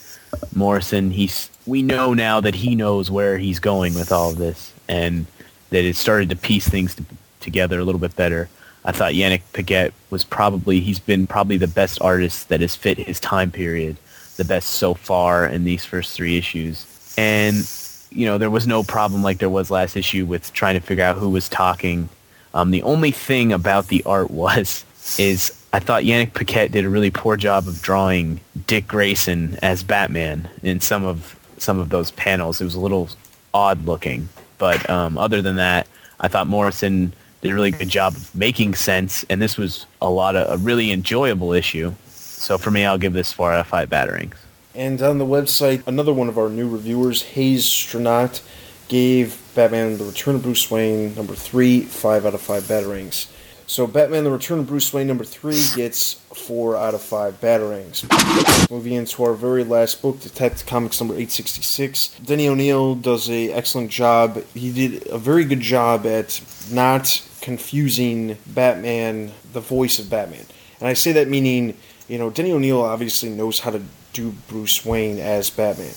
Morrison, 0.54 1.12
he's 1.12 1.50
we 1.66 1.82
know 1.82 2.14
now 2.14 2.40
that 2.42 2.56
he 2.56 2.76
knows 2.76 3.12
where 3.12 3.38
he's 3.38 3.60
going 3.60 3.94
with 3.94 4.12
all 4.12 4.32
of 4.32 4.38
this, 4.38 4.74
and 4.88 5.26
that 5.70 5.84
it 5.84 5.96
started 5.96 6.30
to 6.30 6.36
piece 6.36 6.68
things 6.68 6.96
to, 6.96 7.04
together 7.40 7.80
a 7.80 7.84
little 7.84 8.00
bit 8.00 8.16
better. 8.16 8.50
I 8.86 8.92
thought 8.92 9.14
Yannick 9.14 9.42
Paquette 9.54 9.94
was 10.10 10.24
probably 10.24 10.80
he's 10.80 11.00
been 11.00 11.28
probably 11.28 11.58
the 11.58 11.68
best 11.68 12.02
artist 12.02 12.50
that 12.50 12.62
has 12.62 12.76
fit 12.76 12.98
his 12.98 13.20
time 13.20 13.52
period, 13.52 13.98
the 14.38 14.46
best 14.46 14.70
so 14.70 14.94
far 14.94 15.46
in 15.46 15.64
these 15.64 15.84
first 15.84 16.16
three 16.16 16.38
issues. 16.38 16.86
And 17.18 17.70
you 18.12 18.26
know 18.26 18.38
there 18.38 18.50
was 18.50 18.68
no 18.68 18.84
problem 18.84 19.24
like 19.24 19.40
there 19.40 19.50
was 19.50 19.72
last 19.72 19.96
issue 19.98 20.26
with 20.26 20.54
trying 20.54 20.80
to 20.80 20.86
figure 20.86 21.04
out 21.04 21.18
who 21.18 21.30
was 21.30 21.50
talking. 21.50 22.10
Um, 22.54 22.72
the 22.72 22.84
only 22.84 23.12
thing 23.12 23.52
about 23.52 23.88
the 23.88 24.04
art 24.06 24.32
was 24.44 24.86
is 25.18 25.57
I 25.74 25.80
thought 25.80 26.04
Yannick 26.04 26.34
Paquette 26.34 26.72
did 26.72 26.86
a 26.86 26.90
really 26.90 27.12
poor 27.12 27.36
job 27.36 27.68
of 27.68 27.82
drawing 27.82 28.40
Dick 28.68 28.88
Grayson 28.88 29.60
as 29.62 29.84
Batman 29.84 30.50
in 30.64 30.80
some 30.80 31.04
of 31.04 31.38
some 31.58 31.80
of 31.80 31.90
those 31.90 32.12
panels. 32.12 32.62
It 32.62 32.64
was 32.64 32.76
a 32.76 32.80
little 32.80 33.10
odd 33.54 33.86
looking, 33.86 34.30
but 34.58 34.90
um, 34.90 35.18
other 35.18 35.42
than 35.42 35.56
that, 35.58 35.88
I 36.20 36.28
thought 36.28 36.48
Morrison 36.48 37.14
did 37.42 37.52
a 37.52 37.54
really 37.54 37.72
good 37.72 37.90
job 37.90 38.16
of 38.16 38.34
making 38.34 38.76
sense, 38.76 39.24
and 39.30 39.42
this 39.42 39.58
was 39.58 39.86
a 40.02 40.10
lot 40.10 40.36
of 40.36 40.52
a 40.52 40.58
really 40.64 40.92
enjoyable 40.92 41.54
issue. 41.54 41.94
So 42.08 42.58
for 42.58 42.72
me, 42.72 42.86
I'll 42.86 42.98
give 42.98 43.14
this 43.14 43.34
four 43.34 43.52
out 43.52 43.60
of 43.60 43.68
five 43.68 43.90
batarangs. 43.90 44.36
And 44.74 45.02
on 45.02 45.18
the 45.18 45.26
website, 45.26 45.86
another 45.88 46.14
one 46.14 46.30
of 46.30 46.38
our 46.38 46.50
new 46.50 46.70
reviewers, 46.70 47.24
Hayes 47.24 47.66
Stranat, 47.66 48.42
gave 48.88 49.42
Batman 49.56 49.98
The 49.98 50.06
Return 50.06 50.36
of 50.36 50.44
Bruce 50.44 50.70
Wayne 50.70 51.16
number 51.16 51.34
3 51.34 51.82
5 51.82 52.26
out 52.26 52.34
of 52.34 52.42
5 52.42 52.64
batarangs. 52.64 53.28
So 53.70 53.86
Batman 53.86 54.24
The 54.24 54.32
Return 54.32 54.60
of 54.60 54.68
Bruce 54.68 54.94
Wayne 54.94 55.08
number 55.08 55.26
3 55.26 55.62
gets 55.76 56.14
4 56.34 56.78
out 56.78 56.94
of 56.94 57.02
5 57.02 57.42
batarangs. 57.42 58.72
Moving 58.72 58.94
into 58.94 59.26
our 59.26 59.34
very 59.34 59.66
last 59.66 60.02
book, 60.02 60.22
Detective 60.22 60.66
Comics 60.66 61.02
number 61.02 61.14
866. 61.16 62.18
Denny 62.24 62.48
O'Neil 62.48 62.96
does 62.96 63.30
a 63.30 63.52
excellent 63.52 63.92
job. 63.92 64.42
He 64.54 64.72
did 64.72 65.06
a 65.10 65.18
very 65.18 65.44
good 65.44 65.60
job 65.60 66.06
at 66.06 66.42
not 66.72 67.22
confusing 67.42 68.38
Batman, 68.48 69.34
the 69.52 69.60
voice 69.60 70.00
of 70.00 70.10
Batman. 70.10 70.46
And 70.80 70.88
I 70.88 70.94
say 70.94 71.12
that 71.12 71.28
meaning, 71.28 71.76
you 72.08 72.18
know, 72.18 72.30
Denny 72.30 72.54
O'Neil 72.54 72.82
obviously 72.82 73.28
knows 73.28 73.60
how 73.60 73.72
to 73.72 73.82
do 74.14 74.34
Bruce 74.48 74.86
Wayne 74.86 75.20
as 75.20 75.50
Batman. 75.50 75.94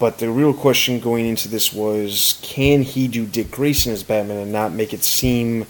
But 0.00 0.18
the 0.18 0.30
real 0.30 0.52
question 0.52 0.98
going 0.98 1.26
into 1.26 1.46
this 1.46 1.72
was 1.72 2.40
can 2.42 2.82
he 2.82 3.06
do 3.06 3.24
Dick 3.24 3.52
Grayson 3.52 3.92
as 3.92 4.02
Batman 4.02 4.38
and 4.38 4.52
not 4.52 4.72
make 4.72 4.92
it 4.92 5.04
seem 5.04 5.66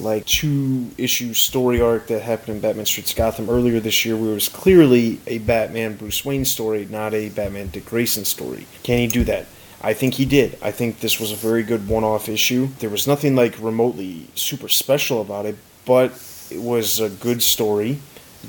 like 0.00 0.26
two 0.26 0.90
issue 0.96 1.34
story 1.34 1.80
arc 1.80 2.06
that 2.08 2.22
happened 2.22 2.56
in 2.56 2.60
Batman 2.60 2.86
Streets 2.86 3.14
Gotham 3.14 3.50
earlier 3.50 3.80
this 3.80 4.04
year 4.04 4.16
where 4.16 4.30
it 4.30 4.34
was 4.34 4.48
clearly 4.48 5.20
a 5.26 5.38
Batman 5.38 5.96
Bruce 5.96 6.24
Wayne 6.24 6.44
story, 6.44 6.86
not 6.90 7.14
a 7.14 7.28
Batman 7.28 7.68
Dick 7.68 7.86
Grayson 7.86 8.24
story. 8.24 8.66
Can 8.82 8.98
he 8.98 9.06
do 9.06 9.24
that? 9.24 9.46
I 9.80 9.94
think 9.94 10.14
he 10.14 10.24
did. 10.24 10.58
I 10.60 10.72
think 10.72 11.00
this 11.00 11.20
was 11.20 11.30
a 11.30 11.36
very 11.36 11.62
good 11.62 11.86
one 11.88 12.02
off 12.04 12.28
issue. 12.28 12.68
There 12.80 12.90
was 12.90 13.06
nothing 13.06 13.36
like 13.36 13.60
remotely 13.60 14.28
super 14.34 14.68
special 14.68 15.20
about 15.20 15.46
it, 15.46 15.56
but 15.84 16.10
it 16.50 16.60
was 16.60 16.98
a 16.98 17.08
good 17.08 17.42
story, 17.42 18.00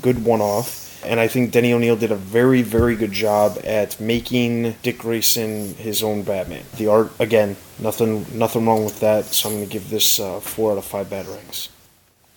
good 0.02 0.24
one 0.24 0.40
off. 0.40 0.89
And 1.04 1.18
I 1.18 1.28
think 1.28 1.50
Denny 1.50 1.72
O'Neil 1.72 1.96
did 1.96 2.12
a 2.12 2.16
very, 2.16 2.62
very 2.62 2.94
good 2.94 3.12
job 3.12 3.58
at 3.64 3.98
making 4.00 4.74
Dick 4.82 4.98
Grayson 4.98 5.74
his 5.74 6.02
own 6.02 6.22
Batman. 6.22 6.64
The 6.76 6.88
art, 6.88 7.12
again, 7.18 7.56
nothing, 7.78 8.26
nothing 8.36 8.66
wrong 8.66 8.84
with 8.84 9.00
that. 9.00 9.26
So 9.26 9.48
I'm 9.48 9.56
going 9.56 9.66
to 9.66 9.72
give 9.72 9.90
this 9.90 10.20
uh, 10.20 10.40
four 10.40 10.72
out 10.72 10.78
of 10.78 10.84
five 10.84 11.08
batarangs. 11.08 11.68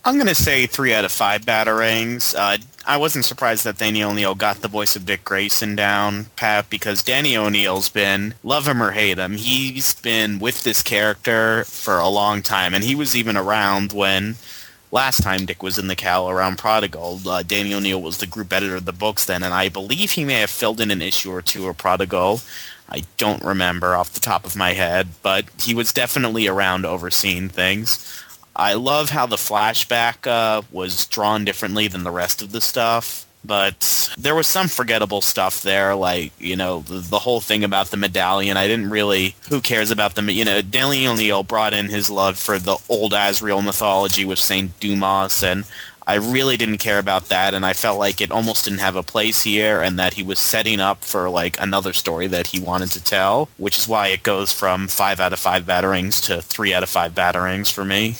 I'm 0.06 0.16
going 0.16 0.26
to 0.26 0.34
say 0.34 0.66
three 0.66 0.92
out 0.92 1.06
of 1.06 1.12
five 1.12 1.46
batarangs. 1.46 2.34
Uh, 2.36 2.58
I 2.86 2.98
wasn't 2.98 3.24
surprised 3.24 3.64
that 3.64 3.78
Danny 3.78 4.02
O'Neill 4.02 4.34
got 4.34 4.60
the 4.60 4.68
voice 4.68 4.96
of 4.96 5.06
Dick 5.06 5.24
Grayson 5.24 5.74
down, 5.76 6.26
Pat, 6.36 6.68
because 6.68 7.02
Danny 7.02 7.34
O'Neill's 7.38 7.88
been, 7.88 8.34
love 8.42 8.68
him 8.68 8.82
or 8.82 8.90
hate 8.90 9.16
him, 9.16 9.36
he's 9.36 9.94
been 9.94 10.38
with 10.38 10.62
this 10.62 10.82
character 10.82 11.64
for 11.64 11.98
a 11.98 12.08
long 12.08 12.42
time. 12.42 12.74
And 12.74 12.84
he 12.84 12.94
was 12.94 13.16
even 13.16 13.34
around 13.34 13.94
when 13.94 14.36
last 14.94 15.24
time 15.24 15.44
Dick 15.44 15.60
was 15.60 15.76
in 15.76 15.88
the 15.88 15.96
Cal 15.96 16.30
around 16.30 16.56
Prodigal. 16.56 17.20
Uh, 17.26 17.42
Danny 17.42 17.74
O'Neill 17.74 18.00
was 18.00 18.18
the 18.18 18.28
group 18.28 18.52
editor 18.52 18.76
of 18.76 18.84
the 18.84 18.92
books 18.92 19.24
then, 19.24 19.42
and 19.42 19.52
I 19.52 19.68
believe 19.68 20.12
he 20.12 20.24
may 20.24 20.40
have 20.40 20.50
filled 20.50 20.80
in 20.80 20.92
an 20.92 21.02
issue 21.02 21.32
or 21.32 21.42
two 21.42 21.66
of 21.66 21.76
Prodigal. 21.76 22.40
I 22.88 23.02
don't 23.16 23.42
remember 23.42 23.96
off 23.96 24.12
the 24.12 24.20
top 24.20 24.46
of 24.46 24.56
my 24.56 24.72
head, 24.72 25.08
but 25.20 25.46
he 25.60 25.74
was 25.74 25.92
definitely 25.92 26.46
around 26.46 26.86
overseeing 26.86 27.48
things. 27.48 28.22
I 28.54 28.74
love 28.74 29.10
how 29.10 29.26
the 29.26 29.36
flashback 29.36 30.28
uh, 30.28 30.62
was 30.70 31.06
drawn 31.06 31.44
differently 31.44 31.88
than 31.88 32.04
the 32.04 32.12
rest 32.12 32.40
of 32.40 32.52
the 32.52 32.60
stuff 32.60 33.23
but 33.44 34.14
there 34.18 34.34
was 34.34 34.46
some 34.46 34.68
forgettable 34.68 35.20
stuff 35.20 35.62
there, 35.62 35.94
like 35.94 36.32
you 36.38 36.56
know 36.56 36.80
the, 36.80 36.98
the, 36.98 37.18
whole 37.18 37.40
thing 37.40 37.62
about 37.62 37.88
the 37.88 37.96
medallion. 37.96 38.56
I 38.56 38.66
didn't 38.66 38.90
really. 38.90 39.36
Who 39.50 39.60
cares 39.60 39.90
about 39.90 40.14
the 40.14 40.32
you 40.32 40.44
know? 40.44 40.62
Daniel 40.62 41.12
O'Neil 41.12 41.42
brought 41.42 41.74
in 41.74 41.88
his 41.88 42.08
love 42.08 42.38
for 42.38 42.58
the 42.58 42.78
old 42.88 43.12
Azrael 43.12 43.62
mythology 43.62 44.24
with 44.24 44.38
Saint 44.38 44.78
Dumas, 44.80 45.42
and 45.42 45.64
I 46.06 46.14
really 46.14 46.56
didn't 46.56 46.78
care 46.78 46.98
about 46.98 47.28
that, 47.28 47.54
and 47.54 47.64
I 47.64 47.72
felt 47.72 47.98
like 47.98 48.20
it 48.20 48.30
almost 48.30 48.64
didn't 48.64 48.80
have 48.80 48.96
a 48.96 49.02
place 49.02 49.42
here, 49.42 49.82
and 49.82 49.98
that 49.98 50.14
he 50.14 50.22
was 50.22 50.38
setting 50.38 50.80
up 50.80 51.02
for 51.04 51.28
like 51.30 51.60
another 51.60 51.92
story 51.92 52.26
that 52.28 52.48
he 52.48 52.60
wanted 52.60 52.90
to 52.92 53.04
tell, 53.04 53.48
which 53.58 53.78
is 53.78 53.88
why 53.88 54.08
it 54.08 54.22
goes 54.22 54.52
from 54.52 54.88
five 54.88 55.20
out 55.20 55.32
of 55.32 55.38
five 55.38 55.64
batarangs 55.64 56.22
to 56.26 56.42
three 56.42 56.74
out 56.74 56.82
of 56.82 56.88
five 56.88 57.14
batarangs 57.14 57.72
for 57.72 57.84
me. 57.84 58.16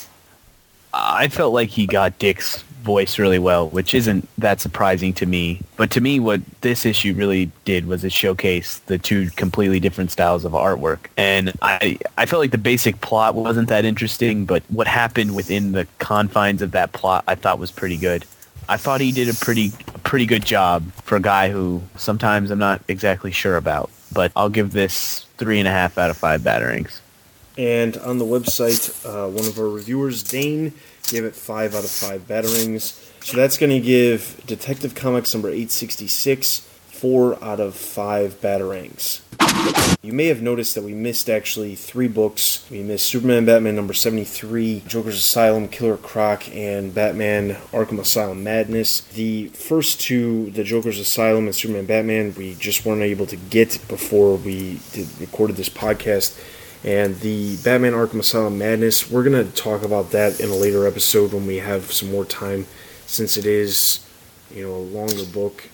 I 0.93 1.29
felt 1.29 1.53
like 1.53 1.71
he 1.71 1.87
got 1.87 2.19
Dick's 2.21 2.63
voice 2.85 3.19
really 3.19 3.39
well, 3.39 3.69
which 3.70 3.94
isn't 3.94 4.28
that 4.39 4.61
surprising 4.61 5.12
to 5.15 5.27
me. 5.27 5.61
But 5.77 5.90
to 5.93 6.01
me, 6.01 6.20
what 6.20 6.40
this 6.61 6.86
issue 6.86 7.15
really 7.15 7.51
did 7.65 7.86
was 7.86 8.05
it 8.05 8.12
showcased 8.12 8.85
the 8.85 8.98
two 8.98 9.31
completely 9.31 9.81
different 9.81 10.11
styles 10.12 10.44
of 10.44 10.52
artwork. 10.52 11.06
And 11.16 11.52
I, 11.62 11.98
I 12.16 12.27
felt 12.27 12.40
like 12.40 12.52
the 12.52 12.59
basic 12.59 13.01
plot 13.01 13.35
wasn't 13.35 13.69
that 13.69 13.85
interesting, 13.85 14.44
but 14.44 14.62
what 14.69 14.86
happened 14.86 15.35
within 15.35 15.73
the 15.73 15.89
confines 15.98 16.62
of 16.62 16.73
that 16.73 16.93
plot 16.93 17.24
I 17.27 17.35
thought 17.35 17.59
was 17.59 17.73
pretty 17.73 17.97
good. 17.97 18.24
I 18.69 18.77
thought 18.77 19.01
he 19.01 19.12
did 19.12 19.28
a 19.28 19.35
pretty, 19.35 19.73
pretty 20.05 20.27
good 20.27 20.44
job 20.44 20.90
for 21.02 21.16
a 21.16 21.20
guy 21.20 21.51
who 21.51 21.82
sometimes 21.97 22.51
I'm 22.51 22.59
not 22.59 22.82
exactly 22.89 23.32
sure 23.32 23.56
about. 23.56 23.90
But 24.12 24.31
I'll 24.36 24.48
give 24.48 24.73
this 24.73 25.27
three 25.39 25.59
and 25.59 25.66
a 25.66 25.70
half 25.70 25.98
out 25.98 26.11
of 26.11 26.16
five 26.16 26.43
batarangs. 26.43 27.01
And 27.56 27.97
on 27.98 28.19
the 28.19 28.24
website, 28.24 29.05
uh, 29.05 29.28
one 29.28 29.47
of 29.47 29.59
our 29.59 29.69
reviewers, 29.69 30.23
Dane, 30.23 30.73
gave 31.09 31.25
it 31.25 31.35
5 31.35 31.75
out 31.75 31.85
of 31.85 31.91
5 31.91 32.27
batarangs. 32.27 33.01
So 33.25 33.37
that's 33.37 33.57
going 33.57 33.71
to 33.71 33.81
give 33.81 34.43
Detective 34.47 34.95
Comics 34.95 35.35
number 35.35 35.49
866 35.49 36.61
4 36.61 37.45
out 37.45 37.61
of 37.61 37.75
5 37.75 38.41
batarangs. 38.41 39.21
You 40.03 40.13
may 40.13 40.27
have 40.27 40.43
noticed 40.43 40.75
that 40.75 40.85
we 40.85 40.95
missed 40.95 41.31
actually 41.31 41.75
three 41.75 42.09
books. 42.09 42.67
We 42.71 42.83
missed 42.83 43.07
Superman 43.07 43.47
Batman 43.47 43.75
number 43.77 43.95
73, 43.95 44.83
Joker's 44.87 45.17
Asylum, 45.17 45.69
Killer 45.69 45.97
Croc, 45.97 46.49
and 46.55 46.95
Batman 46.95 47.55
Arkham 47.73 47.99
Asylum 47.99 48.45
Madness. 48.45 49.01
The 49.01 49.49
first 49.49 50.01
two, 50.01 50.51
the 50.51 50.65
Joker's 50.65 50.99
Asylum 50.99 51.47
and 51.47 51.55
Superman 51.55 51.87
Batman, 51.87 52.35
we 52.37 52.55
just 52.55 52.85
weren't 52.85 53.03
able 53.03 53.27
to 53.27 53.37
get 53.37 53.79
before 53.89 54.37
we 54.37 54.81
did, 54.93 55.09
recorded 55.21 55.57
this 55.57 55.71
podcast 55.71 56.39
and 56.85 57.19
the 57.20 57.56
Batman 57.59 57.93
Arkham 57.93 58.20
Asylum 58.20 58.59
Madness. 58.59 59.11
We're 59.11 59.24
going 59.24 59.44
to 59.44 59.51
talk 59.52 59.82
about 59.82 60.11
that 60.11 60.39
in 60.39 60.51
a 60.51 60.55
later 60.55 60.86
episode 60.86 61.32
when 61.32 61.47
we 61.47 61.56
have 61.56 61.90
some 61.90 62.11
more 62.11 62.27
time, 62.27 62.66
since 63.06 63.36
it 63.36 63.47
is, 63.47 64.05
you 64.55 64.62
know, 64.62 64.74
a 64.74 64.77
longer 64.77 65.24
book. 65.24 65.65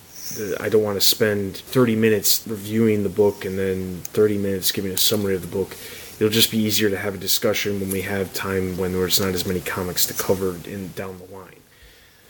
I 0.61 0.69
don't 0.69 0.85
want 0.85 1.01
to 1.01 1.05
spend 1.05 1.57
30 1.57 1.97
minutes 1.97 2.47
reviewing 2.47 3.03
the 3.03 3.09
book 3.09 3.45
and 3.45 3.59
then 3.59 4.01
30 4.05 4.39
minutes 4.39 4.71
giving 4.71 4.93
a 4.93 4.97
summary 4.97 5.35
of 5.35 5.43
the 5.43 5.49
book. 5.49 5.77
It'll 6.21 6.31
just 6.31 6.53
be 6.53 6.59
easier 6.59 6.89
to 6.89 6.99
have 6.99 7.15
a 7.15 7.19
discussion 7.19 7.81
when 7.81 7.91
we 7.91 8.03
have 8.03 8.33
time 8.33 8.77
when 8.77 8.93
there's 8.93 9.19
not 9.19 9.31
as 9.31 9.45
many 9.45 9.61
comics 9.61 10.07
to 10.07 10.15
cover 10.15 10.55
in 10.65 10.93
down 10.93 11.19
the 11.19 11.35
line. 11.35 11.57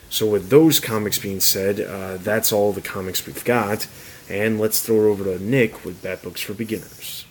So 0.08 0.26
with 0.26 0.48
those 0.48 0.80
comics 0.80 1.18
being 1.18 1.40
said, 1.40 1.80
uh, 1.80 2.16
that's 2.16 2.52
all 2.52 2.72
the 2.72 2.80
comics 2.80 3.26
we've 3.26 3.44
got, 3.44 3.86
and 4.28 4.58
let's 4.58 4.80
throw 4.80 4.96
it 4.96 5.10
over 5.10 5.24
to 5.24 5.42
Nick 5.42 5.84
with 5.84 6.02
Bat 6.02 6.22
Books 6.22 6.40
for 6.40 6.54
Beginners. 6.54 7.26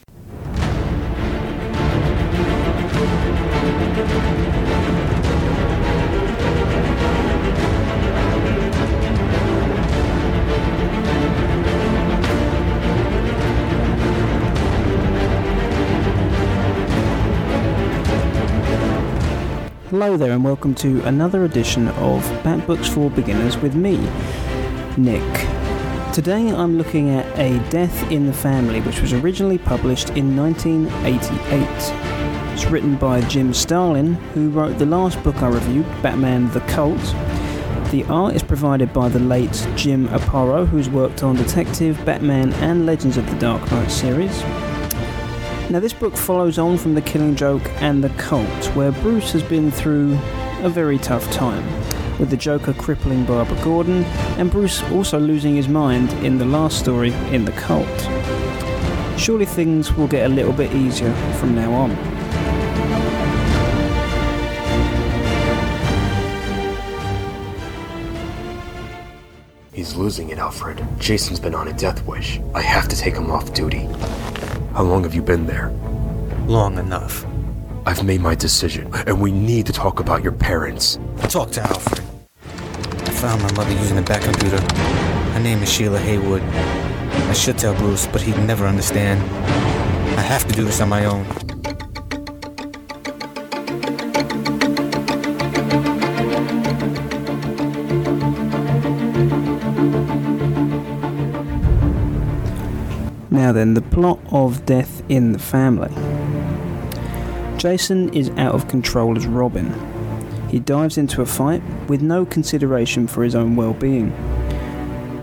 Hello 20.00 20.16
there, 20.16 20.32
and 20.32 20.46
welcome 20.46 20.74
to 20.76 21.04
another 21.04 21.44
edition 21.44 21.90
of 21.90 22.24
Bat 22.42 22.66
Books 22.66 22.88
for 22.88 23.10
Beginners 23.10 23.58
with 23.58 23.76
me, 23.76 23.98
Nick. 24.96 25.34
Today 26.14 26.48
I'm 26.48 26.78
looking 26.78 27.10
at 27.10 27.26
A 27.38 27.60
Death 27.70 28.10
in 28.10 28.26
the 28.26 28.32
Family, 28.32 28.80
which 28.80 29.02
was 29.02 29.12
originally 29.12 29.58
published 29.58 30.12
in 30.12 30.38
1988. 30.38 32.54
It's 32.54 32.66
written 32.68 32.96
by 32.96 33.20
Jim 33.28 33.54
Starlin, 33.54 34.14
who 34.34 34.52
wrote 34.52 34.78
the 34.78 34.86
last 34.86 35.22
book 35.22 35.44
I 35.44 35.50
reviewed, 35.50 35.86
Batman 36.02 36.50
the 36.52 36.62
Cult. 36.62 36.98
The 37.92 38.06
art 38.08 38.36
is 38.36 38.42
provided 38.42 38.94
by 38.94 39.10
the 39.10 39.20
late 39.20 39.68
Jim 39.76 40.08
Aparo, 40.08 40.66
who's 40.66 40.88
worked 40.88 41.24
on 41.24 41.36
Detective, 41.36 42.00
Batman, 42.06 42.54
and 42.54 42.86
Legends 42.86 43.18
of 43.18 43.30
the 43.30 43.38
Dark 43.38 43.70
Knight 43.70 43.92
series. 43.92 44.42
Now, 45.72 45.80
this 45.80 45.94
book 45.94 46.18
follows 46.18 46.58
on 46.58 46.80
from 46.80 46.96
The 46.96 47.02
Killing 47.02 47.36
Joke 47.36 47.62
and 47.76 48.04
The 48.04 48.10
Cult, 48.10 48.66
where 48.76 48.92
Bruce 48.92 49.32
has 49.34 49.44
been 49.44 49.70
through 49.70 50.14
a 50.64 50.70
very 50.70 50.98
tough 50.98 51.30
time, 51.32 51.64
with 52.18 52.32
the 52.32 52.38
Joker 52.38 52.74
crippling 52.74 53.24
Barbara 53.24 53.64
Gordon, 53.64 54.04
and 54.40 54.50
Bruce 54.50 54.82
also 54.86 55.20
losing 55.20 55.56
his 55.56 55.68
mind 55.68 56.12
in 56.26 56.40
the 56.40 56.46
last 56.46 56.80
story 56.80 57.14
in 57.32 57.46
The 57.46 57.52
Cult. 57.52 57.88
Surely 59.20 59.46
things 59.46 59.94
will 59.94 60.08
get 60.08 60.26
a 60.26 60.34
little 60.34 60.54
bit 60.54 60.74
easier 60.74 61.14
from 61.36 61.54
now 61.54 61.72
on. 61.72 61.92
He's 69.72 69.96
losing 69.96 70.30
it, 70.30 70.40
Alfred. 70.40 70.84
Jason's 70.98 71.40
been 71.40 71.54
on 71.54 71.68
a 71.68 71.74
death 71.74 72.04
wish. 72.08 72.40
I 72.56 72.62
have 72.64 72.88
to 72.88 72.96
take 72.96 73.14
him 73.14 73.30
off 73.30 73.54
duty. 73.54 73.88
How 74.74 74.84
long 74.84 75.04
have 75.04 75.16
you 75.16 75.22
been 75.22 75.48
there? 75.48 75.70
Long 76.48 76.78
enough. 76.78 77.26
I've 77.86 78.04
made 78.04 78.22
my 78.22 78.36
decision, 78.36 78.90
and 79.08 79.20
we 79.20 79.32
need 79.32 79.66
to 79.66 79.74
talk 79.74 80.00
about 80.00 80.24
your 80.24 80.32
parents. 80.32 81.00
Talk 81.30 81.52
to 81.52 81.62
Alfred. 81.62 82.02
I 82.44 83.12
found 83.12 83.42
my 83.42 83.52
mother 83.54 83.72
using 83.72 83.96
the 83.96 84.04
Batcomputer. 84.04 84.62
Her 85.34 85.40
name 85.40 85.64
is 85.64 85.72
Sheila 85.72 86.00
Haywood. 86.00 86.44
I 86.44 87.34
should 87.34 87.58
tell 87.58 87.74
Bruce, 87.76 88.06
but 88.08 88.22
he'd 88.22 88.38
never 88.46 88.68
understand. 88.68 89.22
I 90.18 90.22
have 90.22 90.48
to 90.48 90.54
do 90.54 90.64
this 90.64 90.80
on 90.82 90.90
my 90.90 91.06
own. 91.06 91.26
Then, 103.60 103.74
the 103.74 103.82
plot 103.82 104.20
of 104.32 104.66
Death 104.66 105.04
in 105.10 105.34
the 105.34 105.40
Family. 105.40 105.90
Jason 107.58 108.12
is 108.14 108.30
out 108.38 108.56
of 108.56 108.70
control 108.70 109.18
as 109.18 109.28
Robin. 109.28 109.76
He 110.50 110.60
dives 110.60 110.98
into 110.98 111.22
a 111.22 111.26
fight 111.26 111.62
with 111.90 112.02
no 112.02 112.26
consideration 112.26 113.06
for 113.06 113.22
his 113.22 113.36
own 113.36 113.58
well 113.58 113.74
being. 113.74 114.14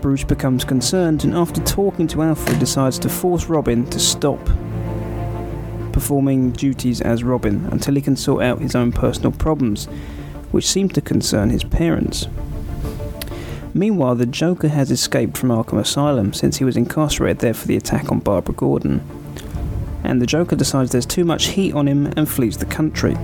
Bruce 0.01 0.23
becomes 0.23 0.63
concerned 0.63 1.23
and, 1.23 1.33
after 1.33 1.61
talking 1.63 2.05
to 2.09 2.21
Alfred, 2.21 2.59
decides 2.59 2.99
to 2.99 3.09
force 3.09 3.47
Robin 3.47 3.89
to 3.89 3.99
stop 3.99 4.39
performing 5.91 6.51
duties 6.51 7.01
as 7.01 7.23
Robin 7.23 7.65
until 7.71 7.95
he 7.95 8.01
can 8.01 8.15
sort 8.15 8.43
out 8.43 8.61
his 8.61 8.75
own 8.75 8.91
personal 8.91 9.31
problems, 9.31 9.85
which 10.51 10.67
seem 10.67 10.89
to 10.89 11.01
concern 11.01 11.49
his 11.49 11.63
parents. 11.63 12.27
Meanwhile, 13.77 14.15
the 14.15 14.25
Joker 14.25 14.69
has 14.69 14.89
escaped 14.89 15.37
from 15.37 15.49
Arkham 15.49 15.77
Asylum 15.77 16.33
since 16.33 16.57
he 16.57 16.63
was 16.63 16.75
incarcerated 16.75 17.37
there 17.37 17.53
for 17.53 17.67
the 17.67 17.77
attack 17.77 18.11
on 18.11 18.17
Barbara 18.17 18.55
Gordon. 18.55 19.03
And 20.03 20.19
the 20.19 20.25
Joker 20.25 20.55
decides 20.55 20.91
there's 20.91 21.05
too 21.05 21.23
much 21.23 21.49
heat 21.49 21.75
on 21.75 21.87
him 21.87 22.11
and 22.17 22.27
flees 22.27 22.57
the 22.57 22.65
country. 22.65 23.15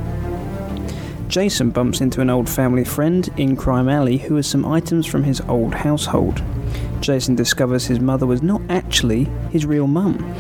Jason 1.28 1.72
bumps 1.72 2.02
into 2.02 2.22
an 2.22 2.30
old 2.30 2.48
family 2.48 2.84
friend 2.84 3.34
in 3.36 3.56
Crime 3.56 3.90
Alley 3.90 4.18
who 4.20 4.36
has 4.36 4.46
some 4.46 4.64
items 4.64 5.08
from 5.08 5.24
his 5.24 5.42
old 5.42 5.74
household. 5.74 6.44
Jason 7.02 7.34
discovers 7.34 7.88
his 7.88 8.00
mother 8.00 8.28
was 8.28 8.44
not 8.44 8.62
actually 8.70 9.24
his 9.50 9.66
real 9.66 9.88
mum, 9.88 10.36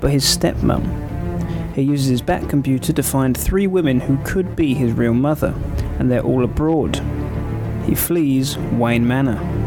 but 0.00 0.10
his 0.10 0.24
stepmum. 0.24 1.74
He 1.74 1.82
uses 1.82 2.08
his 2.08 2.22
Batcomputer 2.22 2.96
to 2.96 3.02
find 3.02 3.36
three 3.36 3.66
women 3.66 4.00
who 4.00 4.16
could 4.24 4.56
be 4.56 4.72
his 4.72 4.94
real 4.94 5.12
mother, 5.12 5.54
and 5.98 6.10
they're 6.10 6.22
all 6.22 6.42
abroad. 6.42 7.02
He 7.84 7.94
flees 7.94 8.56
Wayne 8.72 9.06
Manor. 9.06 9.57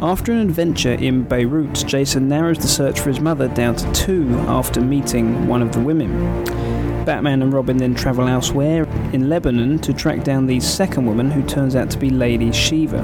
After 0.00 0.30
an 0.30 0.38
adventure 0.38 0.92
in 0.92 1.24
Beirut, 1.24 1.74
Jason 1.84 2.28
narrows 2.28 2.58
the 2.58 2.68
search 2.68 3.00
for 3.00 3.08
his 3.08 3.18
mother 3.18 3.48
down 3.48 3.74
to 3.74 3.92
two 3.92 4.32
after 4.46 4.80
meeting 4.80 5.48
one 5.48 5.60
of 5.60 5.72
the 5.72 5.80
women. 5.80 6.44
Batman 7.04 7.42
and 7.42 7.52
Robin 7.52 7.78
then 7.78 7.96
travel 7.96 8.28
elsewhere 8.28 8.84
in 9.12 9.28
Lebanon 9.28 9.80
to 9.80 9.92
track 9.92 10.22
down 10.22 10.46
the 10.46 10.60
second 10.60 11.04
woman 11.04 11.32
who 11.32 11.42
turns 11.42 11.74
out 11.74 11.90
to 11.90 11.98
be 11.98 12.10
Lady 12.10 12.52
Shiva. 12.52 13.00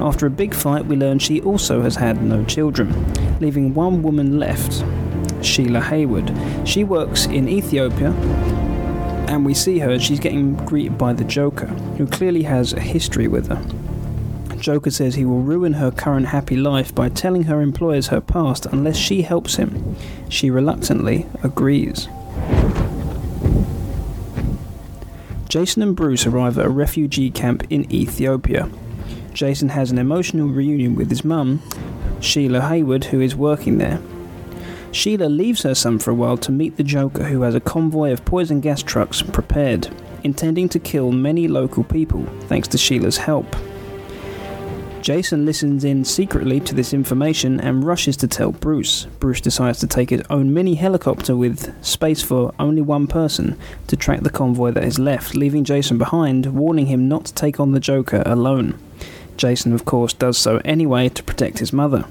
After 0.00 0.26
a 0.26 0.30
big 0.30 0.54
fight, 0.54 0.86
we 0.86 0.96
learn 0.96 1.20
she 1.20 1.40
also 1.40 1.82
has 1.82 1.94
had 1.94 2.20
no 2.20 2.44
children, 2.44 3.14
leaving 3.38 3.72
one 3.72 4.02
woman 4.02 4.40
left, 4.40 4.84
Sheila 5.40 5.80
Haywood. 5.82 6.36
She 6.64 6.82
works 6.82 7.26
in 7.26 7.48
Ethiopia, 7.48 8.10
and 9.28 9.46
we 9.46 9.54
see 9.54 9.78
her, 9.78 10.00
she's 10.00 10.18
getting 10.18 10.56
greeted 10.56 10.98
by 10.98 11.12
the 11.12 11.24
Joker, 11.24 11.66
who 11.96 12.08
clearly 12.08 12.42
has 12.42 12.72
a 12.72 12.80
history 12.80 13.28
with 13.28 13.46
her. 13.46 13.85
Joker 14.66 14.90
says 14.90 15.14
he 15.14 15.24
will 15.24 15.42
ruin 15.42 15.74
her 15.74 15.92
current 15.92 16.26
happy 16.26 16.56
life 16.56 16.92
by 16.92 17.08
telling 17.08 17.44
her 17.44 17.62
employers 17.62 18.08
her 18.08 18.20
past 18.20 18.66
unless 18.66 18.96
she 18.96 19.22
helps 19.22 19.54
him. 19.54 19.94
She 20.28 20.50
reluctantly 20.50 21.24
agrees. 21.44 22.08
Jason 25.48 25.84
and 25.84 25.94
Bruce 25.94 26.26
arrive 26.26 26.58
at 26.58 26.66
a 26.66 26.68
refugee 26.68 27.30
camp 27.30 27.62
in 27.70 27.88
Ethiopia. 27.92 28.68
Jason 29.32 29.68
has 29.68 29.92
an 29.92 29.98
emotional 29.98 30.48
reunion 30.48 30.96
with 30.96 31.10
his 31.10 31.24
mum, 31.24 31.62
Sheila 32.18 32.62
Haywood, 32.62 33.04
who 33.04 33.20
is 33.20 33.36
working 33.36 33.78
there. 33.78 34.00
Sheila 34.90 35.26
leaves 35.26 35.62
her 35.62 35.76
son 35.76 36.00
for 36.00 36.10
a 36.10 36.14
while 36.14 36.38
to 36.38 36.50
meet 36.50 36.76
the 36.76 36.82
Joker, 36.82 37.22
who 37.22 37.42
has 37.42 37.54
a 37.54 37.60
convoy 37.60 38.10
of 38.10 38.24
poison 38.24 38.60
gas 38.60 38.82
trucks 38.82 39.22
prepared, 39.22 39.86
intending 40.24 40.68
to 40.70 40.80
kill 40.80 41.12
many 41.12 41.46
local 41.46 41.84
people, 41.84 42.26
thanks 42.48 42.66
to 42.66 42.78
Sheila's 42.78 43.18
help. 43.18 43.46
Jason 45.06 45.46
listens 45.46 45.84
in 45.84 46.04
secretly 46.04 46.58
to 46.58 46.74
this 46.74 46.92
information 46.92 47.60
and 47.60 47.84
rushes 47.84 48.16
to 48.16 48.26
tell 48.26 48.50
Bruce. 48.50 49.04
Bruce 49.20 49.40
decides 49.40 49.78
to 49.78 49.86
take 49.86 50.10
his 50.10 50.24
own 50.30 50.52
mini 50.52 50.74
helicopter 50.74 51.36
with 51.36 51.72
space 51.80 52.22
for 52.22 52.52
only 52.58 52.82
one 52.82 53.06
person 53.06 53.56
to 53.86 53.94
track 53.94 54.22
the 54.22 54.30
convoy 54.30 54.72
that 54.72 54.82
is 54.82 54.98
left, 54.98 55.36
leaving 55.36 55.62
Jason 55.62 55.96
behind, 55.96 56.46
warning 56.46 56.86
him 56.86 57.06
not 57.06 57.24
to 57.26 57.34
take 57.34 57.60
on 57.60 57.70
the 57.70 57.78
Joker 57.78 58.24
alone. 58.26 58.76
Jason, 59.36 59.72
of 59.72 59.84
course, 59.84 60.12
does 60.12 60.36
so 60.36 60.60
anyway 60.64 61.08
to 61.08 61.22
protect 61.22 61.60
his 61.60 61.72
mother. 61.72 62.04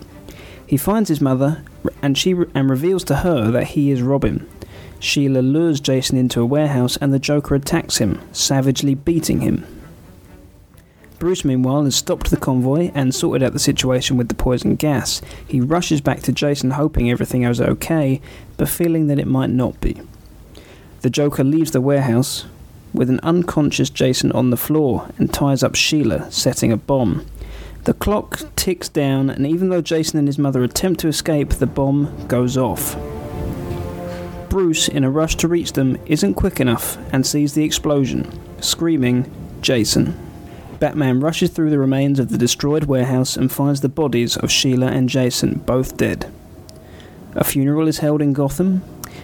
He 0.65 0.77
finds 0.77 1.09
his 1.09 1.19
mother 1.19 1.65
and 2.01 2.17
she 2.17 2.33
re- 2.33 2.47
and 2.55 2.69
reveals 2.69 3.03
to 3.03 3.17
her 3.17 3.51
that 3.51 3.67
he 3.71 3.91
is 3.91 4.01
Robin. 4.01 4.49
Sheila 5.01 5.39
lures 5.39 5.81
Jason 5.81 6.17
into 6.17 6.39
a 6.39 6.45
warehouse 6.45 6.95
and 7.01 7.13
the 7.13 7.19
Joker 7.19 7.55
attacks 7.55 7.97
him, 7.97 8.21
savagely 8.31 8.95
beating 8.95 9.41
him. 9.41 9.67
Bruce, 11.17 11.45
meanwhile, 11.45 11.85
has 11.85 11.95
stopped 11.95 12.29
the 12.29 12.37
convoy 12.37 12.91
and 12.93 13.15
sorted 13.15 13.41
out 13.41 13.53
the 13.53 13.59
situation 13.59 14.17
with 14.17 14.27
the 14.27 14.35
poison 14.35 14.75
gas. 14.75 15.21
He 15.47 15.61
rushes 15.61 16.01
back 16.01 16.21
to 16.23 16.31
Jason, 16.31 16.71
hoping 16.71 17.09
everything 17.09 17.43
is 17.43 17.61
okay, 17.61 18.21
but 18.57 18.69
feeling 18.69 19.07
that 19.07 19.19
it 19.19 19.27
might 19.27 19.49
not 19.49 19.79
be. 19.79 20.01
The 21.01 21.09
Joker 21.09 21.43
leaves 21.43 21.71
the 21.71 21.81
warehouse 21.81 22.45
with 22.93 23.09
an 23.09 23.19
unconscious 23.23 23.89
Jason 23.89 24.31
on 24.31 24.49
the 24.49 24.57
floor 24.57 25.09
and 25.17 25.33
ties 25.33 25.63
up 25.63 25.75
Sheila, 25.75 26.31
setting 26.31 26.71
a 26.71 26.77
bomb. 26.77 27.25
The 27.83 27.93
clock 27.93 28.41
ticks 28.55 28.89
down, 28.89 29.29
and 29.29 29.45
even 29.45 29.69
though 29.69 29.81
Jason 29.81 30.17
and 30.17 30.27
his 30.27 30.39
mother 30.39 30.63
attempt 30.63 30.99
to 31.01 31.07
escape, 31.07 31.49
the 31.49 31.67
bomb 31.67 32.27
goes 32.27 32.57
off. 32.57 32.95
Bruce, 34.49 34.87
in 34.87 35.03
a 35.03 35.11
rush 35.11 35.35
to 35.35 35.47
reach 35.47 35.73
them, 35.73 35.97
isn't 36.05 36.33
quick 36.33 36.59
enough 36.59 36.97
and 37.13 37.25
sees 37.25 37.53
the 37.53 37.63
explosion, 37.63 38.27
screaming, 38.61 39.31
Jason. 39.61 40.24
Batman 40.79 41.19
rushes 41.19 41.49
through 41.49 41.69
the 41.69 41.79
remains 41.79 42.19
of 42.19 42.29
the 42.29 42.37
destroyed 42.37 42.85
warehouse 42.85 43.37
and 43.37 43.51
finds 43.51 43.81
the 43.81 43.89
bodies 43.89 44.35
of 44.37 44.51
Sheila 44.51 44.87
and 44.87 45.07
Jason, 45.07 45.59
both 45.59 45.97
dead. 45.97 46.31
A 47.33 47.43
funeral 47.43 47.87
is 47.87 47.99
held 47.99 48.21
in 48.21 48.33
Gotham, 48.33 48.83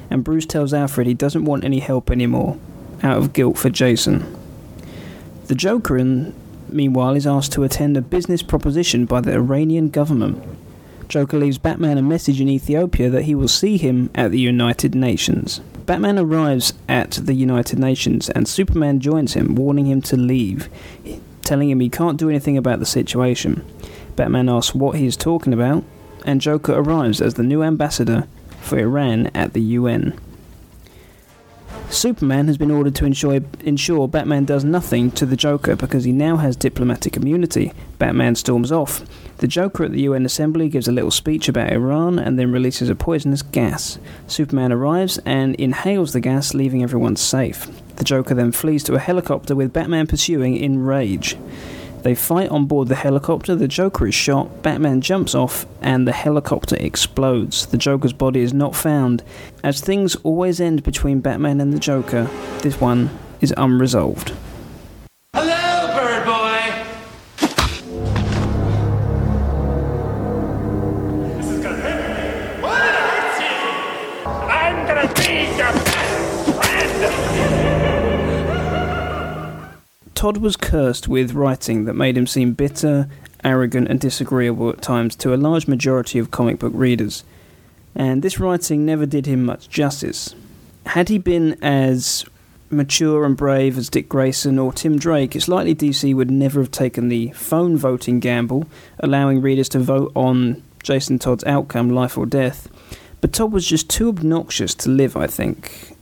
and 0.10 0.24
Bruce 0.24 0.46
tells 0.46 0.74
Alfred 0.74 1.08
he 1.08 1.14
doesn't 1.14 1.46
want 1.46 1.64
any 1.64 1.80
help 1.80 2.10
anymore, 2.10 2.58
out 3.04 3.18
of 3.18 3.34
guilt 3.34 3.58
for 3.58 3.70
Jason. 3.70 4.36
The 5.48 5.56
Joker, 5.56 5.98
in, 5.98 6.34
meanwhile, 6.70 7.16
is 7.16 7.28
asked 7.28 7.52
to 7.54 7.64
attend 7.64 7.98
a 7.98 8.02
business 8.02 8.42
proposition 8.42 9.06
by 9.06 9.22
the 9.22 9.34
Iranian 9.34 9.90
government. 9.90 10.44
Joker 11.10 11.38
leaves 11.38 11.58
Batman 11.58 11.98
a 11.98 12.02
message 12.02 12.40
in 12.40 12.48
Ethiopia 12.48 13.10
that 13.10 13.24
he 13.24 13.36
will 13.36 13.50
see 13.50 13.78
him 13.78 14.10
at 14.16 14.32
the 14.32 14.40
United 14.40 14.96
Nations. 14.96 15.60
Batman 15.86 16.18
arrives 16.18 16.74
at 16.88 17.12
the 17.12 17.34
United 17.34 17.80
Nations 17.80 18.30
and 18.30 18.48
Superman 18.48 19.02
joins 19.02 19.34
him, 19.34 19.56
warning 19.56 19.88
him 19.88 20.02
to 20.04 20.16
leave, 20.16 20.70
telling 21.52 21.70
him 21.70 21.82
he 21.82 21.90
can't 21.90 22.18
do 22.18 22.30
anything 22.30 22.58
about 22.58 22.80
the 22.80 22.86
situation. 22.86 23.62
Batman 24.16 24.48
asks 24.48 24.74
what 24.74 24.96
he 24.96 25.06
is 25.06 25.18
talking 25.18 25.52
about, 25.52 25.84
and 26.26 26.40
Joker 26.40 26.72
arrives 26.72 27.20
as 27.20 27.34
the 27.34 27.44
new 27.44 27.62
ambassador 27.62 28.26
for 28.62 28.80
Iran 28.80 29.28
at 29.36 29.52
the 29.52 29.60
UN. 29.60 30.18
Superman 31.90 32.48
has 32.48 32.58
been 32.58 32.72
ordered 32.72 32.96
to 32.96 33.06
ensure, 33.06 33.42
ensure 33.66 34.08
Batman 34.08 34.46
does 34.46 34.64
nothing 34.64 35.12
to 35.12 35.26
the 35.26 35.36
Joker 35.36 35.76
because 35.76 36.06
he 36.06 36.14
now 36.14 36.38
has 36.38 36.56
diplomatic 36.56 37.18
immunity. 37.18 37.74
Batman 38.00 38.36
storms 38.36 38.72
off. 38.72 39.04
The 39.40 39.48
Joker 39.48 39.84
at 39.84 39.92
the 39.92 40.04
UN 40.04 40.26
assembly 40.26 40.70
gives 40.70 40.88
a 40.88 40.94
little 40.94 41.12
speech 41.12 41.50
about 41.50 41.74
Iran 41.74 42.18
and 42.18 42.40
then 42.40 42.54
releases 42.54 42.88
a 42.88 42.96
poisonous 42.96 43.42
gas. 43.42 44.00
Superman 44.26 44.72
arrives 44.72 45.20
and 45.26 45.54
inhales 45.56 46.14
the 46.14 46.22
gas, 46.22 46.54
leaving 46.54 46.82
everyone 46.82 47.18
safe. 47.18 47.68
The 48.02 48.06
Joker 48.06 48.34
then 48.34 48.52
flees 48.52 48.84
to 48.86 48.96
a 48.96 49.00
helicopter 49.00 49.56
with 49.56 49.74
Batman 49.74 50.08
pursuing 50.08 50.58
in 50.58 50.84
rage. 50.84 51.38
They 52.02 52.16
fight 52.16 52.50
on 52.50 52.66
board 52.66 52.88
the 52.88 52.96
helicopter, 52.96 53.54
the 53.54 53.68
Joker 53.68 54.08
is 54.08 54.16
shot, 54.16 54.64
Batman 54.64 55.02
jumps 55.02 55.36
off, 55.36 55.68
and 55.84 56.08
the 56.08 56.12
helicopter 56.12 56.76
explodes. 56.80 57.68
The 57.68 57.78
Joker's 57.78 58.12
body 58.12 58.40
is 58.40 58.56
not 58.56 58.76
found. 58.76 59.22
As 59.64 59.82
things 59.82 60.16
always 60.24 60.60
end 60.60 60.82
between 60.82 61.20
Batman 61.20 61.62
and 61.62 61.72
the 61.72 61.78
Joker, 61.78 62.28
this 62.64 62.82
one 62.82 63.12
is 63.40 63.54
unresolved. 63.56 64.34
Todd 80.22 80.38
was 80.38 80.56
cursed 80.56 81.08
with 81.08 81.34
writing 81.34 81.86
that 81.86 81.96
made 81.96 82.16
him 82.16 82.28
seem 82.28 82.54
bitter, 82.54 83.10
arrogant, 83.44 83.88
and 83.88 84.00
disagreeable 84.00 84.70
at 84.70 84.80
times 84.80 85.16
to 85.16 85.34
a 85.34 85.36
large 85.36 85.68
majority 85.68 86.20
of 86.20 86.30
comic 86.30 86.60
book 86.60 86.74
readers, 86.76 87.24
and 87.96 88.22
this 88.22 88.40
writing 88.40 88.86
never 88.86 89.08
did 89.08 89.26
him 89.26 89.44
much 89.44 89.68
justice. 89.68 90.36
Had 90.86 91.10
he 91.10 91.18
been 91.18 91.58
as 91.64 92.24
mature 92.70 93.26
and 93.26 93.36
brave 93.36 93.80
as 93.80 93.90
Dick 93.90 94.08
Grayson 94.08 94.60
or 94.60 94.72
Tim 94.72 95.00
Drake, 95.00 95.36
it's 95.36 95.48
likely 95.48 95.74
DC 95.74 96.14
would 96.14 96.30
never 96.30 96.60
have 96.60 96.70
taken 96.70 97.10
the 97.10 97.32
phone 97.32 97.76
voting 97.76 98.20
gamble, 98.20 98.68
allowing 99.00 99.42
readers 99.42 99.70
to 99.70 99.80
vote 99.80 100.12
on 100.14 100.62
Jason 100.84 101.18
Todd's 101.18 101.46
outcome, 101.46 101.90
life 101.90 102.16
or 102.16 102.28
death. 102.28 102.68
But 103.22 103.34
Todd 103.34 103.52
was 103.52 103.66
just 103.66 103.90
too 103.90 104.10
obnoxious 104.10 104.76
to 104.76 104.90
live, 104.92 105.18
I 105.18 105.26
think. 105.26 105.98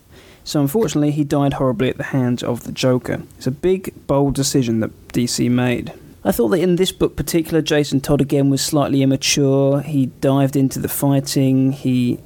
So 0.49 0.59
unfortunately, 0.61 1.11
he 1.11 1.23
died 1.23 1.53
horribly 1.53 1.89
at 1.89 1.97
the 1.97 2.05
hands 2.05 2.41
of 2.41 2.63
the 2.63 2.71
Joker. 2.71 3.21
It's 3.37 3.45
a 3.45 3.51
big, 3.51 3.93
bold 4.07 4.33
decision 4.33 4.79
that 4.79 5.09
DC 5.09 5.47
made. 5.51 5.93
I 6.23 6.31
thought 6.31 6.47
that 6.47 6.59
in 6.59 6.75
this 6.75 6.91
book 6.91 7.15
particular, 7.15 7.61
Jason 7.61 8.01
Todd 8.01 8.19
again 8.19 8.49
was 8.49 8.59
slightly 8.59 9.03
immature. 9.03 9.81
He 9.81 10.07
dived 10.07 10.55
into 10.55 10.79
the 10.79 10.89
fighting. 10.89 11.71
He 11.73 12.17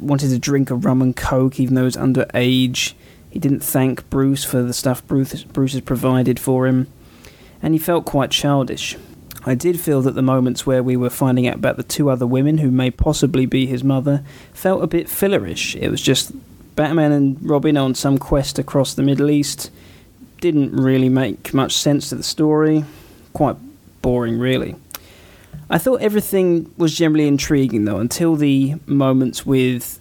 wanted 0.00 0.30
to 0.30 0.38
drink 0.40 0.70
a 0.70 0.74
rum 0.74 1.00
and 1.00 1.14
coke 1.14 1.60
even 1.60 1.76
though 1.76 1.82
he 1.82 1.84
was 1.84 1.96
underage. 1.96 2.94
He 3.30 3.38
didn't 3.38 3.60
thank 3.60 4.10
Bruce 4.10 4.42
for 4.42 4.62
the 4.62 4.74
stuff 4.74 5.06
Bruce, 5.06 5.44
Bruce 5.44 5.74
has 5.74 5.82
provided 5.82 6.40
for 6.40 6.66
him. 6.66 6.88
And 7.62 7.72
he 7.72 7.78
felt 7.78 8.04
quite 8.04 8.32
childish. 8.32 8.96
I 9.44 9.54
did 9.54 9.78
feel 9.78 10.02
that 10.02 10.16
the 10.16 10.22
moments 10.22 10.66
where 10.66 10.82
we 10.82 10.96
were 10.96 11.08
finding 11.08 11.46
out 11.46 11.54
about 11.54 11.76
the 11.76 11.84
two 11.84 12.10
other 12.10 12.26
women 12.26 12.58
who 12.58 12.72
may 12.72 12.90
possibly 12.90 13.46
be 13.46 13.66
his 13.66 13.84
mother 13.84 14.24
felt 14.52 14.82
a 14.82 14.88
bit 14.88 15.06
fillerish. 15.06 15.80
It 15.80 15.88
was 15.88 16.02
just 16.02 16.32
Batman 16.76 17.12
and 17.12 17.38
Robin 17.42 17.76
on 17.76 17.94
some 17.94 18.18
quest 18.18 18.58
across 18.58 18.94
the 18.94 19.02
Middle 19.02 19.30
East. 19.30 19.70
Didn't 20.40 20.74
really 20.74 21.08
make 21.08 21.52
much 21.52 21.72
sense 21.74 22.08
to 22.08 22.14
the 22.14 22.22
story. 22.22 22.84
Quite 23.32 23.56
boring, 24.02 24.38
really. 24.38 24.76
I 25.68 25.78
thought 25.78 26.00
everything 26.00 26.72
was 26.76 26.96
generally 26.96 27.28
intriguing, 27.28 27.84
though, 27.84 27.98
until 27.98 28.34
the 28.36 28.76
moments 28.86 29.46
with 29.46 30.00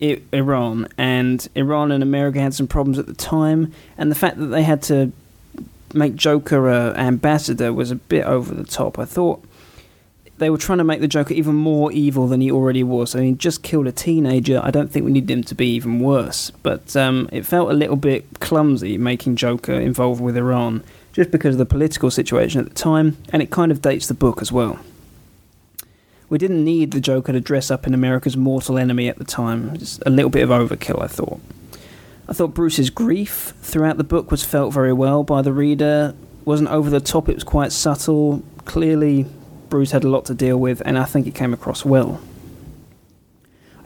I- 0.00 0.20
Iran. 0.32 0.88
And 0.98 1.48
Iran 1.54 1.90
and 1.90 2.02
America 2.02 2.40
had 2.40 2.54
some 2.54 2.66
problems 2.66 2.98
at 2.98 3.06
the 3.06 3.14
time, 3.14 3.72
and 3.96 4.10
the 4.10 4.14
fact 4.14 4.38
that 4.38 4.46
they 4.46 4.62
had 4.62 4.82
to 4.82 5.12
make 5.94 6.14
Joker 6.14 6.68
an 6.68 6.96
ambassador 6.96 7.72
was 7.72 7.90
a 7.90 7.96
bit 7.96 8.24
over 8.24 8.54
the 8.54 8.64
top. 8.64 8.98
I 8.98 9.04
thought 9.04 9.44
they 10.42 10.50
were 10.50 10.58
trying 10.58 10.78
to 10.78 10.84
make 10.84 11.00
the 11.00 11.08
Joker 11.08 11.34
even 11.34 11.54
more 11.54 11.92
evil 11.92 12.26
than 12.26 12.40
he 12.40 12.50
already 12.50 12.82
was. 12.82 13.14
I 13.14 13.20
mean, 13.20 13.38
just 13.38 13.62
killed 13.62 13.86
a 13.86 13.92
teenager. 13.92 14.60
I 14.62 14.72
don't 14.72 14.90
think 14.90 15.04
we 15.04 15.12
need 15.12 15.30
him 15.30 15.44
to 15.44 15.54
be 15.54 15.68
even 15.74 16.00
worse. 16.00 16.50
But 16.50 16.96
um, 16.96 17.28
it 17.30 17.46
felt 17.46 17.70
a 17.70 17.74
little 17.74 17.96
bit 17.96 18.40
clumsy 18.40 18.98
making 18.98 19.36
Joker 19.36 19.74
involved 19.74 20.20
with 20.20 20.36
Iran, 20.36 20.82
just 21.12 21.30
because 21.30 21.54
of 21.54 21.58
the 21.58 21.66
political 21.66 22.10
situation 22.10 22.60
at 22.60 22.68
the 22.68 22.74
time, 22.74 23.18
and 23.32 23.40
it 23.40 23.50
kind 23.50 23.70
of 23.70 23.80
dates 23.80 24.08
the 24.08 24.14
book 24.14 24.42
as 24.42 24.50
well. 24.50 24.80
We 26.28 26.38
didn't 26.38 26.64
need 26.64 26.90
the 26.90 27.00
Joker 27.00 27.32
to 27.32 27.40
dress 27.40 27.70
up 27.70 27.86
in 27.86 27.94
America's 27.94 28.36
mortal 28.36 28.78
enemy 28.78 29.06
at 29.06 29.18
the 29.18 29.24
time. 29.24 29.76
Just 29.78 30.02
a 30.04 30.10
little 30.10 30.30
bit 30.30 30.42
of 30.42 30.50
overkill, 30.50 31.00
I 31.00 31.06
thought. 31.06 31.40
I 32.28 32.32
thought 32.32 32.54
Bruce's 32.54 32.90
grief 32.90 33.52
throughout 33.60 33.96
the 33.96 34.04
book 34.04 34.30
was 34.30 34.42
felt 34.44 34.72
very 34.72 34.92
well 34.92 35.22
by 35.22 35.42
the 35.42 35.52
reader. 35.52 36.14
wasn't 36.44 36.70
over 36.70 36.90
the 36.90 37.00
top, 37.00 37.28
it 37.28 37.34
was 37.34 37.44
quite 37.44 37.70
subtle. 37.70 38.42
Clearly, 38.64 39.26
Bruce 39.72 39.92
had 39.92 40.04
a 40.04 40.08
lot 40.10 40.26
to 40.26 40.34
deal 40.34 40.58
with, 40.58 40.82
and 40.84 40.98
I 40.98 41.04
think 41.04 41.26
it 41.26 41.34
came 41.34 41.54
across 41.54 41.82
well. 41.82 42.20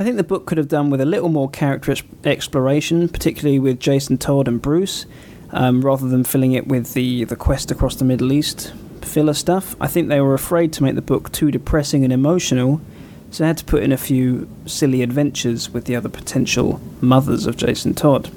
I 0.01 0.03
think 0.03 0.17
the 0.17 0.25
book 0.25 0.45
could 0.45 0.59
have 0.59 0.67
done 0.67 0.91
with 0.91 1.01
a 1.01 1.05
little 1.05 1.29
more 1.29 1.49
character 1.49 1.95
exploration, 2.25 3.09
particularly 3.09 3.61
with 3.61 3.79
Jason 3.79 4.19
Todd 4.19 4.49
and 4.49 4.61
Bruce, 4.61 5.07
um, 5.53 5.83
rather 5.83 6.09
than 6.09 6.25
filling 6.25 6.51
it 6.51 6.67
with 6.67 6.95
the, 6.95 7.23
the 7.23 7.37
quest 7.37 7.71
across 7.71 7.95
the 7.95 8.05
Middle 8.05 8.33
East 8.33 8.75
filler 9.01 9.33
stuff. 9.33 9.77
I 9.81 9.87
think 9.87 10.09
they 10.09 10.21
were 10.21 10.35
afraid 10.35 10.73
to 10.73 10.83
make 10.83 10.97
the 10.97 11.03
book 11.03 11.31
too 11.31 11.53
depressing 11.53 12.03
and 12.03 12.13
emotional, 12.13 12.81
so 13.31 13.45
they 13.45 13.47
had 13.47 13.59
to 13.59 13.65
put 13.65 13.85
in 13.85 13.93
a 13.93 13.97
few 13.97 14.49
silly 14.67 15.03
adventures 15.03 15.71
with 15.71 15.85
the 15.85 15.95
other 15.95 16.09
potential 16.09 16.81
mothers 17.01 17.47
of 17.47 17.57
Jason 17.57 17.95
Todd. 17.95 18.29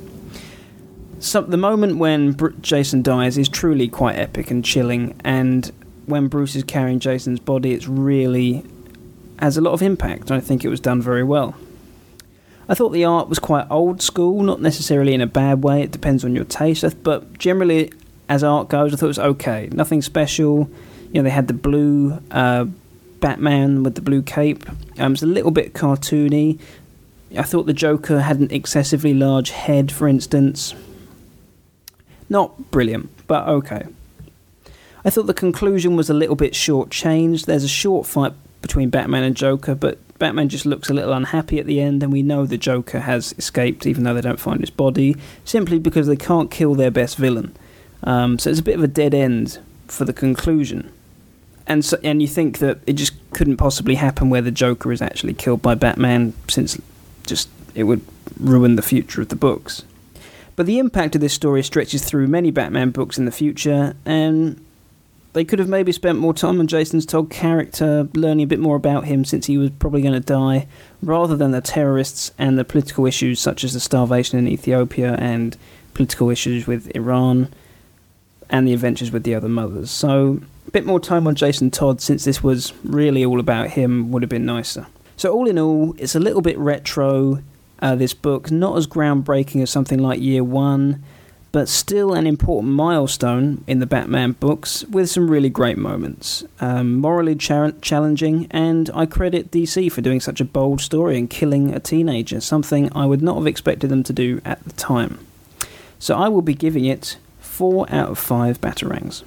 So 1.18 1.42
the 1.42 1.58
moment 1.58 1.98
when 1.98 2.34
Br- 2.34 2.50
Jason 2.62 3.02
dies 3.02 3.40
is 3.40 3.50
truly 3.50 3.88
quite 3.88 4.18
epic 4.18 4.52
and 4.52 4.64
chilling, 4.64 5.20
and 5.24 5.72
when 6.10 6.28
Bruce 6.28 6.56
is 6.56 6.64
carrying 6.64 7.00
Jason's 7.00 7.40
body, 7.40 7.74
it's 7.74 7.88
really 7.88 8.64
has 9.40 9.58
a 9.58 9.62
lot 9.62 9.72
of 9.72 9.82
impact, 9.82 10.32
I 10.32 10.40
think 10.40 10.66
it 10.66 10.70
was 10.70 10.80
done 10.80 11.02
very 11.02 11.24
well. 11.24 11.56
I 12.68 12.76
thought 12.76 12.90
the 12.90 13.06
art 13.06 13.30
was 13.30 13.40
quite 13.40 13.66
old 13.70 14.02
school, 14.02 14.44
not 14.44 14.62
necessarily 14.62 15.14
in 15.14 15.22
a 15.22 15.28
bad 15.28 15.64
way. 15.64 15.82
It 15.82 15.92
depends 15.92 16.24
on 16.24 16.36
your 16.36 16.44
taste, 16.44 17.04
but 17.04 17.40
generally, 17.40 17.92
as 18.28 18.44
art 18.44 18.70
goes, 18.70 18.94
I 18.94 18.98
thought 18.98 19.08
it 19.08 19.08
was 19.08 19.20
okay. 19.20 19.70
Nothing 19.72 20.02
special. 20.02 20.70
You 21.12 21.22
know, 21.22 21.24
they 21.24 21.32
had 21.32 21.48
the 21.48 21.54
blue 21.56 22.22
uh, 22.30 22.66
Batman 23.22 23.82
with 23.82 23.96
the 23.96 24.02
blue 24.02 24.22
cape. 24.22 24.70
Um, 25.00 25.14
it's 25.14 25.24
a 25.24 25.26
little 25.26 25.52
bit 25.52 25.74
cartoony. 25.74 26.60
I 27.36 27.44
thought 27.44 27.66
the 27.66 27.74
Joker 27.74 28.22
had 28.22 28.40
an 28.40 28.52
excessively 28.52 29.14
large 29.14 29.50
head, 29.50 29.92
for 29.92 30.08
instance. 30.08 30.76
Not 32.30 32.70
brilliant, 32.72 33.10
but 33.26 33.48
okay. 33.48 33.88
I 35.06 35.10
thought 35.10 35.28
the 35.28 35.34
conclusion 35.34 35.96
was 35.96 36.10
a 36.10 36.14
little 36.14 36.36
bit 36.36 36.56
short-changed. 36.56 37.46
There's 37.46 37.64
a 37.64 37.70
short 37.70 38.06
fight 38.06 38.34
between 38.62 38.90
Batman 38.90 39.24
and 39.24 39.36
Joker, 39.36 39.76
but 39.76 39.98
Batman 40.20 40.50
just 40.50 40.66
looks 40.66 40.90
a 40.90 40.94
little 40.94 41.14
unhappy 41.14 41.60
at 41.60 41.66
the 41.66 41.80
end, 41.80 42.04
and 42.04 42.12
we 42.12 42.22
know 42.22 42.46
the 42.46 42.58
Joker 42.58 43.00
has 43.00 43.34
escaped, 43.38 43.86
even 43.86 44.04
though 44.04 44.14
they 44.14 44.22
don't 44.22 44.40
find 44.40 44.60
his 44.60 44.70
body, 44.70 45.16
simply 45.46 45.80
because 45.80 46.08
they 46.08 46.18
can't 46.18 46.52
kill 46.52 46.76
their 46.76 46.92
best 46.92 47.16
villain. 47.16 47.56
Um, 48.04 48.38
so 48.38 48.50
it's 48.50 48.60
a 48.60 48.64
bit 48.64 48.76
of 48.76 48.84
a 48.84 48.88
dead 48.88 49.14
end 49.14 49.60
for 49.88 50.04
the 50.04 50.14
conclusion. 50.14 50.92
And 51.66 51.86
so, 51.86 51.98
and 52.04 52.22
you 52.22 52.28
think 52.28 52.58
that 52.58 52.80
it 52.86 52.94
just 52.94 53.14
couldn't 53.32 53.58
possibly 53.58 53.96
happen 53.96 54.30
where 54.30 54.42
the 54.42 54.52
Joker 54.52 54.92
is 54.92 55.02
actually 55.02 55.36
killed 55.36 55.62
by 55.62 55.76
Batman, 55.76 56.34
since 56.50 56.80
just 57.26 57.48
it 57.76 57.84
would 57.84 58.02
ruin 58.40 58.76
the 58.76 58.82
future 58.82 59.22
of 59.22 59.30
the 59.30 59.36
books. 59.36 59.84
But 60.56 60.66
the 60.66 60.80
impact 60.80 61.16
of 61.16 61.22
this 61.22 61.34
story 61.34 61.64
stretches 61.64 62.04
through 62.04 62.28
many 62.28 62.52
Batman 62.52 62.90
books 62.90 63.18
in 63.18 63.24
the 63.24 63.32
future, 63.32 63.96
and 64.06 64.60
they 65.34 65.46
could 65.46 65.60
have 65.60 65.70
maybe 65.70 65.92
spent 65.92 66.18
more 66.18 66.34
time 66.34 66.60
on 66.60 66.68
Jason's 66.68 67.06
Todd 67.06 67.30
character, 67.30 68.08
learning 68.14 68.46
a 68.46 68.48
bit 68.48 68.60
more 68.60 68.76
about 68.76 69.06
him 69.06 69.24
since 69.24 69.46
he 69.46 69.58
was 69.58 69.70
probably 69.72 70.02
going 70.02 70.14
to 70.14 70.20
die, 70.20 70.68
rather 71.04 71.36
than 71.36 71.52
the 71.52 71.62
terrorists 71.62 72.32
and 72.38 72.58
the 72.58 72.66
political 72.66 73.06
issues 73.06 73.40
such 73.40 73.64
as 73.64 73.74
the 73.74 73.80
starvation 73.80 74.40
in 74.40 74.48
Ethiopia 74.48 75.16
and 75.16 75.56
political 75.94 76.30
issues 76.30 76.66
with 76.66 76.94
Iran 76.96 77.50
and 78.50 78.68
the 78.68 78.74
adventures 78.74 79.12
with 79.12 79.24
the 79.24 79.36
other 79.36 79.50
mothers. 79.50 79.92
So, 79.92 80.42
a 80.68 80.72
bit 80.72 80.86
more 80.86 81.00
time 81.00 81.28
on 81.28 81.36
Jason 81.36 81.70
Todd 81.70 82.02
since 82.02 82.26
this 82.26 82.44
was 82.44 82.74
really 82.84 83.24
all 83.24 83.40
about 83.40 83.72
him 83.72 84.12
would 84.12 84.24
have 84.24 84.30
been 84.30 84.46
nicer. 84.46 84.88
So, 85.16 85.32
all 85.32 85.48
in 85.48 85.60
all, 85.60 85.94
it's 86.00 86.16
a 86.16 86.20
little 86.20 86.42
bit 86.42 86.58
retro, 86.58 87.44
uh, 87.82 87.96
this 87.96 88.16
book, 88.16 88.50
not 88.50 88.78
as 88.78 88.88
groundbreaking 88.88 89.62
as 89.62 89.70
something 89.70 90.00
like 90.00 90.20
Year 90.20 90.44
One 90.44 91.04
but 91.52 91.68
still 91.68 92.14
an 92.14 92.28
important 92.28 92.74
milestone 92.74 93.64
in 93.66 93.80
the 93.80 93.86
Batman 93.86 94.34
books 94.34 94.84
with 94.86 95.10
some 95.10 95.30
really 95.30 95.50
great 95.50 95.78
moments. 95.78 96.44
Um, 96.60 96.98
morally 96.98 97.36
cha- 97.36 97.72
challenging, 97.82 98.48
and 98.52 98.90
I 98.94 99.06
credit 99.06 99.52
DC 99.52 99.92
for 99.92 100.02
doing 100.02 100.20
such 100.20 100.40
a 100.40 100.46
bold 100.46 100.82
story 100.82 101.18
and 101.18 101.30
killing 101.30 101.74
a 101.74 101.80
teenager, 101.80 102.40
something 102.40 102.90
I 102.96 103.06
would 103.06 103.22
not 103.22 103.38
have 103.38 103.48
expected 103.48 103.90
them 103.90 104.04
to 104.04 104.14
do 104.14 104.42
at 104.46 104.64
the 104.64 104.74
time. 104.74 105.26
So 105.98 106.16
I 106.16 106.28
will 106.30 106.42
be 106.42 106.54
giving 106.54 106.86
it 106.86 107.18
4 107.40 107.88
out 107.92 108.10
of 108.10 108.20
5 108.20 108.62
Batarangs. 108.62 109.24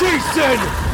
Jason! 0.00 0.87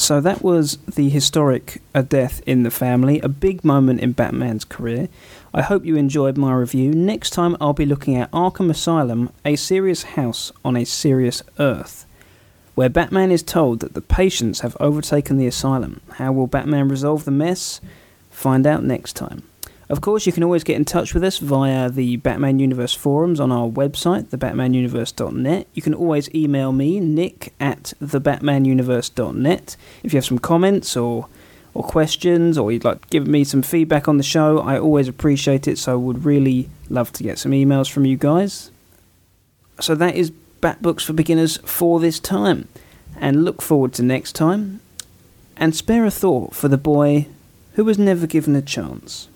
So 0.00 0.18
that 0.22 0.42
was 0.42 0.78
the 0.88 1.10
historic 1.10 1.82
A 1.94 2.02
Death 2.02 2.40
in 2.46 2.62
the 2.62 2.70
Family, 2.70 3.20
a 3.20 3.28
big 3.28 3.62
moment 3.62 4.00
in 4.00 4.12
Batman's 4.12 4.64
career. 4.64 5.10
I 5.52 5.60
hope 5.60 5.84
you 5.84 5.96
enjoyed 5.96 6.38
my 6.38 6.54
review. 6.54 6.90
Next 6.90 7.30
time 7.30 7.54
I'll 7.60 7.74
be 7.74 7.84
looking 7.84 8.16
at 8.16 8.30
Arkham 8.30 8.70
Asylum, 8.70 9.28
a 9.44 9.56
serious 9.56 10.02
house 10.02 10.52
on 10.64 10.74
a 10.74 10.86
serious 10.86 11.42
earth, 11.58 12.06
where 12.74 12.88
Batman 12.88 13.30
is 13.30 13.42
told 13.42 13.80
that 13.80 13.92
the 13.92 14.00
patients 14.00 14.60
have 14.60 14.74
overtaken 14.80 15.36
the 15.36 15.46
asylum. 15.46 16.00
How 16.12 16.32
will 16.32 16.46
Batman 16.46 16.88
resolve 16.88 17.26
the 17.26 17.30
mess? 17.30 17.82
Find 18.30 18.66
out 18.66 18.82
next 18.82 19.16
time. 19.16 19.42
Of 19.90 20.00
course, 20.00 20.24
you 20.24 20.32
can 20.32 20.44
always 20.44 20.62
get 20.62 20.76
in 20.76 20.84
touch 20.84 21.14
with 21.14 21.24
us 21.24 21.38
via 21.38 21.90
the 21.90 22.16
Batman 22.18 22.60
Universe 22.60 22.94
forums 22.94 23.40
on 23.40 23.50
our 23.50 23.68
website, 23.68 24.26
thebatmanuniverse.net. 24.26 25.66
You 25.74 25.82
can 25.82 25.94
always 25.94 26.32
email 26.32 26.70
me, 26.70 27.00
nick 27.00 27.52
at 27.58 27.92
thebatmanuniverse.net. 28.00 29.76
If 30.04 30.12
you 30.12 30.16
have 30.18 30.24
some 30.24 30.38
comments 30.38 30.96
or 30.96 31.26
or 31.74 31.82
questions 31.82 32.56
or 32.56 32.70
you'd 32.70 32.84
like 32.84 33.00
to 33.02 33.08
give 33.08 33.26
me 33.26 33.42
some 33.42 33.62
feedback 33.62 34.06
on 34.06 34.16
the 34.16 34.22
show, 34.22 34.60
I 34.60 34.78
always 34.78 35.08
appreciate 35.08 35.66
it, 35.66 35.76
so 35.76 35.92
I 35.92 35.96
would 35.96 36.24
really 36.24 36.68
love 36.88 37.12
to 37.14 37.24
get 37.24 37.40
some 37.40 37.52
emails 37.52 37.90
from 37.90 38.04
you 38.04 38.16
guys. 38.16 38.70
So 39.80 39.96
that 39.96 40.14
is 40.14 40.30
Bat 40.60 40.82
Books 40.82 41.04
for 41.04 41.14
Beginners 41.14 41.56
for 41.58 41.98
this 41.98 42.20
time. 42.20 42.68
And 43.16 43.44
look 43.44 43.60
forward 43.60 43.92
to 43.94 44.04
next 44.04 44.34
time. 44.34 44.80
And 45.56 45.74
spare 45.74 46.04
a 46.04 46.10
thought 46.12 46.54
for 46.54 46.68
the 46.68 46.78
boy 46.78 47.26
who 47.74 47.84
was 47.84 47.98
never 47.98 48.28
given 48.28 48.54
a 48.54 48.62
chance. 48.62 49.28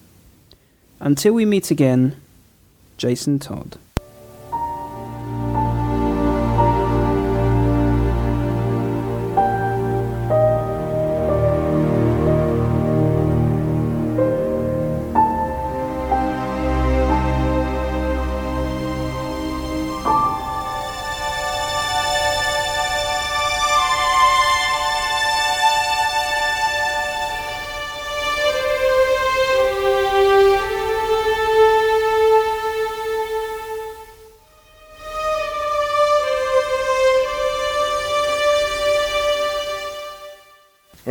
Until 1.01 1.35
we 1.35 1.45
meet 1.45 1.71
again, 1.71 2.17
Jason 2.97 3.39
Todd. 3.39 3.79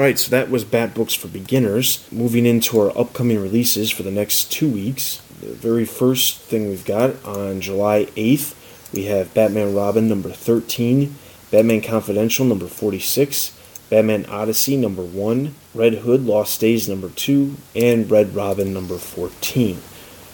Alright, 0.04 0.20
so 0.20 0.32
that 0.32 0.50
was 0.50 0.66
Bat 0.66 0.96
Books 0.96 1.14
for 1.14 1.30
Beginners. 1.30 2.06
Moving 2.12 2.46
into 2.46 2.78
our 2.78 2.92
upcoming 2.98 3.42
releases 3.42 3.90
for 3.90 4.04
the 4.04 4.12
next 4.12 4.52
two 4.52 4.68
weeks. 4.68 5.22
The 5.40 5.54
very 5.54 5.86
first 5.86 6.40
thing 6.40 6.68
we've 6.68 6.84
got 6.84 7.24
on 7.24 7.62
July 7.62 8.08
8th, 8.18 8.54
we 8.92 9.06
have 9.06 9.34
Batman 9.34 9.74
Robin 9.74 10.10
number 10.10 10.30
13, 10.30 11.16
Batman 11.52 11.80
Confidential 11.80 12.44
number 12.46 12.68
46, 12.68 13.58
Batman 13.90 14.26
Odyssey 14.26 14.76
number 14.76 15.04
1, 15.04 15.56
Red 15.74 15.94
Hood 15.94 16.26
Lost 16.26 16.60
Days 16.60 16.90
number 16.90 17.08
2, 17.08 17.56
and 17.74 18.12
Red 18.12 18.36
Robin 18.36 18.74
number 18.74 18.98
14. 18.98 19.80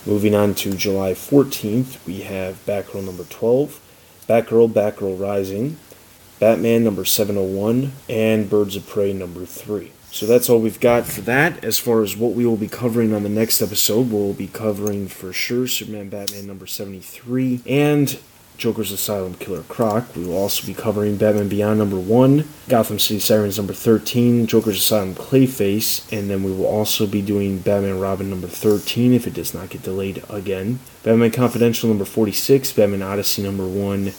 Moving 0.08 0.34
on 0.34 0.56
to 0.56 0.74
July 0.74 1.12
14th, 1.12 2.04
we 2.08 2.22
have 2.22 2.66
Batgirl 2.66 3.06
number 3.06 3.26
12, 3.26 3.80
Batgirl 4.28 4.74
Batgirl 4.74 5.20
Rising, 5.20 5.78
Batman 6.40 6.84
number 6.84 7.06
701, 7.06 7.92
and 8.08 8.50
Birds 8.50 8.76
of 8.76 8.88
Prey 8.88 9.14
number 9.14 9.46
3. 9.46 9.92
So 10.12 10.26
that's 10.26 10.50
all 10.50 10.60
we've 10.60 10.80
got 10.80 11.06
for 11.06 11.22
that. 11.22 11.64
As 11.64 11.78
far 11.78 12.02
as 12.02 12.18
what 12.18 12.34
we 12.34 12.46
will 12.46 12.58
be 12.58 12.68
covering 12.68 13.14
on 13.14 13.24
the 13.24 13.30
next 13.30 13.62
episode, 13.62 14.12
we'll 14.12 14.34
be 14.34 14.48
covering 14.48 15.08
for 15.08 15.32
sure 15.32 15.68
Superman 15.68 16.10
Batman 16.10 16.48
number 16.48 16.66
73 16.66 17.62
and 17.68 18.20
Joker's 18.58 18.92
Asylum 18.92 19.36
Killer 19.36 19.64
Croc. 19.64 20.16
We 20.16 20.26
will 20.26 20.38
also 20.38 20.68
be 20.68 20.74
covering 20.74 21.16
Batman 21.16 21.48
Beyond 21.48 21.80
number 21.80 21.98
1, 21.98 22.44
Gotham 22.68 23.00
City 23.00 23.20
Sirens 23.20 23.58
number 23.58 23.74
13, 23.74 24.48
Joker's 24.48 24.78
Asylum 24.78 25.16
Clayface, 25.16 26.12
and 26.12 26.30
then 26.30 26.44
we 26.44 26.52
will 26.52 26.66
also 26.66 27.08
be 27.08 27.22
doing 27.22 27.60
Batman 27.60 28.00
Robin 28.00 28.30
number 28.30 28.48
13 28.48 29.14
if 29.14 29.26
it 29.26 29.34
does 29.34 29.54
not 29.54 29.70
get 29.70 29.84
delayed 29.84 30.24
again. 30.30 30.80
Batman 31.04 31.32
Confidential 31.32 31.88
number 31.88 32.04
46, 32.04 32.74
Batman 32.74 33.02
Odyssey 33.02 33.44
number 33.44 33.66
1, 33.66 34.12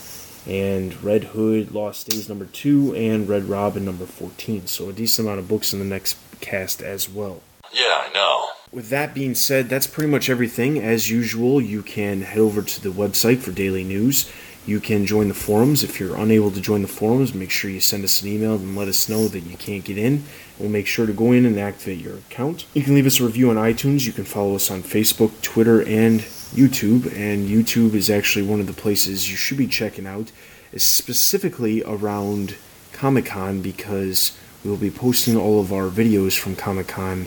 and 0.51 1.01
Red 1.03 1.25
Hood 1.25 1.73
Lost 1.73 2.09
Days 2.09 2.29
number 2.29 2.45
2, 2.45 2.95
and 2.97 3.29
Red 3.29 3.45
Robin 3.45 3.85
number 3.85 4.05
14. 4.05 4.67
So 4.67 4.89
a 4.89 4.93
decent 4.93 5.27
amount 5.27 5.39
of 5.39 5.49
books 5.49 5.73
in 5.73 5.79
the 5.79 5.85
next 5.85 6.19
cast 6.41 6.83
as 6.83 7.09
well. 7.09 7.41
Yeah, 7.73 8.05
I 8.07 8.13
know. 8.13 8.49
With 8.73 8.89
that 8.89 9.15
being 9.15 9.37
said, 9.37 9.69
that's 9.69 9.87
pretty 9.87 10.11
much 10.11 10.29
everything. 10.29 10.79
As 10.79 11.09
usual, 11.09 11.61
you 11.61 11.83
can 11.83 12.23
head 12.23 12.39
over 12.39 12.63
to 12.63 12.83
the 12.83 12.89
website 12.89 13.39
for 13.39 13.53
daily 13.53 13.85
news. 13.85 14.31
You 14.67 14.81
can 14.81 15.07
join 15.07 15.29
the 15.29 15.35
forums. 15.35 15.83
If 15.83 15.99
you're 16.01 16.17
unable 16.17 16.51
to 16.51 16.61
join 16.61 16.83
the 16.83 16.89
forums, 16.89 17.33
make 17.33 17.51
sure 17.51 17.71
you 17.71 17.81
send 17.81 18.05
us 18.05 18.21
an 18.21 18.29
email 18.29 18.57
and 18.57 18.77
let 18.77 18.89
us 18.89 19.09
know 19.09 19.29
that 19.29 19.41
you 19.41 19.57
can't 19.57 19.85
get 19.85 19.99
in. 19.99 20.25
We'll 20.59 20.69
make 20.69 20.87
sure 20.87 21.07
to 21.07 21.13
go 21.13 21.33
in 21.33 21.47
and 21.47 21.59
activate 21.59 21.99
your 21.99 22.17
account. 22.17 22.67
You 22.75 22.83
can 22.83 22.95
leave 22.95 23.07
us 23.07 23.21
a 23.21 23.25
review 23.25 23.51
on 23.51 23.57
iTunes. 23.57 24.07
You 24.07 24.13
can 24.13 24.25
follow 24.25 24.57
us 24.57 24.71
on 24.71 24.83
Facebook, 24.83 25.41
Twitter, 25.43 25.81
and 25.81 26.25
YouTube. 26.51 27.07
And 27.17 27.49
YouTube 27.49 27.95
is 27.95 28.11
actually 28.11 28.47
one 28.47 28.61
of 28.61 28.67
the 28.67 28.73
places 28.73 29.31
you 29.31 29.37
should 29.37 29.59
be 29.59 29.67
checking 29.67 30.07
out, 30.07 30.31
specifically 30.77 31.83
around 31.85 32.57
Comic 32.93 33.27
Con, 33.27 33.63
because 33.63 34.37
we 34.65 34.71
will 34.71 34.77
be 34.77 34.91
posting 34.91 35.37
all 35.37 35.61
of 35.61 35.73
our 35.73 35.89
videos 35.89 36.39
from 36.39 36.57
Comic 36.57 36.89
Con 36.89 37.27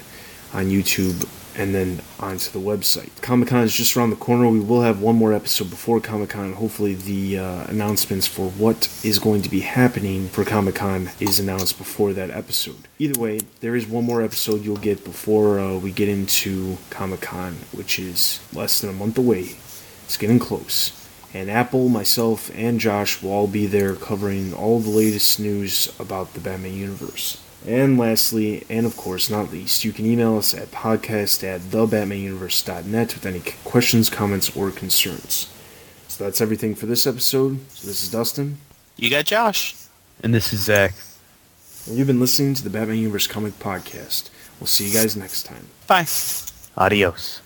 on 0.54 0.66
YouTube 0.66 1.28
and 1.56 1.74
then 1.74 2.02
onto 2.20 2.52
the 2.52 2.60
website. 2.60 3.10
Comic 3.22 3.50
Con 3.50 3.64
is 3.64 3.74
just 3.74 3.96
around 3.96 4.10
the 4.10 4.16
corner. 4.16 4.48
We 4.50 4.60
will 4.60 4.82
have 4.82 5.02
one 5.02 5.16
more 5.16 5.34
episode 5.34 5.70
before 5.70 6.00
Comic 6.00 6.30
Con. 6.30 6.54
Hopefully, 6.54 6.96
the 6.96 7.40
uh, 7.40 7.64
announcements 7.66 8.28
for 8.28 8.50
what 8.52 8.88
is 9.04 9.20
going 9.20 9.42
to 9.42 9.50
be 9.50 9.62
happening 9.62 10.30
for 10.30 10.44
Comic 10.44 10.76
Con 10.76 11.10
is 11.20 11.40
announced 11.40 11.78
before 11.78 12.14
that 12.14 12.30
episode. 12.32 12.88
Either 13.00 13.20
way, 13.20 13.40
there 13.60 13.76
is 13.76 13.88
one 13.88 14.06
more 14.06 14.22
episode 14.22 14.64
you'll 14.64 14.78
get 14.78 15.04
before 15.04 15.60
uh, 15.60 15.78
we 15.78 15.92
get 15.92 16.10
into 16.10 16.78
Comic 16.90 17.22
Con, 17.22 17.58
which 17.72 18.00
is 18.00 18.40
less 18.54 18.82
than 18.82 18.90
a 18.90 18.94
month 18.94 19.18
away. 19.18 19.56
It's 20.06 20.18
getting 20.18 20.40
close. 20.40 21.00
And 21.34 21.50
Apple, 21.50 21.90
myself, 21.90 22.52
and 22.54 22.80
Josh 22.80 23.24
will 23.24 23.32
all 23.32 23.48
be 23.48 23.66
there 23.66 23.96
covering 23.96 24.54
all 24.54 24.80
the 24.80 24.92
latest 24.92 25.40
news 25.40 25.92
about 26.00 26.34
the 26.34 26.40
Batman 26.40 26.76
universe. 26.76 27.43
And 27.66 27.98
lastly, 27.98 28.66
and 28.70 28.86
of 28.86 28.98
course 28.98 29.30
not 29.30 29.52
least, 29.52 29.86
you 29.86 29.94
can 29.94 30.06
email 30.06 30.38
us 30.38 30.54
at 30.54 30.72
podcast 30.72 31.44
at 31.44 31.62
thebatmanuniverse.net 31.62 33.14
with 33.14 33.26
any 33.26 33.42
questions, 33.64 34.10
comments, 34.10 34.56
or 34.56 34.72
concerns. 34.72 35.50
So 36.10 36.24
that's 36.24 36.42
everything 36.42 36.76
for 36.76 36.86
this 36.86 37.08
episode. 37.08 37.60
So 37.72 37.88
this 37.88 38.04
is 38.04 38.12
Dustin. 38.12 38.58
You 38.98 39.10
got 39.10 39.26
Josh. 39.26 39.76
And 40.22 40.34
this 40.34 40.54
is 40.54 40.64
Zach. 40.66 40.94
And 41.88 41.98
you've 41.98 42.08
been 42.08 42.20
listening 42.20 42.54
to 42.56 42.64
the 42.64 42.70
Batman 42.70 42.98
Universe 42.98 43.28
Comic 43.28 43.60
Podcast. 43.60 44.30
We'll 44.60 44.68
see 44.68 44.88
you 44.88 44.94
guys 44.94 45.16
next 45.16 45.44
time. 45.44 45.68
Bye. 45.88 46.06
Adios. 46.78 47.43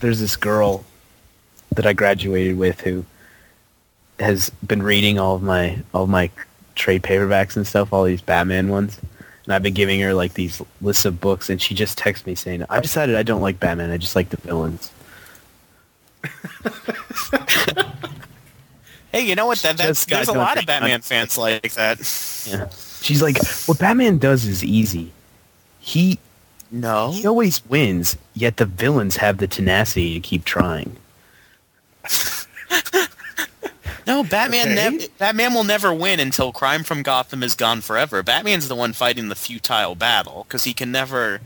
There's 0.00 0.20
this 0.20 0.36
girl 0.36 0.84
that 1.74 1.86
I 1.86 1.92
graduated 1.92 2.58
with 2.58 2.80
who 2.80 3.04
has 4.18 4.50
been 4.66 4.82
reading 4.82 5.18
all 5.18 5.36
of 5.36 5.42
my 5.42 5.78
all 5.94 6.04
of 6.04 6.10
my 6.10 6.30
trade 6.74 7.02
paperbacks 7.02 7.56
and 7.56 7.66
stuff, 7.66 7.92
all 7.92 8.04
these 8.04 8.22
Batman 8.22 8.68
ones. 8.68 8.98
And 9.44 9.54
I've 9.54 9.62
been 9.62 9.74
giving 9.74 10.00
her 10.00 10.14
like 10.14 10.34
these 10.34 10.60
lists 10.80 11.04
of 11.04 11.20
books 11.20 11.50
and 11.50 11.60
she 11.60 11.74
just 11.74 11.96
texts 11.98 12.26
me 12.26 12.34
saying, 12.34 12.64
I've 12.68 12.82
decided 12.82 13.16
I 13.16 13.22
don't 13.22 13.40
like 13.40 13.60
Batman, 13.60 13.90
I 13.90 13.96
just 13.96 14.16
like 14.16 14.28
the 14.30 14.36
villains. 14.38 14.92
Hey, 19.12 19.22
you 19.22 19.34
know 19.34 19.46
what? 19.46 19.58
That, 19.60 19.76
that's, 19.76 20.04
Just 20.04 20.08
there's 20.10 20.28
a 20.28 20.32
lot 20.32 20.58
of 20.58 20.66
Batman 20.66 21.00
fans 21.00 21.38
like 21.38 21.72
that. 21.72 21.98
Yeah. 22.46 22.68
She's 23.00 23.22
like, 23.22 23.38
what 23.66 23.78
Batman 23.78 24.18
does 24.18 24.44
is 24.44 24.62
easy. 24.62 25.12
He 25.80 26.18
no. 26.70 27.12
He 27.12 27.26
always 27.26 27.64
wins, 27.66 28.16
yet 28.34 28.56
the 28.56 28.66
villains 28.66 29.16
have 29.16 29.38
the 29.38 29.46
tenacity 29.46 30.14
to 30.14 30.20
keep 30.20 30.44
trying. 30.44 30.96
No, 34.08 34.24
Batman. 34.24 34.68
Okay. 34.68 34.74
nev- 34.74 35.18
Batman 35.18 35.52
will 35.52 35.64
never 35.64 35.92
win 35.92 36.18
until 36.18 36.50
crime 36.50 36.82
from 36.82 37.02
Gotham 37.02 37.42
is 37.42 37.54
gone 37.54 37.82
forever. 37.82 38.22
Batman's 38.22 38.66
the 38.66 38.74
one 38.74 38.94
fighting 38.94 39.28
the 39.28 39.34
futile 39.34 39.94
battle 39.94 40.46
because 40.48 40.64
he 40.64 40.72
can 40.72 40.90
never, 40.90 41.40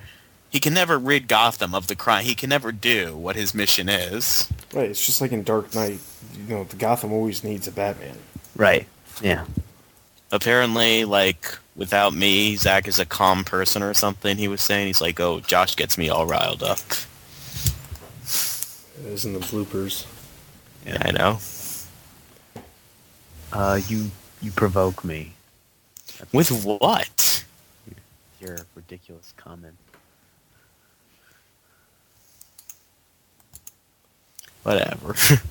he 0.48 0.60
can 0.60 0.72
never 0.72 0.96
rid 0.96 1.26
Gotham 1.26 1.74
of 1.74 1.88
the 1.88 1.96
crime. 1.96 2.24
He 2.24 2.36
can 2.36 2.50
never 2.50 2.70
do 2.70 3.16
what 3.16 3.34
his 3.34 3.52
mission 3.52 3.88
is. 3.88 4.48
Right, 4.72 4.88
it's 4.88 5.04
just 5.04 5.20
like 5.20 5.32
in 5.32 5.42
Dark 5.42 5.74
Knight. 5.74 5.98
You 6.36 6.44
know, 6.54 6.62
the 6.62 6.76
Gotham 6.76 7.12
always 7.12 7.42
needs 7.42 7.66
a 7.66 7.72
Batman. 7.72 8.16
Right. 8.54 8.86
Yeah. 9.20 9.44
Apparently, 10.32 11.04
like 11.04 11.58
without 11.76 12.14
me, 12.14 12.56
Zach 12.56 12.88
is 12.88 12.98
a 12.98 13.06
calm 13.06 13.44
person 13.44 13.82
or 13.82 13.92
something. 13.92 14.38
He 14.38 14.48
was 14.48 14.62
saying 14.62 14.86
he's 14.86 15.00
like, 15.00 15.20
oh, 15.20 15.40
Josh 15.40 15.76
gets 15.76 15.98
me 15.98 16.08
all 16.08 16.26
riled 16.26 16.62
up. 16.62 16.80
It 18.98 19.06
is 19.06 19.24
in 19.26 19.34
the 19.34 19.40
bloopers. 19.40 20.06
Yeah, 20.86 20.98
I 21.02 21.10
know. 21.10 21.38
Uh, 23.52 23.80
you 23.86 24.10
you 24.40 24.50
provoke 24.50 25.04
me. 25.04 25.34
With 26.32 26.64
what? 26.64 27.44
Your 28.40 28.58
ridiculous 28.74 29.34
comment. 29.36 29.74
Whatever. 34.62 35.14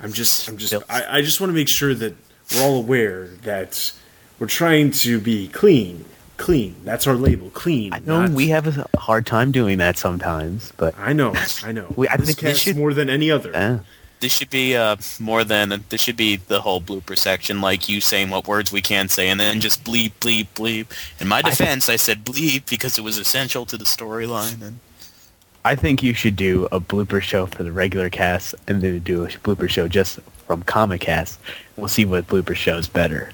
I'm 0.00 0.12
just, 0.12 0.48
I'm 0.48 0.56
just, 0.56 0.74
I, 0.90 1.18
I 1.18 1.22
just 1.22 1.40
want 1.40 1.50
to 1.50 1.54
make 1.54 1.68
sure 1.68 1.94
that 1.94 2.14
we're 2.56 2.62
all 2.64 2.76
aware 2.76 3.26
that 3.42 3.92
we're 4.38 4.46
trying 4.46 4.90
to 4.92 5.20
be 5.20 5.48
clean. 5.48 6.04
Clean. 6.36 6.74
That's 6.84 7.06
our 7.06 7.14
label. 7.14 7.50
Clean. 7.50 7.92
I 7.92 8.00
know 8.00 8.22
not- 8.22 8.30
we 8.30 8.48
have 8.48 8.66
a 8.78 8.88
hard 8.98 9.24
time 9.24 9.52
doing 9.52 9.78
that 9.78 9.96
sometimes, 9.96 10.72
but 10.76 10.94
I 10.98 11.12
know. 11.12 11.32
I 11.62 11.70
know. 11.72 11.92
We- 11.96 12.08
I 12.08 12.16
this 12.16 12.26
think 12.26 12.38
this 12.40 12.52
cast 12.54 12.62
should- 12.64 12.76
more 12.76 12.92
than 12.92 13.08
any 13.08 13.30
other. 13.30 13.50
yeah. 13.52 13.78
This 14.20 14.32
should 14.32 14.48
be 14.50 14.74
uh, 14.74 14.96
more 15.20 15.44
than 15.44 15.84
this 15.90 16.00
should 16.00 16.16
be 16.16 16.36
the 16.36 16.62
whole 16.62 16.80
blooper 16.80 17.16
section, 17.18 17.60
like 17.60 17.90
you 17.90 18.00
saying 18.00 18.30
what 18.30 18.48
words 18.48 18.72
we 18.72 18.80
can't 18.80 19.10
say, 19.10 19.28
and 19.28 19.38
then 19.38 19.60
just 19.60 19.84
bleep, 19.84 20.12
bleep, 20.20 20.46
bleep. 20.54 20.86
In 21.20 21.28
my 21.28 21.42
defense, 21.42 21.90
I 21.90 21.96
said 21.96 22.24
bleep 22.24 22.68
because 22.70 22.96
it 22.96 23.02
was 23.02 23.18
essential 23.18 23.66
to 23.66 23.76
the 23.76 23.84
storyline. 23.84 24.62
And 24.62 24.78
I 25.62 25.74
think 25.74 26.02
you 26.02 26.14
should 26.14 26.36
do 26.36 26.68
a 26.72 26.80
blooper 26.80 27.20
show 27.20 27.44
for 27.46 27.64
the 27.64 27.72
regular 27.72 28.08
cast, 28.08 28.54
and 28.66 28.80
then 28.80 28.98
do 29.00 29.24
a 29.24 29.28
blooper 29.28 29.68
show 29.68 29.88
just 29.88 30.18
from 30.46 30.62
Comic 30.62 31.02
Cast. 31.02 31.38
We'll 31.76 31.88
see 31.88 32.04
what 32.04 32.26
blooper 32.26 32.54
show's 32.54 32.88
better. 32.88 33.32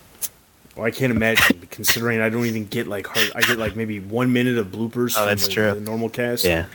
Well, 0.77 0.87
I 0.87 0.91
can't 0.91 1.13
imagine, 1.13 1.67
considering 1.71 2.21
I 2.21 2.29
don't 2.29 2.47
even 2.47 2.67
get 2.67 2.87
like 2.87 3.07
hard. 3.07 3.33
I 3.35 3.43
get 3.43 3.59
like 3.59 3.77
maybe 3.77 4.01
one 4.01 4.33
minute 4.33 4.57
of 4.59 4.69
bloopers. 4.69 5.15
Oh, 5.17 5.21
from 5.21 5.27
that's 5.27 5.49
true. 5.49 5.75
The 5.75 5.81
normal 5.81 6.09
cast. 6.09 6.45
Yeah. 6.45 6.67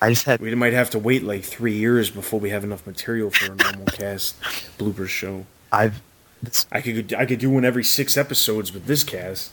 I 0.00 0.10
just 0.10 0.24
had 0.24 0.40
We 0.40 0.52
might 0.56 0.72
have 0.72 0.90
to 0.90 0.98
wait 0.98 1.22
like 1.22 1.44
three 1.44 1.74
years 1.76 2.10
before 2.10 2.40
we 2.40 2.50
have 2.50 2.64
enough 2.64 2.86
material 2.86 3.30
for 3.30 3.52
a 3.52 3.54
normal 3.54 3.86
cast 3.92 4.40
bloopers 4.76 5.08
show. 5.08 5.46
I've 5.70 6.02
I 6.72 6.80
could 6.80 7.14
I 7.14 7.24
could 7.24 7.38
do 7.38 7.50
one 7.50 7.64
every 7.64 7.84
six 7.84 8.16
episodes 8.16 8.72
with 8.72 8.86
this 8.86 9.04
cast. 9.04 9.52